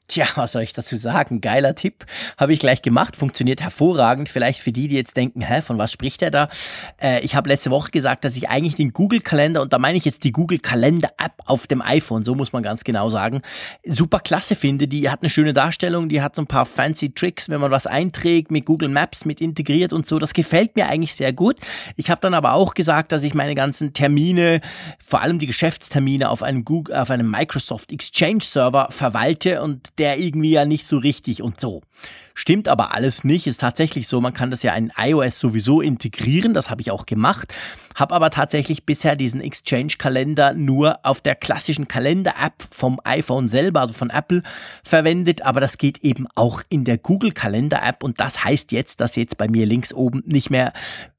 Tja, 0.09 0.25
was 0.35 0.53
soll 0.53 0.61
ich 0.61 0.71
dazu 0.71 0.95
sagen? 0.95 1.41
Geiler 1.41 1.75
Tipp. 1.75 2.05
Habe 2.37 2.53
ich 2.53 2.59
gleich 2.59 2.81
gemacht. 2.81 3.17
Funktioniert 3.17 3.59
hervorragend. 3.59 4.29
Vielleicht 4.29 4.61
für 4.61 4.71
die, 4.71 4.87
die 4.87 4.95
jetzt 4.95 5.17
denken, 5.17 5.41
hä, 5.41 5.61
von 5.61 5.77
was 5.77 5.91
spricht 5.91 6.21
er 6.21 6.31
da? 6.31 6.47
Äh, 7.01 7.19
ich 7.25 7.35
habe 7.35 7.49
letzte 7.49 7.71
Woche 7.71 7.91
gesagt, 7.91 8.23
dass 8.23 8.37
ich 8.37 8.47
eigentlich 8.47 8.75
den 8.75 8.93
Google-Kalender, 8.93 9.61
und 9.61 9.73
da 9.73 9.79
meine 9.79 9.97
ich 9.97 10.05
jetzt 10.05 10.23
die 10.23 10.31
Google-Kalender-App 10.31 11.33
auf 11.45 11.67
dem 11.67 11.81
iPhone, 11.81 12.23
so 12.23 12.35
muss 12.35 12.53
man 12.53 12.63
ganz 12.63 12.85
genau 12.85 13.09
sagen, 13.09 13.41
super 13.85 14.21
klasse 14.21 14.55
finde. 14.55 14.87
Die 14.87 15.09
hat 15.09 15.23
eine 15.23 15.29
schöne 15.29 15.51
Darstellung, 15.51 16.07
die 16.07 16.21
hat 16.21 16.35
so 16.35 16.41
ein 16.41 16.47
paar 16.47 16.65
fancy 16.65 17.13
Tricks, 17.13 17.49
wenn 17.49 17.59
man 17.59 17.71
was 17.71 17.85
einträgt, 17.85 18.49
mit 18.49 18.63
Google 18.63 18.87
Maps 18.87 19.25
mit 19.25 19.41
integriert 19.41 19.91
und 19.91 20.07
so. 20.07 20.19
Das 20.19 20.33
gefällt 20.33 20.77
mir 20.77 20.87
eigentlich 20.87 21.15
sehr 21.15 21.33
gut. 21.33 21.57
Ich 21.97 22.09
habe 22.09 22.21
dann 22.21 22.33
aber 22.33 22.53
auch 22.53 22.75
gesagt, 22.75 23.11
dass 23.11 23.23
ich 23.23 23.33
meine 23.33 23.55
ganzen 23.55 23.91
Termine, 23.91 24.61
vor 25.05 25.21
allem 25.21 25.37
die 25.37 25.47
Geschäftstermine 25.47 26.29
auf 26.29 26.43
einem 26.43 26.63
Google, 26.63 26.95
auf 26.95 27.11
einem 27.11 27.29
Microsoft 27.29 27.91
Exchange 27.91 28.39
Server 28.41 28.87
verwalte 28.89 29.61
und 29.61 29.96
der 29.97 30.19
irgendwie 30.19 30.51
ja 30.51 30.65
nicht 30.65 30.85
so 30.85 30.97
richtig 30.97 31.41
und 31.41 31.59
so. 31.59 31.81
Stimmt 32.39 32.67
aber 32.67 32.93
alles 32.93 33.23
nicht. 33.23 33.47
Ist 33.47 33.61
tatsächlich 33.61 34.07
so, 34.07 34.21
man 34.21 34.31
kann 34.31 34.51
das 34.51 34.61
ja 34.61 34.71
in 34.75 34.93
iOS 34.95 35.39
sowieso 35.39 35.81
integrieren. 35.81 36.53
Das 36.53 36.69
habe 36.69 36.81
ich 36.81 36.91
auch 36.91 37.07
gemacht. 37.07 37.51
Habe 37.95 38.13
aber 38.13 38.29
tatsächlich 38.29 38.85
bisher 38.85 39.15
diesen 39.15 39.41
Exchange-Kalender 39.41 40.53
nur 40.53 40.99
auf 41.01 41.19
der 41.19 41.33
klassischen 41.33 41.87
Kalender-App 41.87 42.53
vom 42.69 42.99
iPhone 43.03 43.49
selber, 43.49 43.81
also 43.81 43.93
von 43.93 44.11
Apple, 44.11 44.43
verwendet. 44.83 45.41
Aber 45.41 45.59
das 45.61 45.79
geht 45.79 46.03
eben 46.03 46.27
auch 46.35 46.61
in 46.69 46.83
der 46.83 46.99
Google-Kalender-App. 46.99 48.03
Und 48.03 48.19
das 48.19 48.43
heißt 48.43 48.71
jetzt, 48.71 49.01
dass 49.01 49.15
jetzt 49.15 49.39
bei 49.39 49.47
mir 49.47 49.65
links 49.65 49.91
oben 49.91 50.21
nicht 50.27 50.51
mehr 50.51 50.73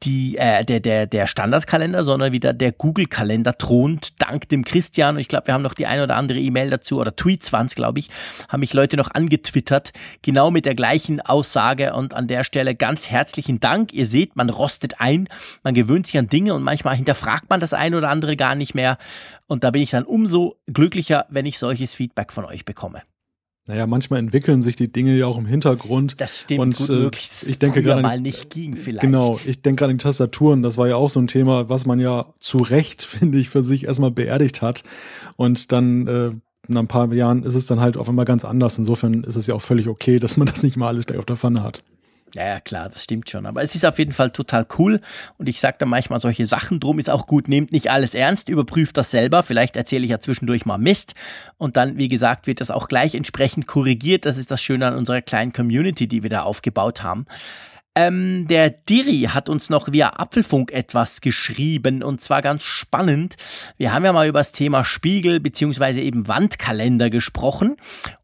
die, 0.05 0.37
äh, 0.37 0.65
der, 0.65 0.79
der, 0.79 1.09
der 1.09 1.27
Standardkalender, 1.27 2.05
sondern 2.05 2.31
wieder 2.31 2.53
der 2.53 2.71
Google-Kalender 2.71 3.59
thront, 3.59 4.23
dank 4.23 4.49
dem 4.51 4.65
Christian. 4.65 5.17
Und 5.17 5.21
ich 5.21 5.27
glaube, 5.27 5.49
wir 5.49 5.55
haben 5.55 5.63
noch 5.63 5.75
die 5.75 5.87
ein 5.87 6.01
oder 6.01 6.15
andere 6.15 6.39
E-Mail 6.39 6.71
dazu 6.71 7.01
oder 7.01 7.17
Tweets 7.17 7.53
waren 7.53 7.67
es, 7.67 7.75
glaube 7.75 7.99
ich, 7.99 8.09
haben 8.49 8.61
mich 8.61 8.73
Leute 8.73 8.97
noch 8.97 9.11
angetwittert, 9.11 9.91
genau 10.23 10.53
mit 10.53 10.65
der 10.69 10.75
gleichen 10.75 11.23
Aussage 11.23 11.95
und 11.95 12.13
an 12.13 12.29
der 12.29 12.45
Stelle 12.45 12.75
ganz 12.75 13.09
herzlichen 13.09 13.59
Dank. 13.59 13.95
Ihr 13.95 14.05
seht, 14.05 14.37
man 14.37 14.51
rostet 14.51 15.01
ein, 15.01 15.27
man 15.65 15.73
gewöhnt 15.73 16.07
sich 16.07 16.19
an 16.19 16.29
Dinge 16.29 16.53
und 16.53 16.63
manchmal 16.63 16.95
hinterfragt 16.95 17.49
man 17.49 17.59
das 17.59 17.73
eine 17.73 17.97
oder 17.97 18.11
andere 18.11 18.37
gar 18.37 18.55
nicht 18.55 18.75
mehr. 18.75 18.99
Und 19.47 19.65
da 19.65 19.71
bin 19.71 19.81
ich 19.81 19.91
dann 19.91 20.05
umso 20.05 20.57
glücklicher, 20.67 21.25
wenn 21.31 21.47
ich 21.47 21.59
solches 21.59 21.95
Feedback 21.95 22.35
von 22.35 22.45
euch 22.45 22.67
bekomme. 22.67 23.01
Naja, 23.67 23.87
manchmal 23.87 24.19
entwickeln 24.21 24.61
sich 24.61 24.77
die 24.77 24.93
Dinge 24.93 25.17
ja 25.17 25.27
auch 25.27 25.39
im 25.39 25.47
Hintergrund. 25.47 26.21
Das 26.21 26.41
stimmt, 26.43 26.61
und, 26.61 26.77
gut 26.77 26.91
äh, 26.91 26.93
möglich. 26.93 27.29
Das 27.29 27.43
ich 27.45 27.59
denke 27.59 27.83
gerade 27.83 28.03
mal 28.03 28.21
nicht 28.21 28.51
ging 28.51 28.77
vielleicht. 28.77 29.01
Genau, 29.01 29.39
ich 29.43 29.63
denke 29.63 29.81
gerade 29.81 29.93
an 29.93 29.99
die 29.99 30.03
Tastaturen. 30.03 30.63
Das 30.63 30.77
war 30.77 30.87
ja 30.89 30.97
auch 30.97 31.09
so 31.09 31.21
ein 31.21 31.29
Thema, 31.29 31.71
was 31.71 31.87
man 31.87 31.99
ja 31.99 32.35
zu 32.41 32.59
Recht, 32.59 33.03
finde 33.05 33.39
ich, 33.39 33.49
für 33.49 33.63
sich 33.63 33.85
erstmal 33.85 34.11
beerdigt 34.11 34.61
hat. 34.61 34.85
Und 35.37 35.73
dann 35.73 36.07
äh, 36.07 36.31
nach 36.67 36.83
ein 36.83 36.89
paar 36.89 37.13
Jahren 37.13 37.45
ist 37.45 37.55
es 37.55 37.67
dann 37.67 37.81
halt 37.81 37.97
auf 37.97 38.09
einmal 38.09 38.25
ganz 38.25 38.45
anders. 38.45 38.79
Insofern 38.79 39.25
ist 39.25 39.37
es 39.37 39.47
ja 39.47 39.55
auch 39.55 39.63
völlig 39.63 39.89
okay, 39.89 40.19
dass 40.19 40.37
man 40.37 40.47
das 40.49 40.63
nicht 40.63 40.77
mal 40.77 40.89
alles 40.89 41.07
gleich 41.07 41.19
auf 41.19 41.27
der 41.27 41.37
Pfanne 41.37 41.63
hat. 41.63 41.83
Ja, 42.35 42.61
klar, 42.61 42.91
das 42.91 43.05
stimmt 43.05 43.31
schon. 43.31 43.47
Aber 43.47 43.63
es 43.63 43.75
ist 43.75 43.87
auf 43.87 43.99
jeden 43.99 44.13
Fall 44.13 44.31
total 44.31 44.67
cool. 44.79 45.01
Und 45.39 45.49
ich 45.49 45.61
sage 45.61 45.77
da 45.79 45.87
manchmal 45.87 46.21
solche 46.21 46.47
Sachen 46.47 46.79
drum, 46.79 46.99
ist 46.99 47.09
auch 47.09 47.27
gut. 47.27 47.49
Nehmt 47.49 47.73
nicht 47.73 47.91
alles 47.91 48.15
ernst, 48.15 48.49
überprüft 48.49 48.97
das 48.97 49.11
selber. 49.11 49.43
Vielleicht 49.43 49.77
erzähle 49.77 50.05
ich 50.05 50.11
ja 50.11 50.21
zwischendurch 50.21 50.67
mal 50.67 50.79
Mist. 50.79 51.15
Und 51.57 51.77
dann, 51.77 51.97
wie 51.97 52.09
gesagt, 52.09 52.47
wird 52.47 52.61
das 52.61 52.71
auch 52.71 52.89
gleich 52.89 53.15
entsprechend 53.15 53.67
korrigiert. 53.67 54.27
Das 54.27 54.37
ist 54.37 54.51
das 54.51 54.61
Schöne 54.61 54.87
an 54.87 54.97
unserer 54.97 55.23
kleinen 55.23 55.53
Community, 55.53 56.07
die 56.07 56.23
wir 56.23 56.31
da 56.31 56.43
aufgebaut 56.43 57.03
haben. 57.03 57.27
Ähm, 57.99 58.47
der 58.47 58.71
Diri 58.71 59.29
hat 59.29 59.49
uns 59.49 59.71
noch 59.71 59.91
via 59.91 60.11
Apfelfunk 60.11 60.71
etwas 60.71 61.21
geschrieben 61.21 62.05
und 62.05 62.21
zwar 62.21 62.43
ganz 62.43 62.63
spannend. 62.63 63.35
Wir 63.77 63.93
haben 63.93 64.05
ja 64.05 64.13
mal 64.13 64.29
über 64.29 64.39
das 64.39 64.53
Thema 64.53 64.85
Spiegel 64.85 65.41
beziehungsweise 65.41 66.01
eben 66.01 66.29
Wandkalender 66.29 67.11
gesprochen 67.11 67.75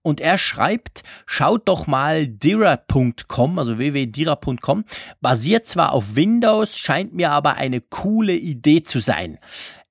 und 0.02 0.20
er 0.20 0.38
schreibt, 0.38 1.02
schaut 1.26 1.66
doch 1.66 1.88
mal 1.88 2.28
dira.com, 2.28 3.58
also 3.58 3.76
www.dira.com, 3.76 4.84
basiert 5.20 5.66
zwar 5.66 5.90
auf 5.90 6.14
Windows, 6.14 6.78
scheint 6.78 7.12
mir 7.12 7.32
aber 7.32 7.56
eine 7.56 7.80
coole 7.80 8.36
Idee 8.36 8.84
zu 8.84 9.00
sein. 9.00 9.40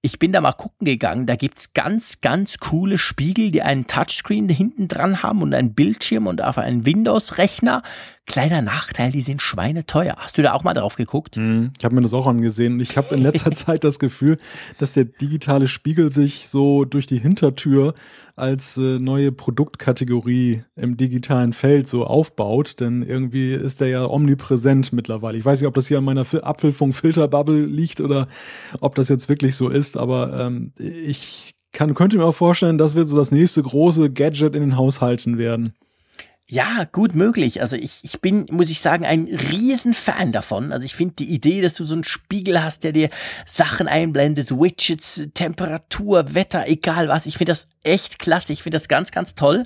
Ich 0.05 0.19
bin 0.19 0.33
da 0.33 0.41
mal 0.41 0.51
gucken 0.51 0.83
gegangen, 0.83 1.27
da 1.27 1.37
gibt's 1.37 1.71
ganz, 1.71 2.19
ganz 2.19 2.57
coole 2.57 2.97
Spiegel, 2.97 3.51
die 3.51 3.61
einen 3.61 3.87
Touchscreen 3.87 4.49
hinten 4.49 4.89
dran 4.89 5.23
haben 5.23 5.41
und 5.41 5.53
einen 5.53 5.73
Bildschirm 5.73 6.27
und 6.27 6.41
auf 6.41 6.57
einen 6.57 6.85
Windows-Rechner. 6.85 7.83
Kleiner 8.27 8.61
Nachteil, 8.61 9.13
die 9.13 9.21
sind 9.21 9.41
schweineteuer. 9.41 10.15
Hast 10.17 10.37
du 10.37 10.41
da 10.41 10.51
auch 10.51 10.63
mal 10.65 10.73
drauf 10.73 10.97
geguckt? 10.97 11.37
Mhm, 11.37 11.71
ich 11.77 11.85
habe 11.85 11.95
mir 11.95 12.01
das 12.01 12.13
auch 12.13 12.27
angesehen. 12.27 12.81
Ich 12.81 12.97
habe 12.97 13.15
in 13.15 13.21
letzter 13.21 13.51
Zeit 13.53 13.85
das 13.85 13.97
Gefühl, 13.97 14.39
dass 14.77 14.91
der 14.91 15.05
digitale 15.05 15.69
Spiegel 15.69 16.11
sich 16.11 16.49
so 16.49 16.83
durch 16.83 17.05
die 17.05 17.19
Hintertür 17.19 17.93
als 18.35 18.77
äh, 18.77 18.99
neue 18.99 19.31
Produktkategorie 19.31 20.61
im 20.75 20.97
digitalen 20.97 21.53
Feld 21.53 21.87
so 21.87 22.05
aufbaut, 22.05 22.79
denn 22.79 23.03
irgendwie 23.03 23.53
ist 23.53 23.81
der 23.81 23.89
ja 23.89 24.05
omnipräsent 24.05 24.93
mittlerweile. 24.93 25.37
Ich 25.37 25.45
weiß 25.45 25.59
nicht, 25.59 25.67
ob 25.67 25.75
das 25.75 25.87
hier 25.87 25.99
an 25.99 26.03
meiner 26.03 26.21
Apfelfunk-Filterbubble 26.21 27.65
liegt 27.65 28.01
oder 28.01 28.27
ob 28.81 28.95
das 28.95 29.09
jetzt 29.09 29.29
wirklich 29.29 29.55
so 29.55 29.69
ist, 29.69 29.97
aber 29.97 30.39
ähm, 30.39 30.73
ich 30.79 31.53
kann, 31.73 31.93
könnte 31.93 32.17
mir 32.17 32.25
auch 32.25 32.35
vorstellen, 32.35 32.77
das 32.77 32.95
wird 32.95 33.07
so 33.07 33.17
das 33.17 33.31
nächste 33.31 33.61
große 33.61 34.11
Gadget 34.11 34.55
in 34.55 34.61
den 34.61 34.77
Haushalten 34.77 35.37
werden. 35.37 35.73
Ja, 36.53 36.83
gut 36.91 37.15
möglich. 37.15 37.61
Also 37.61 37.75
ich, 37.75 38.01
ich 38.03 38.21
bin, 38.21 38.45
muss 38.51 38.69
ich 38.69 38.79
sagen, 38.79 39.07
ein 39.07 39.25
Riesenfan 39.25 40.31
davon. 40.31 40.71
Also 40.71 40.85
ich 40.85 40.93
finde 40.93 41.15
die 41.15 41.33
Idee, 41.33 41.61
dass 41.61 41.73
du 41.73 41.83
so 41.83 41.95
einen 41.95 42.03
Spiegel 42.03 42.63
hast, 42.63 42.83
der 42.83 42.91
dir 42.91 43.09
Sachen 43.43 43.87
einblendet, 43.87 44.51
Widgets, 44.51 45.29
Temperatur, 45.33 46.35
Wetter, 46.35 46.67
egal 46.67 47.07
was. 47.07 47.25
Ich 47.25 47.39
finde 47.39 47.53
das 47.53 47.67
echt 47.83 48.19
klasse. 48.19 48.53
Ich 48.53 48.61
finde 48.61 48.75
das 48.75 48.87
ganz, 48.87 49.09
ganz 49.09 49.33
toll. 49.33 49.65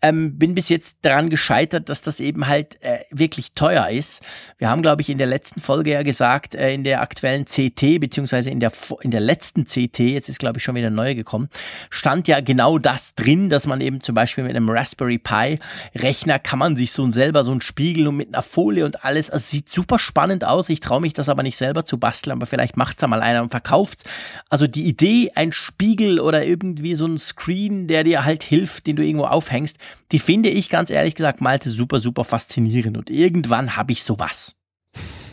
Ähm, 0.00 0.38
bin 0.38 0.54
bis 0.54 0.68
jetzt 0.68 0.98
daran 1.02 1.30
gescheitert, 1.30 1.88
dass 1.88 2.02
das 2.02 2.20
eben 2.20 2.46
halt 2.46 2.80
äh, 2.82 2.98
wirklich 3.10 3.52
teuer 3.52 3.88
ist. 3.88 4.22
Wir 4.58 4.70
haben, 4.70 4.82
glaube 4.82 5.02
ich, 5.02 5.10
in 5.10 5.18
der 5.18 5.26
letzten 5.26 5.60
Folge 5.60 5.92
ja 5.92 6.02
gesagt, 6.02 6.54
äh, 6.54 6.72
in 6.72 6.84
der 6.84 7.02
aktuellen 7.02 7.44
CT, 7.44 8.00
beziehungsweise 8.00 8.50
in 8.50 8.60
der, 8.60 8.72
in 9.00 9.10
der 9.10 9.20
letzten 9.20 9.64
CT, 9.64 9.98
jetzt 10.00 10.28
ist, 10.28 10.38
glaube 10.38 10.58
ich, 10.58 10.64
schon 10.64 10.74
wieder 10.74 10.90
neu 10.90 11.14
gekommen, 11.14 11.48
stand 11.90 12.28
ja 12.28 12.40
genau 12.40 12.78
das 12.78 13.14
drin, 13.14 13.48
dass 13.48 13.66
man 13.66 13.80
eben 13.80 14.00
zum 14.00 14.14
Beispiel 14.14 14.44
mit 14.44 14.54
einem 14.54 14.70
Raspberry 14.70 15.18
Pi 15.18 15.58
Rechner 15.94 16.38
kann 16.38 16.58
man 16.58 16.76
sich 16.76 16.92
so 16.92 17.04
ein 17.04 17.12
selber 17.12 17.44
so 17.44 17.52
ein 17.52 17.60
Spiegel 17.60 18.08
und 18.08 18.16
mit 18.16 18.34
einer 18.34 18.42
Folie 18.42 18.84
und 18.84 19.04
alles, 19.04 19.30
also 19.30 19.44
sieht 19.44 19.68
super 19.68 19.98
spannend 19.98 20.44
aus. 20.44 20.68
Ich 20.68 20.80
traue 20.80 21.00
mich 21.00 21.12
das 21.12 21.28
aber 21.28 21.42
nicht 21.42 21.56
selber 21.56 21.84
zu 21.84 21.98
basteln, 21.98 22.32
aber 22.32 22.46
vielleicht 22.46 22.76
macht's 22.76 23.00
da 23.00 23.06
mal 23.06 23.20
einer 23.20 23.42
und 23.42 23.50
verkauft's. 23.50 24.04
Also 24.48 24.66
die 24.66 24.86
Idee, 24.86 25.32
ein 25.34 25.52
Spiegel 25.52 26.20
oder 26.20 26.44
irgendwie 26.44 26.94
so 26.94 27.06
ein 27.06 27.18
Screen, 27.18 27.86
der 27.86 28.04
dir 28.04 28.24
halt 28.24 28.42
hilft, 28.42 28.86
den 28.86 28.96
du 28.96 29.04
irgendwo 29.04 29.26
aufhängst, 29.26 29.78
die 30.12 30.18
finde 30.18 30.48
ich 30.48 30.70
ganz 30.70 30.90
ehrlich 30.90 31.14
gesagt, 31.14 31.40
Malte, 31.40 31.70
super, 31.70 32.00
super 32.00 32.24
faszinierend. 32.24 32.96
Und 32.96 33.10
irgendwann 33.10 33.76
habe 33.76 33.92
ich 33.92 34.02
sowas. 34.02 34.56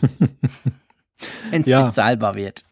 Wenn 1.50 1.62
es 1.62 1.68
ja. 1.68 1.84
bezahlbar 1.86 2.34
wird. 2.34 2.64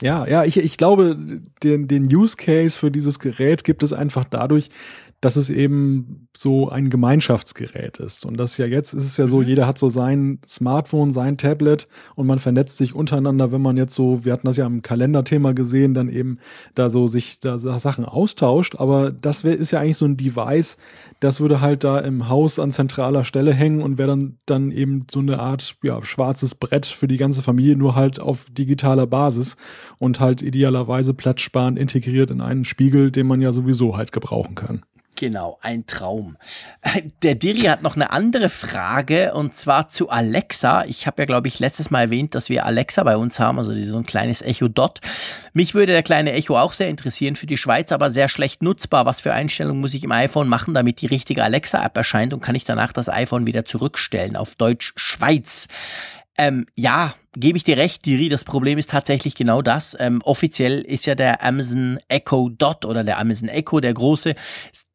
Ja, 0.00 0.26
ja, 0.26 0.44
ich, 0.44 0.56
ich 0.56 0.76
glaube, 0.76 1.16
den, 1.62 1.88
den 1.88 2.04
Use 2.04 2.36
Case 2.36 2.78
für 2.78 2.90
dieses 2.90 3.18
Gerät 3.18 3.64
gibt 3.64 3.82
es 3.82 3.92
einfach 3.92 4.24
dadurch, 4.24 4.70
dass 5.20 5.34
es 5.34 5.50
eben 5.50 6.28
so 6.36 6.68
ein 6.68 6.90
Gemeinschaftsgerät 6.90 7.98
ist. 7.98 8.24
Und 8.24 8.36
das 8.36 8.56
ja 8.56 8.66
jetzt 8.66 8.94
ist 8.94 9.04
es 9.04 9.16
ja 9.16 9.26
so, 9.26 9.38
mhm. 9.38 9.48
jeder 9.48 9.66
hat 9.66 9.76
so 9.76 9.88
sein 9.88 10.38
Smartphone, 10.46 11.10
sein 11.10 11.36
Tablet 11.36 11.88
und 12.14 12.28
man 12.28 12.38
vernetzt 12.38 12.76
sich 12.76 12.94
untereinander, 12.94 13.50
wenn 13.50 13.60
man 13.60 13.76
jetzt 13.76 13.96
so, 13.96 14.24
wir 14.24 14.32
hatten 14.32 14.46
das 14.46 14.56
ja 14.56 14.66
im 14.66 14.82
Kalenderthema 14.82 15.52
gesehen, 15.52 15.92
dann 15.92 16.08
eben 16.08 16.38
da 16.74 16.88
so 16.88 17.08
sich 17.08 17.40
da 17.40 17.58
Sachen 17.58 18.04
austauscht. 18.04 18.76
Aber 18.76 19.10
das 19.10 19.42
wär, 19.42 19.56
ist 19.56 19.72
ja 19.72 19.80
eigentlich 19.80 19.96
so 19.96 20.06
ein 20.06 20.16
Device, 20.16 20.78
das 21.18 21.40
würde 21.40 21.60
halt 21.60 21.82
da 21.82 21.98
im 21.98 22.28
Haus 22.28 22.60
an 22.60 22.70
zentraler 22.70 23.24
Stelle 23.24 23.52
hängen 23.52 23.82
und 23.82 23.98
wäre 23.98 24.08
dann, 24.08 24.38
dann 24.46 24.70
eben 24.70 25.06
so 25.10 25.18
eine 25.18 25.40
Art 25.40 25.76
ja, 25.82 26.00
schwarzes 26.02 26.54
Brett 26.54 26.86
für 26.86 27.08
die 27.08 27.16
ganze 27.16 27.42
Familie, 27.42 27.76
nur 27.76 27.96
halt 27.96 28.20
auf 28.20 28.46
digitaler 28.50 29.06
Basis. 29.06 29.56
und 29.98 30.20
halt 30.20 30.42
idealerweise 30.42 31.14
platzsparend 31.14 31.78
integriert 31.78 32.30
in 32.30 32.40
einen 32.40 32.64
Spiegel, 32.64 33.10
den 33.10 33.26
man 33.26 33.40
ja 33.40 33.52
sowieso 33.52 33.96
halt 33.96 34.12
gebrauchen 34.12 34.54
kann. 34.54 34.82
Genau, 35.18 35.58
ein 35.62 35.84
Traum. 35.84 36.36
Der 37.22 37.34
Diri 37.34 37.62
hat 37.62 37.82
noch 37.82 37.96
eine 37.96 38.10
andere 38.10 38.48
Frage 38.48 39.34
und 39.34 39.52
zwar 39.52 39.88
zu 39.88 40.10
Alexa. 40.10 40.84
Ich 40.84 41.08
habe 41.08 41.22
ja, 41.22 41.26
glaube 41.26 41.48
ich, 41.48 41.58
letztes 41.58 41.90
Mal 41.90 42.02
erwähnt, 42.02 42.36
dass 42.36 42.48
wir 42.50 42.64
Alexa 42.64 43.02
bei 43.02 43.16
uns 43.16 43.40
haben, 43.40 43.58
also 43.58 43.74
so 43.74 43.96
ein 43.96 44.06
kleines 44.06 44.42
Echo 44.42 44.68
Dot. 44.68 45.00
Mich 45.54 45.74
würde 45.74 45.90
der 45.90 46.04
kleine 46.04 46.34
Echo 46.34 46.56
auch 46.56 46.72
sehr 46.72 46.86
interessieren 46.86 47.34
für 47.34 47.46
die 47.46 47.56
Schweiz, 47.56 47.90
aber 47.90 48.10
sehr 48.10 48.28
schlecht 48.28 48.62
nutzbar. 48.62 49.06
Was 49.06 49.20
für 49.20 49.32
Einstellungen 49.32 49.80
muss 49.80 49.94
ich 49.94 50.04
im 50.04 50.12
iPhone 50.12 50.46
machen, 50.46 50.72
damit 50.72 51.00
die 51.00 51.06
richtige 51.06 51.42
Alexa-App 51.42 51.96
erscheint 51.96 52.32
und 52.32 52.40
kann 52.40 52.54
ich 52.54 52.62
danach 52.62 52.92
das 52.92 53.08
iPhone 53.08 53.44
wieder 53.44 53.64
zurückstellen 53.64 54.36
auf 54.36 54.54
Deutsch 54.54 54.92
Schweiz? 54.94 55.66
Ähm, 56.36 56.66
ja, 56.76 57.14
gebe 57.36 57.58
ich 57.58 57.64
dir 57.64 57.76
recht, 57.76 58.04
Diri. 58.04 58.28
Das 58.28 58.44
Problem 58.44 58.78
ist 58.78 58.90
tatsächlich 58.90 59.34
genau 59.34 59.62
das. 59.62 59.96
Ähm, 59.98 60.20
offiziell 60.22 60.80
ist 60.80 61.06
ja 61.06 61.14
der 61.14 61.44
Amazon 61.44 61.98
Echo 62.08 62.48
Dot 62.48 62.84
oder 62.84 63.04
der 63.04 63.18
Amazon 63.18 63.48
Echo, 63.48 63.80
der 63.80 63.94
große, 63.94 64.34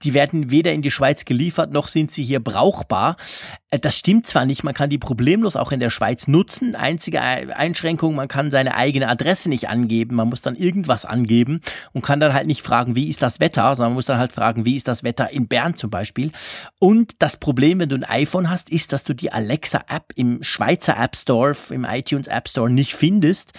die 0.01 0.13
werden 0.13 0.51
weder 0.51 0.71
in 0.73 0.81
die 0.81 0.91
Schweiz 0.91 1.25
geliefert, 1.25 1.71
noch 1.71 1.87
sind 1.87 2.11
sie 2.11 2.23
hier 2.23 2.39
brauchbar. 2.39 3.17
Äh, 3.69 3.79
das 3.79 3.97
stimmt 3.97 4.27
zwar 4.27 4.45
nicht, 4.45 4.63
man 4.63 4.73
kann 4.73 4.89
die 4.89 4.97
problemlos 4.97 5.55
auch 5.55 5.71
in 5.71 5.79
der 5.79 5.89
Schweiz 5.89 6.27
nutzen. 6.27 6.75
Einzige 6.75 7.21
Einschränkung, 7.21 8.15
man 8.15 8.27
kann 8.27 8.51
seine 8.51 8.75
eigene 8.75 9.07
Adresse 9.07 9.49
nicht 9.49 9.69
angeben. 9.69 10.15
Man 10.15 10.29
muss 10.29 10.41
dann 10.41 10.55
irgendwas 10.55 11.05
angeben 11.05 11.61
und 11.93 12.03
kann 12.03 12.19
dann 12.19 12.33
halt 12.33 12.47
nicht 12.47 12.61
fragen, 12.61 12.95
wie 12.95 13.09
ist 13.09 13.21
das 13.21 13.39
Wetter, 13.39 13.75
sondern 13.75 13.91
man 13.91 13.95
muss 13.95 14.05
dann 14.05 14.19
halt 14.19 14.31
fragen, 14.31 14.65
wie 14.65 14.75
ist 14.75 14.87
das 14.87 15.03
Wetter 15.03 15.31
in 15.31 15.47
Bern 15.47 15.75
zum 15.75 15.89
Beispiel. 15.89 16.31
Und 16.79 17.13
das 17.19 17.37
Problem, 17.37 17.79
wenn 17.79 17.89
du 17.89 17.95
ein 17.95 18.03
iPhone 18.03 18.49
hast, 18.49 18.69
ist, 18.69 18.91
dass 18.91 19.03
du 19.03 19.13
die 19.13 19.31
Alexa-App 19.31 20.13
im 20.15 20.43
Schweizer 20.43 20.97
App 20.97 21.15
Store, 21.15 21.55
im 21.69 21.85
iTunes 21.85 22.22
App 22.27 22.47
Store 22.47 22.69
nicht 22.69 22.95
findest. 22.95 23.53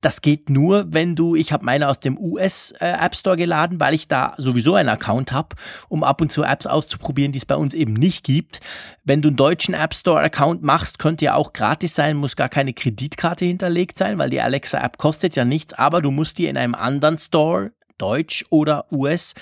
Das 0.00 0.22
geht 0.22 0.48
nur, 0.48 0.86
wenn 0.88 1.14
du, 1.14 1.36
ich 1.36 1.52
habe 1.52 1.64
meine 1.64 1.88
aus 1.88 2.00
dem 2.00 2.18
US 2.18 2.72
äh, 2.80 2.86
App 2.86 3.14
Store 3.14 3.36
geladen, 3.36 3.80
weil 3.80 3.92
ich 3.92 4.08
da 4.08 4.32
sowieso 4.38 4.74
einen 4.74 4.88
Account 4.88 5.30
habe, 5.30 5.56
um 5.90 6.04
ab 6.04 6.22
und 6.22 6.32
zu 6.32 6.42
Apps 6.42 6.66
auszuprobieren, 6.66 7.32
die 7.32 7.38
es 7.38 7.44
bei 7.44 7.56
uns 7.56 7.74
eben 7.74 7.92
nicht 7.92 8.24
gibt. 8.24 8.60
Wenn 9.04 9.20
du 9.20 9.28
einen 9.28 9.36
deutschen 9.36 9.74
App 9.74 9.94
Store 9.94 10.20
Account 10.20 10.62
machst, 10.62 10.98
könnte 10.98 11.26
ja 11.26 11.34
auch 11.34 11.52
gratis 11.52 11.94
sein, 11.94 12.16
muss 12.16 12.34
gar 12.34 12.48
keine 12.48 12.72
Kreditkarte 12.72 13.44
hinterlegt 13.44 13.98
sein, 13.98 14.16
weil 14.16 14.30
die 14.30 14.40
Alexa 14.40 14.78
App 14.78 14.96
kostet 14.96 15.36
ja 15.36 15.44
nichts, 15.44 15.74
aber 15.74 16.00
du 16.00 16.10
musst 16.10 16.38
dir 16.38 16.48
in 16.48 16.56
einem 16.56 16.74
anderen 16.74 17.18
Store 17.18 17.72
Deutsch 18.00 18.44
oder 18.50 18.86
US, 18.90 19.34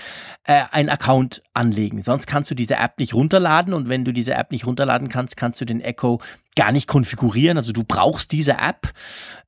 äh, 0.45 0.63
einen 0.71 0.89
Account 0.89 1.43
anlegen. 1.55 2.03
Sonst 2.03 2.27
kannst 2.27 2.51
du 2.51 2.55
diese 2.55 2.77
App 2.77 2.99
nicht 2.99 3.15
runterladen 3.15 3.73
und 3.75 3.89
wenn 3.89 4.05
du 4.05 4.13
diese 4.13 4.35
App 4.35 4.51
nicht 4.51 4.67
runterladen 4.67 5.09
kannst, 5.09 5.37
kannst 5.37 5.61
du 5.61 5.65
den 5.65 5.81
Echo 5.81 6.21
gar 6.57 6.73
nicht 6.73 6.89
konfigurieren. 6.89 7.57
Also 7.57 7.73
du 7.73 7.85
brauchst 7.85 8.33
diese 8.33 8.53
App. 8.53 8.93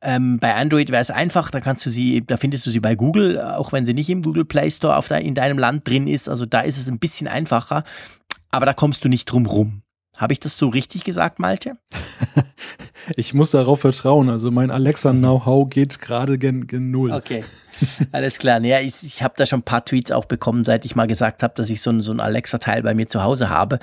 Ähm, 0.01 0.39
bei 0.39 0.55
Android 0.55 0.91
wäre 0.91 1.03
es 1.03 1.11
einfach, 1.11 1.51
da 1.51 1.61
kannst 1.61 1.85
du 1.85 1.91
sie, 1.91 2.25
da 2.25 2.37
findest 2.37 2.67
du 2.67 2.71
sie 2.71 2.81
bei 2.81 2.95
Google, 2.95 3.41
auch 3.41 3.73
wenn 3.73 3.85
sie 3.85 3.95
nicht 3.95 4.11
im 4.11 4.23
Google 4.23 4.45
Play 4.45 4.71
Store 4.71 4.97
auf 4.97 5.09
de, 5.09 5.21
in 5.21 5.35
deinem 5.35 5.59
Land 5.59 5.89
drin 5.89 6.07
ist. 6.07 6.29
Also 6.29 6.47
da 6.47 6.61
ist 6.61 6.79
es 6.79 6.89
ein 6.89 7.01
bisschen 7.01 7.27
einfacher, 7.27 7.85
aber 8.51 8.65
da 8.65 8.75
kommst 8.75 9.05
du 9.05 9.09
nicht 9.09 9.27
drum 9.27 9.47
rum. 9.47 9.83
Habe 10.17 10.35
ich 10.35 10.41
das 10.41 10.59
so 10.59 10.69
richtig 10.69 11.05
gesagt, 11.05 11.39
Malte? 11.39 11.79
ich 13.17 13.33
muss 13.33 13.51
darauf 13.53 13.81
vertrauen. 13.81 14.29
Also 14.29 14.51
mein 14.51 14.71
Alexa-Know-how 14.71 15.71
geht 15.71 15.99
gerade 16.01 16.37
gen, 16.37 16.67
gen 16.67 16.91
Null. 16.91 17.11
Okay. 17.11 17.43
Alles 18.13 18.39
klar. 18.39 18.63
Ja, 18.65 18.81
ich, 18.81 19.03
ich 19.03 19.23
habe 19.23 19.35
da 19.37 19.47
schon 19.47 19.61
ein 19.61 19.65
paar 19.65 19.85
Tweets 19.85 20.11
auch 20.11 20.25
bekommen, 20.25 20.65
seit 20.65 20.85
ich 20.85 20.97
mal 20.97 21.07
gesagt 21.07 21.43
habe, 21.43 21.55
dass 21.55 21.71
ich 21.71 21.83
so 21.83 21.91
ein, 21.91 22.01
so 22.01 22.13
ein 22.13 22.21
Alexa-Teil 22.21 22.83
bei 22.83 22.95
mir 22.95 23.09
zu 23.09 23.23
Hause 23.23 23.51
habe. 23.51 23.79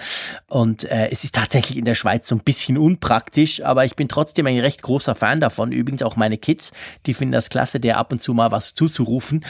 Und 0.47 0.83
äh, 0.85 1.09
es 1.09 1.23
ist 1.23 1.35
tatsächlich 1.35 1.77
in 1.77 1.85
der 1.85 1.95
Schweiz 1.95 2.27
so 2.27 2.35
ein 2.35 2.41
bisschen 2.41 2.77
unpraktisch, 2.77 3.63
aber 3.63 3.85
ich 3.85 3.95
bin 3.95 4.07
trotzdem 4.07 4.47
ein 4.47 4.59
recht 4.59 4.81
großer 4.81 5.15
Fan 5.15 5.39
davon. 5.39 5.71
Übrigens 5.71 6.03
auch 6.03 6.15
meine 6.15 6.37
Kids, 6.37 6.71
die 7.05 7.13
finden 7.13 7.33
das 7.33 7.49
klasse, 7.49 7.79
der 7.79 7.97
ab 7.97 8.11
und 8.11 8.21
zu 8.21 8.33
mal 8.33 8.51
was 8.51 8.73
zuzurufen. 8.73 9.45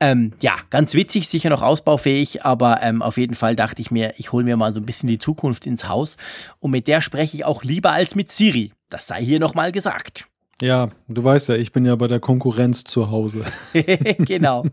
Ähm, 0.00 0.32
ja, 0.40 0.56
ganz 0.70 0.94
witzig, 0.94 1.28
sicher 1.28 1.50
noch 1.50 1.62
ausbaufähig, 1.62 2.44
aber 2.44 2.82
ähm, 2.82 3.02
auf 3.02 3.16
jeden 3.16 3.34
Fall 3.34 3.56
dachte 3.56 3.82
ich 3.82 3.90
mir, 3.90 4.14
ich 4.16 4.32
hole 4.32 4.44
mir 4.44 4.56
mal 4.56 4.72
so 4.72 4.80
ein 4.80 4.86
bisschen 4.86 5.08
die 5.08 5.18
Zukunft 5.18 5.66
ins 5.66 5.88
Haus. 5.88 6.16
Und 6.60 6.70
mit 6.70 6.86
der 6.86 7.00
spreche 7.00 7.36
ich 7.36 7.44
auch 7.44 7.64
lieber 7.64 7.92
als 7.92 8.14
mit 8.14 8.30
Siri. 8.30 8.72
Das 8.88 9.06
sei 9.06 9.22
hier 9.22 9.40
nochmal 9.40 9.72
gesagt. 9.72 10.28
Ja, 10.60 10.88
du 11.06 11.22
weißt 11.22 11.50
ja, 11.50 11.54
ich 11.54 11.72
bin 11.72 11.84
ja 11.84 11.94
bei 11.94 12.08
der 12.08 12.18
Konkurrenz 12.18 12.82
zu 12.82 13.10
Hause. 13.10 13.44
genau, 14.18 14.64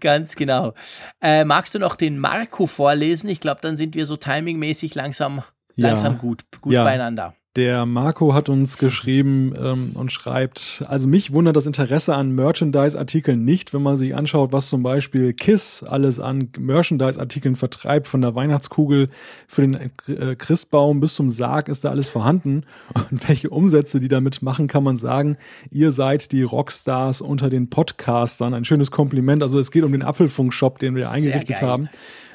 ganz 0.00 0.34
genau. 0.34 0.74
Äh, 1.22 1.44
magst 1.44 1.74
du 1.74 1.78
noch 1.78 1.94
den 1.94 2.18
Marco 2.18 2.66
vorlesen? 2.66 3.28
Ich 3.28 3.38
glaube, 3.38 3.60
dann 3.62 3.76
sind 3.76 3.94
wir 3.94 4.06
so 4.06 4.16
timingmäßig 4.16 4.94
langsam, 4.96 5.42
langsam 5.76 6.14
ja. 6.14 6.18
gut, 6.18 6.44
gut 6.60 6.72
ja. 6.72 6.82
beieinander. 6.82 7.34
Der 7.56 7.86
Marco 7.86 8.34
hat 8.34 8.48
uns 8.48 8.78
geschrieben 8.78 9.54
ähm, 9.56 9.92
und 9.94 10.10
schreibt, 10.10 10.84
also 10.88 11.06
mich 11.06 11.32
wundert 11.32 11.54
das 11.54 11.66
Interesse 11.68 12.12
an 12.12 12.32
Merchandise-Artikeln 12.32 13.44
nicht, 13.44 13.72
wenn 13.72 13.82
man 13.82 13.96
sich 13.96 14.16
anschaut, 14.16 14.52
was 14.52 14.68
zum 14.68 14.82
Beispiel 14.82 15.32
KISS 15.32 15.84
alles 15.84 16.18
an 16.18 16.48
Merchandise-Artikeln 16.58 17.54
vertreibt, 17.54 18.08
von 18.08 18.22
der 18.22 18.34
Weihnachtskugel 18.34 19.08
für 19.46 19.62
den 19.62 19.74
äh, 20.08 20.34
Christbaum 20.34 20.98
bis 20.98 21.14
zum 21.14 21.30
Sarg 21.30 21.68
ist 21.68 21.84
da 21.84 21.90
alles 21.90 22.08
vorhanden. 22.08 22.64
Und 23.10 23.28
welche 23.28 23.50
Umsätze 23.50 24.00
die 24.00 24.08
damit 24.08 24.42
machen, 24.42 24.66
kann 24.66 24.82
man 24.82 24.96
sagen, 24.96 25.36
ihr 25.70 25.92
seid 25.92 26.32
die 26.32 26.42
Rockstars 26.42 27.20
unter 27.20 27.50
den 27.50 27.70
Podcastern. 27.70 28.52
Ein 28.52 28.64
schönes 28.64 28.90
Kompliment. 28.90 29.44
Also 29.44 29.60
es 29.60 29.70
geht 29.70 29.84
um 29.84 29.92
den 29.92 30.02
Apfelfunk-Shop, 30.02 30.80
den 30.80 30.96
wir 30.96 31.04
Sehr 31.04 31.12
eingerichtet 31.12 31.60
geil. 31.60 31.68
haben 31.68 31.88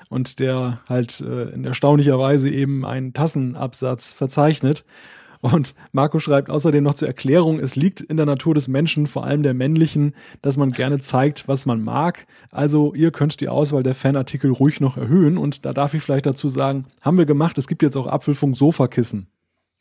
und 0.10 0.40
der 0.40 0.82
halt 0.90 1.22
äh, 1.22 1.50
in 1.50 1.64
erstaunlicher 1.64 2.20
Weise 2.20 2.50
eben 2.50 2.86
einen 2.86 3.14
Tassenabsatz 3.14 4.14
verzeichnet. 4.14 4.84
Und 5.42 5.74
Marco 5.94 6.20
schreibt 6.20 6.50
außerdem 6.50 6.84
noch 6.84 6.96
zur 6.96 7.08
Erklärung, 7.08 7.60
es 7.60 7.78
liegt 7.78 8.02
in 8.02 8.18
der 8.18 8.26
Natur 8.26 8.54
des 8.54 8.68
Menschen, 8.68 9.08
vor 9.08 9.24
allem 9.24 9.42
der 9.42 9.54
männlichen, 9.54 10.14
dass 10.42 10.58
man 10.58 10.72
gerne 10.72 11.00
zeigt, 11.00 11.48
was 11.48 11.66
man 11.66 11.82
mag. 11.82 12.28
Also 12.52 12.94
ihr 12.94 13.12
könnt 13.12 13.40
die 13.40 13.48
Auswahl 13.48 13.84
der 13.84 13.96
Fanartikel 13.96 14.52
ruhig 14.52 14.82
noch 14.82 14.98
erhöhen. 14.98 15.38
Und 15.38 15.66
da 15.66 15.72
darf 15.72 15.94
ich 15.94 16.04
vielleicht 16.04 16.26
dazu 16.26 16.50
sagen, 16.50 16.88
haben 17.02 17.18
wir 17.18 17.26
gemacht, 17.26 17.58
es 17.58 17.68
gibt 17.68 17.84
jetzt 17.84 17.96
auch 17.96 18.08
Apfelfunk 18.08 18.56
Sofakissen. 18.58 19.28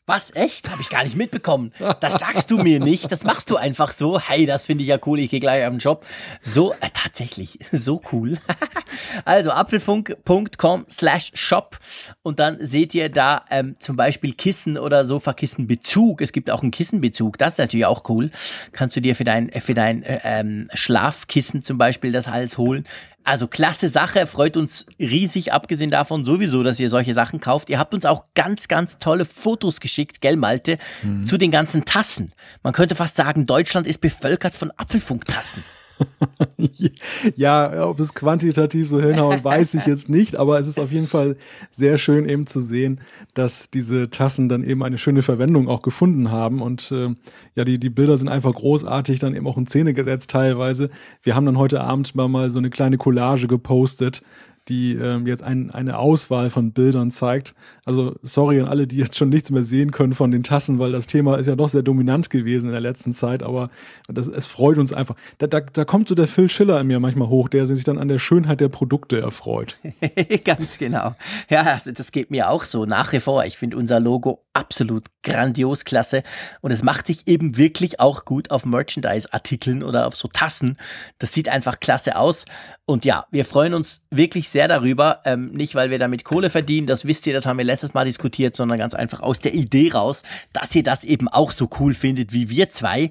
Was, 0.08 0.34
echt? 0.34 0.70
Habe 0.70 0.80
ich 0.80 0.88
gar 0.88 1.04
nicht 1.04 1.16
mitbekommen. 1.16 1.70
Das 2.00 2.14
sagst 2.14 2.50
du 2.50 2.56
mir 2.56 2.80
nicht. 2.80 3.12
Das 3.12 3.24
machst 3.24 3.50
du 3.50 3.56
einfach 3.56 3.90
so. 3.90 4.18
Hey, 4.18 4.46
das 4.46 4.64
finde 4.64 4.82
ich 4.82 4.88
ja 4.88 4.96
cool. 5.04 5.18
Ich 5.18 5.28
gehe 5.28 5.38
gleich 5.38 5.68
den 5.68 5.76
Job. 5.76 6.06
So, 6.40 6.72
äh, 6.72 6.88
tatsächlich, 6.94 7.58
so 7.72 8.00
cool. 8.10 8.38
also 9.26 9.50
apfelfunk.com 9.50 10.86
slash 10.90 11.32
shop 11.34 11.78
und 12.22 12.38
dann 12.38 12.56
seht 12.64 12.94
ihr 12.94 13.10
da 13.10 13.44
ähm, 13.50 13.76
zum 13.80 13.96
Beispiel 13.96 14.32
Kissen 14.32 14.78
oder 14.78 15.04
Sofakissenbezug. 15.04 16.22
Es 16.22 16.32
gibt 16.32 16.50
auch 16.50 16.62
einen 16.62 16.70
Kissenbezug. 16.70 17.36
Das 17.36 17.54
ist 17.54 17.58
natürlich 17.58 17.84
auch 17.84 18.08
cool. 18.08 18.30
Kannst 18.72 18.96
du 18.96 19.02
dir 19.02 19.14
für 19.14 19.24
dein, 19.24 19.50
für 19.60 19.74
dein 19.74 20.02
äh, 20.04 20.20
ähm, 20.24 20.70
Schlafkissen 20.72 21.62
zum 21.62 21.76
Beispiel 21.76 22.12
das 22.12 22.28
alles 22.28 22.56
holen. 22.56 22.86
Also 23.28 23.46
klasse 23.46 23.90
Sache, 23.90 24.26
freut 24.26 24.56
uns 24.56 24.86
riesig, 24.98 25.52
abgesehen 25.52 25.90
davon 25.90 26.24
sowieso, 26.24 26.62
dass 26.62 26.80
ihr 26.80 26.88
solche 26.88 27.12
Sachen 27.12 27.40
kauft. 27.40 27.68
Ihr 27.68 27.78
habt 27.78 27.92
uns 27.92 28.06
auch 28.06 28.24
ganz, 28.34 28.68
ganz 28.68 28.98
tolle 29.00 29.26
Fotos 29.26 29.80
geschickt, 29.80 30.22
gell 30.22 30.38
Malte, 30.38 30.78
mhm. 31.02 31.24
zu 31.24 31.36
den 31.36 31.50
ganzen 31.50 31.84
Tassen. 31.84 32.32
Man 32.62 32.72
könnte 32.72 32.94
fast 32.94 33.16
sagen, 33.16 33.44
Deutschland 33.44 33.86
ist 33.86 33.98
bevölkert 33.98 34.54
von 34.54 34.70
Apfelfunktassen. 34.78 35.62
ja, 37.36 37.86
ob 37.86 38.00
es 38.00 38.14
quantitativ 38.14 38.88
so 38.88 39.00
hinhaut, 39.00 39.44
weiß 39.44 39.74
ich 39.74 39.86
jetzt 39.86 40.08
nicht, 40.08 40.36
aber 40.36 40.58
es 40.58 40.66
ist 40.66 40.78
auf 40.78 40.92
jeden 40.92 41.06
Fall 41.06 41.36
sehr 41.70 41.98
schön 41.98 42.28
eben 42.28 42.46
zu 42.46 42.60
sehen, 42.60 43.00
dass 43.34 43.70
diese 43.70 44.10
Tassen 44.10 44.48
dann 44.48 44.64
eben 44.64 44.82
eine 44.82 44.98
schöne 44.98 45.22
Verwendung 45.22 45.68
auch 45.68 45.82
gefunden 45.82 46.30
haben 46.30 46.62
und 46.62 46.90
äh, 46.92 47.14
ja, 47.54 47.64
die, 47.64 47.78
die 47.78 47.90
Bilder 47.90 48.16
sind 48.16 48.28
einfach 48.28 48.54
großartig, 48.54 49.18
dann 49.18 49.34
eben 49.34 49.46
auch 49.46 49.58
in 49.58 49.66
Szene 49.66 49.94
gesetzt 49.94 50.30
teilweise. 50.30 50.90
Wir 51.22 51.34
haben 51.34 51.46
dann 51.46 51.58
heute 51.58 51.80
Abend 51.80 52.14
mal, 52.14 52.28
mal 52.28 52.50
so 52.50 52.58
eine 52.58 52.70
kleine 52.70 52.98
Collage 52.98 53.46
gepostet, 53.46 54.22
die 54.68 54.94
ähm, 54.94 55.26
jetzt 55.26 55.42
ein, 55.42 55.70
eine 55.70 55.98
Auswahl 55.98 56.50
von 56.50 56.72
Bildern 56.72 57.10
zeigt. 57.10 57.54
Also 57.84 58.16
sorry 58.22 58.60
an 58.60 58.68
alle, 58.68 58.86
die 58.86 58.96
jetzt 58.96 59.16
schon 59.16 59.30
nichts 59.30 59.50
mehr 59.50 59.64
sehen 59.64 59.90
können 59.90 60.12
von 60.12 60.30
den 60.30 60.42
Tassen, 60.42 60.78
weil 60.78 60.92
das 60.92 61.06
Thema 61.06 61.36
ist 61.36 61.46
ja 61.46 61.56
doch 61.56 61.68
sehr 61.68 61.82
dominant 61.82 62.30
gewesen 62.30 62.66
in 62.66 62.72
der 62.72 62.80
letzten 62.80 63.12
Zeit, 63.12 63.42
aber 63.42 63.70
das, 64.08 64.26
es 64.26 64.46
freut 64.46 64.78
uns 64.78 64.92
einfach. 64.92 65.16
Da, 65.38 65.46
da, 65.46 65.60
da 65.60 65.84
kommt 65.84 66.08
so 66.08 66.14
der 66.14 66.26
Phil 66.26 66.48
Schiller 66.48 66.80
in 66.80 66.86
mir 66.86 67.00
manchmal 67.00 67.28
hoch, 67.28 67.48
der 67.48 67.66
sich 67.66 67.84
dann 67.84 67.98
an 67.98 68.08
der 68.08 68.18
Schönheit 68.18 68.60
der 68.60 68.68
Produkte 68.68 69.20
erfreut. 69.20 69.78
Ganz 70.44 70.78
genau. 70.78 71.14
Ja, 71.48 71.62
also 71.62 71.92
das 71.92 72.12
geht 72.12 72.30
mir 72.30 72.50
auch 72.50 72.64
so 72.64 72.84
nach 72.84 73.12
wie 73.12 73.20
vor. 73.20 73.44
Ich 73.44 73.56
finde 73.56 73.76
unser 73.76 74.00
Logo 74.00 74.42
absolut 74.52 75.06
grandios 75.22 75.84
klasse 75.84 76.22
und 76.60 76.70
es 76.70 76.82
macht 76.82 77.06
sich 77.06 77.26
eben 77.26 77.56
wirklich 77.56 78.00
auch 78.00 78.24
gut 78.24 78.50
auf 78.50 78.66
Merchandise-Artikeln 78.66 79.82
oder 79.82 80.06
auf 80.06 80.16
so 80.16 80.28
Tassen. 80.28 80.76
Das 81.18 81.32
sieht 81.32 81.48
einfach 81.48 81.80
klasse 81.80 82.16
aus 82.16 82.44
und 82.86 83.04
ja, 83.04 83.26
wir 83.30 83.44
freuen 83.44 83.74
uns 83.74 84.02
wirklich 84.10 84.48
sehr 84.48 84.57
sehr 84.58 84.66
darüber. 84.66 85.20
Ähm, 85.24 85.52
nicht, 85.52 85.76
weil 85.76 85.90
wir 85.90 86.00
damit 86.00 86.24
Kohle 86.24 86.50
verdienen, 86.50 86.88
das 86.88 87.04
wisst 87.04 87.28
ihr, 87.28 87.32
das 87.32 87.46
haben 87.46 87.58
wir 87.58 87.64
letztes 87.64 87.94
Mal 87.94 88.06
diskutiert, 88.06 88.56
sondern 88.56 88.76
ganz 88.76 88.92
einfach 88.92 89.20
aus 89.20 89.38
der 89.38 89.54
Idee 89.54 89.92
raus, 89.92 90.24
dass 90.52 90.74
ihr 90.74 90.82
das 90.82 91.04
eben 91.04 91.28
auch 91.28 91.52
so 91.52 91.70
cool 91.78 91.94
findet 91.94 92.32
wie 92.32 92.50
wir 92.50 92.68
zwei. 92.68 93.10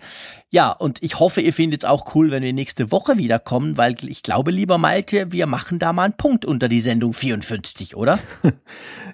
Ja, 0.50 0.72
und 0.72 1.02
ich 1.02 1.20
hoffe, 1.20 1.40
ihr 1.40 1.54
findet 1.54 1.84
es 1.84 1.90
auch 1.90 2.16
cool, 2.16 2.32
wenn 2.32 2.44
wir 2.44 2.52
nächste 2.52 2.92
Woche 2.92 3.18
wiederkommen, 3.18 3.78
weil 3.78 3.96
ich 4.06 4.24
glaube, 4.24 4.52
lieber 4.52 4.78
Malte, 4.78 5.32
wir 5.32 5.48
machen 5.48 5.80
da 5.80 5.94
mal 5.94 6.04
einen 6.04 6.18
Punkt 6.18 6.44
unter 6.44 6.68
die 6.68 6.82
Sendung 6.82 7.14
54, 7.14 7.96
oder? 7.96 8.20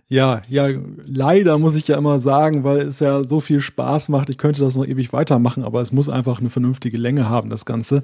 Ja, 0.09 0.43
ja, 0.47 0.67
leider 1.07 1.57
muss 1.57 1.73
ich 1.73 1.87
ja 1.87 1.97
immer 1.97 2.19
sagen, 2.19 2.63
weil 2.63 2.81
es 2.81 2.99
ja 2.99 3.23
so 3.23 3.39
viel 3.39 3.61
Spaß 3.61 4.09
macht. 4.09 4.29
Ich 4.29 4.37
könnte 4.37 4.61
das 4.61 4.75
noch 4.75 4.85
ewig 4.85 5.11
weitermachen, 5.11 5.63
aber 5.63 5.81
es 5.81 5.91
muss 5.91 6.07
einfach 6.07 6.39
eine 6.39 6.51
vernünftige 6.51 6.97
Länge 6.97 7.29
haben, 7.29 7.49
das 7.49 7.65
Ganze. 7.65 8.03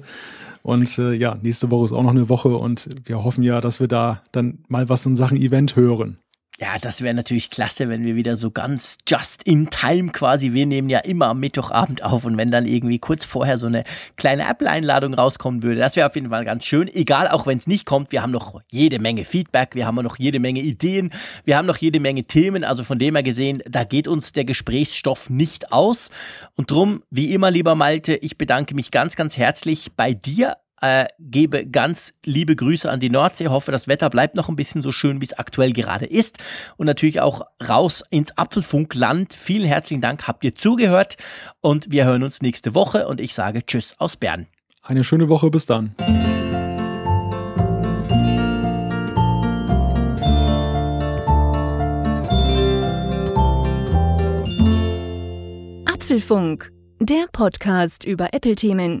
Und 0.62 0.98
äh, 0.98 1.12
ja, 1.12 1.36
nächste 1.40 1.70
Woche 1.70 1.86
ist 1.86 1.92
auch 1.92 2.02
noch 2.02 2.10
eine 2.10 2.28
Woche 2.28 2.54
und 2.56 2.88
wir 3.04 3.24
hoffen 3.24 3.42
ja, 3.42 3.60
dass 3.60 3.80
wir 3.80 3.88
da 3.88 4.22
dann 4.32 4.58
mal 4.68 4.88
was 4.88 5.06
in 5.06 5.16
Sachen 5.16 5.36
Event 5.36 5.76
hören. 5.76 6.18
Ja, 6.60 6.76
das 6.78 7.00
wäre 7.00 7.14
natürlich 7.14 7.48
klasse, 7.48 7.88
wenn 7.88 8.04
wir 8.04 8.16
wieder 8.16 8.36
so 8.36 8.50
ganz 8.50 8.98
just 9.08 9.42
in 9.44 9.70
time 9.70 10.12
quasi, 10.12 10.52
wir 10.52 10.66
nehmen 10.66 10.90
ja 10.90 10.98
immer 10.98 11.28
am 11.28 11.40
Mittwochabend 11.40 12.02
auf 12.02 12.26
und 12.26 12.36
wenn 12.36 12.50
dann 12.50 12.66
irgendwie 12.66 12.98
kurz 12.98 13.24
vorher 13.24 13.56
so 13.56 13.64
eine 13.64 13.82
kleine 14.16 14.46
Apple-Einladung 14.46 15.14
rauskommen 15.14 15.62
würde, 15.62 15.80
das 15.80 15.96
wäre 15.96 16.06
auf 16.06 16.14
jeden 16.16 16.28
Fall 16.28 16.44
ganz 16.44 16.66
schön. 16.66 16.86
Egal, 16.88 17.28
auch 17.28 17.46
wenn 17.46 17.56
es 17.56 17.66
nicht 17.66 17.86
kommt, 17.86 18.12
wir 18.12 18.20
haben 18.20 18.30
noch 18.30 18.60
jede 18.70 18.98
Menge 18.98 19.24
Feedback, 19.24 19.74
wir 19.74 19.86
haben 19.86 19.94
noch 20.02 20.18
jede 20.18 20.38
Menge 20.38 20.60
Ideen, 20.60 21.14
wir 21.46 21.56
haben 21.56 21.64
noch 21.64 21.78
jede 21.78 21.98
Menge 21.98 22.24
Themen, 22.24 22.62
also 22.62 22.84
von 22.84 22.98
dem 22.98 23.14
her 23.14 23.22
gesehen, 23.22 23.62
da 23.64 23.84
geht 23.84 24.06
uns 24.06 24.32
der 24.32 24.44
Gesprächsstoff 24.44 25.30
nicht 25.30 25.72
aus. 25.72 26.10
Und 26.56 26.70
drum, 26.70 27.02
wie 27.10 27.32
immer, 27.32 27.50
lieber 27.50 27.74
Malte, 27.74 28.16
ich 28.16 28.36
bedanke 28.36 28.74
mich 28.74 28.90
ganz, 28.90 29.16
ganz 29.16 29.38
herzlich 29.38 29.92
bei 29.96 30.12
dir 30.12 30.58
äh, 30.80 31.06
gebe 31.18 31.66
ganz 31.66 32.14
liebe 32.24 32.56
Grüße 32.56 32.90
an 32.90 33.00
die 33.00 33.10
Nordsee. 33.10 33.48
Hoffe, 33.48 33.72
das 33.72 33.88
Wetter 33.88 34.10
bleibt 34.10 34.34
noch 34.36 34.48
ein 34.48 34.56
bisschen 34.56 34.82
so 34.82 34.92
schön, 34.92 35.20
wie 35.20 35.26
es 35.26 35.32
aktuell 35.32 35.72
gerade 35.72 36.06
ist. 36.06 36.38
Und 36.76 36.86
natürlich 36.86 37.20
auch 37.20 37.42
raus 37.66 38.02
ins 38.10 38.36
Apfelfunkland. 38.36 39.34
Vielen 39.34 39.66
herzlichen 39.66 40.00
Dank, 40.00 40.26
habt 40.26 40.44
ihr 40.44 40.54
zugehört. 40.54 41.16
Und 41.60 41.90
wir 41.90 42.04
hören 42.04 42.22
uns 42.22 42.42
nächste 42.42 42.74
Woche. 42.74 43.06
Und 43.06 43.20
ich 43.20 43.34
sage 43.34 43.64
Tschüss 43.64 43.94
aus 43.98 44.16
Bern. 44.16 44.46
Eine 44.82 45.04
schöne 45.04 45.28
Woche, 45.28 45.50
bis 45.50 45.66
dann. 45.66 45.94
Apfelfunk, 55.86 56.72
der 56.98 57.26
Podcast 57.30 58.04
über 58.04 58.32
Apple-Themen. 58.32 59.00